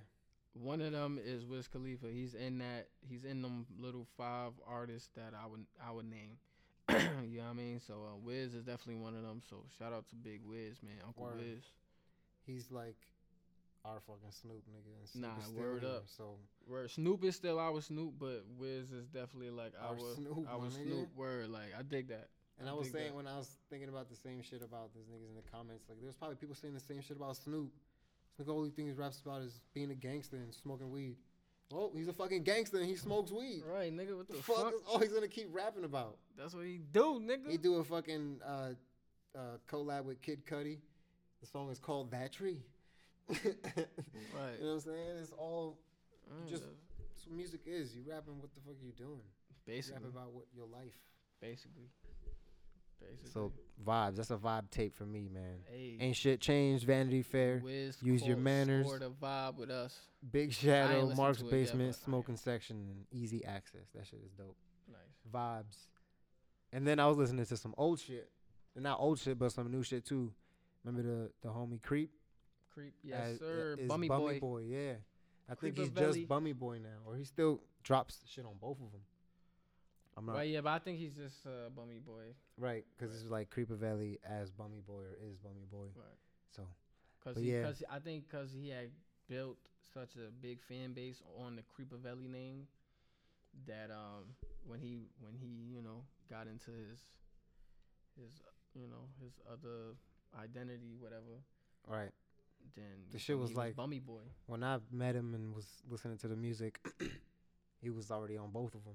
one 0.55 0.81
of 0.81 0.93
them 0.93 1.19
is 1.23 1.45
Wiz 1.45 1.67
Khalifa. 1.69 2.07
He's 2.13 2.35
in 2.35 2.59
that 2.59 2.89
he's 3.01 3.25
in 3.25 3.43
them 3.43 3.67
little 3.81 4.07
five 4.17 4.53
artists 4.67 5.09
that 5.17 5.33
I 5.35 5.47
would 5.47 5.67
I 5.85 5.91
would 5.91 6.07
name. 6.09 6.39
you 6.89 7.39
know 7.39 7.45
what 7.45 7.51
I 7.51 7.53
mean? 7.55 7.81
So 7.81 7.95
uh, 7.95 8.17
Wiz 8.17 8.55
is 8.55 8.65
definitely 8.65 9.03
one 9.03 9.17
of 9.17 9.23
them. 9.23 9.43
So 9.49 9.65
shout 9.79 9.93
out 9.93 10.09
to 10.11 10.15
Big 10.15 10.41
Wiz, 10.45 10.83
man. 10.83 10.99
Uncle 11.07 11.25
Word. 11.25 11.39
Wiz. 11.39 11.65
He's 12.47 12.71
like 12.71 12.97
our 13.85 14.01
fucking 14.07 14.31
Snoop 14.31 14.63
nigga. 14.71 14.93
And 14.99 15.09
Snoop 15.09 15.23
Nah, 15.25 15.39
is 15.41 15.47
still 15.47 15.61
word 15.63 15.85
up. 15.85 16.05
So 16.07 16.37
Where 16.67 16.89
Snoop 16.89 17.25
is 17.25 17.37
still 17.37 17.59
our 17.59 17.81
Snoop, 17.81 18.15
but 18.19 18.45
Wiz 18.59 18.93
is 18.93 19.07
definitely 19.09 19.51
like 19.51 19.73
Our 19.81 19.91
our 19.97 20.15
Snoop, 20.15 20.47
our 20.49 20.59
nigga. 20.61 20.83
Snoop 20.85 21.17
word. 21.17 21.49
Like 21.49 21.73
I 21.79 21.83
dig 21.83 22.09
that. 22.09 22.29
and 22.59 22.69
I 22.69 22.73
I 22.73 22.75
was 22.75 22.91
saying 22.91 23.09
that. 23.09 23.15
when 23.15 23.27
I 23.27 23.37
was 23.39 23.49
thinking 23.71 23.89
about 23.89 24.09
the 24.09 24.17
same 24.17 24.43
shit 24.43 24.63
about 24.63 24.95
these 24.95 25.05
niggas 25.07 25.29
in 25.29 25.35
the 25.37 25.49
comments, 25.51 25.85
like 25.89 25.99
there's 26.01 26.15
probably 26.17 26.37
people 26.37 26.55
saying 26.55 26.75
the 26.75 26.81
same 26.81 27.01
shit 27.03 27.17
about 27.17 27.37
Snoop. 27.37 27.73
Snoop 28.37 28.47
the 28.47 28.55
only 28.55 28.71
thing 28.71 28.87
he 28.87 28.93
raps 28.93 29.21
about 29.21 29.43
is 29.43 29.61
being 29.75 29.91
a 29.91 29.95
gangster 29.95 30.37
and 30.37 30.55
smoking 30.55 30.91
weed. 30.91 31.17
Oh, 31.75 31.91
he's 31.95 32.09
a 32.09 32.13
fucking 32.13 32.43
gangster 32.43 32.77
and 32.79 32.87
he 32.87 32.97
smokes 32.97 33.31
weed. 33.33 33.63
Right, 33.67 33.91
nigga. 33.95 34.17
What 34.17 34.29
The 34.29 34.35
the, 34.37 34.43
fuck, 34.43 34.57
fuck? 34.57 34.75
is 34.75 34.81
all 34.87 34.99
he's 34.99 35.13
gonna 35.13 35.27
keep 35.29 35.49
rapping 35.51 35.85
about? 35.85 36.19
That's 36.37 36.55
what 36.55 36.65
he 36.67 36.79
do, 36.93 37.19
nigga. 37.25 37.51
He 37.51 37.57
do 37.57 37.77
a 37.77 37.85
fucking 37.85 38.41
uh, 38.47 38.71
uh, 39.35 39.41
collab 39.71 40.05
with 40.05 40.21
Kid 40.21 40.45
Cudi. 40.47 40.79
The 41.41 41.47
song 41.47 41.71
is 41.71 41.79
called 41.79 42.11
That 42.11 42.31
Tree. 42.33 42.61
Right. 44.35 44.59
You 44.59 44.65
know 44.65 44.69
what 44.69 44.73
I'm 44.75 44.81
saying? 44.81 45.17
It's 45.21 45.33
all 45.33 45.79
Mm, 46.33 46.49
just- 46.49 46.63
that's- 46.63 46.79
that's 47.09 47.27
what 47.27 47.37
music 47.37 47.61
is. 47.67 47.95
You 47.97 48.03
rapping 48.09 48.41
what 48.41 48.55
the 48.55 48.61
fuck 48.61 48.75
are 48.81 48.85
you 48.87 48.93
doing? 48.93 49.21
You 49.21 49.57
basically, 49.67 49.95
rapping 50.05 50.09
about 50.11 50.33
what 50.33 50.47
your 50.55 50.67
life. 50.67 50.97
basically, 51.41 51.91
basically. 53.01 53.31
So 53.31 53.53
vibes. 53.85 54.17
That's 54.17 54.31
a 54.31 54.37
vibe 54.37 54.71
tape 54.71 54.95
for 54.95 55.05
me, 55.05 55.29
man. 55.29 55.59
hey, 55.71 55.97
Ain't 56.01 56.17
shit 56.17 56.41
changed. 56.41 56.85
Vanity 56.87 57.23
Fair. 57.23 57.61
Wiz 57.63 57.97
use 58.03 58.25
your 58.25 58.37
manners. 58.37 58.87
scored 58.87 59.03
a 59.03 59.11
vibe 59.11 59.57
with 59.57 59.71
us. 59.71 59.99
Big 60.31 60.53
Shadow, 60.53 61.13
Mark's 61.15 61.39
to 61.39 61.47
it 61.47 61.51
yet, 61.53 61.61
Basement, 61.67 61.95
Smoking 61.97 62.37
Section, 62.37 63.07
Easy 63.11 63.45
Access. 63.45 63.89
That 63.95 64.07
shit 64.07 64.21
is 64.25 64.31
dope. 64.33 64.57
Nice. 64.89 64.97
Vibes. 65.33 65.77
And 66.73 66.87
then 66.87 66.99
I 67.01 67.07
was 67.09 67.19
listening 67.19 67.45
to 67.45 67.57
some 67.57 67.75
old 67.77 67.99
shit. 68.01 68.31
And 68.75 68.85
not 68.85 69.01
old 69.01 69.19
shit, 69.19 69.39
but 69.39 69.53
some 69.53 69.71
new 69.71 69.83
shit 69.83 70.05
too. 70.07 70.33
Remember 70.85 71.03
the 71.09 71.31
the 71.43 71.49
homie 71.53 71.83
Creep? 71.83 72.11
Creep, 72.75 72.95
yes 73.03 73.39
sir. 73.39 73.77
is 73.79 73.89
Bummy, 73.89 74.09
boy. 74.09 74.63
yeah. 74.67 74.93
I 75.51 75.55
think 75.55 75.77
he's 75.77 75.91
Belly. 75.91 76.21
just 76.21 76.29
Bummy 76.29 76.53
Boy 76.53 76.79
now, 76.79 77.01
or 77.05 77.17
he 77.17 77.25
still 77.25 77.61
drops 77.83 78.21
shit 78.27 78.45
on 78.45 78.53
both 78.61 78.79
of 78.81 78.91
them. 78.93 79.01
I'm 80.17 80.27
not 80.27 80.37
Right, 80.37 80.49
yeah, 80.51 80.61
but 80.61 80.71
I 80.71 80.79
think 80.79 80.99
he's 80.99 81.15
just 81.15 81.47
uh, 81.47 81.69
Bummy 81.75 81.99
boy. 81.99 82.35
right 82.59 82.85
because 82.97 83.15
it's 83.21 83.31
like 83.31 83.51
Creeper 83.51 83.75
Valley 83.75 84.19
as 84.29 84.51
Bummy 84.51 84.81
Boy 84.87 85.01
or 85.03 85.17
is 85.29 85.37
Bummy 85.39 85.65
Boy. 85.71 85.87
Right. 85.97 86.19
So 86.55 86.63
Cause 87.25 87.37
he, 87.37 87.53
yeah. 87.53 87.63
cause 87.63 87.83
I 87.91 87.99
think 87.99 88.31
cause 88.31 88.51
he 88.55 88.69
had 88.69 88.91
built 89.29 89.57
such 89.95 90.17
a 90.17 90.31
big 90.43 90.61
fan 90.63 90.93
base 90.93 91.23
on 91.39 91.57
the 91.57 91.63
Creeper 91.63 91.97
Valley 91.97 92.29
name 92.29 92.67
that 93.67 93.91
um 93.91 94.25
when 94.67 94.81
he 94.81 95.09
when 95.21 95.35
he 95.35 95.75
you 95.75 95.83
know 95.83 96.03
got 96.31 96.47
into 96.47 96.71
his 96.73 96.99
his 98.21 98.41
you 98.75 98.87
know 98.89 99.05
his 99.23 99.33
other 99.51 99.95
identity 100.39 100.95
whatever 100.99 101.41
right 101.89 102.11
then 102.75 103.07
The 103.11 103.19
shit 103.19 103.39
was 103.39 103.51
he 103.51 103.57
like- 103.57 103.77
Bummy 103.77 104.01
boy. 104.01 104.23
when 104.47 104.63
I 104.63 104.79
met 104.91 105.15
him 105.15 105.35
and 105.35 105.55
was 105.55 105.67
listening 105.89 106.19
to 106.19 106.29
the 106.29 106.37
music, 106.37 106.81
he 107.83 107.91
was 107.91 108.11
already 108.11 108.37
on 108.37 108.51
both 108.51 108.75
of 108.75 108.85
them. 108.85 108.95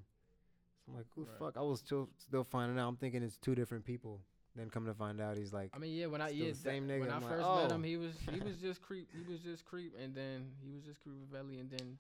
So 0.85 0.91
I'm 0.91 0.98
like, 0.98 1.07
who 1.15 1.23
Right. 1.26 1.39
fuck? 1.39 1.57
I 1.57 1.61
was 1.61 1.80
still 1.80 2.10
still 2.18 2.44
finding 2.44 2.80
out. 2.80 2.88
I'm 2.88 2.98
thinking 2.98 3.23
it's 3.23 3.38
two 3.38 3.56
different 3.56 3.85
people. 3.85 4.22
Then 4.56 4.72
come 4.72 4.88
to 4.88 4.94
find 4.94 5.22
out, 5.22 5.38
he's 5.38 5.53
like, 5.53 5.69
I 5.76 5.77
mean, 5.77 5.94
yeah, 5.94 6.07
when 6.07 6.19
I 6.19 6.30
yeah 6.30 6.49
the 6.49 6.56
same 6.56 6.88
nigga, 6.88 7.02
when 7.02 7.11
I 7.11 7.18
I'm 7.18 7.22
like, 7.22 7.31
first 7.34 7.48
met 7.48 7.72
oh. 7.72 7.76
him, 7.76 7.84
he 7.84 7.95
oh. 7.95 7.99
was 7.99 8.15
he 8.34 8.39
was 8.39 8.57
just 8.61 8.81
creep. 8.81 9.07
He 9.14 9.31
was 9.31 9.39
just 9.41 9.65
creep, 9.65 9.94
and 10.02 10.15
then 10.15 10.49
he 10.64 10.72
was 10.72 10.84
just 10.84 10.99
creep 11.02 11.15
Valley, 11.31 11.60
and 11.60 11.69
then 11.69 11.99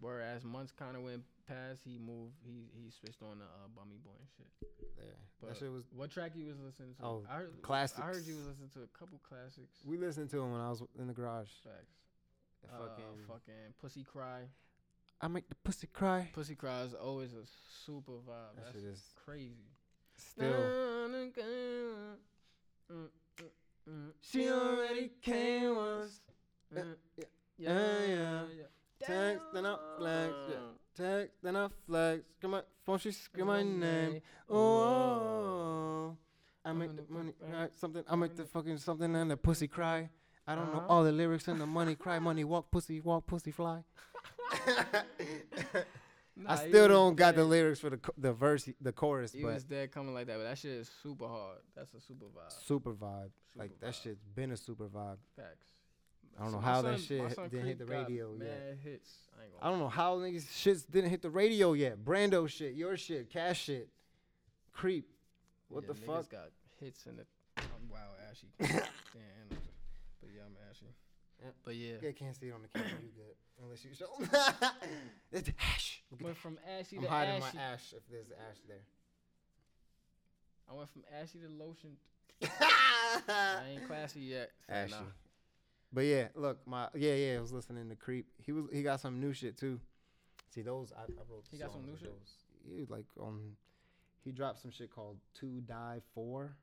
whereas 0.00 0.44
months 0.44 0.72
kind 0.72 0.96
of 0.96 1.02
went 1.02 1.22
past, 1.46 1.80
he 1.84 1.98
moved. 1.98 2.34
He 2.44 2.68
he 2.74 2.90
switched 2.90 3.22
on 3.22 3.38
to 3.38 3.44
uh, 3.44 3.68
Bummy 3.76 3.96
Boy 4.04 4.16
and 4.18 4.28
shit. 4.36 4.48
yeah. 4.98 5.04
But 5.40 5.48
that 5.50 5.58
shit 5.58 5.70
was. 5.72 5.84
what 5.94 6.10
track 6.10 6.32
you 6.34 6.46
was 6.46 6.58
listening 6.60 6.94
to? 7.00 7.04
Oh, 7.04 7.22
I 7.30 7.36
heard, 7.36 7.52
I 7.68 8.02
heard 8.02 8.24
you 8.26 8.36
was 8.36 8.46
listening 8.46 8.70
to 8.74 8.80
a 8.82 8.90
couple 8.98 9.20
classics. 9.28 9.78
We 9.84 9.96
listened 9.98 10.30
to 10.30 10.40
him 10.40 10.52
when 10.52 10.60
I 10.60 10.70
was 10.70 10.82
in 10.98 11.06
the 11.06 11.12
garage. 11.14 11.48
Facts. 11.62 11.94
The 12.62 12.68
Uh, 12.74 12.88
fucking, 12.88 13.04
fucking 13.28 13.74
Pussy 13.80 14.04
Cry. 14.04 14.48
I 15.20 15.28
make 15.28 15.48
the 15.48 15.54
pussy 15.56 15.86
cry. 15.86 16.28
Pussy 16.34 16.54
Cry 16.54 16.82
is 16.82 16.92
always 16.94 17.32
a 17.34 17.44
super 17.86 18.12
vibe. 18.12 18.56
That 18.56 18.64
That's 18.64 18.76
shit 18.76 18.84
is 18.84 19.02
crazy. 19.24 19.70
still. 20.16 21.06
She 24.20 24.48
already 24.48 25.10
came 25.22 25.76
once. 25.76 26.20
mm, 26.74 26.94
yeah, 27.58 27.68
yeah, 28.08 28.42
yeah. 28.58 29.06
Texting 29.06 29.64
up 29.66 29.80
flags, 29.98 30.34
yeah. 30.50 30.56
Text 30.96 31.34
then 31.42 31.56
I 31.56 31.68
flex. 31.86 32.22
Scream 32.36 32.50
my 32.52 32.62
phone, 32.84 32.98
she 32.98 33.10
scream 33.12 33.46
my 33.46 33.62
name. 33.62 34.20
Oh, 34.48 36.16
I 36.64 36.72
make 36.72 36.94
the 36.96 37.02
money 37.12 37.32
cry. 37.32 37.68
Something. 37.78 38.04
I 38.08 38.16
make 38.16 38.36
the 38.36 38.44
fucking 38.44 38.78
something 38.78 39.14
and 39.14 39.30
the 39.30 39.36
pussy 39.36 39.66
cry. 39.68 40.08
I 40.46 40.54
don't 40.54 40.72
know 40.72 40.78
Uh-huh. 40.80 40.86
all 40.88 41.04
the 41.04 41.12
lyrics 41.12 41.48
and 41.48 41.60
the 41.60 41.66
money 41.66 41.94
cry. 41.94 42.18
Money 42.18 42.44
walk, 42.44 42.70
pussy 42.70 43.00
walk, 43.00 43.26
pussy 43.26 43.50
fly. 43.50 43.82
Nah, 46.36 46.48
I 46.52 46.56
still 46.68 46.88
don't 46.88 47.14
got 47.16 47.34
the 47.36 47.44
lyrics 47.44 47.80
for 47.80 47.90
the 47.90 47.96
co- 47.98 48.14
the 48.18 48.32
verse, 48.32 48.68
the 48.80 48.92
chorus, 48.92 49.32
He 49.32 49.42
but 49.42 49.54
was 49.54 49.64
dead 49.64 49.90
coming 49.92 50.14
like 50.14 50.26
that, 50.26 50.36
but 50.36 50.44
that 50.44 50.58
shit 50.58 50.72
is 50.72 50.90
super 51.02 51.26
hard. 51.28 51.58
That's 51.74 51.92
a 51.94 52.00
super 52.00 52.26
vibe. 52.26 52.52
super 52.66 52.92
vibe. 52.92 53.30
like 53.56 53.70
Super 53.70 53.86
that 53.86 53.94
shit's 53.94 54.24
been 54.34 54.52
a 54.52 54.56
super 54.56 54.86
vibe. 54.88 55.16
Facts. 55.36 55.66
I 56.38 56.42
don't 56.42 56.52
know 56.52 56.60
My 56.60 56.64
how 56.66 56.82
that 56.82 57.00
shit 57.00 57.32
son 57.34 57.48
didn't 57.48 57.66
hit 57.66 57.78
the 57.78 57.84
radio 57.86 58.34
yet. 58.38 58.78
Hits. 58.82 59.10
I 59.62 59.66
I 59.66 59.70
don't 59.70 59.78
know 59.78 59.88
how 59.88 60.16
niggas 60.16 60.44
shits 60.46 60.84
didn't 60.90 61.10
hit 61.10 61.22
the 61.22 61.30
radio 61.30 61.72
yet. 61.74 62.04
Brando 62.04 62.48
shit, 62.48 62.74
your 62.74 62.96
shit, 62.96 63.30
cash 63.30 63.62
shit, 63.62 63.88
creep. 64.72 65.08
What 65.68 65.84
Yeah, 65.84 65.88
the 65.88 65.94
fuck? 65.94 66.30
got 66.30 66.48
hits 66.80 67.06
in 67.06 67.16
the. 67.16 67.24
I'm 67.56 67.88
wild, 67.90 68.16
ashy. 68.30 68.48
Damn. 68.58 69.58
But 70.20 70.30
yeah, 70.34 70.42
I'm 70.46 70.56
ashy. 70.70 70.86
Yeah. 71.42 71.50
But 71.64 71.76
yeah. 71.76 71.94
Yeah, 72.02 72.10
can't 72.12 72.34
see 72.36 72.46
it 72.48 72.52
on 72.54 72.62
the 72.62 72.68
camera. 72.68 72.90
You 73.00 73.08
good? 73.14 73.36
Unless 73.62 73.84
you 73.84 73.94
show. 73.94 74.68
it's 75.32 75.50
ash. 75.74 76.02
Went 76.20 76.36
from 76.36 76.58
ashy 76.78 76.96
I'm 76.96 77.02
to 77.04 77.08
hiding 77.08 77.42
ashy. 77.42 77.56
my 77.56 77.62
ash 77.62 77.94
if 77.96 78.02
there's 78.10 78.30
ash 78.50 78.58
there. 78.68 78.82
I 80.70 80.74
went 80.74 80.90
from 80.90 81.02
ashy 81.20 81.38
to 81.38 81.48
lotion. 81.48 81.96
I 83.28 83.62
ain't 83.72 83.86
classy 83.86 84.20
yet. 84.20 84.50
so 84.68 84.74
Ashy. 84.74 84.90
nah. 84.92 84.98
But 85.94 86.06
yeah, 86.06 86.28
look, 86.34 86.58
my 86.66 86.88
yeah, 86.96 87.14
yeah, 87.14 87.36
I 87.38 87.40
was 87.40 87.52
listening 87.52 87.88
to 87.88 87.94
Creep. 87.94 88.26
He 88.44 88.50
was 88.50 88.64
he 88.72 88.82
got 88.82 89.00
some 89.00 89.20
new 89.20 89.32
shit 89.32 89.56
too. 89.56 89.80
See 90.50 90.62
those 90.62 90.92
I, 90.92 91.02
I 91.02 91.22
wrote. 91.30 91.44
He 91.50 91.56
got 91.56 91.70
some 91.72 91.86
new 91.86 91.96
shit? 91.96 92.08
Those. 92.08 92.34
He 92.78 92.84
like 92.88 93.06
um, 93.22 93.56
he 94.24 94.32
dropped 94.32 94.60
some 94.60 94.72
shit 94.72 94.90
called 94.90 95.18
To 95.40 95.60
Die 95.60 96.00
For. 96.14 96.56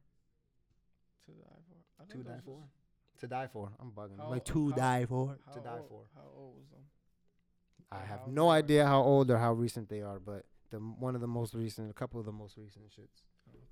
To 1.25 1.31
die 1.31 1.61
for. 1.69 2.03
I 2.03 2.11
To 2.11 2.23
Die 2.23 2.39
For. 2.43 2.59
To 3.19 3.27
Die 3.27 3.47
For. 3.53 3.71
I'm 3.79 3.91
bugging. 3.91 4.17
How- 4.17 4.29
like 4.29 4.43
To 4.45 4.69
how- 4.69 4.75
Die 4.75 5.05
For. 5.05 5.37
To 5.53 5.59
Die 5.59 5.69
old, 5.77 5.87
For. 5.87 6.03
How 6.15 6.27
old 6.35 6.55
was 6.57 6.69
them? 6.69 6.81
I 7.91 8.03
have 8.05 8.27
no 8.27 8.49
idea 8.49 8.85
how 8.85 9.01
old 9.01 9.29
or 9.31 9.37
how 9.37 9.53
recent 9.53 9.87
they 9.89 10.01
are, 10.01 10.19
but 10.19 10.45
the 10.71 10.77
one 10.77 11.13
of 11.15 11.21
the 11.21 11.27
most 11.27 11.53
recent, 11.53 11.89
a 11.89 11.93
couple 11.93 12.19
of 12.19 12.25
the 12.25 12.31
most 12.31 12.57
recent 12.57 12.85
shits. 12.85 13.23
Oh, 13.49 13.53
okay. 13.55 13.65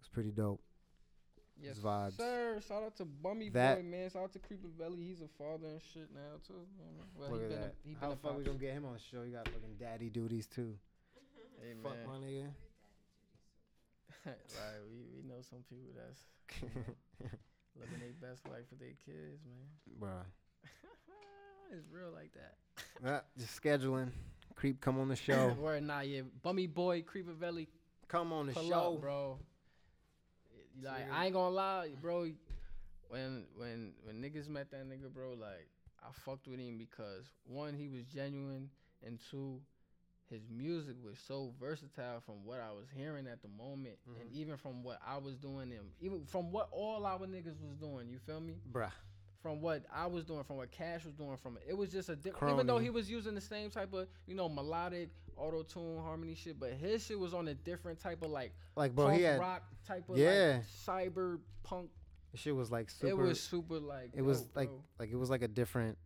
It's 0.00 0.08
pretty 0.08 0.30
dope. 0.30 0.60
Yes, 1.60 1.78
vibes. 1.78 2.16
sir. 2.16 2.60
Shout 2.66 2.82
out 2.84 2.96
to 2.96 3.04
Bummy 3.04 3.48
That- 3.50 3.78
Boy, 3.78 3.82
man. 3.82 4.10
Shout 4.10 4.22
out 4.22 4.32
to 4.32 4.38
Creeper 4.38 4.68
Belly. 4.68 4.98
He's 5.02 5.20
a 5.22 5.28
father 5.28 5.66
and 5.68 5.80
shit 5.92 6.08
now 6.14 6.38
too. 6.46 6.54
You 6.54 6.84
know, 6.96 7.04
Well, 7.16 7.30
Look 7.30 7.40
he 7.40 7.44
at 7.46 7.50
been 7.50 7.60
that. 7.60 7.74
A, 7.84 7.88
he 7.88 7.96
How 8.00 8.08
the 8.08 8.12
a 8.14 8.16
fuck 8.16 8.30
we 8.36 8.44
pop- 8.44 8.46
gonna 8.46 8.58
get 8.58 8.72
him 8.74 8.84
on 8.84 8.92
the 8.94 8.98
show? 9.00 9.22
You 9.22 9.32
got 9.32 9.46
fucking 9.48 9.76
daddy 9.78 10.08
duties 10.10 10.46
too. 10.46 10.74
Hey, 11.60 11.74
Fuck 11.82 11.96
man. 11.96 12.06
my 12.06 12.24
nigga. 12.24 12.46
right, 14.26 14.34
we, 14.92 14.98
we 15.16 15.28
know 15.28 15.40
some 15.40 15.58
people 15.68 15.90
that's 15.96 16.22
living 17.76 17.98
their 17.98 18.30
best 18.30 18.46
life 18.48 18.68
for 18.68 18.76
their 18.76 18.94
kids, 19.04 19.42
man. 19.44 19.98
Bruh. 20.00 20.24
it's 21.76 21.88
real 21.92 22.12
like 22.14 22.30
that. 22.34 23.08
Uh, 23.08 23.20
just 23.38 23.60
scheduling. 23.60 24.10
Creep, 24.54 24.80
come 24.80 25.00
on 25.00 25.08
the 25.08 25.16
show. 25.16 25.48
Word 25.60 25.82
nah, 25.84 26.00
yeah. 26.00 26.20
Bummy 26.42 26.68
Boy, 26.68 27.02
Creeper 27.02 27.32
Belly, 27.32 27.68
come 28.08 28.32
on 28.32 28.46
the 28.46 28.52
pull 28.52 28.68
show, 28.68 28.94
up, 28.94 29.00
bro. 29.00 29.38
Like. 30.82 31.10
I 31.12 31.24
ain't 31.26 31.34
gonna 31.34 31.54
lie, 31.54 31.90
bro. 32.00 32.28
When 33.08 33.44
when 33.56 33.92
when 34.04 34.22
niggas 34.22 34.48
met 34.48 34.70
that 34.70 34.84
nigga, 34.88 35.12
bro, 35.12 35.30
like 35.40 35.68
I 36.02 36.08
fucked 36.12 36.46
with 36.46 36.60
him 36.60 36.76
because 36.78 37.24
one, 37.46 37.74
he 37.74 37.88
was 37.88 38.04
genuine, 38.04 38.68
and 39.04 39.18
two, 39.30 39.60
his 40.30 40.42
music 40.50 40.96
was 41.02 41.18
so 41.26 41.52
versatile 41.58 42.20
from 42.20 42.44
what 42.44 42.60
I 42.60 42.70
was 42.72 42.86
hearing 42.94 43.26
at 43.26 43.40
the 43.40 43.48
moment, 43.48 43.96
and 44.20 44.28
Mhm. 44.30 44.32
even 44.34 44.56
from 44.58 44.82
what 44.82 45.00
I 45.04 45.16
was 45.16 45.36
doing, 45.38 45.72
and 45.72 45.90
even 46.00 46.26
from 46.26 46.52
what 46.52 46.68
all 46.70 47.06
our 47.06 47.26
niggas 47.26 47.58
was 47.60 47.76
doing. 47.80 48.08
You 48.10 48.18
feel 48.18 48.40
me? 48.40 48.60
Bruh. 48.70 48.92
From 49.42 49.60
what 49.60 49.84
I 49.94 50.06
was 50.06 50.24
doing, 50.24 50.42
from 50.42 50.56
what 50.56 50.72
Cash 50.72 51.04
was 51.04 51.14
doing, 51.14 51.36
from 51.36 51.58
it 51.66 51.76
was 51.76 51.90
just 51.90 52.08
a 52.08 52.16
different. 52.16 52.54
Even 52.54 52.66
though 52.66 52.78
he 52.78 52.90
was 52.90 53.08
using 53.08 53.34
the 53.34 53.40
same 53.40 53.70
type 53.70 53.92
of 53.92 54.08
you 54.26 54.34
know 54.34 54.48
melodic 54.48 55.10
auto 55.36 55.62
tune 55.62 55.98
harmony 56.02 56.34
shit, 56.34 56.58
but 56.58 56.72
his 56.72 57.04
shit 57.06 57.18
was 57.18 57.34
on 57.34 57.46
a 57.48 57.54
different 57.54 58.00
type 58.00 58.22
of 58.22 58.30
like 58.30 58.52
Like, 58.74 58.94
bro, 58.94 59.06
punk 59.06 59.18
he 59.18 59.22
had 59.24 59.38
rock 59.38 59.62
type 59.86 60.08
of 60.08 60.18
Yeah. 60.18 60.60
like 60.86 61.12
cyber 61.12 61.38
punk. 61.62 61.90
shit 62.34 62.54
was 62.54 62.70
like 62.70 62.90
super. 62.90 63.08
it 63.08 63.14
was 63.16 63.40
super 63.40 63.78
like 63.78 64.10
it 64.14 64.22
was 64.22 64.46
like 64.56 64.68
bro. 64.68 64.82
like 64.98 65.10
it 65.12 65.16
was 65.16 65.30
like 65.30 65.42
a 65.42 65.48
different. 65.48 65.96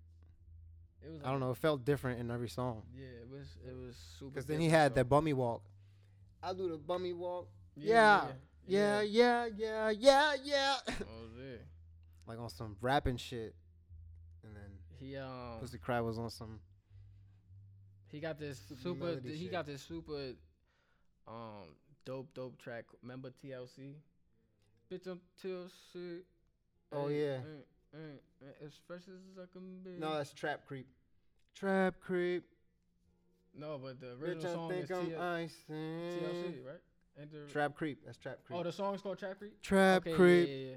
it 1.02 1.10
was 1.10 1.22
I 1.24 1.30
don't 1.30 1.40
know. 1.40 1.50
It 1.52 1.56
felt 1.56 1.84
different 1.86 2.20
in 2.20 2.30
every 2.30 2.50
song. 2.50 2.82
Yeah, 2.94 3.06
it 3.06 3.28
was 3.30 3.46
it 3.66 3.74
was 3.74 3.96
super. 4.18 4.34
Cause 4.34 4.46
then 4.46 4.60
he 4.60 4.68
had 4.68 4.92
bro. 4.92 5.02
that 5.02 5.08
bummy 5.08 5.32
walk. 5.32 5.62
I 6.42 6.52
do 6.52 6.68
the 6.68 6.76
bummy 6.76 7.12
walk. 7.14 7.48
Yeah, 7.76 8.26
Yeah, 8.66 9.00
yeah, 9.00 9.46
yeah, 9.56 9.90
yeah, 9.90 10.34
yeah. 10.44 10.76
Oh 10.86 11.28
yeah. 11.38 11.56
Like 12.26 12.38
on 12.38 12.48
some 12.48 12.76
rapping 12.80 13.16
shit. 13.16 13.54
And 14.44 14.54
then 14.56 14.70
He 14.98 15.16
um 15.16 15.58
Pussy 15.60 15.78
Cry 15.78 16.00
was 16.00 16.18
on 16.18 16.30
some. 16.30 16.60
he 18.08 18.20
got 18.20 18.38
this 18.38 18.60
Super 18.82 19.04
melody 19.04 19.34
he 19.36 19.48
got 19.48 19.66
this 19.66 19.82
super 19.82 20.32
um 21.28 21.74
dope 22.04 22.32
dope 22.34 22.58
track. 22.58 22.84
Remember 23.02 23.30
TLC? 23.44 23.94
Bitch, 24.90 25.06
I'm 25.06 25.20
TLC. 25.42 26.20
Oh, 26.94 27.08
Ay, 27.08 27.12
yeah. 27.12 27.36
ay, 27.38 27.94
ay, 27.94 27.98
ay, 28.42 28.66
as 28.66 28.72
fresh 28.86 29.02
as 29.08 29.38
I 29.38 29.46
can 29.52 29.78
be. 29.82 29.98
No, 29.98 30.14
that's 30.16 30.32
Trap 30.34 30.66
Creep. 30.66 30.86
Trap 31.54 31.94
Creep. 32.00 32.44
no, 33.56 33.78
but 33.82 33.98
the 34.00 34.08
Bitch, 34.08 34.22
original 34.22 34.50
I 34.50 34.54
song 34.54 34.70
think 34.70 34.84
is 34.84 34.90
I'm 34.90 35.06
TL- 35.10 35.20
icing. 35.20 36.20
TLC, 36.20 36.66
right? 36.66 37.50
Trap 37.50 37.74
Creep. 37.74 38.04
That's 38.04 38.18
Trap 38.18 38.38
Creep. 38.44 38.58
oh, 38.58 38.62
the 38.62 38.72
song's 38.72 39.00
called 39.00 39.18
Trap 39.18 39.38
Creep. 39.38 39.62
Trap 39.62 40.02
Okay, 40.02 40.10
yeah, 40.10 40.16
Creep. 40.16 40.48
Yeah, 40.48 40.54
yeah. 40.54 40.76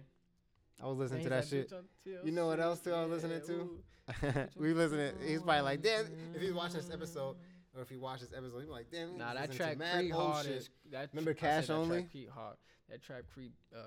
I 0.82 0.88
was 0.88 0.98
listening 0.98 1.24
to 1.24 1.30
that 1.30 1.48
shit. 1.48 1.70
said, 1.70 1.84
"Bitch, 2.06 2.20
I'm 2.20 2.26
You 2.26 2.32
know 2.32 2.48
what 2.48 2.60
else 2.60 2.80
too 2.80 2.94
I 2.94 3.06
was 3.06 3.24
listening 3.24 3.42
to? 3.48 4.48
we 4.58 4.74
listening. 4.74 5.14
He's 5.26 5.42
probably 5.42 5.62
like, 5.62 5.82
damn. 5.82 6.06
If 6.36 6.42
he's 6.42 6.54
watching 6.54 6.78
this 6.78 6.92
episode, 6.92 7.38
or 7.76 7.82
if 7.82 7.90
he 7.90 7.98
watched 7.98 8.22
this 8.22 8.34
episode, 8.38 8.60
he's 8.60 8.70
like, 8.70 8.88
damn. 8.92 9.18
Nah, 9.18 9.34
that 9.34 9.52
track 9.52 9.78
Creep 9.80 10.14
hard 10.14 10.46
shit. 10.46 10.56
is 10.56 10.70
that. 10.92 11.10
Remember 11.14 11.34
tr- 11.34 11.40
Cash 11.40 11.68
that 11.68 11.74
Only? 11.74 12.00
Track 12.00 12.12
Creep 12.12 12.30
hard. 12.30 12.56
That 12.90 13.02
track 13.02 13.24
Creep 13.34 13.54
uh, 13.76 13.80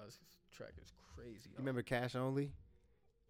track 0.57 0.73
is 0.83 0.93
crazy. 1.15 1.31
You 1.45 1.51
hard. 1.51 1.59
remember 1.59 1.83
Cash 1.83 2.15
Only? 2.17 2.53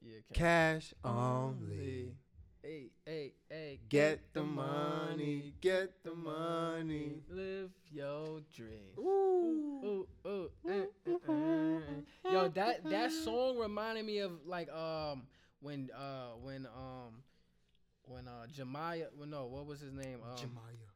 Yeah, 0.01 0.19
Cash 0.33 0.95
Only. 1.05 2.13
Hey, 2.69 2.91
hey, 3.07 3.33
hey. 3.49 3.81
Get 3.89 4.35
the 4.35 4.43
money. 4.43 5.55
Get 5.63 6.05
the 6.05 6.15
money. 6.15 7.13
Live 7.31 7.71
your 7.91 8.43
dreams. 8.55 8.99
Ooh. 8.99 9.81
Ooh, 9.83 10.07
ooh, 10.27 10.51
eh, 10.69 10.85
eh, 11.07 11.13
eh. 11.31 12.31
Yo, 12.31 12.49
that 12.49 12.85
that 12.91 13.11
song 13.11 13.57
reminded 13.57 14.05
me 14.05 14.19
of 14.19 14.33
like 14.45 14.71
um 14.71 15.23
when 15.61 15.89
uh 15.97 16.33
when 16.43 16.67
um 16.67 17.23
when 18.03 18.29
uh 18.29 18.45
Jemiah 18.55 19.07
well 19.17 19.29
no 19.29 19.47
what 19.47 19.65
was 19.65 19.81
his 19.81 19.95
name 19.95 20.19
um 20.23 20.37
Jemiah. 20.37 20.91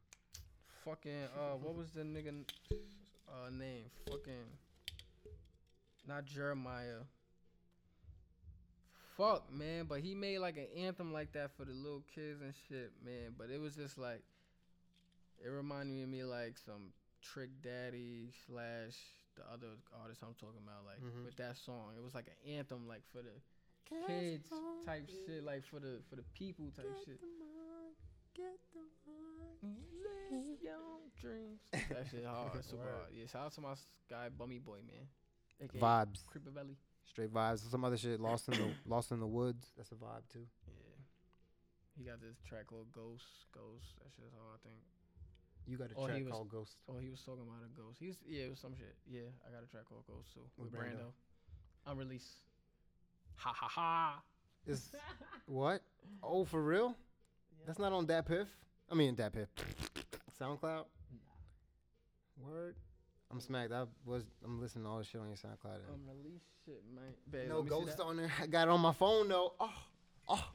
fucking 0.85 1.23
uh 1.35 1.55
what 1.55 1.73
was 1.73 1.89
the 1.89 2.03
nigga 2.03 2.45
uh 3.27 3.49
name 3.49 3.85
fucking 4.07 4.45
not 6.07 6.25
Jeremiah 6.25 7.01
fuck 9.17 9.51
man 9.53 9.85
but 9.87 9.99
he 9.99 10.15
made 10.15 10.39
like 10.39 10.57
an 10.57 10.67
anthem 10.77 11.13
like 11.13 11.31
that 11.33 11.51
for 11.55 11.65
the 11.65 11.71
little 11.73 12.03
kids 12.13 12.41
and 12.41 12.53
shit 12.67 12.91
man 13.05 13.33
but 13.37 13.49
it 13.49 13.59
was 13.59 13.75
just 13.75 13.97
like 13.97 14.23
it 15.43 15.49
reminded 15.49 15.93
me 15.95 16.03
of 16.03 16.09
me 16.09 16.23
like 16.23 16.57
some 16.57 16.93
Trick 17.21 17.49
Daddy 17.61 18.31
slash 18.47 18.95
the 19.35 19.43
other 19.51 19.77
artist 20.01 20.21
I'm 20.23 20.33
talking 20.35 20.59
about 20.63 20.85
like 20.85 20.99
Mhm. 21.01 21.25
with 21.25 21.35
that 21.37 21.57
song 21.57 21.93
it 21.97 22.03
was 22.03 22.13
like 22.13 22.27
an 22.27 22.51
anthem 22.57 22.87
like 22.87 23.03
for 23.11 23.21
the 23.21 23.31
kids 24.07 24.49
type 24.85 25.07
shit 25.27 25.43
like 25.43 25.63
for 25.65 25.79
the 25.79 26.01
for 26.09 26.15
the 26.15 26.23
people 26.33 26.71
type 26.75 26.85
shit 27.05 27.19
Live 30.31 30.59
your 30.61 30.99
dreams. 31.21 31.59
That 31.71 32.05
shit 32.09 32.25
hard, 32.25 32.63
super 32.69 32.81
hard. 32.83 33.13
Yeah, 33.13 33.25
shout 33.27 33.45
out 33.45 33.53
to 33.53 33.61
my 33.61 33.75
guy 34.09 34.29
Bummy 34.29 34.57
Boy, 34.59 34.77
man. 34.85 35.05
AKA 35.61 35.79
Vibes. 35.79 36.25
Creeper 36.25 36.49
Belly. 36.49 36.75
Straight 37.05 37.33
vibes. 37.33 37.69
Some 37.69 37.83
other 37.85 37.97
shit. 37.97 38.19
Lost 38.19 38.47
in 38.49 38.53
the 38.55 38.71
Lost 38.87 39.11
in 39.11 39.19
the 39.19 39.27
Woods. 39.27 39.71
That's 39.77 39.91
a 39.91 39.95
vibe 39.95 40.25
too. 40.31 40.45
Yeah. 40.67 40.73
He 41.97 42.03
got 42.03 42.19
this 42.21 42.37
track 42.47 42.67
called 42.67 42.91
Ghost. 42.91 43.25
Ghost. 43.53 43.85
That 44.01 44.09
shit's 44.15 44.33
hard, 44.33 44.59
I 44.59 44.67
think. 44.67 44.79
You 45.67 45.77
got 45.77 45.91
a 45.91 45.95
Oh, 45.95 46.07
track 46.07 46.23
was- 46.23 46.31
called 46.31 46.49
Ghost. 46.49 46.75
Oh, 46.89 46.97
he 46.99 47.09
was 47.09 47.21
talking 47.21 47.43
about 47.43 47.63
a 47.63 47.69
ghost. 47.79 47.97
He's 47.99 48.17
yeah, 48.27 48.45
it 48.45 48.49
was 48.49 48.59
some 48.59 48.75
shit. 48.75 48.95
Yeah, 49.09 49.29
I 49.47 49.51
got 49.53 49.63
a 49.63 49.67
track 49.67 49.85
called 49.87 50.03
Ghost 50.07 50.33
too 50.33 50.41
with, 50.57 50.71
With 50.71 50.79
Brando. 50.81 51.11
Brando. 51.85 51.91
Unreleased. 51.91 52.37
Ha 53.35 53.53
ha 53.53 53.67
ha. 53.67 54.21
Is 54.65 54.91
what? 55.45 55.81
Oh, 56.21 56.45
for 56.45 56.61
real? 56.61 56.95
That's 57.65 57.79
not 57.79 57.93
on 57.93 58.05
Dat 58.05 58.25
Piff. 58.25 58.47
I 58.91 58.95
mean, 58.95 59.15
Dat 59.15 59.31
Piff. 59.33 59.47
SoundCloud. 60.39 60.85
Nah. 61.11 62.45
Word. 62.49 62.75
I'm 63.33 63.39
smacked. 63.41 63.71
I 63.73 63.85
was. 64.05 64.23
I'm 64.45 64.61
listening 64.61 64.83
to 64.85 64.91
all 64.91 64.99
this 64.99 65.07
shit 65.07 65.19
on 65.19 65.25
your 65.27 65.35
SoundCloud. 65.37 65.73
and 65.75 66.07
Unreleased 66.07 66.45
shit, 66.65 66.83
man. 66.93 67.03
Babe, 67.31 67.49
no 67.49 67.55
let 67.61 67.63
me 67.63 67.69
see 67.71 67.85
ghost 67.85 67.99
on 67.99 68.17
there. 68.17 68.31
I 68.39 68.45
got 68.45 68.67
it 68.67 68.71
on 68.71 68.79
my 68.79 68.93
phone 68.93 69.27
though. 69.27 69.53
Oh, 69.59 69.73
oh. 70.29 70.51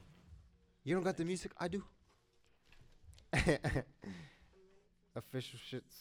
You 0.84 0.94
don't 0.94 1.02
got 1.02 1.16
the 1.16 1.24
music? 1.24 1.50
I 1.58 1.66
do. 1.66 1.82
Official 5.16 5.58
shits. 5.58 5.96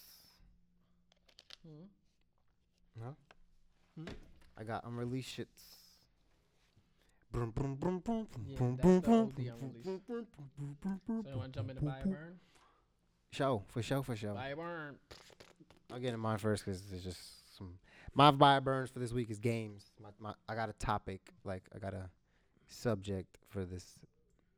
Mhm. 1.67 1.87
No. 3.01 3.15
Hmm? 3.97 4.05
I 4.55 4.63
got 4.63 4.83
unreleased 4.85 5.35
shits. 5.35 5.47
Brum, 7.31 7.49
brum, 7.51 7.75
brum, 7.75 7.99
brum, 7.99 8.27
Yeah, 8.45 8.57
brum, 8.57 8.75
that's 8.77 8.83
brum, 8.85 8.95
the 8.95 9.01
brum, 9.01 9.19
OD 9.21 9.35
brum, 9.35 9.47
unreleased. 9.61 9.83
brum, 9.83 10.01
brum, 10.07 10.27
brum, 10.57 10.77
brum, 10.81 11.01
brum, 11.07 11.23
So 11.23 11.29
you 11.31 11.37
want 11.37 11.53
to 11.53 11.59
jump 11.59 11.69
into 11.71 11.81
brum, 11.81 11.93
buy 11.93 12.01
brum. 12.03 12.13
burn? 12.13 12.39
Show 13.31 13.63
for 13.67 13.81
show 13.81 14.01
for 14.03 14.15
show. 14.15 14.33
Buy 14.35 14.53
burn. 14.53 14.95
I'll 15.91 15.99
get 15.99 16.13
in 16.13 16.19
mine 16.19 16.37
first 16.37 16.65
because 16.65 16.81
it's 16.91 17.03
just 17.03 17.57
some. 17.57 17.79
My 18.13 18.31
buy 18.31 18.59
burns 18.59 18.89
for 18.89 18.99
this 18.99 19.13
week 19.13 19.29
is 19.29 19.39
games. 19.39 19.85
My, 20.01 20.09
my 20.19 20.33
I 20.49 20.55
got 20.55 20.69
a 20.69 20.73
topic 20.73 21.21
like 21.43 21.63
I 21.75 21.79
got 21.79 21.93
a 21.93 22.09
subject 22.67 23.37
for 23.49 23.65
this 23.65 23.85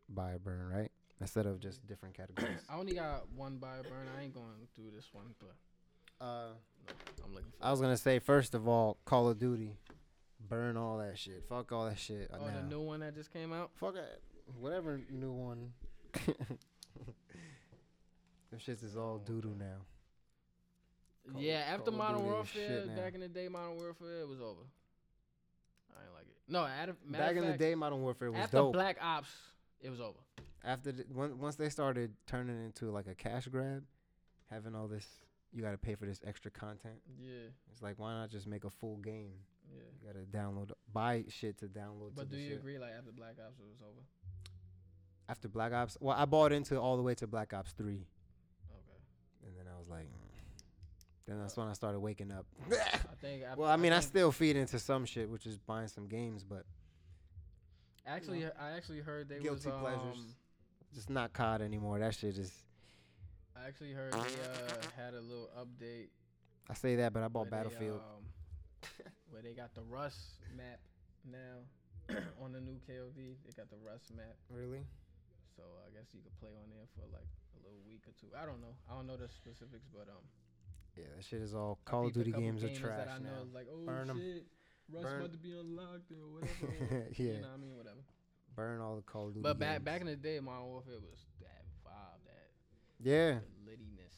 buy 0.07 0.37
burn 0.43 0.69
right 0.69 0.91
instead 1.21 1.45
of 1.45 1.59
just 1.59 1.85
different 1.85 2.15
categories. 2.15 2.57
I 2.69 2.77
only 2.77 2.93
got 2.93 3.29
one 3.35 3.57
buy 3.57 3.77
burn. 3.83 4.07
I 4.17 4.23
ain't 4.23 4.33
going 4.33 4.67
through 4.75 4.91
this 4.95 5.09
one, 5.11 5.35
but 5.39 6.25
uh, 6.25 6.49
I'm 7.23 7.33
looking 7.33 7.51
for. 7.57 7.65
I 7.65 7.71
was 7.71 7.81
gonna 7.81 7.97
say 7.97 8.19
first 8.19 8.55
of 8.55 8.67
all, 8.67 8.97
Call 9.05 9.29
of 9.29 9.37
Duty, 9.39 9.77
burn 10.49 10.77
all 10.77 10.97
that 10.97 11.17
shit. 11.17 11.45
Fuck 11.47 11.71
all 11.71 11.85
that 11.85 11.99
shit. 11.99 12.31
Oh, 12.33 12.45
the 12.45 12.63
new 12.63 12.81
one 12.81 13.01
that 13.01 13.15
just 13.15 13.31
came 13.31 13.53
out. 13.53 13.71
Fuck 13.75 13.95
it. 13.95 14.21
Whatever 14.59 14.99
new 15.11 15.31
one. 15.31 15.73
Them 18.49 18.57
shits 18.57 18.83
is 18.83 18.97
all 18.97 19.19
doo 19.19 19.41
doo 19.41 19.55
now. 19.59 19.85
Call 21.33 21.41
yeah, 21.41 21.63
after 21.71 21.91
Call 21.91 21.97
Modern 21.99 22.21
Duty 22.23 22.39
is 22.41 22.47
shit 22.49 22.69
Warfare, 22.87 22.95
back 22.95 23.13
in 23.15 23.21
the 23.21 23.27
day, 23.27 23.47
Modern 23.47 23.77
Warfare, 23.77 24.21
it 24.21 24.27
was 24.27 24.39
over. 24.41 24.61
I 25.95 26.03
ain't 26.05 26.13
like 26.13 26.27
it. 26.27 26.37
No, 26.47 26.65
at, 26.65 27.11
Back 27.11 27.35
in 27.35 27.45
the 27.45 27.57
day, 27.57 27.75
Modern 27.75 28.01
Warfare 28.01 28.31
was 28.31 28.37
dope. 28.39 28.43
after 28.45 28.57
dope. 28.57 28.73
Black 28.73 28.97
Ops, 29.01 29.29
it 29.81 29.89
was 29.89 29.99
over. 30.01 30.17
after 30.63 30.91
the, 30.91 31.05
once 31.13 31.55
they 31.55 31.69
started 31.69 32.13
turning 32.27 32.63
into 32.65 32.91
like 32.91 33.07
a 33.07 33.15
cash 33.15 33.47
grab, 33.47 33.83
having 34.49 34.75
all 34.75 34.87
this, 34.87 35.05
you 35.53 35.61
got 35.61 35.71
to 35.71 35.77
pay 35.77 35.95
for 35.95 36.05
this 36.05 36.19
extra 36.25 36.51
content. 36.51 36.95
Yeah, 37.21 37.49
It's 37.71 37.81
like 37.81 37.95
why 37.97 38.13
not 38.13 38.29
just 38.29 38.47
make 38.47 38.63
a 38.63 38.69
full 38.69 38.97
game? 38.97 39.33
yeah. 39.71 39.81
You 40.01 40.07
got 40.13 40.19
to 40.19 40.25
download, 40.37 40.71
buy 40.93 41.25
shit 41.29 41.57
to 41.59 41.65
download. 41.65 42.11
But 42.15 42.29
to 42.31 42.35
do 42.35 42.41
you 42.41 42.49
shit. 42.49 42.57
agree? 42.59 42.77
Like 42.79 42.91
after 42.97 43.11
Black 43.11 43.35
Ops, 43.45 43.59
it 43.59 43.65
was 43.69 43.81
over. 43.81 44.01
After 45.27 45.47
Black 45.47 45.73
Ops, 45.73 45.97
well, 46.01 46.15
I 46.17 46.25
bought 46.25 46.51
into 46.51 46.79
all 46.79 46.97
the 46.97 47.03
way 47.03 47.13
to 47.15 47.27
Black 47.27 47.53
Ops 47.53 47.71
three, 47.73 48.07
Okay. 48.71 49.45
and 49.45 49.55
then 49.57 49.65
I 49.71 49.77
was 49.77 49.87
like. 49.87 50.07
Then 51.29 51.39
that's 51.39 51.55
when 51.57 51.67
I 51.67 51.73
started 51.73 51.99
waking 51.99 52.31
up. 52.31 52.45
I 52.71 52.75
think. 53.21 53.43
I, 53.43 53.55
well, 53.55 53.69
I 53.69 53.77
mean, 53.77 53.93
I, 53.93 53.99
think- 53.99 54.09
still 54.09 54.31
feed 54.31 54.55
into 54.55 54.79
some 54.79 55.05
shit, 55.05 55.29
which 55.29 55.45
is 55.45 55.57
buying 55.59 55.87
some 55.87 56.07
games, 56.07 56.43
but 56.43 56.65
actually, 58.05 58.41
know, 58.41 58.51
I 58.59 58.71
actually 58.71 58.99
heard 58.99 59.29
they 59.29 59.39
guilty 59.39 59.69
was, 59.69 59.79
pleasures. 59.79 60.17
Um, 60.17 60.35
just 60.93 61.09
not 61.09 61.33
COD 61.33 61.61
anymore. 61.61 61.99
That 61.99 62.15
shit 62.15 62.37
is. 62.37 62.51
I 63.55 63.67
actually 63.67 63.91
heard 63.91 64.13
they 64.13 64.17
uh, 64.17 65.01
had 65.01 65.13
a 65.13 65.21
little 65.21 65.49
update. 65.59 66.07
I 66.69 66.73
say 66.73 66.95
that, 66.97 67.13
but 67.13 67.23
I 67.23 67.27
bought 67.27 67.51
where 67.51 67.63
they, 67.63 67.69
Battlefield. 67.69 67.99
um, 67.99 68.23
where 69.29 69.41
they 69.41 69.53
got 69.53 69.73
the 69.75 69.81
Rust 69.83 70.39
map 70.55 70.79
now 71.29 71.65
on 72.41 72.53
the 72.53 72.61
new 72.61 72.79
KOD. 72.87 73.35
They 73.45 73.51
got 73.55 73.69
the 73.69 73.77
Rust 73.85 74.15
map. 74.15 74.35
really? 74.49 74.85
So 75.57 75.63
I 75.83 75.91
guess 75.91 76.07
you 76.15 76.21
could 76.23 76.31
play 76.39 76.55
on 76.55 76.71
there 76.71 76.87
for 76.95 77.03
like 77.11 77.27
a 77.51 77.59
little 77.59 77.83
week 77.83 78.07
or 78.07 78.15
two. 78.15 78.31
I 78.31 78.47
don't 78.47 78.61
know. 78.63 78.71
I 78.87 78.95
don't 78.95 79.05
know 79.05 79.19
the 79.19 79.27
specifics, 79.27 79.91
but 79.91 80.07
um, 80.07 80.23
Yeah, 80.97 81.05
that 81.15 81.25
shit 81.25 81.41
is 81.41 81.53
all 81.53 81.79
Call 81.85 82.07
of 82.07 82.13
Duty 82.13 82.31
games 82.31 82.63
are 82.63 82.69
trash 82.69 83.05
that 83.05 83.09
I 83.09 83.19
know 83.19 83.29
now. 83.29 83.53
like, 83.53 83.67
oh 83.71 83.85
Burn 83.85 84.09
'em. 84.09 84.17
shit, 84.17 84.45
Rust 84.91 85.03
Burn- 85.05 85.19
about 85.21 85.31
to 85.31 85.37
be 85.37 85.51
unlocked 85.51 86.11
or 86.11 86.27
whatever. 86.33 87.07
Yeah. 87.15 87.25
You 87.25 87.33
know 87.33 87.39
what 87.41 87.53
I 87.53 87.57
mean? 87.57 87.77
Whatever. 87.77 88.03
Burn 88.55 88.81
all 88.81 88.95
the 88.95 89.01
Call 89.03 89.27
of 89.27 89.33
Duty. 89.33 89.43
But 89.43 89.59
back 89.59 89.75
games. 89.75 89.85
back 89.85 90.01
in 90.01 90.07
the 90.07 90.15
day, 90.15 90.39
Modern 90.39 90.67
Warfare 90.67 90.95
was 90.99 91.25
that 91.39 91.63
vibe, 91.85 92.19
that 92.25 92.49
yeah, 92.99 93.39
littiness. 93.65 94.15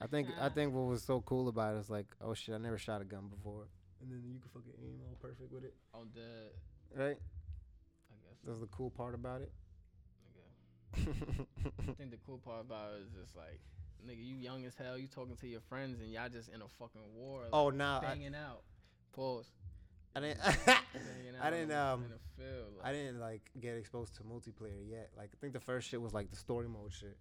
I 0.00 0.06
think 0.06 0.28
I 0.40 0.46
ah. 0.46 0.48
think 0.50 0.74
what 0.74 0.86
was 0.86 1.02
so 1.02 1.20
cool 1.22 1.48
about 1.48 1.74
it 1.74 1.78
is 1.78 1.90
like, 1.90 2.06
oh 2.20 2.34
shit, 2.34 2.54
I 2.54 2.58
never 2.58 2.78
shot 2.78 3.00
a 3.00 3.04
gun 3.04 3.28
before, 3.28 3.66
and 4.00 4.10
then 4.10 4.22
you 4.24 4.38
can 4.38 4.50
fucking 4.50 4.72
aim 4.82 5.00
all 5.08 5.16
perfect 5.20 5.50
with 5.50 5.64
it, 5.64 5.74
On 5.94 6.08
the, 6.14 6.52
right? 7.02 7.16
I 7.18 8.16
guess. 8.22 8.38
That's 8.46 8.60
the 8.60 8.66
cool 8.66 8.90
part 8.90 9.14
about 9.14 9.40
it. 9.40 9.50
nigga. 10.96 11.46
I 11.88 11.92
think 11.94 12.10
the 12.10 12.18
cool 12.26 12.38
part 12.38 12.60
about 12.60 12.92
it 12.94 13.02
is 13.06 13.12
just 13.20 13.34
like, 13.34 13.60
nigga, 14.06 14.24
you 14.24 14.36
young 14.36 14.64
as 14.64 14.74
hell. 14.74 14.98
You 14.98 15.08
talking 15.08 15.36
to 15.36 15.46
your 15.46 15.60
friends 15.60 16.00
and 16.00 16.10
y'all 16.10 16.28
just 16.28 16.48
in 16.48 16.62
a 16.62 16.68
fucking 16.78 17.00
war. 17.14 17.42
Like, 17.42 17.50
oh, 17.52 17.70
nah, 17.70 18.00
I, 18.00 18.30
out. 18.36 18.62
Pause. 19.12 19.46
I 20.16 20.20
didn't. 20.20 20.40
I 20.46 21.46
out 21.46 21.50
didn't, 21.50 21.72
um, 21.72 22.04
field. 22.36 22.80
I 22.82 22.92
didn't 22.92 23.18
like 23.18 23.42
get 23.60 23.76
exposed 23.76 24.16
to 24.16 24.22
multiplayer 24.22 24.88
yet. 24.88 25.10
Like 25.16 25.30
I 25.32 25.36
think 25.40 25.52
the 25.52 25.60
first 25.60 25.88
shit 25.88 26.00
was 26.00 26.14
like 26.14 26.30
the 26.30 26.36
story 26.36 26.68
mode 26.68 26.92
shit. 26.92 27.16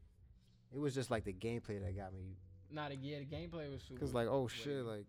It 0.74 0.80
was 0.80 0.94
just 0.94 1.10
like 1.10 1.24
the 1.24 1.34
gameplay 1.34 1.84
that 1.84 1.96
got 1.96 2.14
me. 2.14 2.38
Not 2.72 2.92
a 2.92 2.96
yeah, 2.96 3.20
the 3.20 3.26
gameplay 3.26 3.72
was 3.72 3.82
super. 3.82 4.00
Cause 4.00 4.14
like 4.14 4.28
oh 4.28 4.48
shit, 4.48 4.84
like 4.86 5.06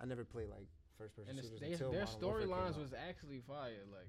I 0.00 0.06
never 0.06 0.24
played 0.24 0.48
like 0.48 0.66
first 0.98 1.16
person 1.16 1.36
and 1.36 1.44
shooters 1.44 1.60
they, 1.60 1.72
until 1.72 1.90
their 1.90 2.04
Modern 2.04 2.20
Warfare 2.22 2.40
came 2.40 2.50
storylines 2.50 2.78
was 2.78 2.94
actually 3.08 3.40
fire. 3.46 3.84
Like, 3.90 4.08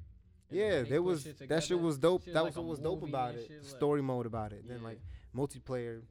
Yeah, 0.50 0.84
they 0.84 0.90
there 0.90 1.02
was 1.02 1.24
shit 1.24 1.50
that 1.50 1.64
shit 1.64 1.80
was 1.80 1.98
dope. 1.98 2.24
shit 2.24 2.34
That 2.34 2.46
was 2.46 2.56
a 2.56 2.62
what 2.62 2.70
was 2.70 2.80
dope 2.80 3.04
about 3.04 3.36
it. 3.36 3.50
like- 3.50 3.66
Story 3.66 4.02
mode 4.02 4.26
about 4.26 4.54
it. 4.54 4.68
Then 4.68 4.82
like 4.84 5.00
multiplayer, 5.36 6.02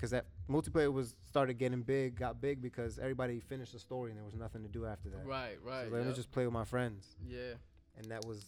cause 0.00 0.10
that 0.10 0.26
multiplayer 0.48 0.92
was 0.92 1.14
started 1.26 1.54
getting 1.58 1.82
big, 1.82 2.16
got 2.18 2.40
big 2.40 2.62
because 2.62 2.98
everybody 2.98 3.40
finished 3.40 3.72
the 3.72 3.78
story 3.78 4.10
and 4.10 4.18
there 4.18 4.24
was 4.24 4.34
nothing 4.34 4.62
to 4.62 4.68
do 4.68 4.86
after 4.86 5.08
that. 5.10 5.26
Right, 5.26 5.58
right. 5.64 5.86
So 5.88 5.94
let 5.94 6.06
me 6.06 6.12
just 6.14 6.30
play 6.30 6.44
with 6.44 6.52
my 6.54 6.64
friends, 6.64 7.16
yeah. 7.26 7.54
and 7.96 8.06
that 8.10 8.24
was 8.24 8.44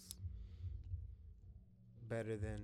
better 2.09 2.36
than 2.36 2.60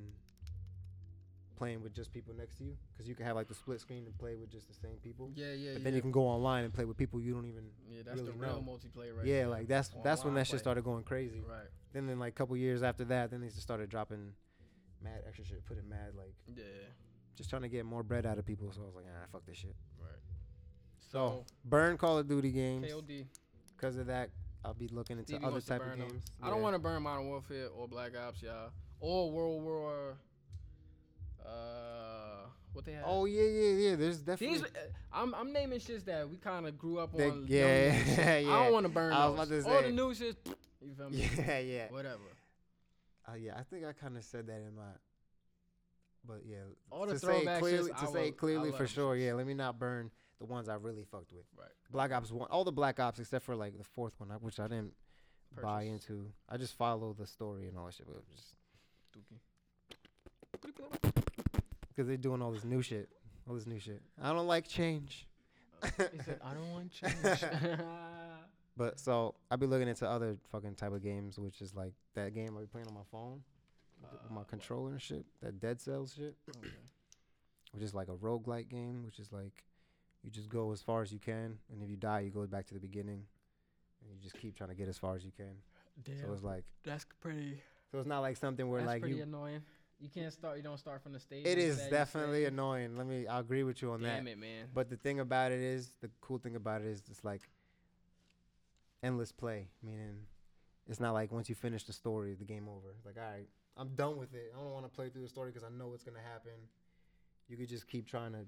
playing 1.57 1.83
with 1.83 1.95
just 1.95 2.13
people 2.13 2.35
next 2.37 2.57
to 2.59 2.65
you, 2.65 2.77
cause 2.99 3.09
you 3.09 3.15
can 3.15 3.25
have 3.25 3.35
like 3.35 3.49
the 3.49 3.55
split 3.55 3.81
screen 3.81 4.05
and 4.05 4.17
play 4.19 4.35
with 4.35 4.51
just 4.51 4.69
the 4.69 4.75
same 4.75 4.97
people. 5.03 5.31
Yeah, 5.35 5.53
yeah, 5.53 5.73
But 5.73 5.79
yeah. 5.81 5.85
then 5.85 5.95
you 5.95 6.03
can 6.03 6.13
go 6.13 6.23
online 6.27 6.65
and 6.65 6.73
play 6.73 6.85
with 6.85 6.97
people 6.97 7.21
you 7.21 7.33
don't 7.33 7.47
even. 7.47 7.65
yeah, 7.89 8.03
that's 8.05 8.21
really 8.21 8.33
the 8.33 8.39
real 8.39 8.63
know. 8.63 8.73
multiplayer 8.73 9.17
right 9.17 9.27
yeah, 9.27 9.39
there. 9.39 9.49
like 9.49 9.69
that's 9.69 9.89
that's 10.05 10.23
when 10.23 10.33
Online 10.33 10.35
that 10.43 10.47
shit 10.49 10.61
started 10.61 10.85
going 10.85 11.03
crazy. 11.05 11.43
Right. 11.49 11.67
Then 11.93 12.09
in 12.11 12.19
like 12.19 12.35
a 12.35 12.37
couple 12.37 12.57
years 12.57 12.83
after 12.83 13.05
that, 13.07 13.31
then 13.31 13.41
they 13.41 13.47
just 13.49 13.63
started 13.63 13.89
dropping 13.89 14.33
mad 15.03 15.23
extra 15.27 15.45
shit, 15.47 15.65
putting 15.65 15.89
mad 15.89 16.13
like 16.17 16.35
Yeah. 16.55 16.65
Just 17.37 17.51
trying 17.51 17.63
to 17.63 17.69
get 17.69 17.85
more 17.85 18.03
bread 18.03 18.27
out 18.27 18.39
of 18.39 18.47
people. 18.47 18.73
So 18.73 18.83
I 18.83 18.87
was 18.87 18.95
like, 18.95 19.05
ah, 19.09 19.27
fuck 19.31 19.45
this 19.47 19.59
shit. 19.59 19.75
Right. 20.01 20.11
So 20.99 21.09
So, 21.09 21.45
burn 21.65 21.97
Call 21.99 22.19
of 22.19 22.29
Duty 22.29 22.51
games. 22.51 22.91
KOD. 22.91 23.27
Because 23.77 23.97
of 23.97 24.07
that, 24.07 24.31
I'll 24.65 24.75
be 24.75 24.89
looking 24.89 25.19
into 25.19 25.29
Stevie 25.33 25.45
other 25.45 25.53
wants 25.53 25.67
to 25.67 25.73
type 25.73 25.83
of 25.83 25.89
burn 25.89 26.01
'em. 26.03 26.09
games. 26.09 26.25
I 26.43 26.49
don't 26.49 26.57
Yeah. 26.59 26.63
want 26.63 26.75
to 26.75 26.79
burn 26.81 27.03
Modern 27.03 27.27
Warfare 27.27 27.69
or 27.69 27.87
Black 27.87 28.17
Ops, 28.17 28.43
y'all, 28.43 28.71
or 29.01 29.31
World 29.31 29.63
War. 29.63 30.17
Uh, 31.45 32.47
what 32.73 32.85
they 32.85 32.93
have? 32.93 33.05
Oh 33.07 33.25
yeah, 33.27 33.43
yeah, 33.43 33.89
yeah. 33.91 33.97
There's 33.97 34.19
definitely. 34.19 34.59
These, 34.59 34.67
uh, 34.67 34.69
I'm 35.13 35.35
I'm 35.35 35.53
naming 35.53 35.79
shits 35.79 36.05
that 36.07 36.29
we 36.29 36.37
kind 36.39 36.67
of 36.67 36.77
grew 36.77 36.99
up 36.99 37.13
That- 37.17 37.31
on. 37.31 37.45
yeah, 37.47 37.87
young 37.87 37.95
and 37.97 38.07
shit. 38.09 38.19
yeah, 38.19 38.33
I 38.33 38.39
yeah. 38.39 38.65
don't 38.65 38.73
want 38.73 38.85
to 38.87 38.93
burn 38.93 39.13
I 39.13 39.29
was 39.29 39.49
those. 39.49 39.65
about 39.65 39.71
to 39.71 39.77
All 39.77 39.83
say. 39.83 39.91
the 39.91 39.95
new 39.97 40.15
shit. 40.15 40.37
You 40.83 40.95
feel 40.95 41.11
me? 41.11 41.29
yeah, 41.39 41.59
yeah. 41.59 41.91
Whatever. 41.91 42.21
Uh, 43.29 43.35
yeah, 43.35 43.59
I 43.59 43.63
think 43.65 43.85
I 43.85 43.93
kind 43.93 44.17
of 44.17 44.23
said 44.23 44.47
that 44.47 44.59
in 44.61 44.75
my. 44.77 44.83
But 46.27 46.43
yeah, 46.45 46.57
All 46.91 47.07
the 47.07 47.15
to 47.15 47.19
say 47.19 47.45
clearly, 47.59 47.91
to 47.93 48.07
say 48.09 48.25
will- 48.27 48.33
clearly 48.33 48.73
for 48.73 48.87
sure. 48.87 49.17
Yeah, 49.17 49.35
let 49.35 49.47
me 49.47 49.55
not 49.55 49.79
burn 49.79 50.11
the 50.39 50.45
ones 50.47 50.69
I 50.69 50.75
really 50.75 51.05
fucked 51.05 51.33
with. 51.33 51.45
Right. 51.57 51.69
Black 51.91 52.13
Ops 52.13 52.31
one, 52.33 52.49
all 52.51 52.65
the 52.65 52.73
Black 52.73 52.99
Ops 53.01 53.19
except 53.19 53.45
for 53.45 53.55
like 53.57 53.77
the 53.79 53.85
fourth 53.85 54.15
one, 54.19 54.31
uh, 54.31 54.35
which 54.39 54.59
I 54.61 54.69
didn't 54.69 54.93
buy 55.63 55.83
into. 55.83 56.27
I 56.49 56.57
just 56.57 56.75
follow 56.75 57.15
the 57.19 57.27
story 57.27 57.69
and 57.69 57.79
all 57.79 57.87
that 57.87 57.95
shit. 57.95 58.07
But 58.07 58.23
just 58.29 58.55
because 61.89 62.07
they're 62.07 62.17
doing 62.17 62.43
all 62.43 62.53
this 62.53 62.65
new 62.65 62.83
shit, 62.83 63.09
all 63.49 63.55
this 63.55 63.67
new 63.67 63.79
shit. 63.79 64.03
I 64.21 64.33
don't 64.33 64.47
like 64.47 64.67
change. 64.69 65.27
He 65.85 65.91
said, 66.25 66.41
"I 66.45 66.55
don't 66.55 66.73
want 66.73 66.91
change." 66.93 67.45
But 68.79 69.01
so 69.01 69.35
I'll 69.51 69.57
be 69.57 69.65
looking 69.65 69.89
into 69.89 70.07
other 70.07 70.37
fucking 70.53 70.75
type 70.75 70.93
of 70.93 71.03
games, 71.03 71.39
which 71.39 71.63
is 71.63 71.75
like 71.75 71.93
that 72.15 72.35
game 72.35 72.55
I 72.59 72.61
be 72.61 72.67
playing 72.67 72.87
on 72.89 72.93
my 72.93 73.01
phone 73.11 73.41
with 74.13 74.21
Uh, 74.31 74.31
my 74.35 74.39
what? 74.39 74.49
controller 74.49 74.91
and 74.93 75.01
shit. 75.03 75.25
That 75.43 75.61
Dead 75.61 75.81
Cells 75.81 76.15
shit, 76.17 76.35
okay. 76.57 76.69
which 77.73 77.83
is 77.83 77.95
like 77.95 78.09
a 78.09 78.15
roguelike 78.15 78.69
game, 78.69 79.05
which 79.05 79.19
is 79.19 79.33
like 79.33 79.65
you 80.23 80.31
just 80.31 80.49
go 80.49 80.73
as 80.73 80.83
far 80.83 81.03
as 81.03 81.13
you 81.13 81.19
can, 81.19 81.59
and 81.71 81.83
if 81.83 81.89
you 81.91 81.97
die, 81.97 82.21
you 82.21 82.31
go 82.31 82.47
back 82.47 82.67
to 82.67 82.75
the 82.75 82.81
beginning, 82.81 83.25
and 84.03 84.11
you 84.13 84.21
just 84.23 84.37
keep 84.41 84.57
trying 84.57 84.71
to 84.71 84.75
get 84.75 84.89
as 84.89 84.99
far 84.99 85.15
as 85.15 85.25
you 85.25 85.31
can. 85.37 85.55
Damn. 86.05 86.19
So 86.21 86.33
it's 86.33 86.43
like, 86.43 86.65
that's 86.85 87.07
pretty. 87.21 87.61
so 87.93 87.99
it's 87.99 88.09
not 88.09 88.21
like 88.21 88.37
something 88.37 88.69
where 88.69 88.81
that's 88.81 88.89
like 88.89 89.01
pretty 89.03 89.17
you. 89.17 89.23
annoying. 89.23 89.63
You 89.99 90.11
can't 90.11 90.33
start. 90.33 90.59
You 90.59 90.63
don't 90.63 90.77
start 90.79 91.01
from 91.03 91.13
the 91.15 91.21
stage. 91.21 91.47
It 91.47 91.57
is 91.57 91.79
definitely 91.89 92.45
annoying. 92.45 92.97
Let 92.99 93.07
me. 93.07 93.27
I 93.27 93.39
agree 93.41 93.63
with 93.63 93.81
you 93.81 93.93
on 93.93 94.03
that. 94.03 94.17
Damn 94.17 94.29
it, 94.29 94.39
man. 94.39 94.67
But 94.75 94.91
the 94.91 94.97
thing 94.97 95.21
about 95.21 95.53
it 95.53 95.61
is, 95.61 95.89
the 96.03 96.11
cool 96.21 96.37
thing 96.39 96.55
about 96.55 96.83
it 96.83 96.87
is, 96.89 97.03
it's 97.11 97.25
like 97.25 97.49
endless 99.03 99.33
play. 99.33 99.69
Meaning, 99.83 100.19
it's 100.87 101.01
not 101.01 101.15
like 101.15 101.33
once 101.33 101.49
you 101.49 101.55
finish 101.55 101.85
the 101.85 101.93
story, 101.95 102.35
the 102.35 102.45
game 102.45 102.69
over. 102.69 102.91
It's 102.97 103.07
like, 103.07 103.17
all 103.17 103.23
right, 103.31 103.49
I'm 103.77 103.89
done 103.95 104.17
with 104.17 104.33
it. 104.35 104.53
I 104.55 104.63
don't 104.63 104.73
want 104.73 104.85
to 104.87 104.91
play 104.91 105.11
through 105.11 105.23
the 105.23 105.29
story 105.29 105.51
because 105.51 105.65
I 105.65 105.71
know 105.77 105.89
what's 105.89 106.03
gonna 106.05 106.25
happen. 106.33 106.53
You 107.49 107.57
could 107.57 107.69
just 107.69 107.87
keep 107.87 108.07
trying 108.07 108.33
to, 108.33 108.41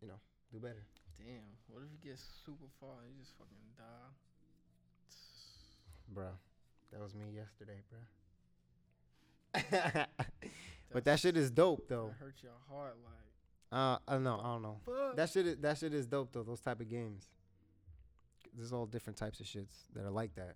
you 0.00 0.08
know, 0.08 0.18
do 0.52 0.58
better. 0.58 0.84
Damn. 1.16 1.54
What 1.68 1.82
if 1.82 1.90
you 1.92 2.10
get 2.10 2.18
super 2.44 2.66
far 2.80 2.90
and 3.04 3.14
you 3.14 3.20
just 3.20 3.32
fucking 3.38 3.56
die? 3.78 4.10
Bro, 6.12 6.28
that 6.92 7.00
was 7.00 7.14
me 7.14 7.26
yesterday, 7.34 7.80
bro. 7.88 8.00
but 10.92 11.04
that 11.04 11.20
shit 11.20 11.36
is 11.36 11.50
dope 11.50 11.88
though. 11.88 12.08
That 12.18 12.24
hurt 12.24 12.36
your 12.42 12.52
heart, 12.68 12.96
like. 13.04 13.14
Uh, 13.72 13.98
I 14.06 14.14
don't 14.14 14.24
know. 14.24 14.40
I 14.42 14.52
don't 14.52 14.62
know. 14.62 14.76
Fuck. 14.84 15.16
That 15.16 15.30
shit, 15.30 15.46
is, 15.46 15.56
that 15.58 15.78
shit 15.78 15.94
is 15.94 16.06
dope 16.06 16.32
though. 16.32 16.42
Those 16.42 16.60
type 16.60 16.80
of 16.80 16.88
games. 16.88 17.28
There's 18.56 18.72
all 18.72 18.86
different 18.86 19.16
types 19.16 19.40
of 19.40 19.46
shits 19.46 19.88
that 19.94 20.04
are 20.04 20.10
like 20.10 20.34
that. 20.36 20.54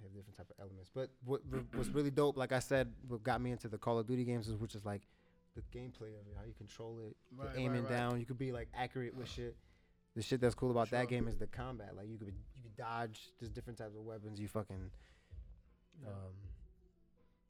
They 0.00 0.06
have 0.06 0.14
different 0.14 0.36
type 0.36 0.50
of 0.50 0.56
elements. 0.60 0.90
But 0.94 1.10
what 1.24 1.42
what's 1.74 1.88
really 1.90 2.10
dope, 2.10 2.36
like 2.36 2.52
I 2.52 2.58
said, 2.58 2.92
what 3.06 3.22
got 3.22 3.40
me 3.40 3.50
into 3.52 3.68
the 3.68 3.78
Call 3.78 3.98
of 3.98 4.06
Duty 4.06 4.24
games 4.24 4.48
is 4.48 4.56
which 4.56 4.74
is 4.74 4.84
like 4.84 5.02
the 5.54 5.62
gameplay 5.76 6.14
of 6.18 6.26
it, 6.26 6.34
how 6.36 6.44
you 6.46 6.54
control 6.56 7.00
it, 7.00 7.16
the 7.32 7.36
Right, 7.44 7.48
right, 7.48 7.58
aiming 7.58 7.82
right. 7.84 7.90
down. 7.90 8.20
You 8.20 8.26
could 8.26 8.38
be 8.38 8.52
like 8.52 8.68
accurate 8.74 9.14
with 9.14 9.28
shit. 9.28 9.56
The 10.16 10.22
shit 10.22 10.40
that's 10.40 10.54
cool 10.54 10.70
about 10.70 10.88
Sure. 10.88 10.98
that 11.00 11.08
game 11.08 11.28
is 11.28 11.36
the 11.36 11.46
combat. 11.46 11.94
Like 11.96 12.08
you 12.08 12.18
could 12.18 12.34
you 12.56 12.62
could 12.62 12.76
dodge. 12.76 13.30
There's 13.38 13.50
different 13.50 13.78
types 13.78 13.94
of 13.94 14.02
weapons. 14.02 14.40
You 14.40 14.48
fucking 14.48 14.90
Yeah. 16.02 16.08
um, 16.08 16.34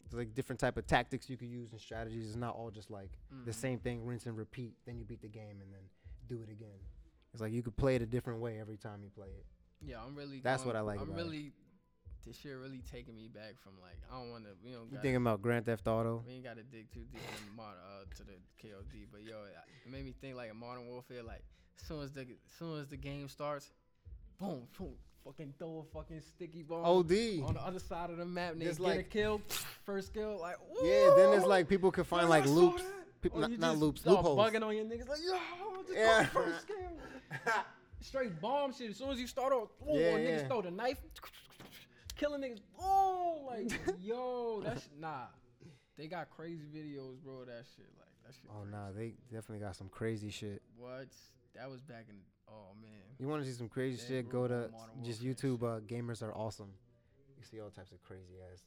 there's 0.02 0.26
like 0.26 0.34
different 0.34 0.58
type 0.58 0.76
of 0.76 0.86
tactics 0.86 1.30
you 1.30 1.36
could 1.36 1.48
use 1.48 1.70
and 1.72 1.80
strategies. 1.80 2.26
It's 2.26 2.36
not 2.36 2.54
all 2.56 2.70
just 2.70 2.90
like 2.90 3.10
the 3.44 3.52
Mhm. 3.52 3.54
same 3.54 3.78
thing, 3.78 4.04
rinse 4.04 4.26
and 4.26 4.36
repeat. 4.36 4.74
Then 4.84 4.98
you 4.98 5.04
beat 5.04 5.20
the 5.22 5.28
game 5.28 5.60
and 5.60 5.72
then 5.72 5.82
do 6.26 6.42
it 6.42 6.48
again. 6.48 6.78
It's 7.32 7.40
like 7.40 7.52
you 7.52 7.62
could 7.62 7.76
play 7.76 7.94
it 7.94 8.02
a 8.02 8.06
different 8.06 8.40
way 8.40 8.58
every 8.58 8.76
time 8.76 9.04
you 9.04 9.10
play 9.10 9.28
it. 9.28 9.46
Yeah, 9.82 10.02
I'm 10.02 10.14
really. 10.16 10.40
That's 10.40 10.62
going- 10.64 10.74
what 10.74 10.76
I 10.76 10.80
like 10.80 11.00
I'm 11.00 11.10
about 11.10 11.20
it. 11.20 11.22
really. 11.22 11.52
This 12.26 12.36
shit 12.38 12.52
really 12.56 12.82
taking 12.90 13.14
me 13.16 13.28
back 13.32 13.54
from 13.62 13.72
like 13.80 13.96
I 14.12 14.18
don't 14.20 14.30
want 14.30 14.44
to. 14.44 14.50
You 14.64 14.74
know. 14.74 14.82
You 14.90 14.98
thinking 14.98 15.16
about 15.16 15.40
Grand 15.42 15.64
Theft 15.66 15.86
Auto? 15.88 16.22
We 16.26 16.34
ain't 16.34 16.44
got 16.44 16.56
to 16.56 16.62
dig 16.62 16.92
too 16.92 17.00
deep 17.12 17.20
in 17.48 17.56
mod, 17.56 17.74
uh, 17.74 18.04
to 18.16 18.22
the 18.24 18.32
KOD, 18.62 19.06
but 19.10 19.22
yo, 19.22 19.36
it 19.44 19.56
it 19.86 19.90
made 19.90 20.04
me 20.04 20.14
think 20.20 20.36
like 20.36 20.50
a 20.50 20.54
Modern 20.54 20.86
Warfare. 20.86 21.22
Like, 21.22 21.42
as 21.80 21.86
soon 21.88 22.02
as 22.02 22.12
the 22.12 22.20
as 22.22 22.52
soon 22.58 22.78
as 22.80 22.88
the 22.88 22.96
game 22.98 23.28
starts, 23.28 23.70
boom, 24.38 24.62
boom, 24.78 24.92
fucking 25.24 25.54
throw 25.58 25.86
a 25.86 25.94
fucking 25.96 26.20
sticky 26.20 26.62
bomb 26.62 26.84
OD. 26.84 27.12
on 27.46 27.54
the 27.54 27.62
other 27.64 27.78
side 27.78 28.10
of 28.10 28.18
the 28.18 28.26
map. 28.26 28.52
And 28.52 28.60
they 28.60 28.66
Just 28.66 28.80
get 28.80 28.98
a 28.98 29.02
kill, 29.02 29.40
first 29.84 30.12
kill, 30.12 30.38
like 30.40 30.56
Yeah, 30.82 31.12
then 31.16 31.32
it's 31.38 31.46
like 31.46 31.68
people 31.68 31.90
could 31.90 32.06
find 32.06 32.28
like 32.28 32.46
loops. 32.46 32.82
People, 33.22 33.40
not, 33.40 33.50
not 33.58 33.76
loops, 33.78 34.04
loopholes. 34.06 34.38
bugging 34.38 34.62
on 34.62 34.74
your 34.74 34.84
niggas 34.86 35.08
like 35.08 35.18
yo, 35.26 35.36
just 35.82 35.94
Yeah. 35.94 36.20
yeah. 36.20 36.26
first 36.26 36.66
kill. 36.66 37.52
Straight 38.02 38.40
bomb 38.40 38.72
shit. 38.72 38.90
As 38.90 38.96
soon 38.96 39.10
as 39.10 39.20
you 39.20 39.26
start 39.26 39.52
off, 39.52 39.68
oh, 39.86 39.94
Yeah, 39.98 40.12
niggas 40.12 40.38
yeah. 40.42 40.46
throw 40.48 40.62
the 40.62 40.70
knife, 40.70 40.98
killing 42.20 42.42
niggas. 42.42 42.60
Oh, 42.78 43.42
like 43.46 43.72
yo, 44.00 44.62
that's 44.64 44.88
nah. 44.98 45.26
They 45.96 46.06
got 46.06 46.30
crazy 46.30 46.64
videos, 46.74 47.22
bro. 47.22 47.44
That 47.44 47.64
shit, 47.76 47.86
like 47.98 48.08
that 48.26 48.34
shit. 48.34 48.50
Oh 48.50 48.60
crazy. 48.60 48.72
nah, 48.72 48.92
they 48.94 49.14
definitely 49.32 49.64
got 49.64 49.76
some 49.76 49.88
crazy 49.88 50.30
shit. 50.30 50.62
What? 50.76 51.08
That 51.56 51.70
was 51.70 51.80
back 51.80 52.06
in. 52.08 52.16
Oh 52.48 52.74
man. 52.80 52.90
You 53.18 53.26
want 53.26 53.42
to 53.42 53.50
see 53.50 53.56
some 53.56 53.68
crazy 53.68 54.00
shit? 54.06 54.28
Go 54.28 54.46
to 54.46 54.54
up 54.54 54.64
on 54.66 54.72
Modern 54.72 55.04
just 55.04 55.22
YouTube. 55.24 55.62
Uh, 55.62 55.80
gamers 55.80 56.22
are 56.22 56.34
awesome. 56.34 56.70
You 57.38 57.44
see 57.44 57.60
all 57.60 57.70
types 57.70 57.92
of 57.92 58.02
crazy 58.02 58.34
ass 58.52 58.62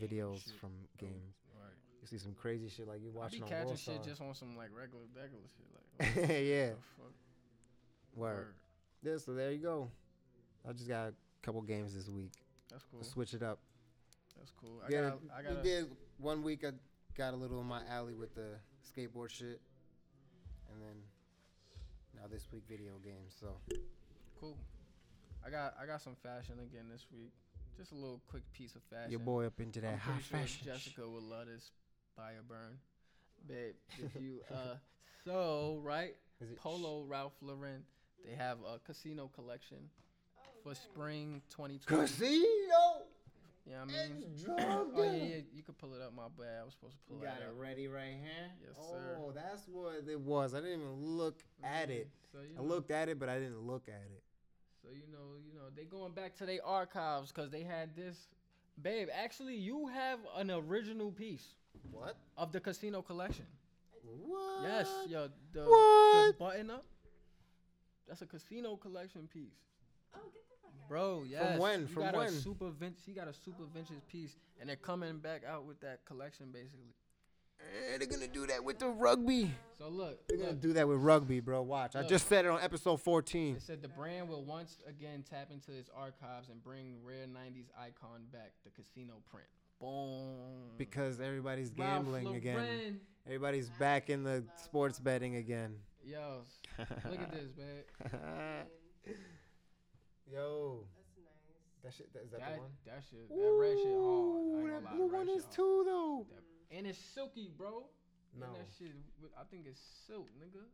videos 0.00 0.44
shit. 0.44 0.54
from 0.60 0.70
games. 0.98 1.34
Right. 1.54 1.74
You 2.00 2.06
see 2.08 2.18
some 2.18 2.34
crazy 2.34 2.68
shit 2.68 2.88
like 2.88 3.00
you 3.02 3.10
I 3.10 3.12
be 3.12 3.18
watching 3.18 3.42
on 3.42 3.48
catching 3.48 3.76
shit 3.76 4.02
just 4.02 4.20
on 4.20 4.34
some 4.34 4.56
like 4.56 4.70
regular, 4.76 5.04
regular 5.14 5.42
shit. 5.56 5.66
Like, 5.74 6.16
what 6.30 6.42
yeah. 6.42 6.66
the 6.66 6.74
fuck? 6.96 7.12
Word. 8.16 8.54
Yeah. 9.02 9.16
So 9.18 9.34
there 9.34 9.52
you 9.52 9.58
go. 9.58 9.90
I 10.68 10.72
just 10.72 10.88
got 10.88 11.08
a 11.08 11.14
couple 11.42 11.62
games 11.62 11.94
this 11.94 12.08
week. 12.08 12.32
That's 12.70 12.84
cool. 12.90 13.02
Switch 13.02 13.34
it 13.34 13.42
up. 13.42 13.58
That's 14.36 14.52
cool. 14.60 14.80
I 14.86 14.90
yeah, 14.90 15.00
got. 15.02 15.18
I 15.38 15.42
got. 15.42 15.56
we 15.56 15.62
did 15.62 15.86
one 16.18 16.42
week. 16.42 16.64
I 16.64 16.72
got 17.16 17.34
a 17.34 17.36
little 17.36 17.60
in 17.60 17.66
my 17.66 17.80
alley 17.90 18.14
with 18.14 18.34
the 18.34 18.56
skateboard 18.88 19.30
shit, 19.30 19.60
and 20.72 20.80
then 20.80 20.96
now 22.14 22.26
this 22.30 22.46
week 22.52 22.62
video 22.68 22.92
games. 23.04 23.36
So 23.38 23.56
Cool. 24.40 24.56
I 25.46 25.50
got. 25.50 25.74
I 25.80 25.86
got 25.86 26.00
some 26.00 26.16
fashion 26.22 26.54
again 26.62 26.86
this 26.90 27.06
week. 27.12 27.32
Just 27.76 27.92
a 27.92 27.94
little 27.94 28.20
quick 28.28 28.42
piece 28.52 28.74
of 28.74 28.82
fashion. 28.84 29.10
your 29.10 29.20
boy 29.20 29.46
up 29.46 29.58
into 29.58 29.80
that 29.80 29.92
I'm 29.92 29.98
high 29.98 30.12
pretty 30.12 30.24
sure 30.24 30.38
fashion. 30.38 30.66
Jessica 30.66 31.08
would 31.08 31.22
love 31.22 31.46
this 31.46 31.70
fire 32.16 32.42
burn, 32.46 32.78
babe. 33.46 33.74
If 33.98 34.20
you 34.20 34.40
uh, 34.50 34.74
so 35.24 35.80
right, 35.82 36.14
Is 36.40 36.50
it 36.50 36.58
Polo 36.58 37.04
Ralph 37.04 37.32
Lauren, 37.40 37.82
they 38.24 38.34
have 38.34 38.58
a 38.66 38.78
casino 38.80 39.30
collection 39.34 39.78
for 40.62 40.74
spring 40.74 41.42
2020. 41.50 42.02
Casino. 42.02 42.34
Yeah, 43.66 43.82
I 43.82 43.84
mean. 43.84 44.24
It's 44.34 44.44
Oh 44.48 44.86
yeah, 44.96 45.12
yeah, 45.12 45.36
you 45.54 45.62
could 45.62 45.78
pull 45.78 45.94
it 45.94 46.02
up. 46.02 46.14
My 46.14 46.24
bad. 46.38 46.62
I 46.62 46.64
was 46.64 46.74
supposed 46.74 46.96
to 46.96 47.02
pull 47.08 47.18
You 47.18 47.24
that 47.24 47.40
got 47.40 47.48
it 47.48 47.54
ready 47.56 47.88
right 47.88 48.16
here. 48.20 48.50
Yes, 48.66 48.76
sir. 48.76 49.16
Oh, 49.18 49.32
that's 49.32 49.66
what 49.68 50.04
it 50.08 50.20
was. 50.20 50.54
I 50.54 50.58
didn't 50.60 50.80
even 50.80 50.96
look 51.04 51.40
at 51.62 51.90
it. 51.90 52.08
Mm-hmm. 52.08 52.38
So 52.38 52.42
you 52.42 52.54
I 52.58 52.62
know, 52.62 52.68
looked 52.68 52.90
at 52.90 53.08
it, 53.08 53.18
but 53.18 53.28
I 53.28 53.38
didn't 53.38 53.60
look 53.60 53.88
at 53.88 54.02
it. 54.12 54.22
So 54.82 54.88
you 54.92 55.12
know, 55.12 55.36
you 55.46 55.54
know, 55.54 55.66
they 55.76 55.84
going 55.84 56.12
back 56.12 56.36
to 56.36 56.46
their 56.46 56.64
archives 56.64 57.32
because 57.32 57.50
they 57.50 57.62
had 57.62 57.94
this. 57.94 58.16
Babe, 58.82 59.08
actually, 59.12 59.56
you 59.56 59.88
have 59.88 60.20
an 60.36 60.50
original 60.50 61.10
piece 61.12 61.44
What? 61.92 62.16
of 62.38 62.50
the 62.50 62.60
casino 62.60 63.02
collection. 63.02 63.44
What? 64.02 64.62
Yes, 64.62 64.88
yo, 65.08 65.28
the, 65.52 65.60
the 65.64 66.34
button 66.38 66.70
up. 66.70 66.84
That's 68.08 68.22
a 68.22 68.26
casino 68.26 68.74
collection 68.76 69.28
piece, 69.32 69.52
Oh, 70.14 70.18
get 70.32 70.32
the 70.32 70.40
fuck 70.40 70.49
out. 70.49 70.49
Bro. 70.90 71.24
Yes. 71.26 71.52
From 71.52 71.58
when? 71.58 71.86
From 71.86 72.02
got 72.02 72.14
when? 72.16 72.26
A 72.26 72.30
super 72.32 72.68
vin- 72.68 72.96
She 73.06 73.12
got 73.12 73.28
a 73.28 73.32
super 73.32 73.62
vintage 73.72 74.02
piece, 74.10 74.36
and 74.60 74.68
they're 74.68 74.76
coming 74.76 75.18
back 75.18 75.42
out 75.48 75.64
with 75.64 75.80
that 75.80 76.04
collection 76.04 76.50
basically. 76.52 76.94
Eh, 77.60 77.98
they're 77.98 78.08
gonna 78.08 78.26
do 78.26 78.46
that 78.46 78.64
with 78.64 78.78
the 78.78 78.88
rugby. 78.88 79.54
So 79.78 79.88
look, 79.88 80.26
They're 80.26 80.38
gonna 80.38 80.52
do 80.54 80.72
that 80.72 80.88
with 80.88 80.98
rugby, 80.98 81.40
bro. 81.40 81.62
Watch. 81.62 81.94
I 81.94 82.02
just 82.02 82.26
said 82.26 82.44
it 82.44 82.48
on 82.48 82.60
episode 82.60 83.00
14. 83.00 83.56
It 83.56 83.62
said 83.62 83.82
the 83.82 83.88
brand 83.88 84.28
will 84.28 84.44
once 84.44 84.78
again 84.88 85.24
tap 85.28 85.50
into 85.52 85.72
its 85.72 85.90
archives 85.94 86.48
and 86.48 86.62
bring 86.62 86.96
rare 87.04 87.26
'90s 87.26 87.70
icon 87.78 88.24
back, 88.32 88.52
the 88.64 88.70
casino 88.70 89.22
print. 89.30 89.46
Boom. 89.78 90.76
Because 90.76 91.20
everybody's 91.20 91.70
gambling 91.70 92.34
again. 92.34 93.00
Everybody's 93.26 93.70
back 93.78 94.10
in 94.10 94.24
the 94.24 94.42
sports 94.56 94.98
betting 94.98 95.36
again. 95.36 95.74
Yo, 96.02 96.42
look 96.78 97.20
at 97.20 97.30
this, 97.30 97.50
man. 97.56 98.64
Yo, 100.32 100.84
That's 100.94 101.16
nice. 101.18 101.82
that 101.82 101.92
shit. 101.96 102.12
That, 102.14 102.22
is 102.24 102.30
that, 102.30 102.40
That 102.40 102.54
the 102.54 102.60
one? 102.60 102.70
that 102.86 103.02
shit, 103.10 103.28
that 103.28 103.52
red 103.58 103.76
shit 103.78 103.86
hard. 103.86 103.98
I 103.98 103.98
Ooh, 103.98 104.58
ain't 104.60 104.66
gonna 104.68 104.80
that 104.80 104.84
lie, 104.84 104.94
blue 104.94 105.08
red 105.10 105.18
one 105.26 105.28
is 105.36 105.44
hard. 105.44 105.54
too 105.56 105.82
though. 105.86 106.26
That- 106.30 106.76
And 106.76 106.86
it's 106.86 106.98
silky, 106.98 107.50
bro. 107.56 107.84
No. 108.38 108.46
And 108.46 108.54
that 108.54 108.68
shit, 108.78 108.92
I 109.38 109.42
think 109.50 109.66
it's 109.66 109.80
silk, 110.06 110.28
nigga. 110.38 110.62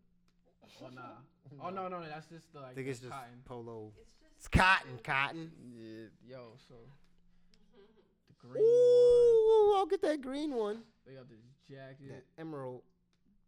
Oh 0.83 0.89
nah. 0.89 1.23
Oh 1.63 1.71
no, 1.71 1.87
no, 1.87 2.01
no. 2.01 2.09
That's 2.09 2.27
just 2.27 2.53
the, 2.53 2.59
like 2.61 2.73
I 2.73 2.75
think 2.75 2.89
it's 2.89 2.99
just 2.99 3.13
cotton. 3.13 3.39
polo. 3.45 3.93
It's 4.01 4.13
just. 4.15 4.35
It's 4.39 4.49
cotton, 4.49 4.99
cotton. 5.05 5.53
Yeah, 5.63 6.09
yo. 6.27 6.59
So 6.69 6.75
the 8.29 8.35
green 8.37 8.57
one. 8.57 8.63
Ooh, 8.65 9.75
I'll 9.77 9.87
get 9.87 10.03
that 10.03 10.21
green 10.21 10.53
one. 10.55 10.83
They 11.07 11.15
got 11.15 11.29
this 11.29 11.39
jacket. 11.71 12.09
That 12.11 12.25
emerald. 12.41 12.83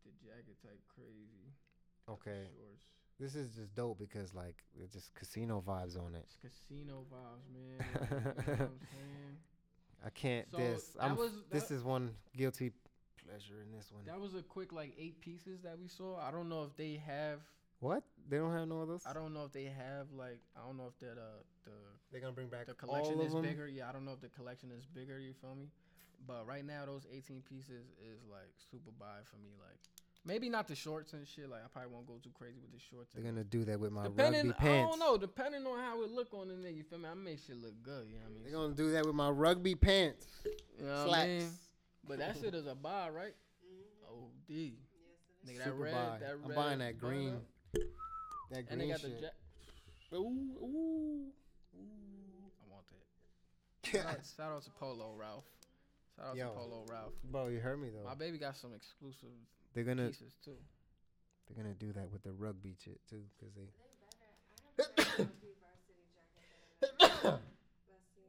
The 0.07 0.13
jacket 0.25 0.57
type 0.63 0.79
crazy. 0.95 1.51
Okay, 2.09 2.47
Shorts. 2.55 2.87
This 3.21 3.35
is 3.35 3.55
just 3.57 3.75
dope 3.75 3.99
because 3.99 4.35
like 4.35 4.63
it's 4.83 4.93
just 4.93 5.15
casino 5.15 5.63
vibes 5.67 5.99
on 5.99 6.15
it. 6.15 6.25
It's 6.25 6.37
casino 6.37 7.05
vibes, 7.13 7.49
man. 7.53 7.87
You 8.01 8.07
know 8.11 8.19
what 8.21 8.61
I'm 8.61 8.79
saying? 8.93 9.37
I 10.05 10.11
can't 10.11 10.51
So, 10.51 10.57
this. 10.59 10.85
that 10.91 11.03
I'm. 11.05 11.13
f- 11.13 11.19
was- 11.19 11.43
this 11.51 11.69
that- 11.69 11.75
is 11.75 11.83
one 11.85 12.15
guilty 12.37 12.73
pleasure 13.27 13.61
in 13.63 13.73
this 13.77 13.91
one. 13.93 14.05
That 14.07 14.21
was 14.21 14.35
a 14.35 14.43
quick 14.43 14.73
like 14.73 14.95
eight 14.99 15.21
pieces 15.21 15.61
that 15.63 15.79
we 15.79 15.89
saw. 15.89 16.19
I 16.19 16.31
don't 16.31 16.49
know 16.49 16.63
if 16.65 16.77
they 16.77 17.03
have. 17.07 17.41
What? 17.81 18.03
They 18.29 18.39
don't 18.39 18.53
have 18.53 18.67
no 18.69 18.81
of 18.81 18.89
those. 18.89 19.03
I 19.07 19.13
don't 19.13 19.33
know 19.35 19.45
if 19.45 19.53
they 19.53 19.65
have 19.65 20.07
like. 20.17 20.39
I 20.57 20.67
don't 20.67 20.77
know 20.77 20.87
if 20.89 20.99
that 21.01 21.19
uh 21.19 21.43
the 21.65 21.71
They're 22.11 22.21
gonna 22.21 22.33
bring 22.33 22.49
back 22.49 22.67
the 22.67 22.75
collection 22.75 23.15
all 23.15 23.21
of 23.21 23.27
is 23.27 23.33
them. 23.33 23.43
bigger. 23.43 23.67
Yeah, 23.69 23.89
I 23.89 23.93
don't 23.93 24.05
know 24.05 24.13
if 24.13 24.21
the 24.21 24.29
collection 24.31 24.71
is 24.77 24.85
bigger. 24.87 25.19
You 25.19 25.33
feel 25.41 25.55
me? 25.55 25.69
But 26.27 26.47
right 26.47 26.65
now, 26.67 26.85
those 26.87 27.07
18 27.13 27.43
pieces 27.49 27.87
is 28.03 28.19
like 28.31 28.51
super 28.71 28.91
buy 28.99 29.23
for 29.31 29.37
me. 29.37 29.51
Like 29.61 29.79
maybe 30.25 30.49
not 30.49 30.69
the 30.69 30.75
shorts 30.75 31.13
and 31.13 31.27
shit. 31.27 31.49
Like 31.49 31.61
I 31.65 31.69
probably 31.73 31.93
won't 31.93 32.07
go 32.07 32.15
too 32.23 32.31
crazy 32.35 32.59
with 32.61 32.73
the 32.73 32.79
shorts. 32.91 33.13
They're 33.15 33.25
gonna 33.25 33.45
do 33.45 33.65
that 33.65 33.79
with 33.81 33.93
my 33.93 34.05
depending, 34.05 34.49
rugby 34.49 34.59
pants. 34.61 34.87
I 34.87 34.91
don't 34.91 34.99
know. 35.01 35.17
Depending 35.19 35.67
on 35.67 35.79
how 35.79 36.03
it 36.03 36.11
look 36.11 36.33
on 36.35 36.49
the 36.49 36.55
nigga, 36.55 36.77
you 36.77 36.83
feel 36.85 36.99
me? 36.99 37.09
I 37.11 37.15
make 37.15 37.39
shit 37.47 37.57
look 37.63 37.75
good. 37.83 38.07
You 38.09 38.15
know 38.15 38.21
what 38.25 38.31
I 38.31 38.35
mean? 38.35 38.43
They're 38.45 38.53
gonna 38.53 38.75
do 38.75 38.91
that 38.93 39.07
with 39.07 39.15
my 39.15 39.31
rugby 39.31 39.75
pants. 39.75 40.27
you 40.79 40.85
know 40.87 40.91
what 40.93 40.99
I 41.01 41.07
Slacks. 41.07 41.29
mean? 41.29 41.51
But 42.09 42.19
that 42.19 42.37
shit 42.41 42.55
is 42.55 42.67
a 42.67 42.75
buy, 42.75 43.09
right? 43.11 43.35
Mhm. 43.65 44.09
Oh, 44.11 44.31
D. 44.47 44.55
Yes, 44.55 44.73
it 45.45 45.51
is. 45.53 45.59
Nigga, 45.61 45.65
that 45.65 45.73
red, 45.75 45.95
buy. 45.95 46.19
that 46.21 46.31
I'm 46.45 46.55
buying 46.55 46.79
that 46.79 46.99
green. 46.99 47.35
up. 47.35 47.43
That 48.51 48.65
And 48.71 48.81
they 48.81 48.87
green 48.87 48.91
got 48.91 49.03
the 49.03 49.09
shit. 49.09 49.21
jack. 49.21 49.33
ooh, 50.15 50.17
ooh. 50.63 51.33
I 51.77 52.71
want 52.73 52.85
that. 52.89 53.89
Shout 53.91 54.07
out, 54.07 54.21
shout 54.37 54.53
out 54.53 54.63
to 54.65 54.71
Polo 54.71 55.15
Ralph. 55.19 55.45
Shout 56.17 56.27
out 56.29 56.37
Yo. 56.37 56.49
to 56.49 56.55
Polo 56.55 56.85
Ralph. 56.91 57.13
Bro, 57.25 57.49
you 57.49 57.61
heard 57.61 57.81
me 57.81 57.89
though. 57.91 58.09
My 58.09 58.15
baby 58.15 58.39
got 58.39 58.57
some 58.57 58.73
exclusive 58.75 59.29
They're 59.75 59.85
gonna 59.85 60.09
pieces 60.09 60.35
too. 60.45 60.57
they're 61.47 61.63
gonna 61.63 61.75
do 61.75 61.93
that 61.93 62.11
with 62.11 62.23
the 62.23 62.33
rugby 62.33 62.75
shit 62.83 63.01
too, 63.09 63.23
cause 63.39 63.51
they. 63.55 63.63
They 63.63 64.85
better. 64.85 64.93
I 64.93 65.17
have 65.17 65.21
a 65.21 65.33
red 65.43 65.57
rugby 65.59 65.59
varsity 65.61 66.05
jacket 66.13 66.49
that 66.81 67.11
I 67.25 67.39
Bless 67.89 68.17
you. 68.17 68.23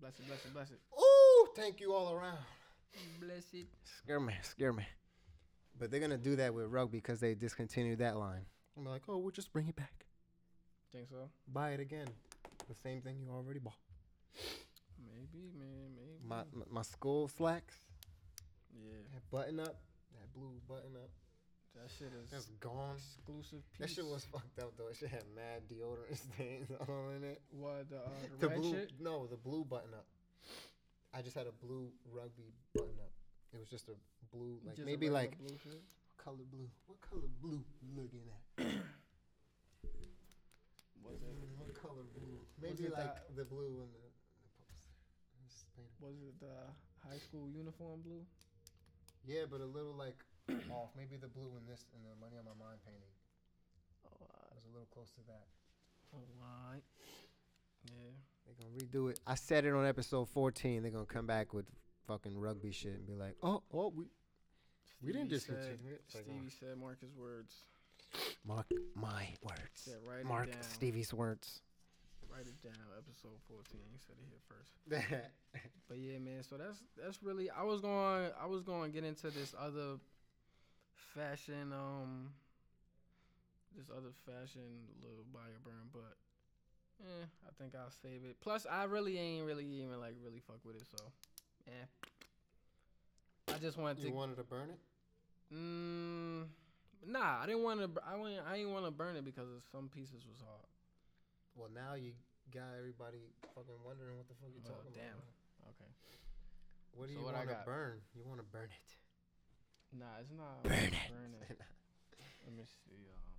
Bless 0.00 0.18
it, 0.18 0.26
bless 0.26 0.44
it, 0.44 0.54
bless 0.54 0.70
it. 0.70 0.80
Ooh, 0.98 1.48
thank 1.56 1.80
you 1.80 1.92
all 1.92 2.12
around. 2.12 2.38
Bless 3.20 3.52
it. 3.52 3.68
Scare 3.84 4.20
me, 4.20 4.34
scare 4.42 4.72
me. 4.72 4.86
But 5.78 5.90
they're 5.90 6.00
gonna 6.00 6.18
do 6.18 6.36
that 6.36 6.52
with 6.52 6.66
rugby 6.66 6.98
because 6.98 7.20
they 7.20 7.34
discontinued 7.34 7.98
that 8.00 8.16
line. 8.16 8.46
I'm 8.76 8.84
like, 8.84 9.02
oh, 9.08 9.18
we'll 9.18 9.30
just 9.30 9.52
bring 9.52 9.68
it 9.68 9.76
back. 9.76 10.06
Think 10.92 11.08
so? 11.08 11.30
Buy 11.52 11.70
it 11.70 11.80
again. 11.80 12.08
The 12.68 12.74
same 12.74 13.00
thing 13.00 13.18
you 13.20 13.30
already 13.30 13.60
bought. 13.60 13.74
Maybe, 14.98 15.50
man, 15.58 15.90
maybe. 15.96 16.26
My 16.26 16.42
my, 16.52 16.64
my 16.70 16.82
school 16.82 17.28
slacks, 17.28 17.76
yeah. 18.74 19.18
button 19.30 19.60
up, 19.60 19.66
that 19.66 19.89
blue 20.40 20.56
button 20.68 20.96
up. 20.96 21.10
That 21.76 21.88
shit 21.98 22.08
is 22.16 22.32
It's 22.32 22.46
gone. 22.58 22.96
exclusive 22.96 23.62
piece. 23.72 23.78
That 23.78 23.90
shit 23.90 24.04
was 24.06 24.24
fucked 24.24 24.58
up 24.58 24.72
though. 24.76 24.88
It 24.88 24.96
shit 24.96 25.10
had 25.10 25.22
mad 25.36 25.68
deodorant 25.70 26.16
stains 26.34 26.70
all 26.88 27.10
in 27.16 27.22
it. 27.22 27.40
what 27.52 27.88
the, 27.90 27.96
uh, 27.98 28.08
the, 28.40 28.46
The 28.46 28.48
red 28.48 28.58
blue, 28.58 28.72
shit. 28.72 28.92
no, 28.98 29.26
the 29.26 29.36
blue 29.36 29.64
button 29.64 29.92
up. 29.94 30.06
I 31.14 31.22
just 31.22 31.36
had 31.36 31.46
a 31.46 31.52
blue 31.64 31.90
rugby 32.10 32.50
button 32.74 32.96
up. 32.98 33.12
It 33.52 33.58
was 33.60 33.68
just 33.68 33.88
a 33.88 33.94
blue, 34.34 34.58
like 34.64 34.76
Just 34.76 34.86
maybe 34.86 35.10
like 35.10 35.38
blue 35.38 35.56
shit. 35.62 35.78
what 36.06 36.16
color 36.24 36.42
blue. 36.50 36.68
What 36.86 37.00
color 37.02 37.28
blue 37.42 37.62
you 37.82 37.90
looking 37.94 38.22
at? 38.30 38.66
Was 41.02 41.16
it 41.22 41.34
What 41.58 41.74
color 41.74 42.04
blue? 42.14 42.38
Maybe 42.62 42.84
like 42.88 43.14
that- 43.14 43.36
the 43.36 43.44
blue 43.44 43.82
in 43.82 43.90
the, 43.90 44.06
the 44.46 44.50
poster. 45.34 45.82
Was 46.00 46.14
it 46.22 46.38
the 46.40 46.54
high 47.08 47.18
school 47.18 47.48
uniform 47.50 48.00
blue? 48.02 48.22
Yeah, 49.26 49.44
but 49.50 49.60
a 49.60 49.66
little 49.66 49.94
like 49.94 50.16
off. 50.72 50.90
Maybe 50.96 51.16
the 51.16 51.28
blue 51.28 51.50
in 51.58 51.66
this 51.66 51.84
and 51.94 52.02
the 52.04 52.14
money 52.20 52.36
on 52.38 52.44
my 52.44 52.56
mind 52.58 52.78
painting 52.84 53.12
Oh, 54.06 54.26
was 54.54 54.64
a 54.64 54.72
little 54.72 54.88
close 54.92 55.10
to 55.12 55.22
that. 55.28 55.46
alright. 56.14 56.82
Yeah. 57.84 58.12
They're 58.46 58.54
gonna 58.58 58.74
redo 58.76 59.10
it. 59.10 59.20
I 59.26 59.34
said 59.34 59.64
it 59.64 59.72
on 59.72 59.86
episode 59.86 60.28
14. 60.28 60.82
They're 60.82 60.90
gonna 60.90 61.04
come 61.06 61.26
back 61.26 61.54
with 61.54 61.66
fucking 62.06 62.36
rugby 62.38 62.72
shit 62.72 62.92
and 62.94 63.06
be 63.06 63.14
like, 63.14 63.36
oh, 63.42 63.62
oh, 63.72 63.92
we 63.94 64.04
we 65.02 65.12
didn't 65.12 65.28
Stevie 65.28 65.40
said- 65.40 65.56
discontinue 65.56 65.92
it. 65.94 66.02
It's 66.06 66.14
like, 66.14 66.24
Stevie 66.24 66.40
oh. 66.46 66.56
said 66.60 66.78
Marcus 66.78 67.10
words. 67.16 67.54
Mark 68.44 68.66
my 68.94 69.28
words. 69.42 69.60
Said 69.74 69.98
write 70.04 70.24
Mark 70.24 70.48
it 70.48 70.52
down. 70.52 70.62
Stevie's 70.62 71.14
words. 71.14 71.62
Write 72.28 72.46
it 72.46 72.62
down. 72.62 72.74
Episode 72.98 73.38
14. 73.48 73.80
He 73.92 73.98
said 73.98 74.16
it 74.18 74.26
here 74.28 74.40
first. 74.48 75.24
But 75.88 75.98
yeah, 75.98 76.18
man. 76.20 76.44
So 76.44 76.56
that's 76.56 76.78
that's 76.96 77.20
really. 77.20 77.50
I 77.50 77.64
was 77.64 77.80
going. 77.80 78.30
I 78.40 78.46
was 78.46 78.62
going 78.62 78.92
to 78.92 78.94
get 78.94 79.02
into 79.04 79.28
this 79.30 79.56
other 79.58 79.98
fashion. 81.14 81.72
Um. 81.72 82.30
This 83.76 83.86
other 83.88 84.10
fashion 84.26 84.66
little 85.00 85.24
buyer 85.32 85.58
burn, 85.64 85.88
but. 85.92 86.16
Eh, 87.00 87.24
I 87.48 87.50
think 87.56 87.72
I'll 87.74 87.90
save 88.02 88.24
it. 88.28 88.36
Plus, 88.40 88.66
I 88.68 88.84
really 88.84 89.16
ain't 89.16 89.46
really 89.46 89.64
even 89.64 90.00
like 90.00 90.16
really 90.22 90.40
fuck 90.46 90.60
with 90.64 90.76
it, 90.76 90.84
so. 90.90 91.00
Eh. 91.68 91.86
I 93.54 93.58
just 93.58 93.78
wanted 93.78 94.02
you 94.02 94.10
to. 94.10 94.14
wanted 94.16 94.36
to 94.36 94.44
burn 94.44 94.68
it? 94.70 94.78
Mm, 95.54 96.46
nah, 97.06 97.40
I 97.42 97.46
didn't 97.46 97.62
want 97.62 97.80
to. 97.80 97.88
I 98.06 98.16
went. 98.16 98.36
I 98.46 98.56
didn't 98.58 98.72
want 98.72 98.84
to 98.84 98.90
burn 98.90 99.16
it 99.16 99.24
because 99.24 99.48
some 99.72 99.88
pieces 99.88 100.26
was 100.28 100.38
hard. 100.44 100.66
Well, 101.56 101.70
now 101.74 101.94
you 101.94 102.12
got 102.52 102.74
everybody 102.78 103.18
fucking 103.54 103.80
wondering 103.84 104.16
what 104.16 104.28
the 104.28 104.34
fuck 104.38 104.50
you 104.54 104.60
Oh, 104.66 104.70
talking 104.70 104.92
damn. 104.92 105.16
about. 105.16 105.74
Okay. 105.74 105.90
What 106.94 107.08
do 107.08 107.14
So 107.14 107.20
you 107.20 107.24
want 107.26 107.48
to 107.48 107.56
burn? 107.64 108.02
You 108.14 108.22
want 108.26 108.38
to 108.40 108.46
burn 108.46 108.68
it? 108.70 108.90
Nah, 109.98 110.20
it's 110.20 110.30
not. 110.30 110.62
Burn 110.62 110.72
it. 110.72 111.10
Burn 111.10 111.34
it. 111.50 111.58
Let 112.46 112.56
me 112.56 112.64
see. 112.86 113.10
Um, 113.10 113.34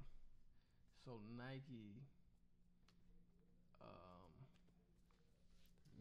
so 1.06 1.12
Nike. 1.38 2.04
Um, 3.82 4.32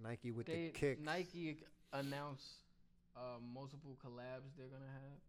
Nike 0.02 0.30
with 0.32 0.46
they 0.46 0.72
the 0.72 0.78
kicks. 0.78 1.00
Nike 1.04 1.62
announced 1.92 2.66
uh, 3.16 3.38
multiple 3.54 3.96
collabs 4.04 4.54
they're 4.58 4.70
gonna 4.70 4.90
have. 4.90 5.20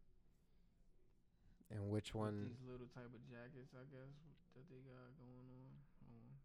And 1.72 1.89
which 1.89 2.14
one? 2.14 2.52
These 2.52 2.68
little 2.68 2.89
type 2.91 3.07
of 3.14 3.23
jackets, 3.31 3.72
I 3.77 3.85
guess, 3.88 4.11
that 4.57 4.65
they 4.68 4.81
got 4.84 5.07
going 5.22 5.48
on. 5.48 5.72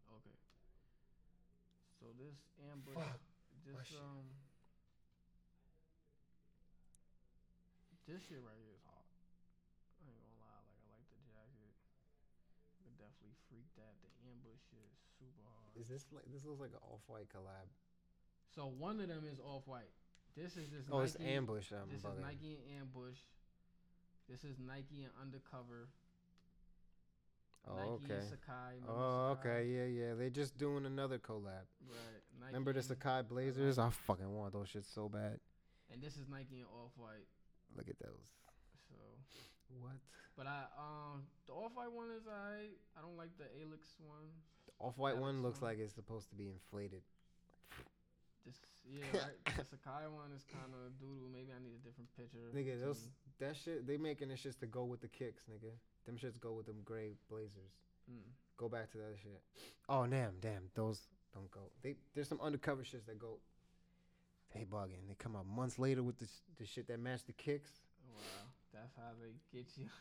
Hold. 0.07 0.23
Okay. 0.23 0.37
So 1.99 2.05
this 2.15 2.37
ambush, 2.71 2.95
Fuck. 2.95 3.19
this 3.67 3.75
my 3.75 3.83
shit. 3.83 3.99
um, 3.99 4.23
this 8.07 8.23
shit 8.23 8.39
right 8.39 8.55
here 8.55 8.71
is 8.71 8.79
hot. 8.87 9.03
I 9.99 10.07
ain't 10.07 10.15
gonna 10.15 10.39
lie, 10.39 10.63
like 10.63 10.79
I 10.79 10.95
like 10.95 11.07
the 11.11 11.19
jacket. 11.27 11.75
Could 12.87 12.95
definitely 12.95 13.35
freak 13.51 13.67
that. 13.75 13.99
The 13.99 14.07
ambush 14.31 14.63
shit 14.71 14.79
is 14.79 14.95
super 15.19 15.43
hard. 15.43 15.66
Is 15.79 15.87
this 15.87 16.05
like 16.11 16.25
this 16.33 16.43
looks 16.45 16.59
like 16.59 16.71
an 16.73 16.83
off-white 16.91 17.29
collab? 17.29 17.67
So 18.55 18.71
one 18.77 18.99
of 18.99 19.07
them 19.07 19.23
is 19.31 19.39
off 19.39 19.63
white. 19.67 19.91
This 20.35 20.57
is 20.57 20.69
this. 20.69 20.85
Oh, 20.91 20.99
Nike. 20.99 21.05
it's 21.11 21.17
ambush. 21.23 21.71
I'm 21.71 21.89
This 21.89 21.99
is. 21.99 22.21
Nike 22.21 22.57
and 22.57 22.81
ambush. 22.81 23.17
This 24.29 24.43
is 24.43 24.57
Nike 24.59 25.03
and 25.03 25.11
undercover. 25.21 25.89
Oh, 27.69 27.75
Nike 27.75 28.05
okay. 28.05 28.13
and 28.13 28.23
Sacai. 28.23 28.71
Oh, 28.87 28.91
Sacai? 28.91 29.31
okay. 29.39 29.65
Yeah, 29.67 29.85
yeah. 29.85 30.13
They 30.15 30.29
just 30.29 30.57
doing 30.57 30.85
another 30.85 31.17
collab. 31.17 31.67
Right. 31.83 32.21
Nike 32.39 32.47
Remember 32.47 32.73
the 32.73 32.79
Sacai 32.81 33.27
Blazers? 33.27 33.77
I 33.77 33.89
fucking 33.89 34.31
want 34.33 34.53
those 34.53 34.69
shits 34.69 34.93
so 34.93 35.09
bad. 35.09 35.39
And 35.91 36.01
this 36.01 36.13
is 36.17 36.27
Nike 36.29 36.59
and 36.59 36.67
off 36.71 36.91
white. 36.97 37.27
Look 37.75 37.89
at 37.89 37.99
those. 37.99 38.31
So, 38.89 38.95
What? 39.81 39.99
but 40.37 40.47
I 40.47 40.63
um 40.79 41.23
the 41.45 41.53
off 41.53 41.71
white 41.75 41.91
one 41.91 42.07
is 42.15 42.23
I 42.27 42.71
I 42.97 43.01
don't 43.01 43.17
like 43.17 43.35
the 43.37 43.45
Alix 43.61 43.87
one. 43.99 44.31
The 44.79 44.85
off-white 44.85 45.17
one 45.17 45.41
looks 45.43 45.61
one. 45.61 45.71
like 45.71 45.79
it's 45.79 45.93
supposed 45.93 46.29
to 46.29 46.35
be 46.35 46.49
inflated. 46.49 47.01
This 48.45 48.59
yeah 48.89 49.03
right. 49.13 49.57
the 49.57 49.63
Sacai 49.63 50.07
one 50.07 50.31
is 50.35 50.43
kind 50.51 50.71
of 50.71 50.97
doodle. 50.99 51.27
Maybe 51.31 51.51
I 51.51 51.61
need 51.61 51.75
a 51.75 51.83
different 51.83 52.07
picture. 52.15 52.39
Nigga, 52.55 52.79
to 52.79 52.85
those 52.85 53.09
that 53.39 53.55
shit 53.57 53.85
they 53.85 53.97
making 53.97 54.29
the 54.29 54.35
shits 54.35 54.57
to 54.59 54.67
go 54.67 54.85
with 54.85 55.01
the 55.01 55.09
kicks, 55.09 55.43
nigga. 55.51 55.71
Them 56.05 56.15
shits 56.15 56.39
go 56.39 56.53
with 56.53 56.65
them 56.65 56.77
gray 56.85 57.11
blazers. 57.29 57.75
Mm. 58.09 58.23
Go 58.55 58.69
back 58.69 58.89
to 58.91 58.97
that 58.97 59.15
shit. 59.21 59.41
Oh 59.89 60.07
damn, 60.07 60.39
damn, 60.39 60.69
those 60.75 61.01
don't 61.33 61.51
go. 61.51 61.71
They 61.83 61.95
there's 62.15 62.29
some 62.29 62.39
undercover 62.41 62.83
shits 62.83 63.05
that 63.07 63.19
go. 63.19 63.39
They 64.53 64.61
bugging. 64.61 65.07
They 65.09 65.15
come 65.19 65.35
out 65.35 65.45
months 65.45 65.77
later 65.77 66.01
with 66.01 66.17
this 66.17 66.41
the 66.57 66.65
shit 66.65 66.87
that 66.87 66.99
match 66.99 67.25
the 67.25 67.33
kicks. 67.33 67.71
Wow, 68.09 68.46
that's 68.77 68.93
how 68.95 69.11
they 69.21 69.33
get 69.55 69.65
you. 69.77 69.85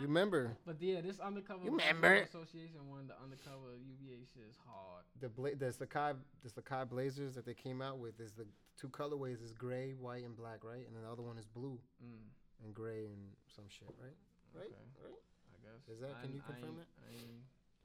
You 0.00 0.06
remember 0.08 0.56
But 0.66 0.80
yeah, 0.80 1.00
this 1.02 1.20
undercover 1.20 1.64
You 1.64 1.72
remember? 1.76 2.14
association 2.24 2.88
one, 2.88 3.06
the 3.06 3.14
undercover 3.22 3.76
UVA 3.76 4.24
shit 4.32 4.48
is 4.48 4.56
hard. 4.66 5.04
the 5.20 5.28
bla- 5.28 5.54
the 5.54 5.68
Sacai 5.70 6.16
the 6.42 6.48
Sacai 6.50 6.88
Blazers 6.88 7.34
that 7.36 7.44
they 7.44 7.54
came 7.54 7.82
out 7.82 7.98
with 7.98 8.18
is 8.18 8.32
the 8.32 8.46
two 8.80 8.88
colorways 8.88 9.42
is 9.44 9.52
gray, 9.52 9.92
white, 9.92 10.24
and 10.24 10.34
black, 10.34 10.64
right? 10.64 10.82
And 10.86 10.96
then 10.96 11.02
the 11.04 11.10
other 11.12 11.22
one 11.22 11.36
is 11.38 11.46
blue 11.46 11.78
Mm. 12.02 12.24
and 12.64 12.74
gray 12.74 13.06
and 13.06 13.36
some 13.54 13.68
shit, 13.68 13.92
right? 14.00 14.16
Right? 14.56 14.72
Okay. 14.72 14.86
Right? 15.04 15.20
I 15.52 15.56
guess. 15.62 15.82
Is 15.92 16.00
that- 16.00 16.16
I 16.16 16.20
can 16.24 16.32
you 16.32 16.40
confirm 16.40 16.76
I 16.78 16.82
it? 16.82 16.88
I 16.96 17.08
ain't, 17.12 17.42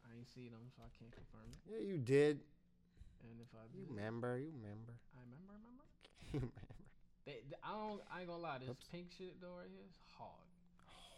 I 0.08 0.10
ain't 0.18 0.28
see 0.32 0.48
them, 0.50 0.64
so 0.76 0.82
I 0.88 0.90
can't 0.98 1.12
confirm 1.12 1.46
it. 1.52 1.60
Yeah, 1.70 1.84
you 1.86 1.98
did. 2.00 2.40
And 3.28 3.36
if 3.44 3.52
I 3.54 3.68
You 3.76 3.86
remember? 3.90 4.40
You 4.40 4.50
remember? 4.56 4.96
I 5.14 5.20
remember, 5.28 5.54
remember. 5.60 5.86
They, 7.28 7.34
they- 7.50 7.58
I 7.64 7.74
don't. 7.74 8.02
I 8.12 8.20
ain't 8.22 8.30
gonna 8.30 8.42
lie. 8.42 8.58
This 8.60 8.70
Oops. 8.70 8.86
pink 8.92 9.08
shit 9.16 9.40
though 9.40 9.58
right 9.60 9.68
here 9.70 9.84
is 9.88 9.96
hard. 10.18 10.32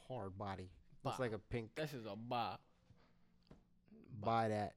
Hard 0.09 0.37
body. 0.37 0.69
Looks 1.05 1.19
like 1.19 1.31
a 1.33 1.37
pink. 1.37 1.69
This 1.75 1.93
is 1.93 2.05
a 2.05 2.15
buy. 2.17 2.55
Buy 4.19 4.49
that. 4.49 4.73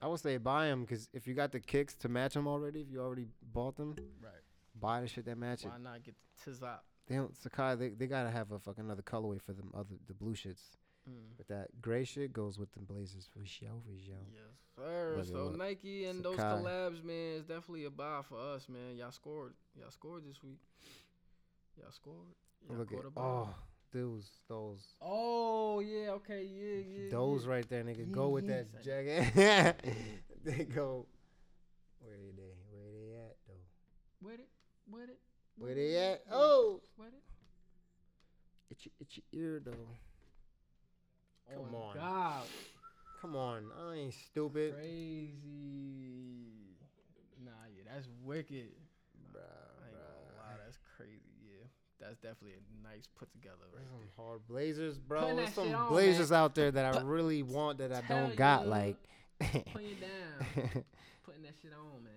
I 0.00 0.06
would 0.06 0.20
say 0.20 0.38
buy 0.38 0.66
them 0.68 0.82
because 0.82 1.08
if 1.12 1.26
you 1.26 1.34
got 1.34 1.52
the 1.52 1.60
kicks 1.60 1.94
to 1.96 2.08
match 2.08 2.32
them 2.32 2.46
already, 2.48 2.80
if 2.80 2.86
you 2.90 3.00
already 3.02 3.26
bought 3.52 3.76
them, 3.76 3.94
Right. 4.22 4.32
buy 4.80 5.02
the 5.02 5.08
shit 5.08 5.26
that 5.26 5.36
match 5.36 5.64
it. 5.64 5.68
Why 5.68 5.76
not 5.78 6.02
get 6.02 6.14
the 6.44 6.50
tizop? 6.50 6.78
They 7.06 7.16
don't 7.16 7.34
Sacai. 7.34 7.78
They, 7.78 7.88
they 7.90 8.06
gotta 8.06 8.30
have 8.30 8.50
a 8.52 8.58
fucking 8.58 8.84
another 8.84 9.02
colorway 9.02 9.42
for 9.42 9.52
them 9.52 9.70
other 9.74 9.96
the 10.06 10.14
blue 10.14 10.34
shits. 10.34 10.60
Mm. 11.10 11.36
But 11.36 11.48
that 11.48 11.80
gray 11.80 12.04
shit 12.04 12.32
goes 12.32 12.58
with 12.58 12.72
the 12.72 12.80
blazers 12.80 13.28
for 13.32 13.44
show 13.44 13.82
for 13.84 13.98
show. 13.98 14.12
Yes, 14.32 14.42
sir. 14.76 15.14
Look 15.16 15.26
so 15.26 15.54
Nike 15.56 16.04
and 16.04 16.24
those 16.24 16.36
collabs, 16.36 17.02
man, 17.02 17.34
is 17.38 17.44
definitely 17.44 17.84
a 17.84 17.90
buy 17.90 18.20
for 18.28 18.38
us, 18.38 18.68
man. 18.68 18.96
Y'all 18.96 19.10
scored. 19.10 19.54
Y'all 19.78 19.90
scored 19.90 20.22
this 20.28 20.42
week. 20.42 20.60
Y'all 21.76 21.92
scored. 21.92 22.34
Y'all 22.68 22.78
Look 22.78 22.92
at 22.92 23.00
oh 23.16 23.48
those 23.92 24.30
those 24.48 24.94
Oh 25.00 25.80
yeah, 25.80 26.10
okay, 26.10 26.44
yeah, 26.44 27.04
yeah. 27.04 27.10
those 27.10 27.44
yeah. 27.44 27.50
right 27.50 27.68
there, 27.68 27.82
nigga. 27.82 28.08
Yeah, 28.08 28.14
go 28.14 28.28
with 28.28 28.48
yeah, 28.48 28.62
that 28.72 28.84
jacket. 28.84 29.76
they 30.44 30.64
go. 30.64 31.06
Where 31.98 32.14
are 32.14 32.32
they 32.36 32.54
where 32.70 32.90
they 32.92 33.16
at 33.16 33.36
though? 33.46 34.26
With 34.26 34.40
it, 34.40 34.48
with 34.90 35.10
it. 35.10 35.18
Where 35.56 35.68
with 35.68 35.76
they 35.76 35.94
it, 35.94 36.12
at? 36.12 36.22
Oh, 36.32 36.80
With 36.96 37.08
it. 37.08 37.22
itchy 38.70 38.92
itchy 39.00 39.24
ear 39.32 39.60
though. 39.64 39.88
Come 41.54 41.74
oh, 41.74 41.78
on. 41.78 41.94
God, 41.94 42.42
Come 43.20 43.36
on, 43.36 43.64
I 43.86 43.96
ain't 43.96 44.14
stupid. 44.14 44.74
crazy. 44.74 45.30
Nah, 47.44 47.50
yeah, 47.76 47.84
that's 47.92 48.08
wicked. 48.24 48.70
Bruh, 49.32 49.40
I 49.40 49.88
ain't 49.88 49.96
gonna 49.96 50.38
lie, 50.38 50.56
that's 50.64 50.78
crazy. 50.96 51.20
Yeah, 51.42 51.66
that's 52.00 52.16
definitely 52.16 52.52
a 52.54 52.88
nice 52.88 53.06
put 53.18 53.30
together 53.32 53.66
right 53.74 53.84
some 53.90 54.24
hard 54.24 54.46
blazers, 54.48 54.98
bro. 54.98 55.36
There's 55.36 55.52
some 55.52 55.74
on, 55.74 55.88
blazers 55.88 56.30
man. 56.30 56.40
out 56.40 56.54
there 56.54 56.70
that 56.70 56.96
I 56.96 57.00
really 57.02 57.42
want 57.42 57.78
that 57.78 57.92
I 57.92 58.00
Tell 58.00 58.26
don't 58.26 58.36
got. 58.36 58.64
you. 58.64 58.70
Like, 58.70 58.96
Putting 59.40 59.90
it 59.90 60.00
down, 60.00 60.46
putting 61.24 61.42
that 61.42 61.54
shit 61.62 61.72
on, 61.72 62.04
man. 62.04 62.12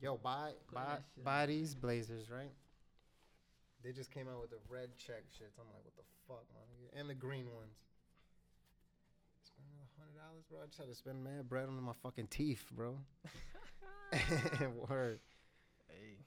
yo, 0.00 0.16
buy 0.16 0.52
buy 0.72 0.98
buy 1.24 1.46
these 1.46 1.74
blazers, 1.74 2.28
right? 2.30 2.50
They 3.82 3.92
just 3.92 4.10
came 4.10 4.28
out 4.28 4.40
with 4.40 4.50
the 4.50 4.60
red 4.68 4.90
check 4.98 5.24
shits. 5.32 5.56
I'm 5.58 5.66
like, 5.72 5.84
what 5.84 5.96
the 5.96 6.04
fuck, 6.28 6.44
man? 6.52 7.00
And 7.00 7.08
the 7.08 7.14
green 7.14 7.46
ones. 7.46 7.76
Spend 9.42 9.66
another 9.72 9.88
hundred 9.96 10.16
dollars, 10.20 10.44
bro. 10.50 10.58
I 10.62 10.66
just 10.66 10.78
had 10.78 10.88
to 10.88 10.94
spend 10.94 11.24
mad 11.24 11.48
bread 11.48 11.68
on 11.68 11.82
my 11.82 11.94
fucking 12.02 12.28
teeth, 12.28 12.64
bro. 12.72 12.98
Word. 14.88 15.20
Hey, 15.88 16.18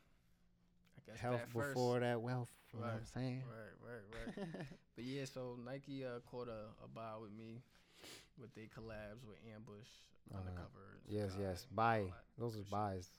I 0.98 1.12
guess 1.12 1.20
Health 1.20 1.42
before 1.54 2.00
that 2.00 2.22
wealth. 2.22 2.50
You 2.74 2.80
know 2.80 2.86
what 2.88 2.96
I'm 2.96 3.06
saying? 3.14 3.44
Right, 3.46 3.92
right, 3.92 4.38
right. 4.48 4.66
but 4.96 5.04
yeah, 5.04 5.26
so 5.32 5.58
Nike 5.64 6.04
uh, 6.04 6.20
caught 6.26 6.48
a, 6.48 6.74
a 6.84 6.88
buy 6.88 7.12
with 7.22 7.32
me 7.32 7.62
with 8.40 8.54
their 8.56 8.66
collabs 8.66 9.28
with 9.28 9.38
Ambush, 9.54 9.90
Uh, 10.34 10.38
Undercover. 10.40 10.98
Yes, 11.08 11.32
yes. 11.40 11.68
Buy. 11.72 12.06
Those 12.40 12.58
are 12.58 12.64
buys. 12.72 13.10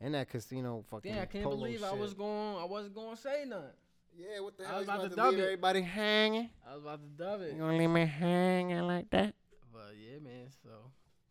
Yeah. 0.00 0.06
And 0.06 0.14
that 0.14 0.28
casino 0.30 0.82
fucking. 0.90 1.14
Yeah, 1.14 1.22
I 1.22 1.26
can't 1.26 1.44
polo 1.44 1.56
believe 1.56 1.82
I 1.84 1.92
was 1.92 2.14
going. 2.14 2.56
I 2.58 2.64
wasn't 2.64 2.94
going 2.94 3.14
to 3.16 3.20
say 3.20 3.44
nothing. 3.46 3.68
Yeah, 4.16 4.40
what 4.40 4.56
the 4.58 4.64
hell? 4.66 4.74
I 4.74 4.78
was 4.78 4.86
you 4.88 4.92
about 4.94 5.02
to 5.04 5.08
to 5.10 5.16
dub 5.16 5.30
leave 5.30 5.38
it. 5.40 5.44
everybody 5.44 5.82
hanging? 5.82 6.50
I 6.68 6.74
was 6.74 6.82
about 6.82 7.00
to 7.00 7.22
dub 7.24 7.40
it. 7.42 7.52
You 7.52 7.58
gonna 7.60 7.76
leave 7.78 7.90
me 7.90 8.04
hanging 8.06 8.80
like 8.82 9.08
that? 9.10 9.34
But 9.72 9.94
yeah, 9.98 10.18
man. 10.18 10.48
So 10.62 10.70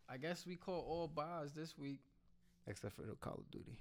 I 0.07 0.17
guess 0.17 0.45
we 0.47 0.55
caught 0.55 0.85
all 0.85 1.07
buys 1.07 1.51
this 1.53 1.77
week. 1.77 1.99
Except 2.67 2.95
for 2.95 3.01
the 3.01 3.13
Call 3.15 3.43
of 3.45 3.51
Duty. 3.51 3.77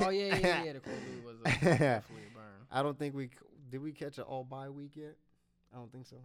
Oh 0.00 0.10
yeah, 0.10 0.26
yeah, 0.26 0.38
yeah. 0.38 0.64
yeah. 0.64 0.72
The 0.74 0.80
Call 0.80 0.92
of 0.94 1.00
Duty 1.00 1.20
was 1.24 1.36
uh, 1.44 1.50
definitely 1.60 2.26
a 2.30 2.34
burn. 2.34 2.66
I 2.70 2.82
don't 2.82 2.98
think 2.98 3.14
we 3.14 3.26
c- 3.26 3.32
did. 3.70 3.82
We 3.82 3.92
catch 3.92 4.18
an 4.18 4.24
all 4.24 4.44
bye 4.44 4.68
week 4.68 4.92
yet? 4.94 5.16
I 5.74 5.76
don't 5.78 5.90
think 5.90 6.06
so. 6.06 6.16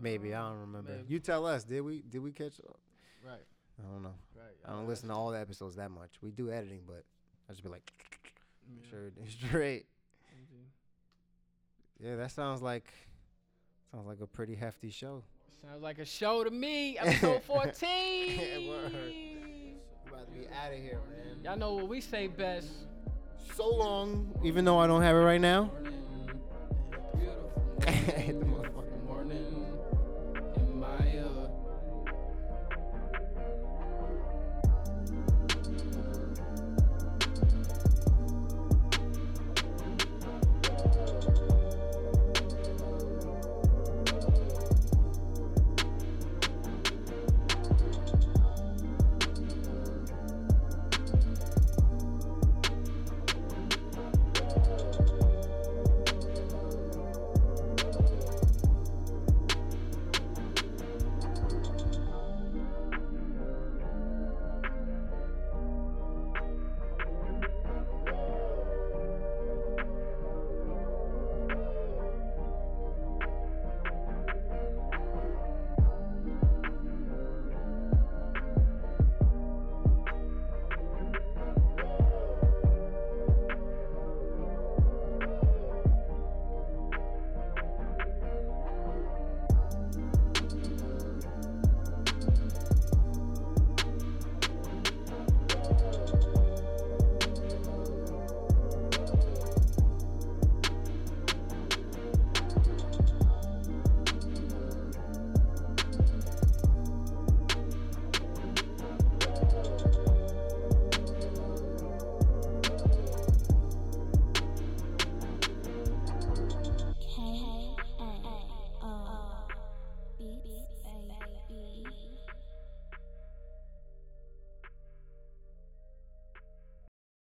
Maybe 0.00 0.34
I 0.34 0.48
don't 0.48 0.60
remember. 0.60 0.92
Maybe. 0.92 1.04
You 1.08 1.18
tell 1.20 1.46
us. 1.46 1.64
Did 1.64 1.80
we? 1.82 2.02
Did 2.02 2.22
we 2.22 2.32
catch? 2.32 2.54
Right, 3.24 3.40
I 3.78 3.92
don't 3.92 4.02
know. 4.02 4.14
right. 4.36 4.44
I 4.66 4.70
don't 4.72 4.88
listen 4.88 5.08
to 5.08 5.14
all 5.14 5.30
the 5.30 5.38
episodes 5.40 5.76
that 5.76 5.90
much. 5.90 6.10
We 6.22 6.30
do 6.30 6.50
editing, 6.50 6.80
but 6.86 7.04
I 7.48 7.52
just 7.52 7.62
be 7.62 7.68
like, 7.68 7.90
make 8.68 8.84
Yeah. 8.84 8.90
sure 8.90 9.10
straight. 9.50 9.86
Mhm. 10.34 10.64
Yeah, 12.00 12.16
that 12.16 12.30
sounds 12.30 12.62
like 12.62 12.92
sounds 13.92 14.06
like 14.06 14.20
a 14.20 14.26
pretty 14.26 14.54
hefty 14.54 14.90
show. 14.90 15.22
Sounds 15.62 15.82
like 15.82 15.98
a 15.98 16.04
show 16.04 16.44
to 16.44 16.50
me. 16.50 16.98
Episode 16.98 17.42
14. 17.44 18.68
Word. 18.68 18.92
We 18.92 19.74
about 20.08 20.26
to 20.26 20.32
be 20.32 20.46
out 20.48 20.72
of 20.72 20.78
here, 20.78 21.00
man. 21.10 21.42
Y'all 21.44 21.56
know 21.58 21.74
what 21.74 21.88
we 21.88 22.00
say 22.00 22.26
best. 22.28 22.68
So 23.54 23.68
long, 23.68 24.38
even 24.44 24.64
though 24.64 24.78
I 24.78 24.86
don't 24.86 25.02
have 25.02 25.16
it 25.16 25.20
right 25.20 25.40
now. 25.40 25.70
Beautiful. 27.14 27.52
Hit 27.86 28.38
the 28.40 28.44
motherfucker. 28.46 28.75